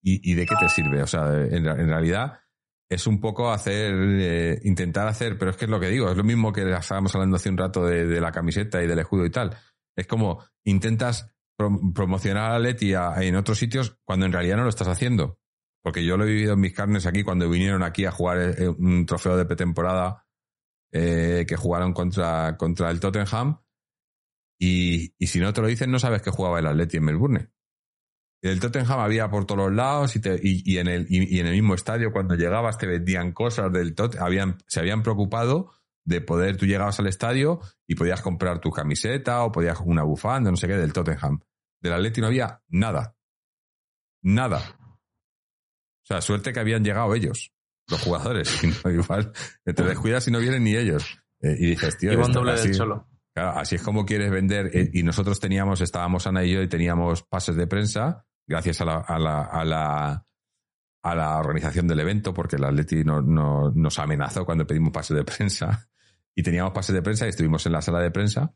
y, 0.02 0.34
de 0.34 0.44
qué 0.44 0.54
te 0.58 0.68
sirve? 0.68 1.04
O 1.04 1.06
sea, 1.06 1.32
en, 1.36 1.64
realidad 1.64 2.40
es 2.88 3.06
un 3.06 3.20
poco 3.20 3.52
hacer, 3.52 3.94
eh, 3.94 4.60
intentar 4.64 5.06
hacer, 5.06 5.38
pero 5.38 5.52
es 5.52 5.56
que 5.56 5.66
es 5.66 5.70
lo 5.70 5.78
que 5.78 5.88
digo, 5.88 6.10
es 6.10 6.16
lo 6.16 6.24
mismo 6.24 6.52
que 6.52 6.68
estábamos 6.68 7.14
hablando 7.14 7.36
hace 7.36 7.48
un 7.48 7.58
rato 7.58 7.86
de, 7.86 8.20
la 8.20 8.32
camiseta 8.32 8.82
y 8.82 8.88
del 8.88 8.98
escudo 8.98 9.24
y 9.24 9.30
tal. 9.30 9.56
Es 9.94 10.08
como 10.08 10.44
intentas 10.64 11.32
promocionar 11.56 12.52
a 12.52 12.58
Leti 12.58 12.92
en 12.94 13.36
otros 13.36 13.58
sitios 13.58 13.98
cuando 14.04 14.26
en 14.26 14.32
realidad 14.32 14.56
no 14.56 14.64
lo 14.64 14.68
estás 14.68 14.88
haciendo. 14.88 15.38
Porque 15.82 16.04
yo 16.04 16.16
lo 16.16 16.24
he 16.24 16.28
vivido 16.28 16.54
en 16.54 16.60
mis 16.60 16.74
carnes 16.74 17.06
aquí 17.06 17.24
cuando 17.24 17.48
vinieron 17.48 17.82
aquí 17.82 18.04
a 18.04 18.12
jugar 18.12 18.38
eh, 18.38 18.68
un 18.68 19.04
trofeo 19.04 19.36
de 19.36 19.46
pretemporada 19.46 20.26
eh, 20.92 21.44
que 21.46 21.56
jugaron 21.56 21.92
contra, 21.92 22.56
contra 22.56 22.90
el 22.90 23.00
Tottenham. 23.00 23.60
Y, 24.60 25.14
y, 25.18 25.26
si 25.26 25.40
no 25.40 25.52
te 25.52 25.60
lo 25.60 25.66
dicen, 25.66 25.90
no 25.90 25.98
sabes 25.98 26.22
que 26.22 26.30
jugaba 26.30 26.60
el 26.60 26.66
Atleti 26.66 26.98
en 26.98 27.04
Melbourne. 27.04 27.50
El 28.42 28.60
Tottenham 28.60 29.00
había 29.00 29.28
por 29.28 29.44
todos 29.44 29.66
los 29.66 29.72
lados 29.72 30.14
y, 30.14 30.20
y, 30.42 30.78
en 30.78 30.86
el, 30.86 31.06
y, 31.08 31.40
en 31.40 31.46
el 31.46 31.52
mismo 31.52 31.74
estadio, 31.74 32.12
cuando 32.12 32.36
llegabas, 32.36 32.78
te 32.78 32.86
vendían 32.86 33.32
cosas 33.32 33.72
del 33.72 33.96
Tottenham. 33.96 34.24
Habían, 34.24 34.58
se 34.68 34.78
habían 34.78 35.02
preocupado 35.02 35.72
de 36.04 36.20
poder, 36.20 36.56
tú 36.56 36.66
llegabas 36.66 36.98
al 36.98 37.06
estadio 37.06 37.60
y 37.86 37.94
podías 37.94 38.22
comprar 38.22 38.60
tu 38.60 38.70
camiseta 38.70 39.44
o 39.44 39.52
podías 39.52 39.78
una 39.80 40.02
bufanda, 40.02 40.50
no 40.50 40.56
sé 40.56 40.66
qué, 40.66 40.74
del 40.74 40.92
Tottenham. 40.92 41.40
Del 41.80 41.92
Atleti 41.92 42.20
no 42.20 42.28
había 42.28 42.62
nada. 42.68 43.16
Nada. 44.22 44.76
O 44.78 46.04
sea, 46.04 46.20
suerte 46.20 46.52
que 46.52 46.60
habían 46.60 46.84
llegado 46.84 47.14
ellos 47.14 47.52
los 47.88 48.00
jugadores. 48.00 48.62
igual 48.84 49.32
te 49.64 49.82
descuidas 49.82 50.26
y 50.28 50.30
no 50.30 50.38
vienen 50.38 50.64
ni 50.64 50.76
ellos. 50.76 51.18
Eh, 51.40 51.56
y 51.58 51.66
dices, 51.70 51.96
tío, 51.98 52.12
así, 52.48 52.70
así 53.34 53.74
es 53.76 53.82
como 53.82 54.04
quieres 54.04 54.30
vender. 54.30 54.70
Eh, 54.74 54.90
y 54.92 55.02
nosotros 55.02 55.40
teníamos, 55.40 55.80
estábamos 55.80 56.26
Ana 56.26 56.44
y 56.44 56.52
yo 56.52 56.62
y 56.62 56.68
teníamos 56.68 57.22
pases 57.22 57.56
de 57.56 57.66
prensa, 57.66 58.26
gracias 58.46 58.80
a 58.80 58.84
la, 58.84 58.96
a 58.98 59.18
la, 59.18 59.42
a 59.42 59.64
la, 59.64 60.26
a 61.02 61.14
la 61.14 61.38
organización 61.38 61.88
del 61.88 62.00
evento, 62.00 62.32
porque 62.32 62.56
el 62.56 62.64
Atleti 62.64 63.04
no, 63.04 63.20
no, 63.20 63.72
nos 63.74 63.98
amenazó 63.98 64.44
cuando 64.44 64.66
pedimos 64.66 64.92
pases 64.92 65.16
de 65.16 65.24
prensa. 65.24 65.88
Y 66.34 66.42
teníamos 66.42 66.72
pases 66.72 66.94
de 66.94 67.02
prensa 67.02 67.26
y 67.26 67.28
estuvimos 67.28 67.66
en 67.66 67.72
la 67.72 67.82
sala 67.82 68.00
de 68.00 68.10
prensa. 68.10 68.54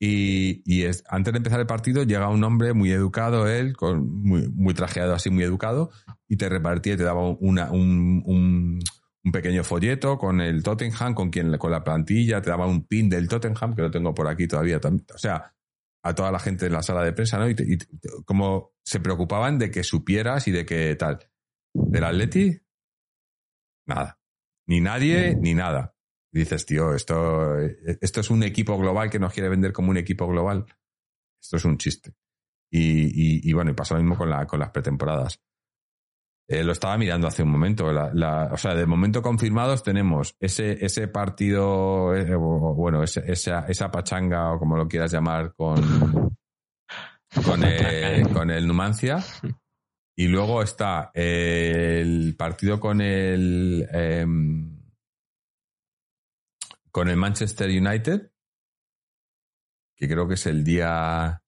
Y, 0.00 0.62
y 0.64 0.84
es, 0.84 1.04
antes 1.10 1.30
de 1.30 1.36
empezar 1.36 1.60
el 1.60 1.66
partido 1.66 2.04
llega 2.04 2.30
un 2.30 2.42
hombre 2.42 2.72
muy 2.72 2.90
educado, 2.90 3.46
él, 3.46 3.76
con, 3.76 4.22
muy, 4.22 4.48
muy 4.48 4.72
trajeado 4.72 5.14
así, 5.14 5.28
muy 5.28 5.44
educado, 5.44 5.90
y 6.26 6.38
te 6.38 6.48
repartía 6.48 6.96
te 6.96 7.04
daba 7.04 7.28
una, 7.28 7.70
un, 7.70 8.22
un, 8.24 8.80
un, 9.24 9.30
pequeño 9.30 9.62
folleto 9.62 10.16
con 10.16 10.40
el 10.40 10.62
Tottenham, 10.62 11.12
con, 11.12 11.28
quien, 11.28 11.58
con 11.58 11.70
la 11.70 11.84
plantilla, 11.84 12.40
te 12.40 12.48
daba 12.48 12.66
un 12.66 12.86
pin 12.86 13.10
del 13.10 13.28
Tottenham, 13.28 13.74
que 13.74 13.82
lo 13.82 13.90
tengo 13.90 14.14
por 14.14 14.26
aquí 14.26 14.48
todavía. 14.48 14.80
O 15.14 15.18
sea, 15.18 15.54
a 16.02 16.14
toda 16.14 16.32
la 16.32 16.38
gente 16.38 16.64
en 16.64 16.72
la 16.72 16.82
sala 16.82 17.04
de 17.04 17.12
prensa, 17.12 17.36
¿no? 17.36 17.50
Y, 17.50 17.52
y 17.58 17.78
como 18.24 18.72
se 18.82 19.00
preocupaban 19.00 19.58
de 19.58 19.70
que 19.70 19.84
supieras 19.84 20.48
y 20.48 20.50
de 20.50 20.64
que 20.64 20.96
tal. 20.96 21.18
Del 21.74 22.04
Atleti, 22.04 22.58
nada. 23.86 24.18
Ni 24.66 24.80
nadie, 24.80 25.34
ni 25.36 25.54
nada 25.54 25.92
dices, 26.32 26.64
tío, 26.64 26.94
esto, 26.94 27.58
esto 27.58 28.20
es 28.20 28.30
un 28.30 28.42
equipo 28.42 28.76
global 28.78 29.10
que 29.10 29.18
nos 29.18 29.32
quiere 29.32 29.50
vender 29.50 29.72
como 29.72 29.90
un 29.90 29.98
equipo 29.98 30.26
global. 30.26 30.64
Esto 31.40 31.58
es 31.58 31.64
un 31.64 31.76
chiste. 31.76 32.14
Y, 32.70 33.48
y, 33.48 33.52
bueno, 33.52 33.70
y 33.70 33.74
pasa 33.74 33.94
lo 33.94 34.00
mismo 34.00 34.16
con, 34.16 34.30
la, 34.30 34.46
con 34.46 34.58
las 34.58 34.70
pretemporadas. 34.70 35.38
Eh, 36.48 36.64
lo 36.64 36.72
estaba 36.72 36.96
mirando 36.96 37.28
hace 37.28 37.42
un 37.42 37.50
momento. 37.50 37.86
o 37.86 38.56
sea, 38.56 38.74
de 38.74 38.86
momento 38.86 39.20
confirmados 39.20 39.82
tenemos 39.82 40.34
ese, 40.40 40.84
ese 40.84 41.06
partido, 41.08 42.16
eh, 42.16 42.34
bueno, 42.34 43.02
esa, 43.02 43.66
esa 43.68 43.90
pachanga 43.90 44.52
o 44.52 44.58
como 44.58 44.76
lo 44.76 44.88
quieras 44.88 45.12
llamar 45.12 45.54
con, 45.54 46.34
con, 47.44 47.62
el, 47.62 48.28
con 48.32 48.50
el 48.50 48.66
Numancia. 48.66 49.22
Y 50.14 50.28
luego 50.28 50.62
está 50.62 51.10
el 51.14 52.34
partido 52.36 52.78
con 52.78 53.00
el, 53.00 53.88
em, 53.92 54.78
con 56.90 57.08
el 57.08 57.16
Manchester 57.16 57.70
United, 57.70 58.30
que 59.96 60.08
creo 60.08 60.28
que 60.28 60.34
es 60.34 60.46
el 60.46 60.64
día. 60.64 61.42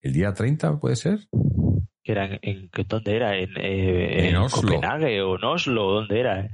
¿El 0.00 0.12
día 0.12 0.32
30 0.32 0.78
puede 0.78 0.94
ser? 0.94 1.28
Que 2.04 2.12
era 2.12 2.38
en, 2.40 2.70
¿Dónde 2.86 3.16
era? 3.16 3.36
¿En, 3.36 3.50
eh, 3.56 4.28
en, 4.28 4.48
Copenhague 4.48 5.20
o 5.22 5.36
en 5.36 5.44
Oslo? 5.44 5.92
¿Dónde 5.94 6.20
era? 6.20 6.48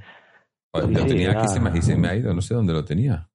lo 0.74 1.04
tenía 1.04 1.32
aquí 1.32 1.44
y 1.78 1.82
se 1.82 1.96
me 1.96 2.08
ha 2.08 2.16
ido, 2.16 2.32
no 2.32 2.40
sé 2.40 2.54
dónde 2.54 2.72
lo 2.72 2.82
tenía. 2.82 3.28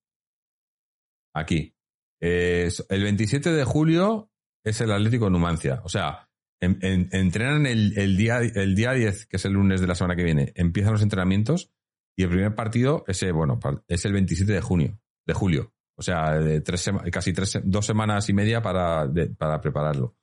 Aquí. 1.36 1.76
el 2.20 3.04
27 3.04 3.52
de 3.52 3.64
julio 3.64 4.32
es 4.64 4.82
el 4.82 4.92
Atlético 4.92 5.30
Numancia. 5.30 5.82
O 5.84 5.90
sea, 5.90 6.27
entrenan 6.60 7.66
el, 7.66 7.98
el, 7.98 8.18
día, 8.18 8.40
el 8.40 8.76
día 8.76 8.94
10, 8.94 9.28
que 9.28 9.38
es 9.38 9.46
el 9.46 9.54
lunes 9.54 9.82
de 9.82 9.88
la 9.88 9.96
semana 9.96 10.16
que 10.16 10.24
viene. 10.24 10.52
Empiezan 10.56 10.94
los 10.94 11.02
entrenamientos 11.02 11.72
y 12.18 12.24
el 12.24 12.30
primer 12.30 12.56
partido, 12.56 13.04
ese, 13.08 13.32
bueno, 13.32 13.60
es 13.88 14.04
el 14.06 14.14
27 14.14 14.52
de 14.52 14.62
junio, 14.62 15.00
de 15.26 15.34
julio. 15.34 15.74
O 15.96 16.02
sea, 16.02 16.40
de 16.40 16.62
tres 16.62 16.90
casi 17.12 17.34
tres, 17.34 17.60
dos 17.64 17.86
semanas 17.86 18.30
y 18.30 18.34
media 18.34 18.62
para, 18.62 19.12
para 19.38 19.62
prepararlo. 19.62 20.16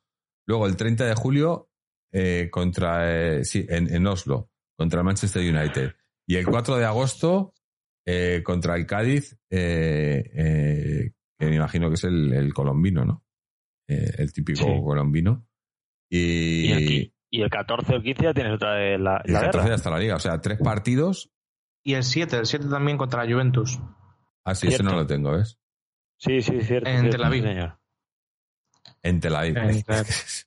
Luego, 0.47 0.67
el 0.67 0.75
30 0.75 1.05
de 1.05 1.15
julio, 1.15 1.69
eh, 2.11 2.49
contra, 2.51 3.39
eh, 3.39 3.43
sí, 3.43 3.65
en, 3.67 3.93
en, 3.93 4.07
Oslo, 4.07 4.49
contra 4.77 4.99
el 4.99 5.05
Manchester 5.05 5.41
United. 5.41 5.93
Y 6.27 6.35
el 6.35 6.45
4 6.45 6.77
de 6.77 6.85
agosto, 6.85 7.53
eh, 8.05 8.41
contra 8.43 8.75
el 8.75 8.85
Cádiz, 8.85 9.37
que 9.49 11.11
me 11.39 11.55
imagino 11.55 11.89
que 11.89 11.95
es 11.95 12.03
el, 12.05 12.31
el 12.31 12.53
colombino, 12.53 13.03
¿no? 13.03 13.23
el 13.87 14.33
típico 14.33 14.65
colombino. 14.83 15.45
Y, 16.15 16.73
y, 16.73 17.13
y, 17.31 17.41
el 17.41 17.49
14 17.49 17.95
o 17.95 18.01
15 18.01 18.23
ya 18.23 18.33
tienes 18.33 18.53
otra 18.53 18.75
de 18.75 18.97
la, 18.97 19.21
el 19.25 19.33
14 19.33 19.67
ya 19.69 19.75
está 19.75 19.89
la 19.89 19.99
liga. 19.99 20.15
O 20.15 20.19
sea, 20.19 20.39
tres 20.41 20.59
partidos. 20.63 21.31
Y 21.83 21.93
el 21.93 22.03
7, 22.03 22.37
el 22.37 22.45
7 22.45 22.67
también 22.69 22.97
contra 22.97 23.23
la 23.23 23.31
Juventus. 23.31 23.79
Ah, 24.45 24.55
sí, 24.55 24.67
ese 24.67 24.83
no 24.83 24.93
lo 24.95 25.05
tengo, 25.05 25.31
¿ves? 25.31 25.59
Sí, 26.17 26.41
sí, 26.41 26.61
cierto. 26.61 26.89
En 26.89 27.01
cierto, 27.01 27.17
Tel 27.17 27.23
Aviv. 27.25 27.43
señor. 27.43 27.79
En 29.03 29.19
Tel 29.19 29.35
Aviv. 29.35 29.57
En 29.57 29.83
Tel 29.83 29.95
Aviv. 29.95 30.05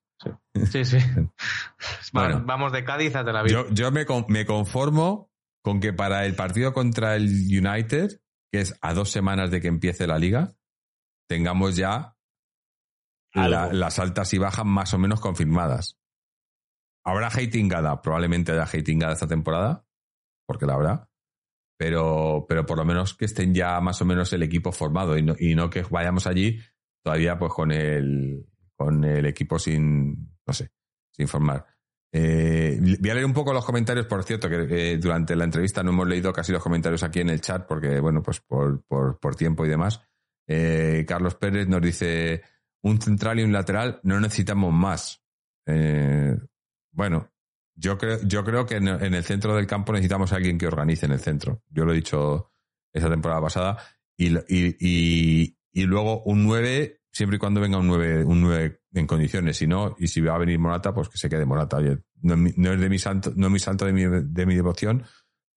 Sí, 0.73 0.85
sí. 0.85 0.99
Bueno. 2.13 2.43
Vamos 2.45 2.73
de 2.73 2.83
Cádiz 2.83 3.15
a 3.15 3.25
Tel 3.25 3.37
Aviv. 3.37 3.53
Yo, 3.53 3.71
yo 3.71 3.93
me, 3.93 4.05
con- 4.05 4.25
me 4.29 4.45
conformo 4.45 5.31
con 5.63 5.79
que 5.79 5.93
para 5.93 6.27
el 6.27 6.35
partido 6.35 6.73
contra 6.73 7.15
el 7.15 7.27
United, 7.27 8.21
que 8.51 8.61
es 8.61 8.77
a 8.81 8.95
dos 8.95 9.11
semanas 9.11 9.51
de 9.53 9.61
que 9.61 9.69
empiece 9.69 10.07
la 10.09 10.19
liga, 10.19 10.55
tengamos 11.29 11.77
ya 11.77 12.17
la- 13.35 13.73
las 13.73 13.99
altas 13.99 14.33
y 14.35 14.39
bajas 14.39 14.65
más 14.65 14.95
o 14.95 14.99
menos 14.99 15.21
confirmadas. 15.21 15.99
Habrá 17.05 17.29
hatingada, 17.29 18.03
probablemente 18.03 18.53
haya 18.53 18.65
hatingada 18.65 19.13
esta 19.15 19.27
temporada, 19.27 19.87
porque 20.47 20.67
la 20.67 20.75
habrá, 20.75 21.11
pero, 21.79 22.45
pero 22.49 22.67
por 22.67 22.77
lo 22.79 22.85
menos 22.85 23.15
que 23.15 23.25
estén 23.27 23.55
ya 23.55 23.81
más 23.81 24.01
o 24.03 24.05
menos 24.05 24.33
el 24.33 24.43
equipo 24.43 24.73
formado 24.73 25.17
y 25.17 25.23
no, 25.23 25.35
y 25.39 25.55
no 25.55 25.71
que 25.71 25.83
vayamos 25.83 26.27
allí 26.27 26.59
todavía 27.05 27.39
pues 27.39 27.53
con 27.53 27.71
el, 27.71 28.47
con 28.77 29.05
el 29.05 29.25
equipo 29.27 29.59
sin, 29.59 30.37
no 30.47 30.53
sé, 30.53 30.71
sin 31.13 31.29
formar. 31.29 31.65
Eh, 32.13 32.79
voy 33.01 33.11
a 33.11 33.15
leer 33.15 33.27
un 33.27 33.35
poco 33.35 33.53
los 33.53 33.65
comentarios, 33.65 34.07
por 34.07 34.25
cierto, 34.25 34.49
que 34.49 34.93
eh, 34.93 34.99
durante 34.99 35.37
la 35.37 35.45
entrevista 35.45 35.83
no 35.83 35.91
hemos 35.91 36.09
leído 36.09 36.33
casi 36.33 36.53
los 36.53 36.63
comentarios 36.63 37.03
aquí 37.03 37.21
en 37.21 37.29
el 37.31 37.41
chat, 37.41 37.67
porque, 37.67 38.01
bueno, 38.01 38.23
pues 38.23 38.41
por, 38.41 38.83
por, 38.87 39.19
por 39.21 39.37
tiempo 39.37 39.65
y 39.65 39.69
demás. 39.69 40.03
Eh, 40.47 41.05
Carlos 41.07 41.35
Pérez 41.37 41.69
nos 41.69 41.83
dice, 41.83 42.43
un 42.83 43.01
central 43.01 43.41
y 43.41 43.43
un 43.43 43.53
lateral, 43.53 44.01
no 44.03 44.21
necesitamos 44.21 44.73
más. 44.73 45.23
Eh, 45.67 46.37
bueno, 46.93 47.31
yo 47.75 47.99
creo, 47.99 48.19
yo 48.25 48.45
creo 48.45 48.67
que 48.67 48.77
en, 48.77 48.89
el 48.89 49.25
centro 49.25 49.55
del 49.55 49.67
campo 49.67 49.93
necesitamos 49.93 50.33
alguien 50.33 50.59
que 50.59 50.67
organice 50.67 51.07
en 51.07 51.13
el 51.13 51.21
centro. 51.21 51.63
Yo 51.69 51.85
lo 51.85 51.93
he 51.93 51.97
dicho 51.97 52.51
esa 52.93 53.09
temporada 53.09 53.41
pasada. 53.41 53.79
Y, 54.17 54.37
y, 54.49 55.57
y, 55.73 55.83
luego 55.85 56.23
un 56.25 56.45
9, 56.45 57.03
siempre 57.13 57.37
y 57.37 57.39
cuando 57.39 57.61
venga 57.61 57.79
un 57.79 57.87
9, 57.87 58.25
un 58.25 58.41
9 58.41 58.81
en 58.95 59.07
condiciones. 59.07 59.57
Si 59.57 59.67
no, 59.67 59.95
y 59.99 60.09
si 60.09 60.21
va 60.21 60.35
a 60.35 60.39
venir 60.39 60.59
Morata, 60.59 60.93
pues 60.93 61.09
que 61.09 61.19
se 61.19 61.29
quede 61.29 61.45
Morata. 61.45 61.79
No 62.23 62.73
es 62.73 62.81
de 62.81 62.89
mi 62.89 62.99
santo, 62.99 63.33
no 63.37 63.47
es 63.47 63.53
mi 63.53 63.61
santo 63.61 63.85
de 63.85 63.93
mi, 63.93 64.05
de 64.05 64.47
mi 64.47 64.57
devoción, 64.57 65.05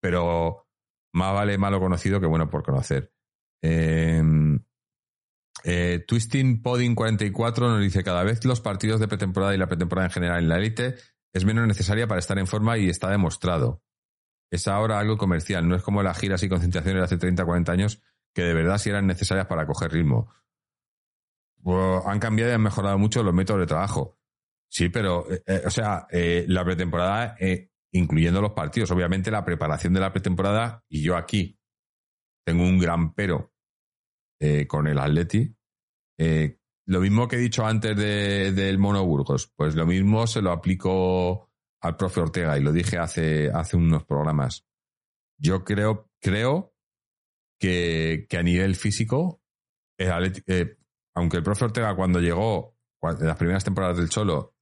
pero 0.00 0.68
más 1.12 1.34
vale 1.34 1.58
malo 1.58 1.80
conocido 1.80 2.20
que 2.20 2.26
bueno 2.26 2.48
por 2.48 2.62
conocer. 2.62 3.12
Eh, 3.62 4.22
eh, 5.64 6.04
Twisting 6.06 6.62
Podding 6.62 6.94
44 6.94 7.68
nos 7.68 7.80
dice 7.80 8.02
cada 8.02 8.24
vez 8.24 8.44
los 8.44 8.60
partidos 8.60 9.00
de 9.00 9.08
pretemporada 9.08 9.54
y 9.54 9.58
la 9.58 9.68
pretemporada 9.68 10.06
en 10.06 10.12
general 10.12 10.38
en 10.40 10.48
la 10.48 10.56
élite 10.56 10.96
es 11.32 11.44
menos 11.44 11.66
necesaria 11.66 12.06
para 12.06 12.18
estar 12.18 12.38
en 12.38 12.46
forma 12.46 12.78
y 12.78 12.88
está 12.88 13.10
demostrado. 13.10 13.82
Es 14.50 14.68
ahora 14.68 14.98
algo 14.98 15.16
comercial, 15.16 15.68
no 15.68 15.76
es 15.76 15.82
como 15.82 16.02
las 16.02 16.18
giras 16.18 16.42
y 16.42 16.48
concentraciones 16.48 17.00
de 17.00 17.04
hace 17.04 17.16
30 17.16 17.44
40 17.44 17.72
años 17.72 18.02
que 18.34 18.42
de 18.42 18.54
verdad 18.54 18.78
sí 18.78 18.90
eran 18.90 19.06
necesarias 19.06 19.46
para 19.46 19.66
coger 19.66 19.92
ritmo. 19.92 20.32
Han 22.06 22.18
cambiado 22.18 22.50
y 22.50 22.54
han 22.54 22.62
mejorado 22.62 22.98
mucho 22.98 23.22
los 23.22 23.34
métodos 23.34 23.60
de 23.60 23.66
trabajo. 23.66 24.18
Sí, 24.68 24.88
pero, 24.88 25.30
eh, 25.30 25.42
eh, 25.46 25.62
o 25.66 25.70
sea, 25.70 26.06
la 26.10 26.64
pretemporada, 26.64 27.36
incluyendo 27.92 28.40
los 28.40 28.52
partidos, 28.52 28.90
obviamente 28.90 29.30
la 29.30 29.44
preparación 29.44 29.92
de 29.92 30.00
la 30.00 30.12
pretemporada, 30.12 30.82
y 30.88 31.02
yo 31.02 31.16
aquí 31.16 31.58
tengo 32.44 32.64
un 32.64 32.78
gran 32.78 33.12
pero 33.14 33.51
eh, 34.44 34.66
con 34.66 34.88
el 34.88 34.98
Atleti. 34.98 35.54
Eh, 36.18 36.58
lo 36.86 37.00
mismo 37.00 37.28
que 37.28 37.36
he 37.36 37.38
dicho 37.38 37.64
antes 37.64 37.96
de- 37.96 38.50
del 38.50 38.78
Mono 38.78 39.04
Burgos, 39.04 39.52
pues 39.54 39.76
lo 39.76 39.86
mismo 39.86 40.26
se 40.26 40.42
lo 40.42 40.50
aplico 40.50 41.48
al 41.80 41.96
profe 41.96 42.20
Ortega 42.20 42.58
y 42.58 42.62
lo 42.62 42.72
dije 42.72 42.98
hace, 42.98 43.50
hace 43.52 43.76
unos 43.76 44.04
programas. 44.04 44.66
Yo 45.40 45.62
creo, 45.62 46.10
creo 46.20 46.74
que, 47.60 48.26
a 48.36 48.42
nivel 48.42 48.74
físico, 48.74 49.40
el 49.96 50.42
eh, 50.48 50.76
aunque 51.14 51.36
el 51.36 51.42
profe 51.44 51.66
Ortega 51.66 51.94
cuando 51.94 52.18
llegó, 52.18 52.76
en 53.02 53.26
las 53.26 53.36
primeras 53.36 53.64
temporadas 53.64 53.96
del 53.98 54.08
Cholo, 54.08 54.56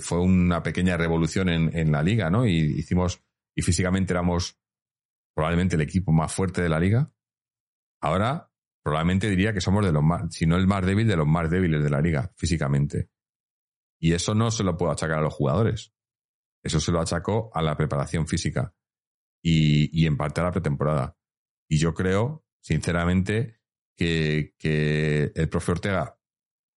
fue 0.00 0.20
una 0.20 0.62
pequeña 0.62 0.96
revolución 0.96 1.48
en, 1.48 1.76
en 1.76 1.90
la 1.92 2.02
liga, 2.02 2.30
¿no? 2.30 2.46
Y 2.46 2.56
hicimos, 2.78 3.22
y 3.54 3.62
físicamente 3.62 4.12
éramos 4.12 4.58
probablemente 5.34 5.76
el 5.76 5.82
equipo 5.82 6.12
más 6.12 6.32
fuerte 6.32 6.62
de 6.62 6.68
la 6.68 6.78
liga. 6.80 7.10
Ahora, 8.02 8.51
probablemente 8.82 9.30
diría 9.30 9.52
que 9.52 9.60
somos 9.60 9.84
de 9.84 9.92
los 9.92 10.02
más, 10.02 10.34
si 10.34 10.46
no 10.46 10.56
el 10.56 10.66
más 10.66 10.84
débil, 10.84 11.06
de 11.06 11.16
los 11.16 11.26
más 11.26 11.48
débiles 11.50 11.82
de 11.82 11.90
la 11.90 12.00
liga, 12.00 12.32
físicamente. 12.36 13.10
Y 14.00 14.12
eso 14.12 14.34
no 14.34 14.50
se 14.50 14.64
lo 14.64 14.76
puedo 14.76 14.92
achacar 14.92 15.18
a 15.18 15.22
los 15.22 15.34
jugadores. 15.34 15.92
Eso 16.62 16.80
se 16.80 16.92
lo 16.92 17.00
achacó 17.00 17.50
a 17.54 17.62
la 17.62 17.76
preparación 17.76 18.26
física 18.26 18.74
y, 19.42 20.00
y 20.00 20.06
en 20.06 20.16
parte 20.16 20.40
a 20.40 20.44
la 20.44 20.52
pretemporada. 20.52 21.16
Y 21.68 21.78
yo 21.78 21.94
creo, 21.94 22.44
sinceramente, 22.60 23.60
que, 23.96 24.54
que 24.58 25.32
el 25.34 25.48
profe 25.48 25.72
Ortega, 25.72 26.18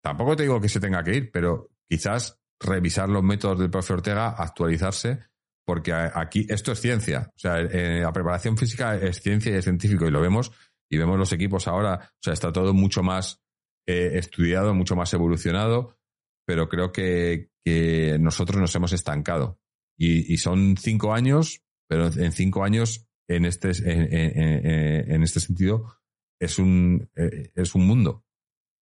tampoco 0.01 0.35
te 0.35 0.43
digo 0.43 0.61
que 0.61 0.69
se 0.69 0.79
tenga 0.79 1.03
que 1.03 1.15
ir, 1.15 1.31
pero 1.31 1.71
quizás 1.87 2.39
revisar 2.59 3.09
los 3.09 3.23
métodos 3.23 3.59
del 3.59 3.69
profe 3.69 3.93
Ortega, 3.93 4.29
actualizarse, 4.29 5.19
porque 5.65 5.93
aquí 5.93 6.45
esto 6.49 6.71
es 6.71 6.79
ciencia. 6.79 7.31
O 7.35 7.39
sea, 7.39 7.59
eh, 7.59 8.01
la 8.01 8.13
preparación 8.13 8.57
física 8.57 8.95
es 8.95 9.21
ciencia 9.21 9.51
y 9.51 9.55
es 9.55 9.63
científico 9.63 10.05
y 10.05 10.11
lo 10.11 10.21
vemos 10.21 10.51
y 10.89 10.97
vemos 10.97 11.17
los 11.17 11.31
equipos 11.33 11.67
ahora, 11.67 12.11
o 12.13 12.19
sea, 12.21 12.33
está 12.33 12.51
todo 12.51 12.73
mucho 12.73 13.03
más 13.03 13.41
eh, 13.87 14.11
estudiado, 14.13 14.73
mucho 14.73 14.95
más 14.95 15.13
evolucionado, 15.13 15.97
pero 16.45 16.69
creo 16.69 16.91
que, 16.91 17.49
que 17.63 18.17
nosotros 18.19 18.59
nos 18.61 18.75
hemos 18.75 18.93
estancado. 18.93 19.59
Y, 19.97 20.31
y 20.33 20.37
son 20.37 20.75
cinco 20.77 21.13
años, 21.13 21.63
pero 21.87 22.07
en 22.07 22.31
cinco 22.31 22.63
años, 22.63 23.07
en 23.27 23.45
este, 23.45 23.71
en, 23.83 25.23
este 25.23 25.39
sentido, 25.39 25.97
es 26.39 26.59
un, 26.59 27.09
eh, 27.15 27.51
es 27.55 27.73
un 27.75 27.87
mundo. 27.87 28.25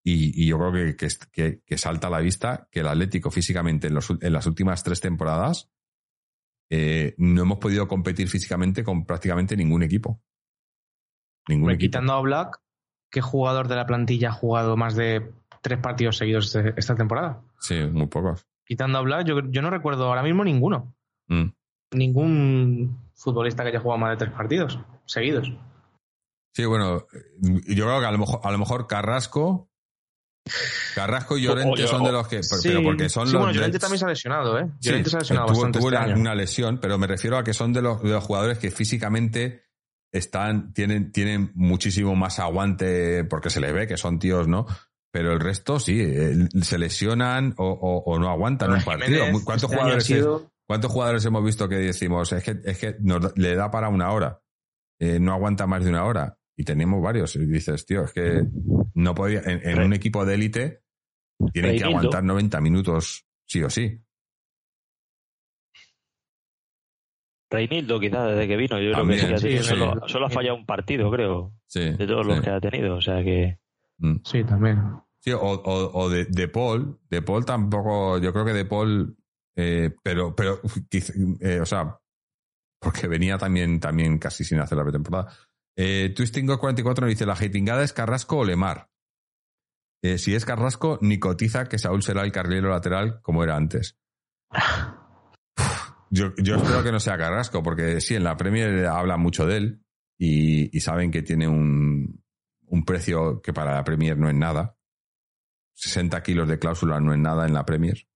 Y, 0.05 0.43
y 0.43 0.47
yo 0.47 0.57
creo 0.57 0.95
que, 0.97 1.07
que, 1.31 1.61
que- 1.65 1.77
salta 1.77 2.07
a 2.07 2.09
la 2.09 2.19
vista 2.19 2.67
que 2.69 2.81
el 2.81 2.87
Atlético 2.87 3.31
físicamente 3.31 3.87
en, 3.87 3.93
los 3.93 4.09
en 4.09 4.33
las 4.33 4.45
últimas 4.47 4.83
tres 4.83 4.99
temporadas 4.99 5.69
eh, 6.69 7.13
no 7.17 7.43
hemos 7.43 7.59
podido 7.59 7.87
competir 7.87 8.27
físicamente 8.27 8.83
con 8.83 9.05
prácticamente 9.05 9.55
ningún 9.55 9.83
equipo. 9.83 10.21
Ningún 11.47 11.63
Hombre, 11.63 11.75
equipo. 11.75 11.87
quitando 11.91 12.13
a 12.13 12.21
Black, 12.21 12.59
¿qué 13.11 13.21
jugador 13.21 13.67
de 13.67 13.75
la 13.75 13.85
plantilla 13.85 14.29
ha 14.29 14.33
jugado 14.33 14.77
más 14.77 14.95
de 14.95 15.31
tres 15.61 15.79
partidos 15.79 16.17
seguidos 16.17 16.55
este- 16.55 16.73
esta 16.77 16.95
temporada? 16.95 17.41
Sí, 17.59 17.75
muy 17.91 18.07
pocos. 18.07 18.45
Quitando 18.65 18.97
a 18.97 19.01
Black, 19.01 19.25
yo, 19.27 19.41
yo 19.49 19.61
no 19.61 19.69
recuerdo 19.69 20.07
ahora 20.07 20.23
mismo 20.23 20.43
ninguno. 20.43 20.95
Mm. 21.27 21.49
Ningún 21.91 22.97
futbolista 23.13 23.63
que 23.63 23.69
haya 23.69 23.79
jugado 23.79 23.99
más 23.99 24.11
de 24.11 24.17
tres 24.25 24.31
partidos 24.35 24.79
seguidos. 25.05 25.51
Sí, 26.55 26.65
bueno, 26.65 27.05
yo 27.41 27.85
creo 27.85 27.99
que 27.99 28.05
a 28.05 28.11
lo 28.11 28.17
mejor, 28.17 28.39
a 28.43 28.51
lo 28.51 28.57
mejor 28.57 28.87
Carrasco, 28.87 29.69
Carrasco 30.95 31.37
y 31.37 31.43
Llorente 31.43 31.83
O- 31.83 31.85
o- 31.85 31.87
son 31.87 32.03
de 32.03 32.11
los 32.11 32.27
que, 32.27 32.43
Sí. 32.43 32.67
pero 32.69 32.83
porque 32.83 33.09
son 33.09 33.27
Sí, 33.27 33.33
los 33.33 33.41
bueno, 33.41 33.53
Llorente 33.55 33.79
también 33.79 33.99
se 33.99 34.05
ha 34.05 34.09
lesionado, 34.09 34.59
¿eh? 34.59 34.67
Sí, 34.79 34.89
Llorente 34.89 35.09
se 35.09 35.15
ha 35.15 35.19
lesionado 35.19 35.47
tuvo, 35.47 35.55
bastante 35.57 35.79
tuvo 35.79 35.87
este 35.89 35.97
una, 36.03 36.05
año. 36.13 36.21
una 36.21 36.35
lesión, 36.35 36.79
pero 36.79 36.97
me 36.97 37.07
refiero 37.07 37.37
a 37.37 37.43
que 37.43 37.53
son 37.53 37.73
de 37.73 37.81
los, 37.81 38.01
de 38.03 38.09
los 38.09 38.23
jugadores 38.23 38.59
que 38.59 38.69
físicamente 38.71 39.62
están, 40.13 40.71
tienen, 40.73 41.11
tienen 41.11 41.51
muchísimo 41.55 42.15
más 42.15 42.39
aguante 42.39 43.23
porque 43.25 43.49
se 43.49 43.59
les 43.59 43.73
ve 43.73 43.87
que 43.87 43.97
son 43.97 44.19
tíos, 44.19 44.47
¿no? 44.47 44.65
Pero 45.11 45.33
el 45.33 45.39
resto 45.39 45.79
sí, 45.79 45.99
eh, 46.01 46.47
se 46.61 46.77
lesionan 46.77 47.53
o, 47.57 47.65
o- 47.67 48.03
o 48.13 48.19
no 48.19 48.29
aguantan 48.29 48.71
un 48.71 48.79
Jiménez, 48.79 48.99
partido. 49.19 49.43
¿Cuántos 49.43 49.63
este 49.71 49.75
jugadores, 49.77 50.03
sido- 50.05 50.51
¿Cuántos 50.65 50.91
jugadores 50.91 51.25
hemos 51.25 51.43
visto 51.43 51.67
que 51.67 51.75
decimos, 51.75 52.31
es 52.31 52.43
que, 52.43 52.55
es 52.63 52.77
que 52.77 52.95
nos 53.01 53.37
le 53.37 53.53
da 53.55 53.69
para 53.69 53.89
una 53.89 54.11
hora, 54.11 54.39
eh, 54.99 55.19
no 55.19 55.33
aguanta 55.33 55.67
más 55.67 55.83
de 55.83 55.89
una 55.89 56.05
hora? 56.05 56.37
Y 56.55 56.63
tenemos 56.63 57.01
varios. 57.01 57.35
Y 57.35 57.45
dices, 57.45 57.85
tío, 57.85 58.05
es 58.05 58.11
que 58.13 58.45
no 58.93 59.13
podía, 59.15 59.41
en, 59.41 59.67
en 59.67 59.81
un 59.85 59.93
equipo 59.93 60.25
de 60.25 60.35
élite, 60.35 60.83
tienen 61.51 61.71
que 61.77 61.83
aguantar 61.89 62.23
90 62.23 62.61
minutos 62.61 63.25
sí 63.45 63.61
o 63.63 63.69
sí. 63.69 63.99
Reinildo, 67.53 67.99
quizás, 67.99 68.29
desde 68.31 68.47
que 68.47 68.57
vino, 68.57 68.79
yo 68.81 68.91
creo 68.91 69.07
que 69.07 69.19
sí 69.19 69.27
que 69.27 69.33
ha 69.33 69.37
sí, 69.37 69.63
solo, 69.63 70.07
solo 70.07 70.25
ha 70.25 70.29
fallado 70.29 70.55
un 70.57 70.65
partido, 70.65 71.09
creo, 71.11 71.53
Sí, 71.67 71.91
de 71.91 72.05
todos 72.07 72.25
los 72.25 72.41
que 72.41 72.49
ha 72.49 72.59
tenido. 72.59 72.95
O 72.95 73.01
sea 73.01 73.23
que. 73.23 73.59
Mm. 73.99 74.15
Sí, 74.25 74.43
también. 74.43 74.81
Sí, 75.19 75.31
o, 75.31 75.39
o, 75.39 75.99
o 76.01 76.09
de, 76.09 76.25
de 76.25 76.47
Paul. 76.49 76.99
De 77.09 77.21
Paul 77.21 77.45
tampoco, 77.45 78.17
yo 78.17 78.33
creo 78.33 78.43
que 78.45 78.53
de 78.53 78.65
Paul, 78.65 79.15
eh, 79.55 79.91
pero, 80.03 80.35
pero, 80.35 80.61
quiz- 80.89 81.13
eh, 81.41 81.59
o 81.61 81.65
sea, 81.65 81.97
porque 82.79 83.07
venía 83.07 83.37
también, 83.37 83.79
también 83.79 84.17
casi 84.17 84.43
sin 84.43 84.59
hacer 84.59 84.77
la 84.77 84.83
pretemporada. 84.83 85.31
Eh, 85.77 86.13
Twisting44 86.15 86.99
nos 87.01 87.09
dice, 87.09 87.25
la 87.25 87.33
hatingada 87.33 87.83
es 87.83 87.93
Carrasco 87.93 88.37
o 88.39 88.45
Lemar. 88.45 88.89
Eh, 90.03 90.17
si 90.17 90.35
es 90.35 90.43
Carrasco, 90.43 90.99
ni 91.01 91.17
cotiza 91.19 91.69
que 91.69 91.77
Saúl 91.79 92.03
será 92.03 92.23
el 92.23 92.31
carrilero 92.33 92.69
lateral 92.69 93.21
como 93.21 93.43
era 93.43 93.55
antes. 93.55 93.97
Yo, 96.13 96.31
yo 96.37 96.57
espero 96.57 96.83
que 96.83 96.91
no 96.91 96.99
sea 96.99 97.17
Carrasco, 97.17 97.63
porque 97.63 97.99
sí, 97.99 98.13
en 98.13 98.23
la 98.23 98.37
Premier 98.37 98.85
habla 98.85 99.17
mucho 99.17 99.47
de 99.47 99.57
él 99.57 99.83
y, 100.19 100.77
y 100.77 100.79
saben 100.79 101.09
que 101.09 101.23
tiene 101.23 101.47
un, 101.47 102.23
un 102.67 102.85
precio 102.85 103.41
que 103.41 103.51
para 103.51 103.73
la 103.73 103.83
Premier 103.83 104.15
no 104.15 104.29
es 104.29 104.35
nada. 104.35 104.77
60 105.73 106.21
kilos 106.21 106.47
de 106.47 106.59
cláusula 106.59 106.99
no 106.99 107.13
es 107.13 107.19
nada 107.19 107.47
en 107.47 107.53
la 107.55 107.65
Premier. 107.65 108.07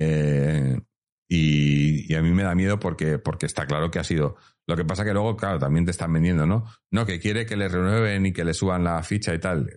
Eh, 0.00 0.80
y, 1.28 2.12
y, 2.12 2.16
a 2.16 2.22
mí 2.22 2.32
me 2.32 2.42
da 2.42 2.56
miedo 2.56 2.80
porque, 2.80 3.20
porque 3.20 3.46
está 3.46 3.66
claro 3.66 3.88
que 3.88 4.00
ha 4.00 4.04
sido. 4.04 4.34
Lo 4.66 4.74
que 4.74 4.84
pasa 4.84 5.04
que 5.04 5.12
luego, 5.12 5.36
claro, 5.36 5.60
también 5.60 5.84
te 5.84 5.92
están 5.92 6.12
vendiendo, 6.12 6.44
¿no? 6.44 6.64
No, 6.90 7.06
que 7.06 7.20
quiere 7.20 7.46
que 7.46 7.56
le 7.56 7.68
renueven 7.68 8.26
y 8.26 8.32
que 8.32 8.44
le 8.44 8.52
suban 8.52 8.82
la 8.82 9.00
ficha 9.04 9.32
y 9.32 9.38
tal. 9.38 9.70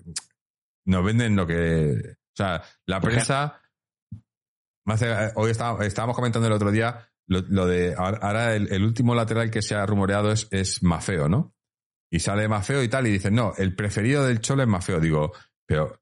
Nos 0.86 1.06
venden 1.06 1.36
lo 1.36 1.46
que. 1.46 1.94
O 2.12 2.36
sea, 2.36 2.64
la 2.88 3.00
prensa. 3.00 3.62
Hoy 5.36 5.52
estábamos 5.52 6.16
comentando 6.16 6.48
el 6.48 6.54
otro 6.54 6.72
día 6.72 7.08
lo, 7.28 7.66
de. 7.66 7.96
Ahora 7.98 8.56
el, 8.56 8.72
el, 8.72 8.84
último 8.84 9.16
lateral 9.16 9.50
que 9.52 9.62
se 9.62 9.76
ha 9.76 9.86
rumoreado 9.86 10.32
es, 10.32 10.48
es 10.52 10.84
Mafeo, 10.84 11.28
¿no? 11.30 11.56
Y 12.12 12.20
sale 12.20 12.48
Mafeo 12.48 12.84
y 12.84 12.88
tal, 12.88 13.08
y 13.08 13.12
dicen, 13.12 13.36
no, 13.36 13.54
el 13.58 13.76
preferido 13.76 14.26
del 14.26 14.40
Cholo 14.40 14.64
es 14.64 14.70
Mafeo. 14.70 15.00
Digo, 15.00 15.34
pero 15.66 16.00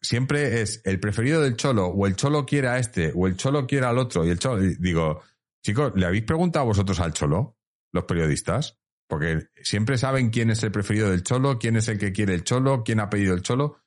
siempre 0.00 0.62
es 0.62 0.80
el 0.84 1.00
preferido 1.00 1.42
del 1.42 1.56
cholo, 1.56 1.86
o 1.86 2.06
el 2.06 2.16
cholo 2.16 2.46
quiere 2.46 2.68
a 2.68 2.78
este, 2.78 3.12
o 3.14 3.26
el 3.26 3.36
cholo 3.36 3.66
quiere 3.66 3.86
al 3.86 3.98
otro, 3.98 4.24
y 4.24 4.30
el 4.30 4.38
cholo. 4.38 4.62
Digo, 4.78 5.22
chicos, 5.62 5.92
¿le 5.94 6.06
habéis 6.06 6.24
preguntado 6.24 6.66
vosotros 6.66 6.98
al 7.00 7.12
cholo, 7.12 7.56
los 7.92 8.04
periodistas? 8.04 8.78
Porque 9.08 9.48
siempre 9.62 9.98
saben 9.98 10.30
quién 10.30 10.50
es 10.50 10.62
el 10.62 10.70
preferido 10.70 11.10
del 11.10 11.22
cholo, 11.22 11.58
quién 11.58 11.76
es 11.76 11.88
el 11.88 11.98
que 11.98 12.12
quiere 12.12 12.34
el 12.34 12.44
cholo, 12.44 12.84
quién 12.84 13.00
ha 13.00 13.10
pedido 13.10 13.34
el 13.34 13.42
cholo. 13.42 13.78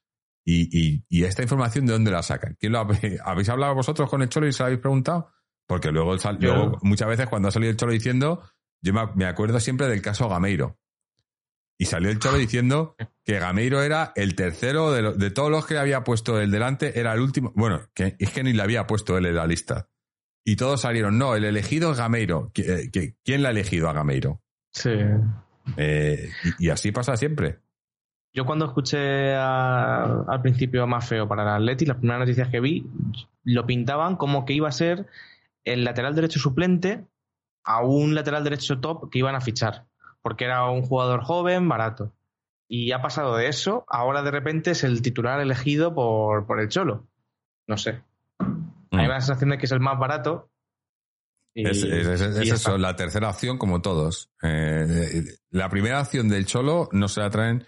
Y, 0.46 0.68
y, 0.78 1.06
y 1.08 1.24
esta 1.24 1.42
información, 1.42 1.86
¿de 1.86 1.94
dónde 1.94 2.12
la 2.12 2.22
sacan? 2.22 2.58
¿Quién 2.60 2.74
lo 2.74 2.80
ha, 2.80 2.88
¿Habéis 3.24 3.50
hablado 3.50 3.76
vosotros 3.76 4.10
con 4.10 4.22
el 4.22 4.30
cholo 4.30 4.48
y 4.48 4.54
se 4.54 4.60
lo 4.60 4.66
habéis 4.66 4.82
preguntado? 4.82 5.32
Porque 5.68 5.92
luego, 5.92 6.16
luego 6.40 6.78
muchas 6.82 7.08
veces 7.08 7.28
cuando 7.28 7.48
ha 7.48 7.52
salido 7.52 7.72
el 7.72 7.78
cholo 7.78 7.94
diciendo, 7.94 8.44
yo 8.82 8.94
me 9.16 9.26
acuerdo 9.26 9.60
siempre 9.60 9.88
del 9.88 10.02
caso 10.02 10.28
Gameiro. 10.30 10.78
Y 11.78 11.86
salió 11.86 12.10
el 12.10 12.20
Cholo 12.20 12.38
diciendo 12.38 12.96
que 13.26 13.40
Gameiro 13.40 13.82
era 13.82 14.14
el 14.16 14.36
tercero 14.36 14.92
de, 14.92 15.02
lo, 15.02 15.14
de 15.14 15.32
todos 15.32 15.50
los 15.50 15.66
que 15.66 15.78
había 15.78 16.04
puesto 16.04 16.40
el 16.40 16.52
delante, 16.52 17.00
era 17.00 17.14
el 17.14 17.20
último. 17.20 17.52
Bueno, 17.56 17.82
que, 17.94 18.16
es 18.20 18.32
que 18.32 18.44
ni 18.44 18.54
le 18.54 18.62
había 18.62 18.86
puesto 18.86 19.18
él 19.18 19.26
en 19.26 19.36
la 19.36 19.48
lista. 19.48 19.90
Y 20.46 20.56
todos 20.56 20.82
salieron, 20.82 21.18
no, 21.18 21.36
el 21.36 21.46
elegido 21.46 21.92
es 21.92 21.98
Gameiro. 21.98 22.52
¿Quién 22.54 23.44
la 23.44 23.50
ha 23.50 23.52
elegido 23.52 23.90
a 23.90 23.94
Gameiro? 23.94 24.42
Sí. 24.72 24.92
Eh, 25.78 26.30
y, 26.60 26.68
y, 26.68 26.70
así 26.70 26.92
pasa 26.92 27.18
siempre. 27.18 27.60
Yo 28.34 28.46
cuando 28.46 28.66
escuché 28.66 29.34
a, 29.36 30.24
al 30.28 30.42
principio 30.42 30.84
a 30.84 30.88
Mafeo 30.88 31.28
para 31.28 31.44
el 31.44 31.50
Atleti, 31.50 31.86
las 31.86 31.98
primeras 31.98 32.22
noticias 32.22 32.50
que 32.50 32.60
vi, 32.60 32.90
lo 33.44 33.66
pintaban 33.66 34.16
como 34.16 34.46
que 34.46 34.54
iba 34.54 34.68
a 34.68 34.74
ser 34.74 35.08
el 35.66 35.84
lateral 35.84 36.16
derecho 36.16 36.40
suplente 36.40 37.06
a 37.64 37.84
un 37.84 38.16
lateral 38.16 38.44
derecho 38.44 38.80
top 38.80 39.10
que 39.10 39.20
iban 39.20 39.36
a 39.36 39.42
fichar 39.42 39.88
porque 40.24 40.46
era 40.46 40.68
un 40.72 40.82
jugador 40.82 41.22
joven, 41.22 41.70
barato. 41.70 42.16
Y 42.68 42.92
ha 42.94 43.02
pasado 43.02 43.36
de 43.36 43.50
eso, 43.50 43.86
ahora 43.88 44.24
de 44.24 44.32
repente 44.32 44.72
es 44.72 44.84
el 44.84 45.04
titular 45.04 45.40
elegido 45.40 45.94
por, 45.94 46.48
por 46.48 46.60
el 46.60 46.70
Cholo. 46.70 47.06
No 47.68 47.78
sé. 47.78 48.02
Mm. 48.40 49.00
Hay 49.00 49.08
la 49.08 49.22
sensación 49.22 49.52
de 49.52 49.58
que 49.60 49.68
es 49.68 49.72
el 49.72 49.82
más 49.82 50.00
barato. 50.00 50.50
Y, 51.54 51.68
es, 51.68 51.84
es, 51.84 52.08
es, 52.08 52.22
es 52.22 52.52
eso, 52.52 52.78
la 52.80 52.96
tercera 52.96 53.30
opción 53.30 53.60
como 53.60 53.82
todos. 53.82 54.32
Eh, 54.42 55.24
la 55.52 55.70
primera 55.70 56.02
opción 56.02 56.30
del 56.30 56.46
Cholo 56.46 56.90
no 56.94 57.08
se 57.10 57.20
la 57.20 57.30
traen. 57.30 57.66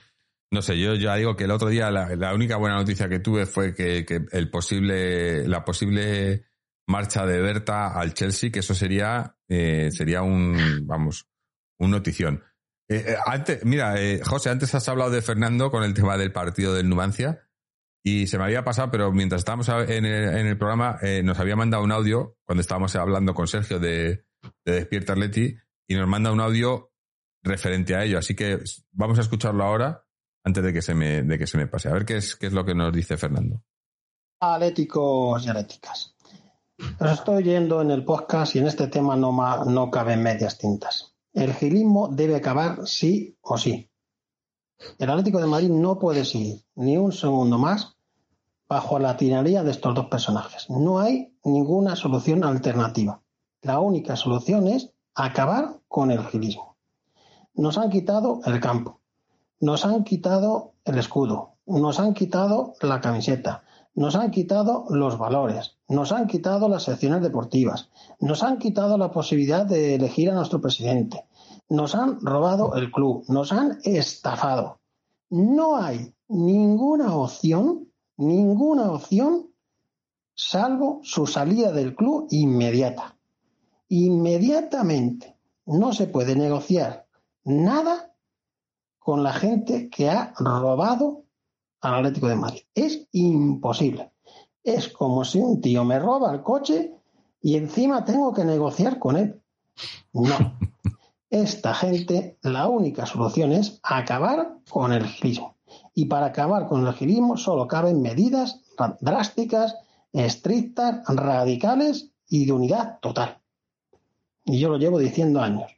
No 0.49 0.61
sé, 0.61 0.79
yo 0.79 0.95
ya 0.95 1.15
digo 1.15 1.35
que 1.35 1.43
el 1.43 1.51
otro 1.51 1.67
día 1.67 1.91
la, 1.91 2.15
la 2.15 2.33
única 2.33 2.55
buena 2.55 2.77
noticia 2.77 3.09
que 3.09 3.19
tuve 3.19 3.45
fue 3.45 3.75
que, 3.75 4.05
que, 4.05 4.25
el 4.31 4.49
posible, 4.49 5.45
la 5.47 5.65
posible 5.65 6.45
marcha 6.87 7.25
de 7.25 7.41
Berta 7.41 7.99
al 7.99 8.13
Chelsea, 8.13 8.51
que 8.51 8.59
eso 8.59 8.75
sería, 8.75 9.37
eh, 9.47 9.89
sería 9.91 10.21
un, 10.21 10.85
vamos, 10.85 11.27
un 11.79 11.91
notición. 11.91 12.43
Eh, 12.87 13.03
eh, 13.07 13.15
antes, 13.25 13.65
mira, 13.65 13.99
eh, 13.99 14.21
José, 14.23 14.49
antes 14.49 14.73
has 14.75 14.87
hablado 14.87 15.09
de 15.09 15.21
Fernando 15.21 15.71
con 15.71 15.83
el 15.83 15.93
tema 15.93 16.17
del 16.17 16.31
partido 16.31 16.73
del 16.73 16.87
Numancia 16.87 17.47
y 18.03 18.27
se 18.27 18.37
me 18.37 18.43
había 18.43 18.63
pasado, 18.63 18.91
pero 18.91 19.11
mientras 19.11 19.39
estábamos 19.39 19.67
en 19.69 20.05
el, 20.05 20.37
en 20.37 20.45
el 20.45 20.57
programa 20.59 20.99
nos 21.23 21.39
había 21.39 21.55
mandado 21.55 21.83
un 21.83 21.91
audio 21.91 22.37
cuando 22.45 22.61
estábamos 22.61 22.95
hablando 22.95 23.33
con 23.33 23.47
Sergio 23.47 23.79
de, 23.79 24.25
de 24.63 24.73
Despierta 24.73 25.13
Atleti 25.13 25.57
y 25.87 25.95
nos 25.95 26.07
manda 26.07 26.31
un 26.31 26.39
audio 26.39 26.91
referente 27.41 27.95
a 27.95 28.03
ello. 28.03 28.19
Así 28.19 28.35
que 28.35 28.59
vamos 28.91 29.17
a 29.17 29.21
escucharlo 29.21 29.63
ahora 29.63 30.05
antes 30.43 30.63
de 30.63 30.71
que 30.71 30.83
se 30.83 30.93
me, 30.93 31.23
de 31.23 31.39
que 31.39 31.47
se 31.47 31.57
me 31.57 31.65
pase. 31.65 31.89
A 31.89 31.93
ver 31.93 32.05
qué 32.05 32.17
es, 32.17 32.35
qué 32.35 32.45
es 32.45 32.53
lo 32.53 32.63
que 32.63 32.75
nos 32.75 32.93
dice 32.93 33.17
Fernando. 33.17 33.63
Atléticos 34.39 35.43
y 35.43 35.49
atléticas. 35.49 36.14
Os 36.77 37.11
estoy 37.11 37.43
yendo 37.43 37.81
en 37.81 37.89
el 37.89 38.03
podcast 38.03 38.55
y 38.55 38.59
en 38.59 38.67
este 38.67 38.87
tema 38.87 39.15
no, 39.15 39.31
ma, 39.31 39.63
no 39.65 39.89
caben 39.89 40.21
medias 40.21 40.57
tintas. 40.57 41.15
El 41.33 41.53
gilismo 41.53 42.09
debe 42.09 42.35
acabar 42.35 42.85
sí 42.85 43.37
o 43.41 43.57
sí. 43.57 43.89
El 44.99 45.09
Atlético 45.09 45.39
de 45.39 45.47
Madrid 45.47 45.69
no 45.69 45.97
puede 45.99 46.25
seguir 46.25 46.65
ni 46.75 46.97
un 46.97 47.13
segundo 47.13 47.57
más 47.57 47.95
bajo 48.67 48.99
la 48.99 49.15
tiraría 49.15 49.63
de 49.63 49.71
estos 49.71 49.95
dos 49.95 50.07
personajes. 50.07 50.69
No 50.69 50.99
hay 50.99 51.33
ninguna 51.45 51.95
solución 51.95 52.43
alternativa. 52.43 53.21
La 53.61 53.79
única 53.79 54.17
solución 54.17 54.67
es 54.67 54.91
acabar 55.13 55.79
con 55.87 56.11
el 56.11 56.25
gilismo. 56.25 56.75
Nos 57.53 57.77
han 57.77 57.89
quitado 57.89 58.41
el 58.45 58.59
campo, 58.59 58.99
nos 59.61 59.85
han 59.85 60.03
quitado 60.03 60.73
el 60.83 60.97
escudo, 60.97 61.53
nos 61.65 62.01
han 62.01 62.13
quitado 62.13 62.73
la 62.81 62.99
camiseta, 62.99 63.63
nos 63.93 64.15
han 64.15 64.29
quitado 64.31 64.85
los 64.89 65.17
valores, 65.17 65.74
nos 65.87 66.11
han 66.11 66.27
quitado 66.27 66.67
las 66.67 66.83
secciones 66.83 67.21
deportivas, 67.21 67.89
nos 68.19 68.43
han 68.43 68.57
quitado 68.57 68.97
la 68.97 69.11
posibilidad 69.11 69.65
de 69.65 69.95
elegir 69.95 70.29
a 70.29 70.35
nuestro 70.35 70.61
presidente, 70.61 71.25
nos 71.69 71.95
han 71.95 72.19
robado 72.21 72.75
el 72.75 72.91
club, 72.91 73.23
nos 73.27 73.51
han 73.51 73.79
estafado. 73.83 74.79
No 75.29 75.77
hay 75.77 76.13
ninguna 76.27 77.15
opción, 77.15 77.91
ninguna 78.17 78.91
opción, 78.91 79.49
salvo 80.35 80.99
su 81.03 81.27
salida 81.27 81.71
del 81.71 81.95
club 81.95 82.27
inmediata. 82.29 83.17
Inmediatamente. 83.89 85.35
No 85.67 85.93
se 85.93 86.05
puede 86.05 86.35
negociar 86.35 87.07
nada 87.43 88.13
con 88.99 89.23
la 89.23 89.33
gente 89.33 89.89
que 89.89 90.09
ha 90.09 90.33
robado 90.37 91.23
al 91.81 91.95
Atlético 91.95 92.27
de 92.27 92.35
Madrid. 92.35 92.61
Es 92.75 93.07
imposible. 93.11 94.11
Es 94.65 94.89
como 94.89 95.23
si 95.23 95.37
un 95.37 95.61
tío 95.61 95.85
me 95.85 95.99
roba 95.99 96.33
el 96.33 96.41
coche 96.41 96.91
y 97.39 97.55
encima 97.55 98.03
tengo 98.03 98.33
que 98.33 98.43
negociar 98.43 98.97
con 98.97 99.15
él. 99.15 99.39
No. 100.11 100.57
Esta 101.29 101.75
gente, 101.75 102.39
la 102.41 102.67
única 102.67 103.05
solución 103.05 103.51
es 103.51 103.79
acabar 103.83 104.57
con 104.67 104.91
el 104.91 105.05
gilismo. 105.05 105.55
Y 105.93 106.05
para 106.05 106.27
acabar 106.27 106.67
con 106.67 106.85
el 106.87 106.93
gilismo 106.93 107.37
solo 107.37 107.67
caben 107.67 108.01
medidas 108.01 108.61
drásticas, 109.01 109.75
estrictas, 110.13 111.03
radicales 111.07 112.09
y 112.27 112.45
de 112.45 112.53
unidad 112.53 112.99
total. 113.01 113.37
Y 114.45 114.59
yo 114.59 114.69
lo 114.69 114.77
llevo 114.77 114.97
diciendo 114.97 115.41
años. 115.41 115.71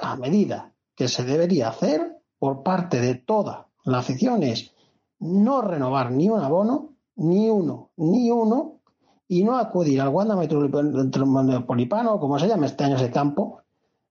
La 0.00 0.16
medida 0.16 0.72
que 0.94 1.08
se 1.08 1.24
debería 1.24 1.68
hacer 1.68 2.22
por 2.38 2.62
parte 2.62 3.00
de 3.00 3.16
toda 3.16 3.68
la 3.84 3.98
afición 3.98 4.42
es 4.42 4.72
no 5.18 5.60
renovar 5.60 6.10
ni 6.10 6.30
un 6.30 6.40
abono, 6.40 6.91
ni 7.16 7.50
uno, 7.50 7.90
ni 7.96 8.30
uno, 8.30 8.80
y 9.28 9.44
no 9.44 9.56
acudir 9.56 10.00
al 10.00 10.08
Wanda 10.08 10.36
Metropolitano, 10.36 12.20
como 12.20 12.38
se 12.38 12.48
llama 12.48 12.66
este 12.66 12.84
año 12.84 12.96
ese 12.96 13.10
campo, 13.10 13.62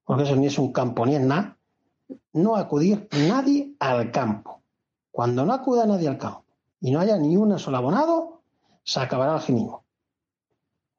porque 0.03 0.23
eso 0.23 0.35
ni 0.35 0.47
es 0.47 0.57
un 0.57 0.71
campo 0.71 1.05
ni 1.05 1.15
es 1.15 1.21
nada, 1.21 1.57
no 2.33 2.55
acudir 2.55 3.07
nadie 3.27 3.75
al 3.79 4.11
campo. 4.11 4.61
Cuando 5.11 5.45
no 5.45 5.53
acuda 5.53 5.85
nadie 5.85 6.07
al 6.07 6.17
campo 6.17 6.45
y 6.79 6.91
no 6.91 6.99
haya 6.99 7.17
ni 7.17 7.37
un 7.37 7.57
solo 7.59 7.77
abonado, 7.77 8.41
se 8.83 8.99
acabará 8.99 9.35
el 9.35 9.41
ginismo. 9.41 9.83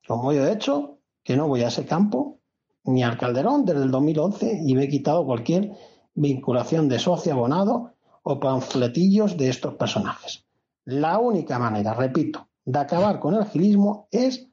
Como 0.06 0.32
yo 0.32 0.46
he 0.46 0.52
hecho, 0.52 0.98
que 1.24 1.36
no 1.36 1.48
voy 1.48 1.62
a 1.62 1.68
ese 1.68 1.86
campo 1.86 2.38
ni 2.84 3.02
al 3.02 3.16
Calderón 3.16 3.64
desde 3.64 3.82
el 3.82 3.90
2011 3.90 4.62
y 4.64 4.74
me 4.74 4.84
he 4.84 4.88
quitado 4.88 5.24
cualquier 5.24 5.76
vinculación 6.14 6.88
de 6.88 6.98
socio 6.98 7.32
abonado 7.32 7.94
o 8.22 8.38
panfletillos 8.38 9.36
de 9.36 9.48
estos 9.48 9.74
personajes. 9.74 10.44
La 10.84 11.18
única 11.18 11.58
manera, 11.58 11.94
repito, 11.94 12.48
de 12.64 12.78
acabar 12.78 13.20
con 13.20 13.34
el 13.34 13.44
gilismo 13.46 14.08
es 14.10 14.48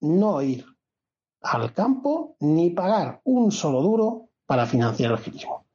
no 0.00 0.40
ir 0.42 0.64
al 1.42 1.72
campo 1.72 2.36
ni 2.40 2.70
pagar 2.70 3.20
un 3.24 3.52
solo 3.52 3.82
duro 3.82 4.30
para 4.46 4.66
financiar 4.66 5.12
el 5.12 5.18
gilismo. 5.18 5.66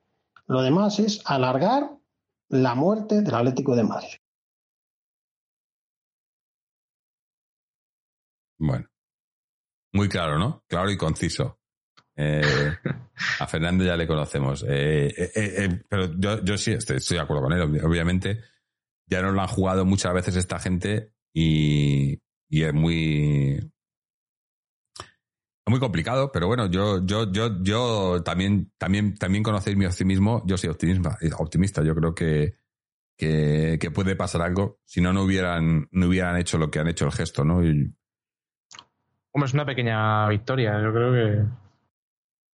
Lo 0.48 0.62
demás 0.62 1.00
es 1.00 1.22
alargar 1.26 1.90
la 2.50 2.76
muerte 2.76 3.22
del 3.22 3.34
Atlético 3.34 3.76
de 3.76 3.84
Madrid. 3.84 4.18
Bueno, 8.58 8.88
muy 9.94 10.10
claro, 10.10 10.38
¿no? 10.38 10.64
Claro 10.68 10.90
y 10.90 10.98
conciso. 10.98 11.60
Eh, 12.16 12.78
a 13.40 13.48
Fernando 13.48 13.84
ya 13.84 13.98
le 13.98 14.08
conocemos. 14.08 14.64
Eh, 14.68 15.14
eh, 15.18 15.84
pero 15.90 16.14
yo, 16.18 16.44
yo 16.44 16.58
sí 16.58 16.72
estoy, 16.72 16.98
de 16.98 17.20
acuerdo 17.20 17.44
con 17.44 17.54
él, 17.54 17.62
obviamente. 17.84 18.42
Ya 19.14 19.22
nos 19.22 19.34
lo 19.34 19.42
han 19.42 19.48
jugado 19.48 19.86
muchas 19.86 20.14
veces 20.14 20.36
esta 20.36 20.60
gente 20.60 21.12
y, 21.34 22.20
y 22.50 22.64
es 22.64 22.74
muy. 22.74 23.72
Es 25.66 25.70
muy 25.70 25.80
complicado, 25.80 26.32
pero 26.32 26.48
bueno, 26.48 26.68
yo, 26.68 27.06
yo, 27.06 27.32
yo, 27.32 27.64
yo 27.64 28.22
también, 28.24 28.72
también, 28.78 29.16
también 29.16 29.44
conocéis 29.44 29.78
mi 29.78 29.86
optimismo. 29.86 30.44
Yo 30.46 30.58
soy 30.58 30.70
optimista, 30.70 31.18
optimista. 31.38 31.84
Yo 31.84 31.96
creo 31.96 32.14
que, 32.14 32.56
que, 33.18 33.78
que, 33.80 33.92
puede 33.92 34.18
pasar 34.18 34.42
algo. 34.42 34.80
Si 34.84 35.00
no, 35.00 35.14
no 35.14 35.24
hubieran, 35.24 35.88
no 35.92 36.08
hubieran 36.08 36.38
hecho 36.38 36.58
lo 36.58 36.70
que 36.70 36.80
han 36.80 36.90
hecho 36.90 37.06
el 37.06 37.14
gesto, 37.14 37.46
¿no? 37.46 37.64
Y... 37.64 37.96
Hombre, 39.32 39.48
es 39.48 39.54
una 39.54 39.66
pequeña 39.66 40.28
victoria. 40.28 40.82
Yo 40.82 40.92
creo 40.92 41.14
que 41.14 41.64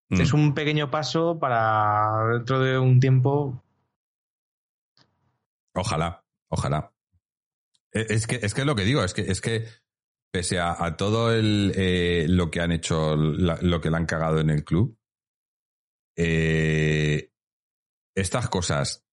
Mm. 0.09 0.21
Es 0.21 0.33
un 0.33 0.53
pequeño 0.53 0.89
paso 0.89 1.37
para 1.39 2.33
dentro 2.33 2.59
de 2.59 2.79
un 2.79 2.99
tiempo. 2.99 3.63
Ojalá, 5.75 6.23
ojalá. 6.49 6.93
E, 7.91 8.05
es 8.09 8.27
que 8.27 8.39
es 8.41 8.53
que 8.53 8.65
lo 8.65 8.75
que 8.75 8.85
digo, 8.85 9.03
es 9.03 9.13
que 9.13 9.21
es 9.21 9.41
que 9.41 9.65
pese 10.31 10.59
a, 10.59 10.95
todo 10.95 11.33
el, 11.33 11.73
eh, 11.75 12.25
lo 12.27 12.51
que 12.51 12.61
han 12.61 12.71
hecho, 12.71 13.15
lo 13.15 13.81
que 13.81 13.89
le 13.89 13.97
han 13.97 14.05
cagado 14.05 14.39
en 14.39 14.51
el 14.51 14.63
club, 14.63 14.95
eh, 16.15 17.31
estas 18.15 18.47
cosas 18.47 19.07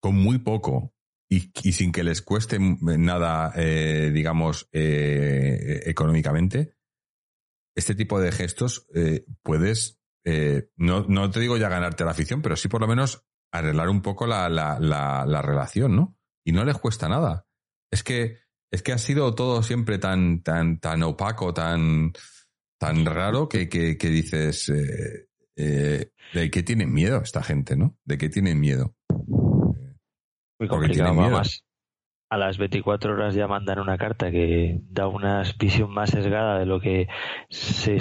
con 0.00 0.16
muy 0.16 0.38
poco 0.38 0.94
y, 1.30 1.52
sin 1.72 1.92
que 1.92 2.02
les 2.02 2.22
cueste 2.22 2.58
nada, 2.58 3.52
eh, 3.54 4.10
digamos, 4.12 4.68
económicamente, 4.72 6.74
este 7.76 7.94
tipo 7.94 8.20
de 8.20 8.32
gestos 8.32 8.88
puedes 9.42 9.98
eh, 10.30 10.68
no, 10.76 11.06
no 11.08 11.30
te 11.30 11.40
digo 11.40 11.56
ya 11.56 11.70
ganarte 11.70 12.04
la 12.04 12.10
afición, 12.10 12.42
pero 12.42 12.54
sí 12.54 12.68
por 12.68 12.82
lo 12.82 12.86
menos 12.86 13.26
arreglar 13.50 13.88
un 13.88 14.02
poco 14.02 14.26
la, 14.26 14.50
la, 14.50 15.42
relación, 15.42 15.96
¿no? 15.96 16.17
Y 16.48 16.52
no 16.52 16.64
les 16.64 16.78
cuesta 16.78 17.10
nada. 17.10 17.44
Es 17.92 18.02
que, 18.02 18.38
es 18.72 18.82
que 18.82 18.92
ha 18.92 18.96
sido 18.96 19.34
todo 19.34 19.62
siempre 19.62 19.98
tan, 19.98 20.42
tan, 20.42 20.80
tan 20.80 21.02
opaco, 21.02 21.52
tan, 21.52 22.14
tan 22.80 23.04
raro 23.04 23.50
que, 23.50 23.68
que, 23.68 23.98
que 23.98 24.08
dices, 24.08 24.70
eh, 24.70 25.26
eh, 25.56 26.10
¿de 26.32 26.50
qué 26.50 26.62
tienen 26.62 26.90
miedo 26.90 27.20
esta 27.20 27.42
gente, 27.42 27.76
no? 27.76 27.98
¿De 28.02 28.16
qué 28.16 28.30
tienen 28.30 28.58
miedo? 28.58 28.94
Muy 30.58 30.68
complicado, 30.68 31.12
más 31.12 31.68
a 32.30 32.36
las 32.36 32.58
24 32.58 33.14
horas 33.14 33.34
ya 33.34 33.46
mandan 33.46 33.80
una 33.80 33.96
carta 33.96 34.30
que 34.30 34.80
da 34.90 35.08
una 35.08 35.42
visión 35.58 35.90
más 35.90 36.10
sesgada 36.10 36.58
de 36.58 36.66
lo 36.66 36.80
que 36.80 37.08
se 37.48 37.98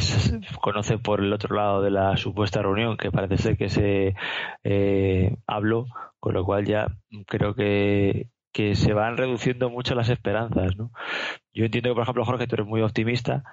conoce 0.62 0.98
por 0.98 1.22
el 1.22 1.32
otro 1.32 1.56
lado 1.56 1.82
de 1.82 1.92
la 1.92 2.18
supuesta 2.18 2.62
reunión, 2.62 2.98
que 2.98 3.12
parece 3.12 3.38
ser 3.38 3.58
que 3.58 3.70
se 3.70 4.16
eh, 4.64 5.38
habló, 5.48 5.86
con 6.20 6.34
lo 6.34 6.44
cual 6.44 6.66
ya 6.66 6.88
creo 7.26 7.56
que, 7.56 8.30
que 8.52 8.76
se 8.76 8.94
van 8.94 9.18
reduciendo 9.18 9.70
mucho 9.70 9.96
las 9.96 10.10
esperanzas. 10.10 10.76
¿no? 10.78 10.92
Yo 11.54 11.66
entiendo 11.66 11.90
que, 11.90 11.96
por 11.96 12.04
ejemplo, 12.04 12.26
Jorge, 12.26 12.48
tú 12.48 12.56
eres 12.56 12.68
muy 12.68 12.82
optimista, 12.82 13.44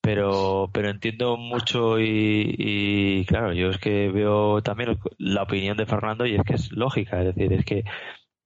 pero, 0.00 0.70
pero 0.72 0.90
entiendo 0.90 1.36
mucho 1.36 1.98
y, 1.98 2.54
y 2.58 3.24
claro, 3.26 3.52
yo 3.52 3.70
es 3.70 3.78
que 3.78 4.10
veo 4.10 4.62
también 4.62 4.98
la 5.18 5.42
opinión 5.42 5.76
de 5.76 5.86
Fernando 5.86 6.26
y 6.26 6.36
es 6.36 6.42
que 6.44 6.54
es 6.54 6.72
lógica, 6.72 7.20
es 7.20 7.34
decir, 7.34 7.52
es 7.52 7.64
que 7.64 7.84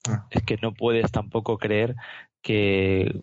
Ah. 0.09 0.27
Es 0.31 0.43
que 0.45 0.57
no 0.63 0.73
puedes 0.73 1.11
tampoco 1.13 1.59
creer 1.59 1.95
que 2.43 3.23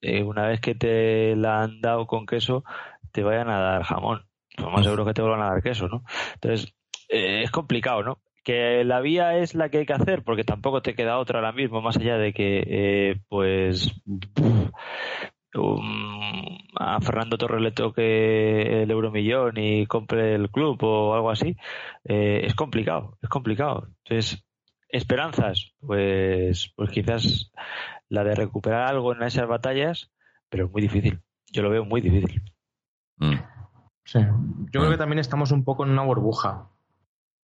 eh, 0.00 0.22
una 0.22 0.46
vez 0.46 0.60
que 0.60 0.74
te 0.74 1.36
la 1.36 1.62
han 1.62 1.80
dado 1.80 2.06
con 2.06 2.26
queso, 2.26 2.64
te 3.12 3.22
vayan 3.22 3.48
a 3.48 3.60
dar 3.60 3.82
jamón. 3.82 4.26
Lo 4.56 4.70
más 4.70 4.84
seguro 4.84 5.04
que 5.04 5.12
te 5.12 5.20
vuelvan 5.20 5.42
a 5.42 5.50
dar 5.50 5.62
queso, 5.62 5.88
¿no? 5.88 6.04
Entonces, 6.34 6.72
eh, 7.08 7.42
es 7.42 7.50
complicado, 7.50 8.02
¿no? 8.02 8.18
Que 8.46 8.84
la 8.84 9.00
vía 9.00 9.38
es 9.38 9.56
la 9.56 9.70
que 9.70 9.78
hay 9.78 9.86
que 9.86 9.92
hacer, 9.92 10.22
porque 10.22 10.44
tampoco 10.44 10.80
te 10.80 10.94
queda 10.94 11.18
otra 11.18 11.40
ahora 11.40 11.50
mismo, 11.50 11.82
más 11.82 11.96
allá 11.96 12.16
de 12.16 12.32
que, 12.32 12.62
eh, 12.64 13.20
pues, 13.28 13.92
a 16.78 17.00
Fernando 17.00 17.38
Torres 17.38 17.60
le 17.60 17.72
toque 17.72 18.82
el 18.82 18.90
euromillón 18.90 19.56
y 19.56 19.86
compre 19.86 20.34
el 20.36 20.50
club 20.50 20.78
o 20.84 21.14
algo 21.14 21.30
así, 21.30 21.56
es 22.04 22.54
complicado, 22.54 23.18
es 23.20 23.28
complicado. 23.28 23.88
Entonces, 24.04 24.46
Esperanzas, 24.88 25.74
pues, 25.80 26.72
pues 26.76 26.90
quizás 26.90 27.50
la 28.08 28.22
de 28.22 28.34
recuperar 28.34 28.88
algo 28.88 29.12
en 29.12 29.22
esas 29.22 29.48
batallas, 29.48 30.12
pero 30.48 30.66
es 30.66 30.72
muy 30.72 30.82
difícil. 30.82 31.20
Yo 31.52 31.62
lo 31.62 31.70
veo 31.70 31.84
muy 31.84 32.00
difícil. 32.00 32.42
Mm. 33.16 33.34
Sí, 34.04 34.20
yo 34.20 34.80
creo 34.80 34.90
que 34.90 34.98
también 34.98 35.18
estamos 35.18 35.50
un 35.50 35.64
poco 35.64 35.84
en 35.84 35.90
una 35.90 36.04
burbuja. 36.04 36.70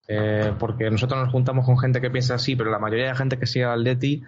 Eh, 0.09 0.53
porque 0.59 0.91
nosotros 0.91 1.23
nos 1.23 1.33
juntamos 1.33 1.65
con 1.65 1.79
gente 1.79 2.01
que 2.01 2.11
piensa 2.11 2.35
así, 2.35 2.57
pero 2.57 2.71
la 2.71 2.79
mayoría 2.79 3.09
de 3.09 3.15
gente 3.15 3.39
que 3.39 3.47
sigue 3.47 3.65
al 3.65 3.85
Leti 3.85 4.23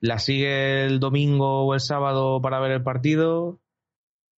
la 0.00 0.18
sigue 0.18 0.84
el 0.84 0.98
domingo 0.98 1.64
o 1.64 1.74
el 1.74 1.80
sábado 1.80 2.40
para 2.42 2.58
ver 2.60 2.72
el 2.72 2.82
partido 2.82 3.60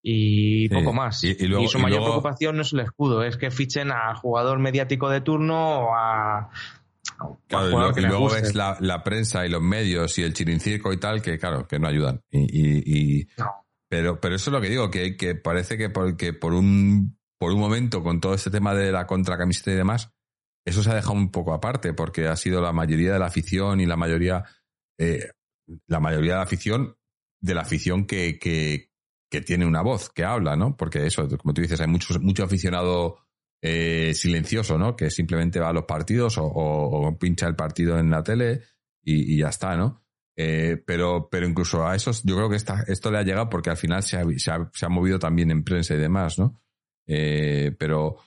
y 0.02 0.68
poco 0.68 0.92
más. 0.92 1.24
Y, 1.24 1.34
su 1.68 1.78
mayor 1.78 2.02
preocupación 2.02 2.56
no 2.56 2.62
es 2.62 2.72
el 2.72 2.80
escudo, 2.80 3.24
es 3.24 3.36
que 3.36 3.50
fichen 3.50 3.90
al 3.90 4.16
jugador 4.16 4.58
mediático 4.58 5.08
de 5.08 5.20
turno 5.20 5.80
o 5.80 5.94
a, 5.94 6.50
Claro, 7.48 7.92
y, 7.96 8.00
luego 8.02 8.30
ves 8.30 8.54
la, 8.54 9.02
prensa 9.02 9.44
y 9.46 9.48
los 9.48 9.62
medios 9.62 10.18
y 10.18 10.22
el 10.22 10.34
chirincirco 10.34 10.92
y 10.92 10.98
tal, 10.98 11.22
que 11.22 11.38
claro, 11.38 11.66
que 11.66 11.78
no 11.78 11.88
ayudan. 11.88 12.22
Y, 12.30 13.26
pero, 13.88 14.20
pero 14.20 14.36
eso 14.36 14.50
es 14.50 14.52
lo 14.52 14.60
que 14.60 14.68
digo, 14.68 14.90
que, 14.90 15.16
que 15.16 15.34
parece 15.34 15.78
que 15.78 15.88
por, 15.88 16.16
por 16.38 16.52
un, 16.52 17.18
por 17.38 17.52
un 17.52 17.58
momento, 17.58 18.02
con 18.02 18.20
todo 18.20 18.34
este 18.34 18.50
tema 18.50 18.74
de 18.74 18.92
la 18.92 19.06
contracamiseta 19.06 19.72
y 19.72 19.76
demás, 19.76 20.12
eso 20.68 20.82
se 20.82 20.90
ha 20.90 20.94
dejado 20.94 21.14
un 21.14 21.30
poco 21.30 21.52
aparte, 21.52 21.94
porque 21.94 22.26
ha 22.26 22.36
sido 22.36 22.60
la 22.60 22.72
mayoría 22.72 23.12
de 23.12 23.18
la 23.18 23.26
afición 23.26 23.80
y 23.80 23.86
la 23.86 23.96
mayoría, 23.96 24.44
eh, 24.98 25.30
la 25.86 25.98
mayoría 25.98 26.32
de 26.32 26.38
la 26.38 26.44
afición, 26.44 26.96
de 27.40 27.54
la 27.54 27.62
afición 27.62 28.06
que, 28.06 28.38
que, 28.38 28.88
tiene 29.42 29.66
una 29.66 29.82
voz, 29.82 30.10
que 30.10 30.24
habla, 30.24 30.56
¿no? 30.56 30.76
Porque 30.76 31.06
eso, 31.06 31.28
como 31.38 31.54
tú 31.54 31.62
dices, 31.62 31.80
hay 31.80 31.86
muchos, 31.86 32.20
mucho 32.20 32.44
aficionado 32.44 33.18
eh, 33.62 34.12
silencioso, 34.14 34.78
¿no? 34.78 34.96
Que 34.96 35.10
simplemente 35.10 35.60
va 35.60 35.68
a 35.68 35.72
los 35.72 35.84
partidos 35.84 36.36
o, 36.38 37.16
pincha 37.20 37.46
el 37.46 37.54
partido 37.54 37.98
en 37.98 38.10
la 38.10 38.22
tele 38.22 38.62
y, 39.02 39.38
ya 39.38 39.48
está, 39.48 39.76
¿no? 39.76 40.02
Eh, 40.36 40.82
pero, 40.86 41.28
pero 41.30 41.46
incluso 41.46 41.86
a 41.86 41.94
esos, 41.96 42.22
yo 42.24 42.36
creo 42.36 42.50
que 42.50 42.56
esto 42.56 43.10
le 43.10 43.18
ha 43.18 43.22
llegado 43.22 43.48
porque 43.48 43.70
al 43.70 43.76
final 43.76 44.02
se 44.02 44.16
ha, 44.16 44.88
movido 44.88 45.18
también 45.18 45.50
en 45.50 45.64
prensa 45.64 45.94
y 45.94 45.98
demás, 45.98 46.38
¿no? 46.38 46.60
Pero 47.06 48.18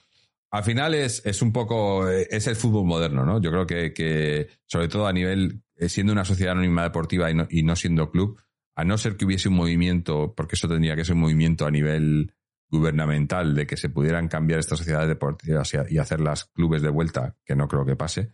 al 0.52 0.64
final 0.64 0.94
es, 0.94 1.24
es 1.24 1.42
un 1.42 1.52
poco, 1.52 2.08
es 2.08 2.46
el 2.46 2.56
fútbol 2.56 2.84
moderno, 2.84 3.24
¿no? 3.24 3.40
Yo 3.40 3.50
creo 3.50 3.66
que, 3.66 3.92
que 3.92 4.48
sobre 4.66 4.88
todo 4.88 5.06
a 5.06 5.12
nivel, 5.12 5.62
siendo 5.88 6.12
una 6.12 6.24
sociedad 6.24 6.52
anónima 6.52 6.82
deportiva 6.82 7.30
y 7.30 7.34
no, 7.34 7.46
y 7.50 7.62
no 7.62 7.74
siendo 7.74 8.10
club, 8.10 8.38
a 8.76 8.84
no 8.84 8.98
ser 8.98 9.16
que 9.16 9.24
hubiese 9.24 9.48
un 9.48 9.56
movimiento, 9.56 10.34
porque 10.36 10.54
eso 10.54 10.68
tendría 10.68 10.94
que 10.94 11.04
ser 11.04 11.14
un 11.14 11.22
movimiento 11.22 11.66
a 11.66 11.70
nivel 11.70 12.34
gubernamental 12.70 13.54
de 13.54 13.66
que 13.66 13.76
se 13.76 13.88
pudieran 13.88 14.28
cambiar 14.28 14.60
estas 14.60 14.78
sociedades 14.78 15.08
deportivas 15.08 15.72
y 15.90 15.98
hacerlas 15.98 16.46
clubes 16.54 16.82
de 16.82 16.88
vuelta, 16.90 17.36
que 17.44 17.56
no 17.56 17.68
creo 17.68 17.84
que 17.84 17.96
pase, 17.96 18.32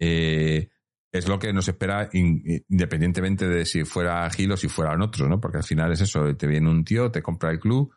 eh, 0.00 0.70
es 1.12 1.28
lo 1.28 1.38
que 1.38 1.52
nos 1.52 1.68
espera 1.68 2.08
independientemente 2.12 3.48
de 3.48 3.64
si 3.64 3.84
fuera 3.84 4.28
Gil 4.30 4.50
o 4.50 4.56
si 4.56 4.68
fueran 4.68 5.02
otros, 5.02 5.28
¿no? 5.28 5.40
Porque 5.40 5.58
al 5.58 5.64
final 5.64 5.92
es 5.92 6.00
eso, 6.00 6.36
te 6.36 6.46
viene 6.48 6.68
un 6.68 6.84
tío, 6.84 7.12
te 7.12 7.22
compra 7.22 7.50
el 7.50 7.60
club. 7.60 7.94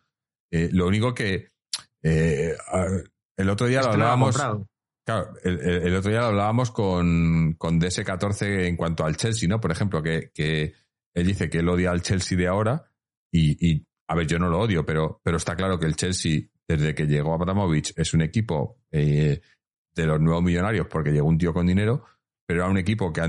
Eh, 0.52 0.70
lo 0.72 0.86
único 0.86 1.16
que 1.16 1.50
eh, 2.04 2.56
el 3.38 3.50
otro 3.50 3.68
día 3.68 3.82
lo 3.82 3.92
hablábamos. 3.92 4.36
Claro, 5.06 5.34
el, 5.42 5.96
otro 5.96 6.12
día 6.12 6.20
lo 6.20 6.28
hablábamos 6.28 6.72
con, 6.72 7.54
con 7.58 7.80
DS14 7.80 8.68
en 8.68 8.76
cuanto 8.76 9.06
al 9.06 9.16
Chelsea, 9.16 9.48
¿no? 9.48 9.62
Por 9.62 9.72
ejemplo, 9.72 10.04
que, 10.04 10.32
que 10.34 10.74
él 11.16 11.26
dice 11.26 11.50
que 11.50 11.60
él 11.60 11.70
odia 11.70 11.92
al 11.92 12.02
Chelsea 12.02 12.38
de 12.38 12.48
ahora 12.48 12.92
y, 13.32 13.66
y 13.66 13.88
a 14.10 14.16
ver, 14.16 14.28
yo 14.28 14.40
no 14.40 14.50
lo 14.50 14.60
odio, 14.60 14.86
pero, 14.86 15.20
pero 15.24 15.38
está 15.38 15.56
claro 15.56 15.80
que 15.80 15.86
el 15.86 15.96
Chelsea, 15.96 16.42
desde 16.68 16.96
que 16.96 17.06
llegó 17.06 17.34
Abramovich, 17.34 17.94
es 17.96 18.14
un 18.14 18.22
equipo 18.22 18.80
eh, 18.92 19.42
de 19.96 20.06
los 20.06 20.20
nuevos 20.20 20.44
millonarios 20.44 20.88
porque 20.88 21.12
llegó 21.12 21.28
un 21.28 21.38
tío 21.38 21.54
con 21.54 21.68
dinero, 21.68 22.06
pero 22.46 22.62
era 22.62 22.70
un 22.70 22.78
equipo 22.78 23.12
que 23.12 23.22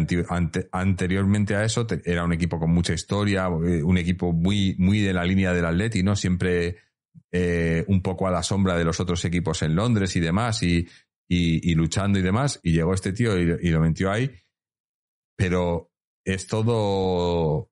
anteriormente 0.72 1.56
a 1.56 1.64
eso 1.64 1.86
era 2.05 2.24
un 2.24 2.32
equipo 2.32 2.60
con 2.60 2.70
mucha 2.70 2.93
historia, 2.93 3.47
eh, 3.47 3.82
un 3.82 3.98
equipo 3.98 4.32
muy, 4.32 4.76
muy 4.78 5.01
de 5.01 5.12
la 5.12 5.24
línea 5.24 5.52
del 5.52 5.64
Atleti, 5.64 6.02
¿no? 6.05 6.14
Siempre 6.14 6.76
eh, 7.32 7.85
un 7.89 8.03
poco 8.03 8.27
a 8.27 8.31
la 8.31 8.43
sombra 8.43 8.77
de 8.77 8.85
los 8.85 9.01
otros 9.01 9.24
equipos 9.24 9.62
en 9.62 9.74
Londres 9.74 10.15
y 10.16 10.20
demás, 10.20 10.62
y, 10.62 10.86
y, 11.28 11.74
luchando 11.74 12.19
y 12.19 12.23
demás, 12.23 12.61
y 12.62 12.73
llegó 12.73 12.95
este 12.95 13.12
tío 13.12 13.39
y, 13.39 13.69
y 13.69 13.70
lo 13.70 13.81
metió 13.81 14.11
ahí, 14.11 14.31
pero 15.36 15.90
es 16.24 16.47
todo 16.47 17.70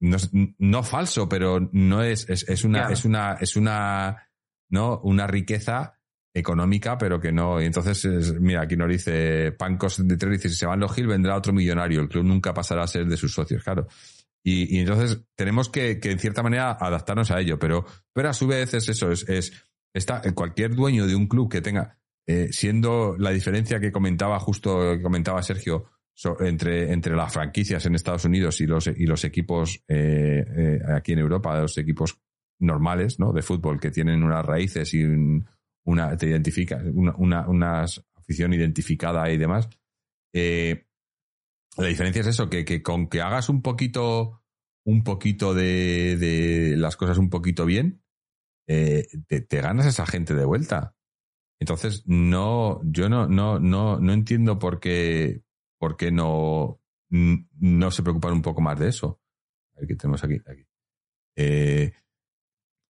no, 0.00 0.16
no 0.58 0.82
falso, 0.82 1.28
pero 1.28 1.68
no 1.72 2.02
es, 2.02 2.28
es, 2.28 2.64
una, 2.64 2.88
es 2.88 3.04
una, 3.04 3.34
es 3.34 3.56
una, 3.56 4.28
¿no? 4.70 5.00
Una 5.00 5.26
riqueza 5.26 5.98
económica, 6.32 6.96
pero 6.96 7.20
que 7.20 7.32
no. 7.32 7.60
Y 7.60 7.66
entonces, 7.66 8.40
mira, 8.40 8.62
aquí 8.62 8.76
nos 8.76 8.88
dice 8.88 9.52
Pancos 9.52 10.06
de 10.06 10.16
Tres, 10.16 10.32
dice, 10.32 10.48
si 10.48 10.56
se 10.56 10.66
van 10.66 10.80
los 10.80 10.94
Gil, 10.94 11.06
vendrá 11.06 11.36
otro 11.36 11.52
millonario. 11.52 12.00
El 12.00 12.08
club 12.08 12.24
nunca 12.24 12.54
pasará 12.54 12.84
a 12.84 12.88
ser 12.88 13.06
de 13.06 13.16
sus 13.16 13.32
socios, 13.32 13.62
claro. 13.62 13.86
Y, 14.42 14.78
entonces 14.78 15.22
tenemos 15.34 15.68
que, 15.68 16.00
que, 16.00 16.10
en 16.10 16.18
cierta 16.18 16.42
manera, 16.42 16.72
adaptarnos 16.72 17.30
a 17.30 17.40
ello, 17.40 17.58
pero, 17.58 17.84
pero 18.12 18.30
a 18.30 18.32
su 18.32 18.46
vez 18.46 18.72
es 18.74 18.88
eso, 18.88 19.10
es, 19.10 19.28
es 19.28 19.52
está, 19.92 20.22
cualquier 20.34 20.74
dueño 20.74 21.06
de 21.06 21.14
un 21.14 21.26
club 21.26 21.50
que 21.50 21.60
tenga, 21.60 21.98
eh, 22.26 22.48
siendo 22.52 23.16
la 23.18 23.30
diferencia 23.30 23.80
que 23.80 23.92
comentaba 23.92 24.38
justo, 24.38 25.00
comentaba 25.02 25.42
Sergio, 25.42 25.90
entre, 26.40 26.92
entre 26.92 27.16
las 27.16 27.32
franquicias 27.32 27.86
en 27.86 27.94
Estados 27.94 28.26
Unidos 28.26 28.60
y 28.60 28.66
los, 28.66 28.86
y 28.88 29.06
los 29.06 29.24
equipos 29.24 29.82
eh, 29.88 30.44
eh, 30.54 30.78
aquí 30.94 31.12
en 31.12 31.20
Europa, 31.20 31.58
los 31.58 31.78
equipos 31.78 32.20
normales 32.58 33.18
¿no? 33.18 33.32
de 33.32 33.40
fútbol 33.40 33.80
que 33.80 33.90
tienen 33.90 34.22
unas 34.22 34.44
raíces 34.44 34.92
y 34.92 35.02
una, 35.84 36.16
te 36.18 36.26
identifica, 36.26 36.78
una, 36.92 37.48
una, 37.48 37.86
afición 38.14 38.52
identificada 38.52 39.30
y 39.30 39.38
demás. 39.38 39.68
La 41.76 41.86
diferencia 41.86 42.20
es 42.20 42.28
eso, 42.28 42.50
que, 42.50 42.64
que, 42.64 42.82
con 42.82 43.08
que 43.08 43.20
hagas 43.20 43.48
un 43.48 43.62
poquito, 43.62 44.42
un 44.84 45.04
poquito 45.04 45.54
de, 45.54 46.16
de 46.16 46.76
las 46.76 46.96
cosas 46.96 47.18
un 47.18 47.30
poquito 47.30 47.64
bien, 47.64 48.02
te, 48.66 49.06
te, 49.26 49.60
ganas 49.60 49.86
esa 49.86 50.06
gente 50.06 50.34
de 50.34 50.44
vuelta. 50.44 50.94
Entonces, 51.58 52.04
no, 52.06 52.80
yo 52.84 53.08
no, 53.08 53.26
no, 53.26 53.58
no, 53.58 53.98
no 53.98 54.12
entiendo 54.12 54.58
por 54.58 54.80
qué, 54.80 55.42
por 55.78 55.96
qué 55.96 56.12
no, 56.12 56.80
no 57.10 57.90
se 57.90 58.02
preocupan 58.02 58.32
un 58.32 58.42
poco 58.42 58.60
más 58.60 58.78
de 58.78 58.88
eso. 58.88 59.20
A 59.74 59.80
ver 59.80 59.88
qué 59.88 59.96
tenemos 59.96 60.22
aquí. 60.24 60.40
aquí. 60.46 60.66
Eh, 61.36 61.92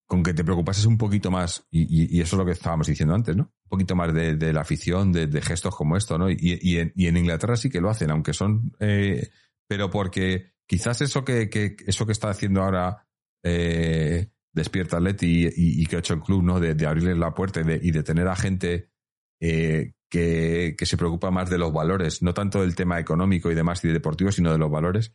con 0.05 0.23
que 0.23 0.33
te 0.33 0.43
preocupases 0.43 0.85
un 0.85 0.97
poquito 0.97 1.31
más, 1.31 1.65
y, 1.71 2.19
eso 2.19 2.35
es 2.35 2.37
lo 2.37 2.45
que 2.45 2.51
estábamos 2.51 2.87
diciendo 2.87 3.15
antes, 3.15 3.35
¿no? 3.35 3.53
Poquito 3.71 3.95
más 3.95 4.13
de, 4.13 4.51
la 4.51 4.61
afición, 4.61 5.13
de, 5.13 5.41
gestos 5.41 5.73
como 5.73 5.95
esto, 5.95 6.17
¿no? 6.17 6.29
Y, 6.29 6.77
en, 6.77 7.17
Inglaterra 7.17 7.55
sí 7.55 7.69
que 7.69 7.79
lo 7.79 7.89
hacen, 7.89 8.11
aunque 8.11 8.33
son, 8.33 8.73
eh, 8.81 9.29
pero 9.65 9.89
porque 9.89 10.55
quizás 10.67 10.99
eso 10.99 11.23
que, 11.23 11.49
que, 11.49 11.77
eso 11.87 12.05
que 12.05 12.11
está 12.11 12.29
haciendo 12.29 12.61
ahora 12.61 13.07
eh, 13.41 14.27
Despierta 14.51 14.99
Leti 14.99 15.47
y, 15.55 15.85
que 15.85 15.95
ha 15.95 15.99
hecho 15.99 16.15
el 16.15 16.19
club, 16.19 16.43
¿no? 16.43 16.59
De, 16.59 16.75
de 16.75 16.85
abrirles 16.85 17.17
la 17.17 17.33
puerta 17.33 17.61
y 17.61 17.91
de, 17.91 18.03
tener 18.03 18.27
a 18.27 18.35
gente 18.35 18.89
eh, 19.39 19.93
que, 20.09 20.75
se 20.81 20.97
preocupa 20.97 21.31
más 21.31 21.49
de 21.49 21.57
los 21.57 21.71
valores, 21.71 22.21
no 22.21 22.33
tanto 22.33 22.59
del 22.59 22.75
tema 22.75 22.99
económico 22.99 23.49
y 23.49 23.55
demás 23.55 23.83
y 23.85 23.87
deportivo, 23.87 24.33
sino 24.33 24.51
de 24.51 24.57
los 24.57 24.69
valores. 24.69 25.13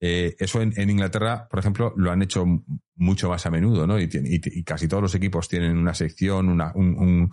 Eh, 0.00 0.36
eso 0.38 0.62
en, 0.62 0.88
Inglaterra, 0.88 1.48
por 1.48 1.58
ejemplo, 1.58 1.92
lo 1.96 2.12
han 2.12 2.22
hecho 2.22 2.44
mucho 2.94 3.28
más 3.28 3.44
a 3.46 3.50
menudo, 3.50 3.88
¿no? 3.88 3.98
Y, 3.98 4.08
casi 4.62 4.86
todos 4.86 5.02
los 5.02 5.14
equipos 5.16 5.48
tienen 5.48 5.76
una 5.76 5.94
sección, 5.94 6.48
un, 6.48 6.60
un, 6.76 7.32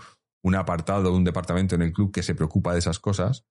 apartado, 0.55 1.15
un 1.15 1.23
departamento 1.23 1.75
en 1.75 1.83
el 1.83 1.93
club 1.93 2.11
que 2.11 2.23
se 2.23 2.35
preocupa 2.35 2.73
de 2.73 2.79
esas 2.79 2.99
cosas, 2.99 3.45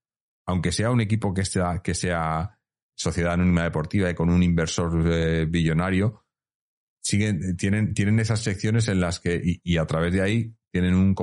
aunque 0.46 0.72
sea 0.72 0.90
un 0.90 1.00
equipo 1.00 1.32
que 1.32 1.44
sea, 1.44 1.80
que 1.82 1.94
sea 1.94 2.58
sociedad 2.94 3.32
anónima 3.32 3.62
deportiva 3.62 4.10
y 4.10 4.14
con 4.14 4.30
un 4.30 4.42
inversor 4.42 5.02
eh, 5.06 5.46
billonario, 5.46 6.24
siguen, 7.02 7.56
tienen, 7.56 7.94
tienen 7.94 8.20
esas 8.20 8.40
secciones 8.40 8.88
en 8.88 9.00
las 9.00 9.20
que, 9.20 9.40
y, 9.62 9.76
a 9.76 9.86
través 9.86 10.12
de 10.12 10.22
ahí, 10.22 10.54
tienen 10.70 10.94
un 10.94 11.14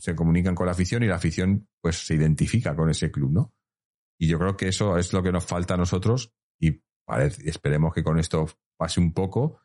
se 0.00 0.16
comunican 0.16 0.54
con 0.54 0.66
la 0.66 0.72
afición 0.72 1.02
y 1.02 1.06
la 1.06 1.16
afición 1.16 1.68
pues 1.80 2.06
se 2.06 2.14
identifica 2.14 2.74
con 2.74 2.90
ese 2.90 3.10
club, 3.10 3.32
¿no? 3.32 3.54
Y 4.18 4.28
yo 4.28 4.38
creo 4.38 4.56
que 4.56 4.68
eso 4.68 4.96
es 4.98 5.12
lo 5.12 5.22
que 5.22 5.30
nos 5.30 5.44
falta 5.44 5.74
a 5.74 5.76
nosotros 5.76 6.32
y 6.58 6.82
esperemos 7.44 7.94
que 7.94 8.02
con 8.02 8.18
esto 8.18 8.46
pase 8.76 8.98
un 8.98 9.12
poco. 9.12 9.60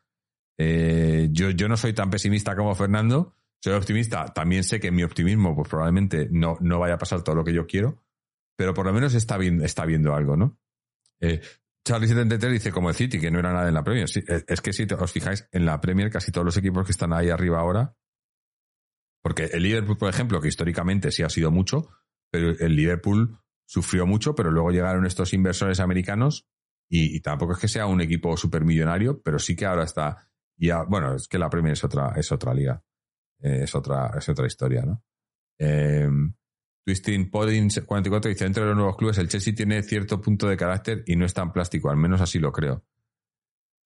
Eh, 0.59 1.29
yo, 1.31 1.49
yo 1.49 1.67
no 1.67 1.77
soy 1.77 1.93
tan 1.93 2.09
pesimista 2.09 2.55
como 2.55 2.75
Fernando, 2.75 3.35
soy 3.61 3.73
optimista. 3.73 4.25
También 4.25 4.63
sé 4.63 4.79
que 4.79 4.91
mi 4.91 5.03
optimismo 5.03 5.55
pues 5.55 5.69
probablemente 5.69 6.27
no, 6.31 6.57
no 6.59 6.79
vaya 6.79 6.95
a 6.95 6.97
pasar 6.97 7.23
todo 7.23 7.35
lo 7.35 7.43
que 7.43 7.53
yo 7.53 7.67
quiero, 7.67 8.03
pero 8.57 8.73
por 8.73 8.85
lo 8.85 8.93
menos 8.93 9.13
está, 9.13 9.37
bien, 9.37 9.61
está 9.61 9.85
viendo 9.85 10.13
algo, 10.13 10.35
¿no? 10.35 10.59
Eh, 11.19 11.41
Charlie73 11.87 12.51
dice 12.51 12.71
como 12.71 12.89
el 12.89 12.95
City, 12.95 13.19
que 13.19 13.31
no 13.31 13.39
era 13.39 13.53
nada 13.53 13.67
en 13.67 13.73
la 13.73 13.83
Premier. 13.83 14.05
es 14.05 14.61
que 14.61 14.73
si 14.73 14.85
os 14.91 15.11
fijáis, 15.11 15.47
en 15.51 15.65
la 15.65 15.81
Premier 15.81 16.11
casi 16.11 16.31
todos 16.31 16.45
los 16.45 16.57
equipos 16.57 16.85
que 16.85 16.91
están 16.91 17.13
ahí 17.13 17.29
arriba 17.29 17.59
ahora, 17.59 17.95
porque 19.23 19.45
el 19.45 19.63
Liverpool, 19.63 19.97
por 19.97 20.09
ejemplo, 20.09 20.41
que 20.41 20.47
históricamente 20.47 21.11
sí 21.11 21.23
ha 21.23 21.29
sido 21.29 21.51
mucho, 21.51 21.89
pero 22.31 22.49
el 22.49 22.75
Liverpool 22.75 23.39
sufrió 23.65 24.05
mucho, 24.05 24.35
pero 24.35 24.51
luego 24.51 24.71
llegaron 24.71 25.05
estos 25.05 25.33
inversores 25.33 25.79
americanos 25.79 26.47
y, 26.89 27.21
tampoco 27.21 27.53
es 27.53 27.59
que 27.59 27.67
sea 27.67 27.85
un 27.85 28.01
equipo 28.01 28.35
supermillonario, 28.35 29.21
pero 29.21 29.39
sí 29.39 29.55
que 29.55 29.65
ahora 29.65 29.83
está, 29.83 30.29
ya, 30.57 30.83
bueno, 30.83 31.15
es 31.15 31.27
que 31.27 31.39
la 31.39 31.49
Premier 31.49 31.73
es 31.73 31.83
otra, 31.83 32.13
es 32.17 32.31
otra 32.31 32.53
liga, 32.53 32.83
eh, 33.41 33.61
es 33.63 33.75
otra, 33.75 34.11
es 34.17 34.27
otra 34.29 34.47
historia, 34.47 34.83
¿no? 34.83 35.03
Eh, 35.57 36.09
Twisting 36.83 37.29
Podding 37.29 37.69
44 37.69 38.29
dice, 38.29 38.45
entre 38.45 38.65
los 38.65 38.75
nuevos 38.75 38.97
clubes 38.97 39.17
el 39.19 39.29
Chelsea 39.29 39.53
tiene 39.53 39.83
cierto 39.83 40.19
punto 40.19 40.47
de 40.47 40.57
carácter 40.57 41.03
y 41.05 41.15
no 41.15 41.25
es 41.25 41.33
tan 41.33 41.51
plástico, 41.51 41.89
al 41.89 41.97
menos 41.97 42.21
así 42.21 42.39
lo 42.39 42.51
creo. 42.51 42.83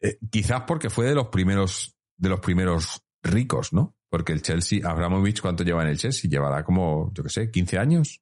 Eh, 0.02 0.18
quizás 0.30 0.61
porque 0.61 0.90
fue 0.90 1.06
de 1.07 1.15
los 1.15 1.27
primeros, 1.27 1.95
de 2.18 2.30
los 2.30 2.40
primeros 2.40 3.03
ricos, 3.23 3.73
¿no? 3.73 3.95
Porque 4.10 4.32
el 4.32 4.41
Chelsea, 4.41 4.80
Abramovich, 4.88 5.41
¿cuánto 5.41 5.64
lleva 5.64 5.84
en 5.84 5.90
el 5.90 5.98
Chelsea? 5.98 6.30
Llevará 6.30 6.64
como, 6.64 7.11
yo 7.14 7.23
qué 7.23 7.30
sé, 7.30 7.52
15 7.52 7.77
años. 7.77 8.22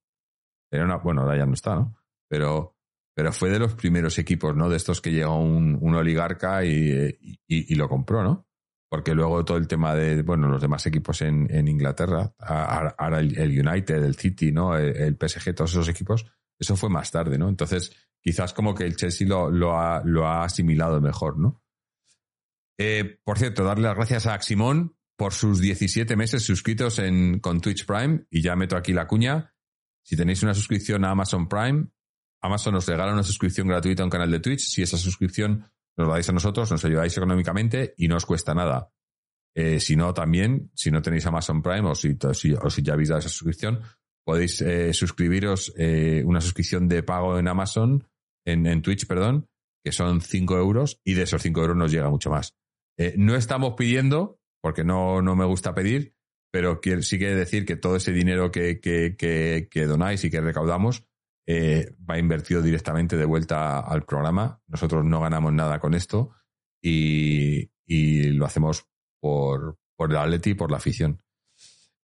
Era 0.71 0.85
una, 0.85 0.97
bueno, 0.97 1.21
ahora 1.21 1.37
ya 1.37 1.45
no 1.45 1.53
está, 1.53 1.75
¿no? 1.75 1.95
Pero, 2.27 2.75
pero 3.13 3.31
fue 3.31 3.49
de 3.51 3.59
los 3.59 3.75
primeros 3.75 4.17
equipos, 4.17 4.55
¿no? 4.55 4.69
De 4.69 4.77
estos 4.77 5.01
que 5.01 5.11
llegó 5.11 5.37
un, 5.37 5.77
un 5.79 5.95
oligarca 5.95 6.65
y, 6.65 7.37
y, 7.47 7.75
lo 7.75 7.87
compró, 7.87 8.23
¿no? 8.23 8.47
Porque 8.93 9.15
luego 9.15 9.43
todo 9.43 9.57
el 9.57 9.67
tema 9.67 9.95
de, 9.95 10.21
bueno, 10.21 10.47
los 10.47 10.61
demás 10.61 10.85
equipos 10.85 11.23
en, 11.23 11.67
Inglaterra, 11.67 12.31
ahora 12.37 13.21
el, 13.21 13.67
United, 13.67 14.03
el 14.03 14.13
City, 14.13 14.51
¿no? 14.51 14.77
El, 14.77 15.17
PSG, 15.19 15.55
todos 15.55 15.71
esos 15.71 15.89
equipos, 15.89 16.27
eso 16.59 16.75
fue 16.75 16.91
más 16.91 17.09
tarde, 17.09 17.39
¿no? 17.39 17.49
Entonces, 17.49 17.91
quizás 18.21 18.53
como 18.53 18.75
que 18.75 18.83
el 18.83 18.95
Chelsea 18.95 19.27
lo, 19.27 19.75
ha 19.75 20.43
asimilado 20.43 21.01
mejor, 21.01 21.39
¿no? 21.39 21.63
Eh, 22.77 23.17
por 23.23 23.39
cierto, 23.39 23.63
darle 23.63 23.87
las 23.87 23.95
gracias 23.95 24.27
a 24.27 24.35
Aximón 24.35 24.95
por 25.17 25.33
sus 25.33 25.59
17 25.59 26.15
meses 26.15 26.43
suscritos 26.43 26.99
en, 26.99 27.39
con 27.39 27.61
Twitch 27.61 27.87
Prime, 27.87 28.27
y 28.29 28.43
ya 28.43 28.55
meto 28.55 28.77
aquí 28.77 28.93
la 28.93 29.07
cuña. 29.07 29.55
Si 30.03 30.15
tenéis 30.15 30.43
una 30.43 30.53
suscripción 30.53 31.03
a 31.03 31.09
Amazon 31.09 31.49
Prime, 31.49 31.87
Amazon 32.43 32.75
os 32.75 32.87
regala 32.87 33.11
una 33.11 33.23
suscripción 33.23 33.67
gratuita 33.67 34.03
a 34.03 34.05
un 34.05 34.11
canal 34.11 34.29
de 34.29 34.39
Twitch. 34.39 34.59
Si 34.59 34.83
esa 34.83 34.97
suscripción 34.97 35.65
nos 35.97 36.07
lo 36.07 36.13
dais 36.13 36.27
a 36.29 36.33
nosotros, 36.33 36.71
nos 36.71 36.83
ayudáis 36.85 37.15
económicamente 37.15 37.93
y 37.97 38.07
no 38.07 38.17
os 38.17 38.25
cuesta 38.25 38.53
nada. 38.53 38.89
Eh, 39.55 39.79
si 39.79 39.95
no, 39.95 40.13
también, 40.13 40.71
si 40.73 40.89
no 40.89 41.01
tenéis 41.01 41.25
Amazon 41.25 41.61
Prime 41.61 41.87
o 41.89 41.95
si, 41.95 42.17
o 42.19 42.69
si 42.69 42.81
ya 42.81 42.93
habéis 42.93 43.09
dado 43.09 43.19
esa 43.19 43.29
suscripción, 43.29 43.81
podéis 44.25 44.61
eh, 44.61 44.93
suscribiros 44.93 45.73
eh, 45.77 46.23
una 46.25 46.41
suscripción 46.41 46.87
de 46.87 47.03
pago 47.03 47.37
en 47.37 47.47
Amazon, 47.47 48.07
en, 48.45 48.81
Twitch, 48.81 49.07
perdón, 49.07 49.47
que 49.83 49.91
son 49.91 50.21
5 50.21 50.57
euros 50.57 50.99
y 51.03 51.13
de 51.13 51.23
esos 51.23 51.41
5 51.41 51.61
euros 51.61 51.77
nos 51.77 51.91
llega 51.91 52.09
mucho 52.09 52.29
más. 52.29 52.55
no 53.15 53.35
estamos 53.35 53.75
pidiendo, 53.77 54.39
porque 54.61 54.83
no, 54.83 55.21
no 55.21 55.35
me 55.35 55.45
gusta 55.45 55.73
pedir, 55.73 56.15
pero 56.51 56.81
sí 57.01 57.17
quiere 57.17 57.35
decir 57.35 57.65
que 57.65 57.77
todo 57.77 57.95
ese 57.95 58.11
dinero 58.11 58.51
que, 58.51 58.79
que, 58.79 59.15
que, 59.15 59.69
que 59.71 59.85
donáis 59.85 60.23
y 60.23 60.29
que 60.29 60.41
recaudamos 60.41 61.05
eh, 61.45 61.95
va 62.09 62.17
invertido 62.17 62.61
directamente 62.61 63.17
de 63.17 63.25
vuelta 63.25 63.79
al 63.79 64.03
programa. 64.03 64.61
Nosotros 64.67 65.03
no 65.03 65.19
ganamos 65.19 65.53
nada 65.53 65.79
con 65.79 65.93
esto 65.93 66.31
y, 66.81 67.69
lo 68.35 68.45
hacemos 68.45 68.87
por, 69.19 69.77
por 69.95 70.09
el 70.09 70.17
Atleti 70.17 70.51
y 70.51 70.55
por 70.55 70.71
la 70.71 70.77
afición. 70.77 71.21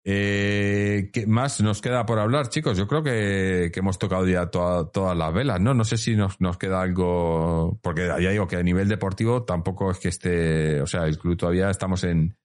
Eh, 0.08 1.10
¿Qué 1.12 1.26
más 1.26 1.62
nos 1.62 1.82
queda 1.82 2.06
por 2.06 2.20
hablar, 2.20 2.50
chicos? 2.50 2.78
Yo 2.78 2.88
creo 2.88 3.02
que, 3.02 3.72
hemos 3.74 3.98
tocado 3.98 4.28
ya 4.28 4.48
todas 4.52 5.18
las 5.18 5.34
velas, 5.34 5.60
¿no? 5.60 5.74
No 5.74 5.84
sé 5.84 5.98
si 5.98 6.16
nos, 6.16 6.40
nos 6.40 6.58
queda 6.58 6.82
algo, 6.82 7.80
porque 7.82 8.08
ya 8.08 8.30
digo 8.30 8.48
que 8.48 8.58
a 8.58 8.64
nivel 8.64 8.88
deportivo 8.88 9.44
tampoco 9.44 9.90
es 9.90 10.00
que 10.00 10.10
esté, 10.10 10.82
o 10.82 10.88
sea, 10.88 11.06
el 11.06 11.18
club 11.18 11.38
todavía 11.38 11.72
estamos 11.72 12.04
en, 12.04 12.38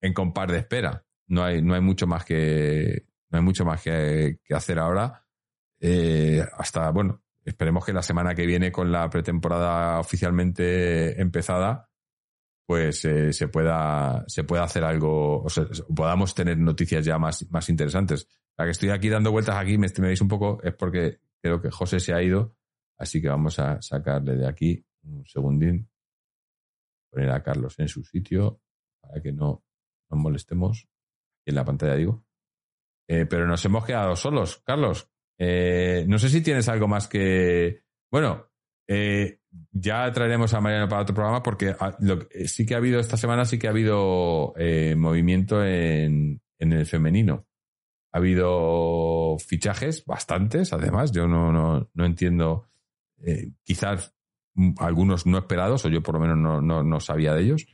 en 0.00 0.12
compar 0.14 0.52
de 0.52 0.58
espera. 0.58 1.04
No 1.26 1.42
hay, 1.42 1.60
no 1.60 1.74
hay 1.74 1.80
mucho 1.80 2.06
más 2.06 2.24
que, 2.24 3.06
no 3.30 3.38
hay 3.38 3.44
mucho 3.44 3.64
más 3.64 3.82
que 3.82 4.38
hacer 4.50 4.78
ahora. 4.78 5.21
Eh, 5.84 6.46
hasta, 6.56 6.90
bueno, 6.92 7.24
esperemos 7.44 7.84
que 7.84 7.92
la 7.92 8.02
semana 8.02 8.36
que 8.36 8.46
viene 8.46 8.70
con 8.70 8.92
la 8.92 9.10
pretemporada 9.10 9.98
oficialmente 9.98 11.20
empezada, 11.20 11.90
pues 12.64 13.04
eh, 13.04 13.32
se 13.32 13.48
pueda 13.48 14.24
se 14.28 14.44
pueda 14.44 14.62
hacer 14.62 14.84
algo, 14.84 15.42
o 15.42 15.48
podamos 15.94 16.34
tener 16.36 16.56
noticias 16.56 17.04
ya 17.04 17.18
más, 17.18 17.50
más 17.50 17.68
interesantes. 17.68 18.28
La 18.56 18.64
que 18.64 18.70
estoy 18.70 18.90
aquí 18.90 19.08
dando 19.08 19.32
vueltas 19.32 19.56
aquí, 19.56 19.76
me, 19.76 19.88
me 19.98 20.14
un 20.20 20.28
poco, 20.28 20.60
es 20.62 20.72
porque 20.74 21.18
creo 21.42 21.60
que 21.60 21.72
José 21.72 21.98
se 21.98 22.14
ha 22.14 22.22
ido, 22.22 22.54
así 22.96 23.20
que 23.20 23.28
vamos 23.28 23.58
a 23.58 23.82
sacarle 23.82 24.36
de 24.36 24.46
aquí 24.46 24.86
un 25.02 25.26
segundín, 25.26 25.90
poner 27.10 27.30
a 27.30 27.42
Carlos 27.42 27.76
en 27.80 27.88
su 27.88 28.04
sitio 28.04 28.60
para 29.00 29.20
que 29.20 29.32
no 29.32 29.64
nos 30.10 30.20
molestemos. 30.20 30.88
En 31.44 31.56
la 31.56 31.64
pantalla 31.64 31.96
digo. 31.96 32.24
Eh, 33.08 33.26
pero 33.26 33.48
nos 33.48 33.64
hemos 33.64 33.84
quedado 33.84 34.14
solos. 34.14 34.62
Carlos, 34.64 35.11
eh, 35.44 36.04
no 36.06 36.20
sé 36.20 36.28
si 36.28 36.40
tienes 36.40 36.68
algo 36.68 36.86
más 36.86 37.08
que. 37.08 37.82
Bueno, 38.12 38.46
eh, 38.86 39.40
ya 39.72 40.08
traeremos 40.12 40.54
a 40.54 40.60
Mariano 40.60 40.88
para 40.88 41.02
otro 41.02 41.16
programa 41.16 41.42
porque 41.42 41.74
ah, 41.80 41.98
sí 42.46 42.64
que 42.64 42.74
ha 42.74 42.76
habido 42.76 43.00
esta 43.00 43.16
semana, 43.16 43.44
sí 43.44 43.58
que 43.58 43.66
ha 43.66 43.70
habido 43.70 44.54
eh, 44.56 44.94
movimiento 44.96 45.64
en, 45.64 46.40
el 46.60 46.86
femenino. 46.86 47.48
Ha 48.12 48.18
habido 48.18 49.36
fichajes, 49.44 50.04
bastantes, 50.04 50.72
además. 50.72 51.10
Yo 51.10 51.26
no, 51.26 51.50
no, 51.50 51.90
no 51.92 52.04
entiendo, 52.04 52.68
quizás 53.64 54.14
algunos 54.78 55.26
no 55.26 55.38
esperados, 55.38 55.84
o 55.84 55.88
yo 55.88 56.04
por 56.04 56.14
lo 56.14 56.20
menos 56.20 56.38
no, 56.62 56.84
no, 56.84 57.00
sabía 57.00 57.34
de 57.34 57.42
ellos. 57.42 57.66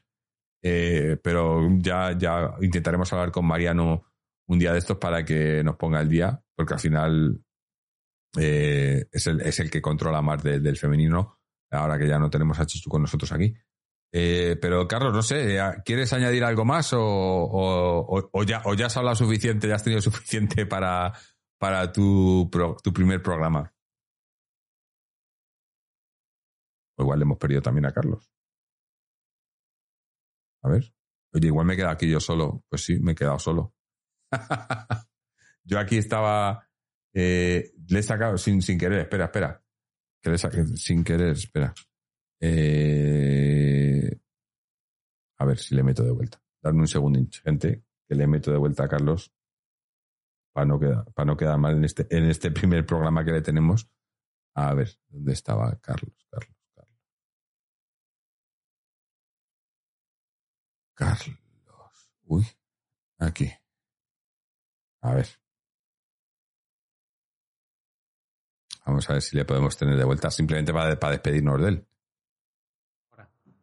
pero 0.63 1.69
ya, 1.81 2.17
ya 2.17 2.55
intentaremos 2.63 3.13
hablar 3.13 3.31
con 3.31 3.45
Mariano 3.45 4.05
un 4.47 4.59
día 4.59 4.73
de 4.73 4.79
estos 4.79 4.97
para 4.97 5.23
que 5.23 5.63
nos 5.63 5.77
ponga 5.77 6.01
el 6.01 6.09
día, 6.09 6.43
porque 6.57 6.73
al 6.73 6.81
final 6.81 7.43
eh, 8.39 9.07
es, 9.11 9.27
el, 9.27 9.41
es 9.41 9.61
el 9.61 9.71
que 9.71 9.83
controla 9.83 10.23
más 10.23 10.43
del 10.43 10.77
femenino, 10.77 11.39
ahora 11.71 11.99
que 11.99 12.09
ya 12.09 12.19
no 12.19 12.31
tenemos 12.31 12.59
a 12.59 12.67
Chichu 12.67 12.91
con 12.91 13.03
nosotros 13.03 13.31
aquí. 13.33 13.55
Eh, 14.11 14.57
pero 14.61 14.89
Carlos, 14.89 15.13
no 15.13 15.23
sé, 15.23 15.59
¿quieres 15.85 16.13
añadir 16.13 16.43
algo 16.43 16.65
más 16.65 16.93
o, 16.95 17.01
o, 17.01 18.43
ya, 18.45 18.63
o 18.65 18.75
ya 18.75 18.87
has 18.87 18.97
hablado 18.97 19.17
suficiente, 19.17 19.69
ya 19.69 19.75
has 19.75 19.85
tenido 19.85 20.01
suficiente 20.03 20.67
para, 20.67 21.13
para 21.59 21.93
tu, 21.93 22.51
tu 22.83 22.93
primer 22.93 23.23
programa? 23.23 23.73
O 26.97 27.03
igual 27.03 27.19
le 27.19 27.23
hemos 27.25 27.39
perdido 27.39 27.63
también 27.63 27.87
a 27.87 27.93
Carlos. 27.93 28.31
A 30.63 30.69
ver. 30.69 30.93
Oye, 31.33 31.47
igual 31.47 31.67
me 31.67 31.77
queda 31.77 31.91
aquí 31.91 32.11
yo 32.11 32.21
solo. 32.21 32.65
Pues 32.69 32.85
sí, 32.85 32.99
me 32.99 33.13
he 33.13 33.15
quedado 33.15 33.39
solo. 33.39 33.75
yo 35.65 35.79
aquí 35.79 35.99
estaba. 35.99 36.68
Eh, 37.21 37.75
le 37.89 37.99
he 37.99 38.03
sacado 38.03 38.39
sin, 38.39 38.63
sin 38.63 38.79
querer. 38.79 39.01
Espera, 39.01 39.25
espera. 39.25 39.65
Que 40.23 40.31
le 40.31 40.39
saqué 40.39 40.65
sin 40.77 41.03
querer. 41.03 41.33
Espera. 41.33 41.75
Eh, 42.41 44.21
a 45.39 45.45
ver 45.45 45.59
si 45.59 45.75
le 45.75 45.83
meto 45.83 46.05
de 46.05 46.13
vuelta. 46.13 46.41
Darme 46.63 46.81
un 46.81 46.87
segundo, 46.87 47.19
gente, 47.43 47.83
que 48.07 48.15
le 48.15 48.29
meto 48.29 48.53
de 48.53 48.59
vuelta 48.59 48.85
a 48.85 48.89
Carlos 48.89 49.33
para 50.53 50.67
no 50.67 50.79
quedar, 50.79 51.13
para 51.13 51.27
no 51.27 51.37
quedar 51.37 51.59
mal 51.59 51.77
en 51.77 51.85
este, 51.85 52.07
en 52.17 52.25
este 52.25 52.53
primer 52.53 52.87
programa 52.87 53.25
que 53.25 53.33
le 53.33 53.43
tenemos. 53.43 53.91
A 54.55 54.75
ver, 54.75 54.89
¿dónde 55.09 55.33
estaba 55.33 55.77
Carlos? 55.81 56.15
Carlos. 56.31 56.57
Carlos. 60.95 61.39
Uy, 62.27 62.47
aquí. 63.19 63.51
A 65.01 65.15
ver. 65.15 65.27
Vamos 68.89 69.09
a 69.09 69.13
ver 69.13 69.23
si 69.23 69.37
le 69.37 69.45
podemos 69.45 69.77
tener 69.77 69.97
de 69.97 70.05
vuelta, 70.05 70.31
simplemente 70.31 70.73
para, 70.73 70.99
para 70.99 71.13
despedirnos 71.13 71.61
de 71.61 71.69
él. 71.69 71.87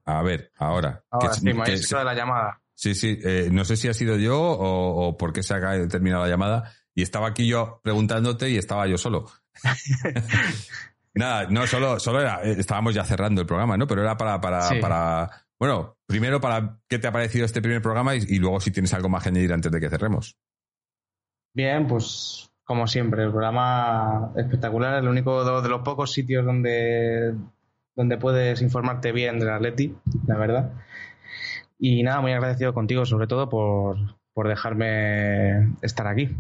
A 0.06 0.22
ver, 0.22 0.52
ahora. 0.58 1.04
Ahora 1.10 1.34
sí, 1.34 1.44
me 1.44 1.54
de 1.54 2.04
la 2.04 2.14
llamada. 2.14 2.62
Sí, 2.76 2.94
sí, 2.94 3.20
eh, 3.24 3.50
no 3.52 3.66
sé 3.66 3.76
si 3.76 3.88
ha 3.88 3.94
sido 3.94 4.18
yo 4.18 4.40
o, 4.40 5.08
o 5.08 5.18
por 5.18 5.34
qué 5.34 5.42
se 5.42 5.56
ha 5.56 5.88
terminado 5.88 6.24
la 6.24 6.30
llamada. 6.30 6.72
Y 6.94 7.02
estaba 7.02 7.28
aquí 7.28 7.48
yo 7.48 7.82
preguntándote 7.84 8.50
y 8.50 8.58
estaba 8.58 8.86
yo 8.88 8.98
solo. 8.98 9.26
Nada, 11.16 11.48
no, 11.50 11.66
solo, 11.66 12.00
solo 12.00 12.22
era, 12.22 12.44
eh, 12.44 12.56
estábamos 12.60 12.94
ya 12.94 13.04
cerrando 13.04 13.42
el 13.42 13.48
programa, 13.48 13.78
¿no? 13.78 13.88
Pero 13.88 14.02
era 14.02 14.16
para, 14.16 14.40
para, 14.40 14.70
para 14.80 15.48
bueno, 15.58 15.98
primero 16.06 16.40
para 16.40 16.80
qué 16.88 17.00
te 17.00 17.08
ha 17.08 17.12
parecido 17.12 17.46
este 17.46 17.62
primer 17.62 17.82
programa 17.82 18.16
y, 18.16 18.38
luego 18.38 18.60
si 18.60 18.72
tienes 18.72 18.94
algo 18.94 19.10
más 19.10 19.24
que 19.24 19.30
añadir 19.30 19.54
antes 19.54 19.72
de 19.72 19.80
que 19.80 19.90
cerremos. 19.90 20.38
Bien, 21.54 21.88
pues 21.88 22.52
como 22.66 22.88
siempre, 22.88 23.24
el 23.24 23.30
programa 23.30 24.32
espectacular, 24.36 25.02
el 25.02 25.08
único 25.08 25.62
de 25.62 25.70
los 25.70 25.82
pocos 25.82 26.12
sitios 26.12 26.44
donde, 26.44 27.36
donde 27.96 28.18
puedes 28.18 28.62
informarte 28.62 29.12
bien 29.12 29.40
del 29.40 29.52
Atleti, 29.52 29.96
la 30.28 30.36
verdad. 30.36 30.74
Y 31.78 32.02
nada, 32.02 32.22
muy 32.22 32.32
agradecido 32.32 32.74
contigo, 32.74 33.06
sobre 33.06 33.28
todo 33.28 33.48
por, 33.50 34.48
dejarme 34.48 35.76
estar 35.82 36.08
aquí. 36.08 36.36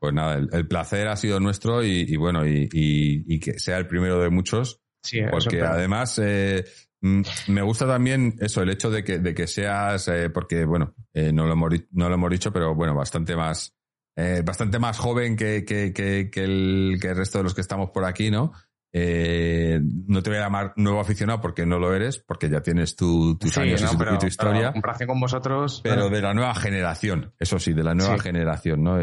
Pues 0.00 0.12
nada, 0.12 0.34
el, 0.34 0.66
placer 0.66 1.06
ha 1.08 1.16
sido 1.16 1.38
nuestro 1.38 1.84
y, 1.84 2.16
bueno, 2.16 2.44
y, 2.44 3.38
que 3.38 3.58
sea 3.58 3.78
el 3.78 3.86
primero 3.86 4.20
de 4.20 4.30
muchos. 4.30 4.80
Sí, 5.02 5.20
porque 5.30 5.62
además 5.62 6.18
eh, 6.22 6.64
me 7.00 7.62
gusta 7.62 7.86
también 7.86 8.34
eso, 8.40 8.62
el 8.62 8.70
hecho 8.70 8.90
de 8.90 9.04
que, 9.04 9.18
de 9.18 9.34
que 9.34 9.46
seas, 9.46 10.08
eh, 10.08 10.30
porque 10.30 10.64
bueno, 10.64 10.94
eh, 11.12 11.32
no, 11.32 11.46
lo 11.46 11.52
hemos, 11.52 11.70
no 11.92 12.08
lo 12.08 12.14
hemos 12.14 12.30
dicho, 12.30 12.52
pero 12.52 12.74
bueno, 12.74 12.94
bastante 12.94 13.36
más, 13.36 13.76
eh, 14.16 14.42
bastante 14.44 14.78
más 14.78 14.98
joven 14.98 15.36
que, 15.36 15.64
que, 15.64 15.92
que, 15.92 16.30
el, 16.44 16.98
que 17.00 17.08
el 17.08 17.16
resto 17.16 17.38
de 17.38 17.44
los 17.44 17.54
que 17.54 17.60
estamos 17.60 17.90
por 17.90 18.04
aquí, 18.04 18.30
¿no? 18.30 18.52
no 18.96 20.22
te 20.22 20.30
voy 20.30 20.38
a 20.38 20.42
llamar 20.42 20.72
nuevo 20.76 21.00
aficionado 21.00 21.40
porque 21.40 21.66
no 21.66 21.80
lo 21.80 21.92
eres, 21.92 22.18
porque 22.18 22.48
ya 22.48 22.60
tienes 22.60 22.94
tu, 22.94 23.36
tus 23.36 23.58
años 23.58 23.82
y, 23.82 24.18
tu 24.18 24.26
historia. 24.26 24.70
comparación 24.70 25.08
con 25.08 25.18
vosotros. 25.18 25.80
Pero 25.82 26.08
de 26.08 26.22
la 26.22 26.32
nueva 26.32 26.54
generación, 26.54 27.32
eso 27.40 27.58
sí, 27.58 27.72
de 27.72 27.82
la 27.82 27.94
nueva 27.94 28.20
generación, 28.20 28.84
¿no? 28.84 29.00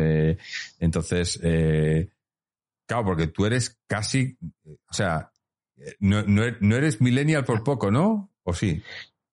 entonces, 0.80 1.38
claro, 2.88 3.04
porque 3.04 3.28
tú 3.28 3.46
eres 3.46 3.82
casi, 3.86 4.38
o 4.66 4.94
sea, 4.94 5.32
no, 6.00 6.24
no, 6.24 6.76
eres 6.76 7.02
millennial 7.02 7.44
por 7.44 7.64
poco, 7.64 7.92
¿no? 7.92 8.32
¿O 8.44 8.54
sí? 8.54 8.82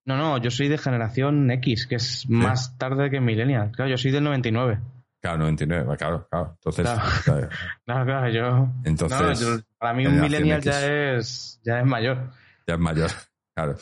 No, 0.05 0.17
no, 0.17 0.41
yo 0.41 0.49
soy 0.49 0.67
de 0.67 0.77
generación 0.77 1.49
X, 1.51 1.87
que 1.87 1.95
es 1.95 2.27
más 2.29 2.77
tarde 2.77 3.09
que 3.09 3.19
millennial. 3.19 3.71
Claro, 3.71 3.91
yo 3.91 3.97
soy 3.97 4.11
del 4.11 4.23
99. 4.23 4.79
Claro, 5.21 5.39
99, 5.39 5.97
claro, 5.97 6.27
claro. 6.29 6.51
Entonces, 6.55 6.87
claro, 7.23 7.49
claro, 7.85 8.29
yo. 8.29 8.69
Entonces, 8.85 9.65
para 9.77 9.93
mí 9.93 10.05
un 10.07 10.21
millennial 10.21 10.61
ya 10.61 11.15
es, 11.17 11.59
ya 11.63 11.79
es 11.79 11.85
mayor. 11.85 12.31
Ya 12.67 12.75
es 12.75 12.79
mayor, 12.79 13.11
claro. 13.55 13.75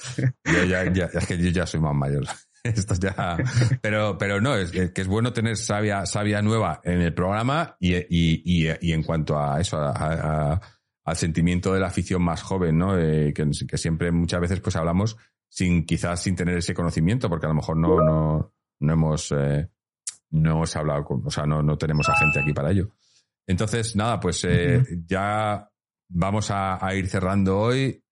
Yo 0.45 0.63
ya, 0.63 0.91
ya, 0.91 1.05
es 1.05 1.27
que 1.27 1.37
yo 1.37 1.49
ya 1.49 1.65
soy 1.65 1.79
más 1.79 1.95
mayor. 1.95 2.25
Esto 2.63 2.95
ya. 2.95 3.37
Pero, 3.81 4.17
pero 4.17 4.41
no, 4.41 4.55
es 4.55 4.71
que 4.71 5.01
es 5.01 5.07
bueno 5.07 5.31
tener 5.31 5.55
sabia, 5.55 6.05
sabia 6.05 6.41
nueva 6.41 6.81
en 6.83 7.01
el 7.01 7.13
programa 7.13 7.77
y, 7.79 7.95
y, 7.95 8.41
y, 8.43 8.67
y 8.81 8.91
en 8.91 9.03
cuanto 9.03 9.39
a 9.39 9.61
eso, 9.61 9.77
a 9.79 10.59
al 11.07 11.15
sentimiento 11.15 11.73
de 11.73 11.79
la 11.79 11.87
afición 11.87 12.21
más 12.21 12.43
joven, 12.43 12.77
¿no? 12.77 12.97
Eh, 12.99 13.33
que, 13.33 13.77
siempre 13.77 14.11
muchas 14.11 14.41
veces 14.41 14.59
pues 14.59 14.75
hablamos 14.75 15.15
sin 15.47 15.85
quizás 15.85 16.21
sin 16.21 16.35
tener 16.35 16.57
ese 16.57 16.73
conocimiento, 16.73 17.29
porque 17.29 17.45
a 17.45 17.49
lo 17.49 17.55
mejor 17.55 17.77
no, 17.77 18.01
no, 18.01 18.53
no 18.81 18.93
hemos 18.93 19.31
eh, 19.31 19.69
no 20.31 20.51
hemos 20.51 20.75
hablado 20.75 21.03
con, 21.03 21.25
o 21.25 21.31
sea, 21.31 21.45
no, 21.45 21.61
no 21.61 21.77
tenemos 21.77 22.07
a 22.09 22.15
gente 22.15 22.39
aquí 22.39 22.53
para 22.53 22.71
ello. 22.71 22.89
Entonces, 23.45 23.95
nada, 23.95 24.19
pues 24.19 24.43
eh, 24.43 24.83
ya 25.05 25.69
vamos 26.09 26.51
a, 26.51 26.79
ir 26.93 27.07
cerrando 27.07 27.59
hoy, 27.59 28.03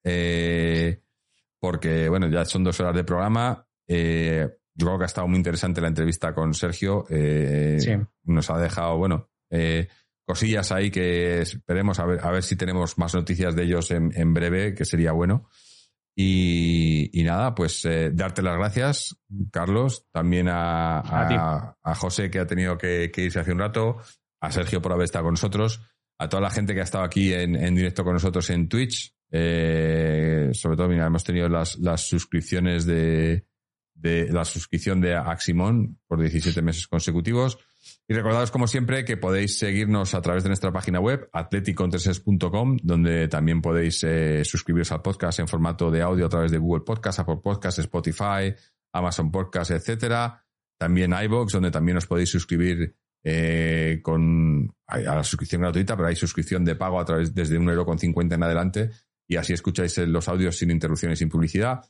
porque 1.59 2.07
bueno, 2.09 2.29
ya 2.29 2.45
son 2.45 2.63
dos 2.63 2.79
horas 2.79 2.95
de 2.95 3.03
programa. 3.03 3.67
yo 3.87 3.95
creo 3.95 4.97
que 4.97 5.03
ha 5.03 5.07
estado 5.07 5.27
muy 5.27 5.37
interesante 5.37 5.81
la 5.81 5.89
entrevista 5.89 6.33
con 6.33 6.53
Sergio. 6.53 7.05
Sí. 7.09 7.91
Nos 8.23 8.49
ha 8.49 8.57
dejado, 8.57 8.97
bueno, 8.97 9.29
cosillas 10.25 10.71
ahí 10.71 10.89
que 10.89 11.41
esperemos 11.41 11.99
a 11.99 12.05
ver, 12.05 12.19
a 12.25 12.31
ver 12.31 12.43
si 12.43 12.55
tenemos 12.55 12.97
más 12.97 13.13
noticias 13.13 13.55
de 13.55 13.63
ellos 13.63 13.91
en, 13.91 14.33
breve, 14.33 14.73
que 14.73 14.85
sería 14.85 15.11
bueno. 15.11 15.47
Y, 16.17 17.23
nada, 17.25 17.53
pues 17.53 17.83
eh, 17.83 18.11
darte 18.13 18.41
las 18.41 18.57
gracias, 18.57 19.17
Carlos, 19.51 20.05
también 20.11 20.47
a, 20.49 21.73
a, 21.83 21.95
José 21.95 22.31
que 22.31 22.39
ha 22.39 22.47
tenido 22.47 22.77
que, 22.77 23.11
irse 23.17 23.39
hace 23.39 23.51
un 23.51 23.59
rato, 23.59 23.97
a 24.39 24.51
Sergio 24.51 24.81
por 24.81 24.93
haber 24.93 25.05
estado 25.05 25.25
con 25.25 25.33
nosotros, 25.33 25.81
a 26.17 26.29
toda 26.29 26.41
la 26.41 26.49
gente 26.49 26.73
que 26.73 26.79
ha 26.79 26.83
estado 26.83 27.03
aquí 27.03 27.33
en, 27.33 27.75
directo 27.75 28.05
con 28.05 28.13
nosotros 28.13 28.49
en 28.49 28.69
Twitch. 28.69 29.13
Eh, 29.29 30.51
sobre 30.53 30.77
todo, 30.77 30.87
mira, 30.87 31.07
hemos 31.07 31.25
tenido 31.25 31.49
las, 31.49 31.77
las 31.79 32.07
suscripciones 32.07 32.85
de, 32.85 33.45
de 33.93 34.31
la 34.31 34.45
suscripción 34.45 35.01
de 35.01 35.15
Aximon 35.15 35.99
por 36.07 36.21
17 36.21 36.61
meses 36.61 36.87
consecutivos. 36.87 37.57
Y 38.07 38.13
recordaros, 38.13 38.51
como 38.51 38.67
siempre, 38.67 39.05
que 39.05 39.17
podéis 39.17 39.57
seguirnos 39.57 40.13
a 40.13 40.21
través 40.21 40.43
de 40.43 40.49
nuestra 40.49 40.71
página 40.71 40.99
web, 40.99 41.29
atleticontreses.com, 41.33 42.77
donde 42.83 43.27
también 43.27 43.61
podéis 43.61 44.03
eh, 44.03 44.43
suscribiros 44.45 44.91
al 44.91 45.01
podcast 45.01 45.39
en 45.39 45.47
formato 45.47 45.89
de 45.91 46.01
audio 46.01 46.25
a 46.25 46.29
través 46.29 46.51
de 46.51 46.57
Google 46.57 46.83
Podcast, 46.83 47.19
Apple 47.19 47.39
Podcast, 47.43 47.79
Spotify, 47.79 48.53
Amazon 48.93 49.31
Podcast, 49.31 49.71
etcétera. 49.71 50.43
También 50.77 51.13
iVoox, 51.13 51.53
donde 51.53 51.71
también 51.71 51.97
os 51.97 52.05
podéis 52.05 52.29
suscribir 52.29 52.95
eh, 53.23 54.01
con 54.03 54.71
a 54.87 54.99
la 54.99 55.23
suscripción 55.23 55.61
gratuita, 55.61 55.95
pero 55.95 56.07
hay 56.07 56.15
suscripción 56.15 56.63
de 56.63 56.75
pago 56.75 56.99
a 56.99 57.05
través 57.05 57.33
desde 57.33 57.57
un 57.57 57.67
euro 57.69 57.85
con 57.85 57.97
cincuenta 57.97 58.35
en 58.35 58.43
adelante 58.43 58.91
y 59.27 59.37
así 59.37 59.53
escucháis 59.53 59.97
los 59.97 60.27
audios 60.27 60.57
sin 60.57 60.71
interrupciones, 60.71 61.19
sin 61.19 61.29
publicidad. 61.29 61.81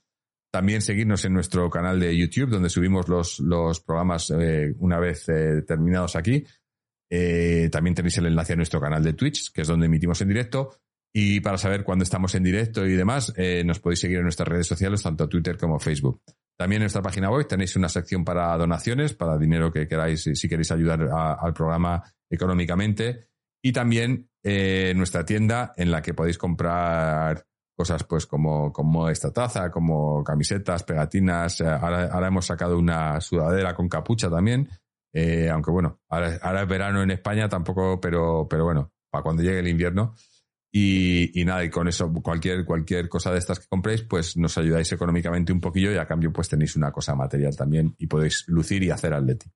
También 0.55 0.81
seguirnos 0.81 1.25
en 1.25 1.33
nuestro 1.33 1.69
canal 1.69 1.99
de 1.99 2.15
YouTube, 2.15 2.49
donde 2.49 2.69
subimos 2.69 3.09
los, 3.09 3.41
los 3.41 3.81
programas 3.81 4.31
eh, 4.31 4.73
una 4.79 4.99
vez 4.99 5.27
eh, 5.27 5.63
terminados 5.67 6.15
aquí. 6.15 6.45
Eh, 7.09 7.67
también 7.69 7.93
tenéis 7.93 8.17
el 8.19 8.27
enlace 8.27 8.53
a 8.53 8.55
nuestro 8.55 8.79
canal 8.79 9.03
de 9.03 9.11
Twitch, 9.11 9.51
que 9.51 9.63
es 9.63 9.67
donde 9.67 9.87
emitimos 9.87 10.21
en 10.21 10.29
directo. 10.29 10.77
Y 11.13 11.41
para 11.41 11.57
saber 11.57 11.83
cuándo 11.83 12.03
estamos 12.03 12.33
en 12.35 12.43
directo 12.43 12.85
y 12.85 12.93
demás, 12.93 13.33
nos 13.65 13.81
podéis 13.81 13.99
seguir 13.99 14.19
en 14.19 14.23
nuestras 14.23 14.47
redes 14.47 14.65
sociales, 14.65 15.03
tanto 15.03 15.27
Twitter 15.27 15.57
como 15.57 15.77
Facebook. 15.77 16.21
También 16.57 16.81
en 16.81 16.83
nuestra 16.83 17.01
página 17.01 17.29
web 17.29 17.45
tenéis 17.45 17.75
una 17.75 17.89
sección 17.89 18.23
para 18.23 18.57
donaciones, 18.57 19.13
para 19.13 19.37
dinero 19.37 19.73
que 19.73 19.89
queráis, 19.89 20.23
si 20.23 20.47
queréis 20.47 20.71
ayudar 20.71 21.01
al 21.11 21.53
programa 21.53 22.01
económicamente. 22.29 23.27
Y 23.61 23.73
también 23.73 24.29
nuestra 24.95 25.25
tienda 25.25 25.73
en 25.75 25.91
la 25.91 26.01
que 26.01 26.13
podéis 26.13 26.37
comprar 26.37 27.45
cosas 27.75 28.03
pues 28.03 28.25
como, 28.25 28.71
como 28.71 29.09
esta 29.09 29.31
taza, 29.31 29.69
como 29.69 30.23
camisetas, 30.23 30.83
pegatinas. 30.83 31.61
Eh, 31.61 31.67
ahora, 31.67 32.27
hemos 32.27 32.45
sacado 32.45 32.77
una 32.77 33.19
sudadera 33.21 33.75
con 33.75 33.89
capucha 33.89 34.29
también. 34.29 34.69
Eh, 35.13 35.49
aunque 35.49 35.71
bueno, 35.71 36.01
ahora, 36.09 36.61
es 36.61 36.67
verano 36.67 37.01
en 37.01 37.11
España 37.11 37.47
tampoco, 37.47 37.99
pero, 37.99 38.47
pero 38.49 38.65
bueno, 38.65 38.91
para 39.09 39.23
cuando 39.23 39.43
llegue 39.43 39.59
el 39.59 39.67
invierno. 39.67 40.15
Y, 40.71 41.39
y, 41.39 41.45
nada, 41.45 41.63
y 41.63 41.69
con 41.69 41.87
eso, 41.87 42.11
cualquier, 42.21 42.65
cualquier 42.65 43.07
cosa 43.07 43.31
de 43.31 43.39
estas 43.39 43.59
que 43.59 43.67
compréis, 43.67 44.01
pues 44.01 44.35
nos 44.35 44.57
ayudáis 44.57 44.91
económicamente 44.91 45.53
un 45.53 45.61
poquillo 45.61 45.91
y 45.91 45.97
a 45.97 46.05
cambio 46.05 46.33
pues 46.33 46.49
tenéis 46.49 46.75
una 46.75 46.91
cosa 46.91 47.15
material 47.15 47.55
también 47.55 47.95
y 47.97 48.07
podéis 48.07 48.43
lucir 48.47 48.83
y 48.83 48.91
hacer 48.91 49.13
atleti. 49.13 49.49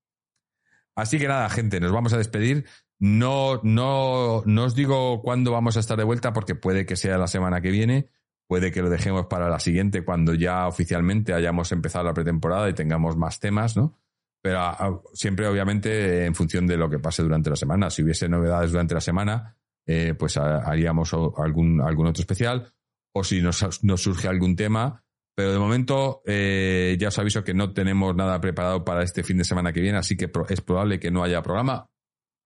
Así 0.96 1.18
que 1.18 1.28
nada, 1.28 1.50
gente, 1.50 1.80
nos 1.80 1.91
vamos 1.91 2.14
a 2.14 2.18
despedir. 2.18 2.66
No, 2.99 3.61
no, 3.63 4.43
no 4.45 4.63
os 4.65 4.76
digo 4.76 5.21
cuándo 5.21 5.51
vamos 5.51 5.77
a 5.77 5.80
estar 5.80 5.97
de 5.97 6.03
vuelta 6.03 6.34
porque 6.34 6.55
puede 6.55 6.85
que 6.85 6.97
sea 6.97 7.17
la 7.17 7.27
semana 7.27 7.61
que 7.61 7.71
viene, 7.71 8.09
puede 8.45 8.71
que 8.71 8.81
lo 8.81 8.89
dejemos 8.89 9.27
para 9.27 9.49
la 9.49 9.59
siguiente 9.59 10.03
cuando 10.03 10.34
ya 10.34 10.67
oficialmente 10.67 11.34
hayamos 11.34 11.71
empezado 11.71 12.05
la 12.05 12.13
pretemporada 12.13 12.69
y 12.69 12.73
tengamos 12.73 13.15
más 13.15 13.39
temas, 13.39 13.77
¿no? 13.77 13.95
Pero 14.41 14.59
ah, 14.59 15.01
siempre, 15.13 15.47
obviamente, 15.47 16.26
en 16.26 16.34
función 16.34 16.65
de 16.65 16.77
lo 16.77 16.89
que 16.89 16.99
pase 16.99 17.23
durante 17.23 17.49
la 17.49 17.55
semana. 17.55 17.89
Si 17.89 18.03
hubiese 18.03 18.30
novedades 18.30 18.71
durante 18.71 18.93
la 18.93 19.01
semana, 19.01 19.55
eh, 19.85 20.13
pues 20.17 20.38
haríamos 20.38 21.13
algún, 21.13 21.81
algún 21.81 22.07
otro 22.07 22.21
especial. 22.21 22.71
O 23.13 23.23
si 23.23 23.41
nos, 23.41 23.57
surge 23.97 24.27
algún 24.27 24.55
tema. 24.55 25.03
Pero 25.35 25.51
de 25.51 25.59
momento, 25.59 26.21
eh, 26.26 26.97
ya 26.99 27.09
os 27.09 27.19
aviso 27.19 27.43
que 27.43 27.53
no 27.53 27.73
tenemos 27.73 28.15
nada 28.15 28.39
preparado 28.41 28.84
para 28.84 29.03
este 29.03 29.23
fin 29.23 29.38
de 29.38 29.45
semana 29.45 29.71
que 29.71 29.80
viene, 29.80 29.97
así 29.97 30.17
que 30.17 30.30
es 30.49 30.61
probable 30.61 30.99
que 30.99 31.11
no 31.11 31.23
haya 31.23 31.41
programa, 31.41 31.89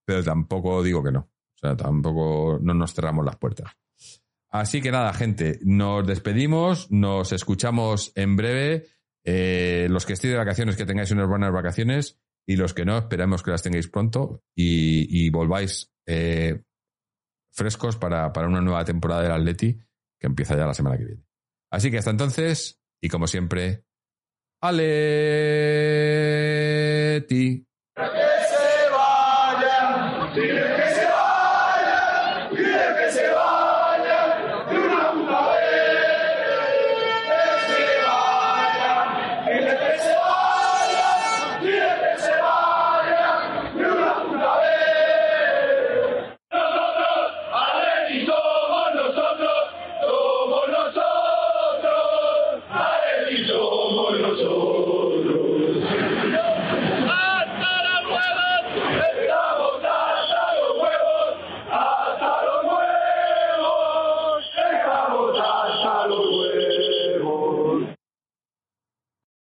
pero 0.04 0.22
tampoco 0.22 0.82
digo 0.82 1.02
que 1.02 1.12
no. 1.12 1.20
O 1.20 1.58
sea, 1.58 1.76
tampoco 1.76 2.58
no 2.60 2.74
nos 2.74 2.94
cerramos 2.94 3.24
las 3.24 3.36
puertas. 3.36 3.72
Así 4.50 4.80
que 4.80 4.92
nada, 4.92 5.12
gente, 5.12 5.58
nos 5.64 6.06
despedimos, 6.06 6.90
nos 6.90 7.32
escuchamos 7.32 8.12
en 8.14 8.36
breve. 8.36 8.86
Eh, 9.24 9.88
los 9.90 10.04
que 10.06 10.12
estéis 10.12 10.32
de 10.32 10.38
vacaciones, 10.38 10.76
que 10.76 10.84
tengáis 10.84 11.10
unas 11.10 11.28
buenas 11.28 11.52
vacaciones 11.52 12.20
y 12.46 12.56
los 12.56 12.74
que 12.74 12.84
no, 12.84 12.98
esperamos 12.98 13.42
que 13.42 13.50
las 13.50 13.62
tengáis 13.62 13.88
pronto 13.88 14.42
y, 14.54 15.30
volváis 15.30 15.92
eh, 16.06 16.62
frescos 17.50 17.96
para, 17.96 18.32
para, 18.32 18.46
una 18.46 18.60
nueva 18.60 18.84
temporada 18.84 19.22
del 19.22 19.32
Atleti 19.32 19.78
que 20.20 20.26
empieza 20.26 20.56
ya 20.56 20.66
la 20.66 20.74
semana 20.74 20.98
que 20.98 21.04
viene. 21.06 21.24
Así 21.70 21.90
que 21.90 21.98
hasta 21.98 22.10
entonces, 22.10 22.80
y 23.00 23.08
como 23.08 23.26
siempre, 23.26 23.84
Aleti. 24.64 24.84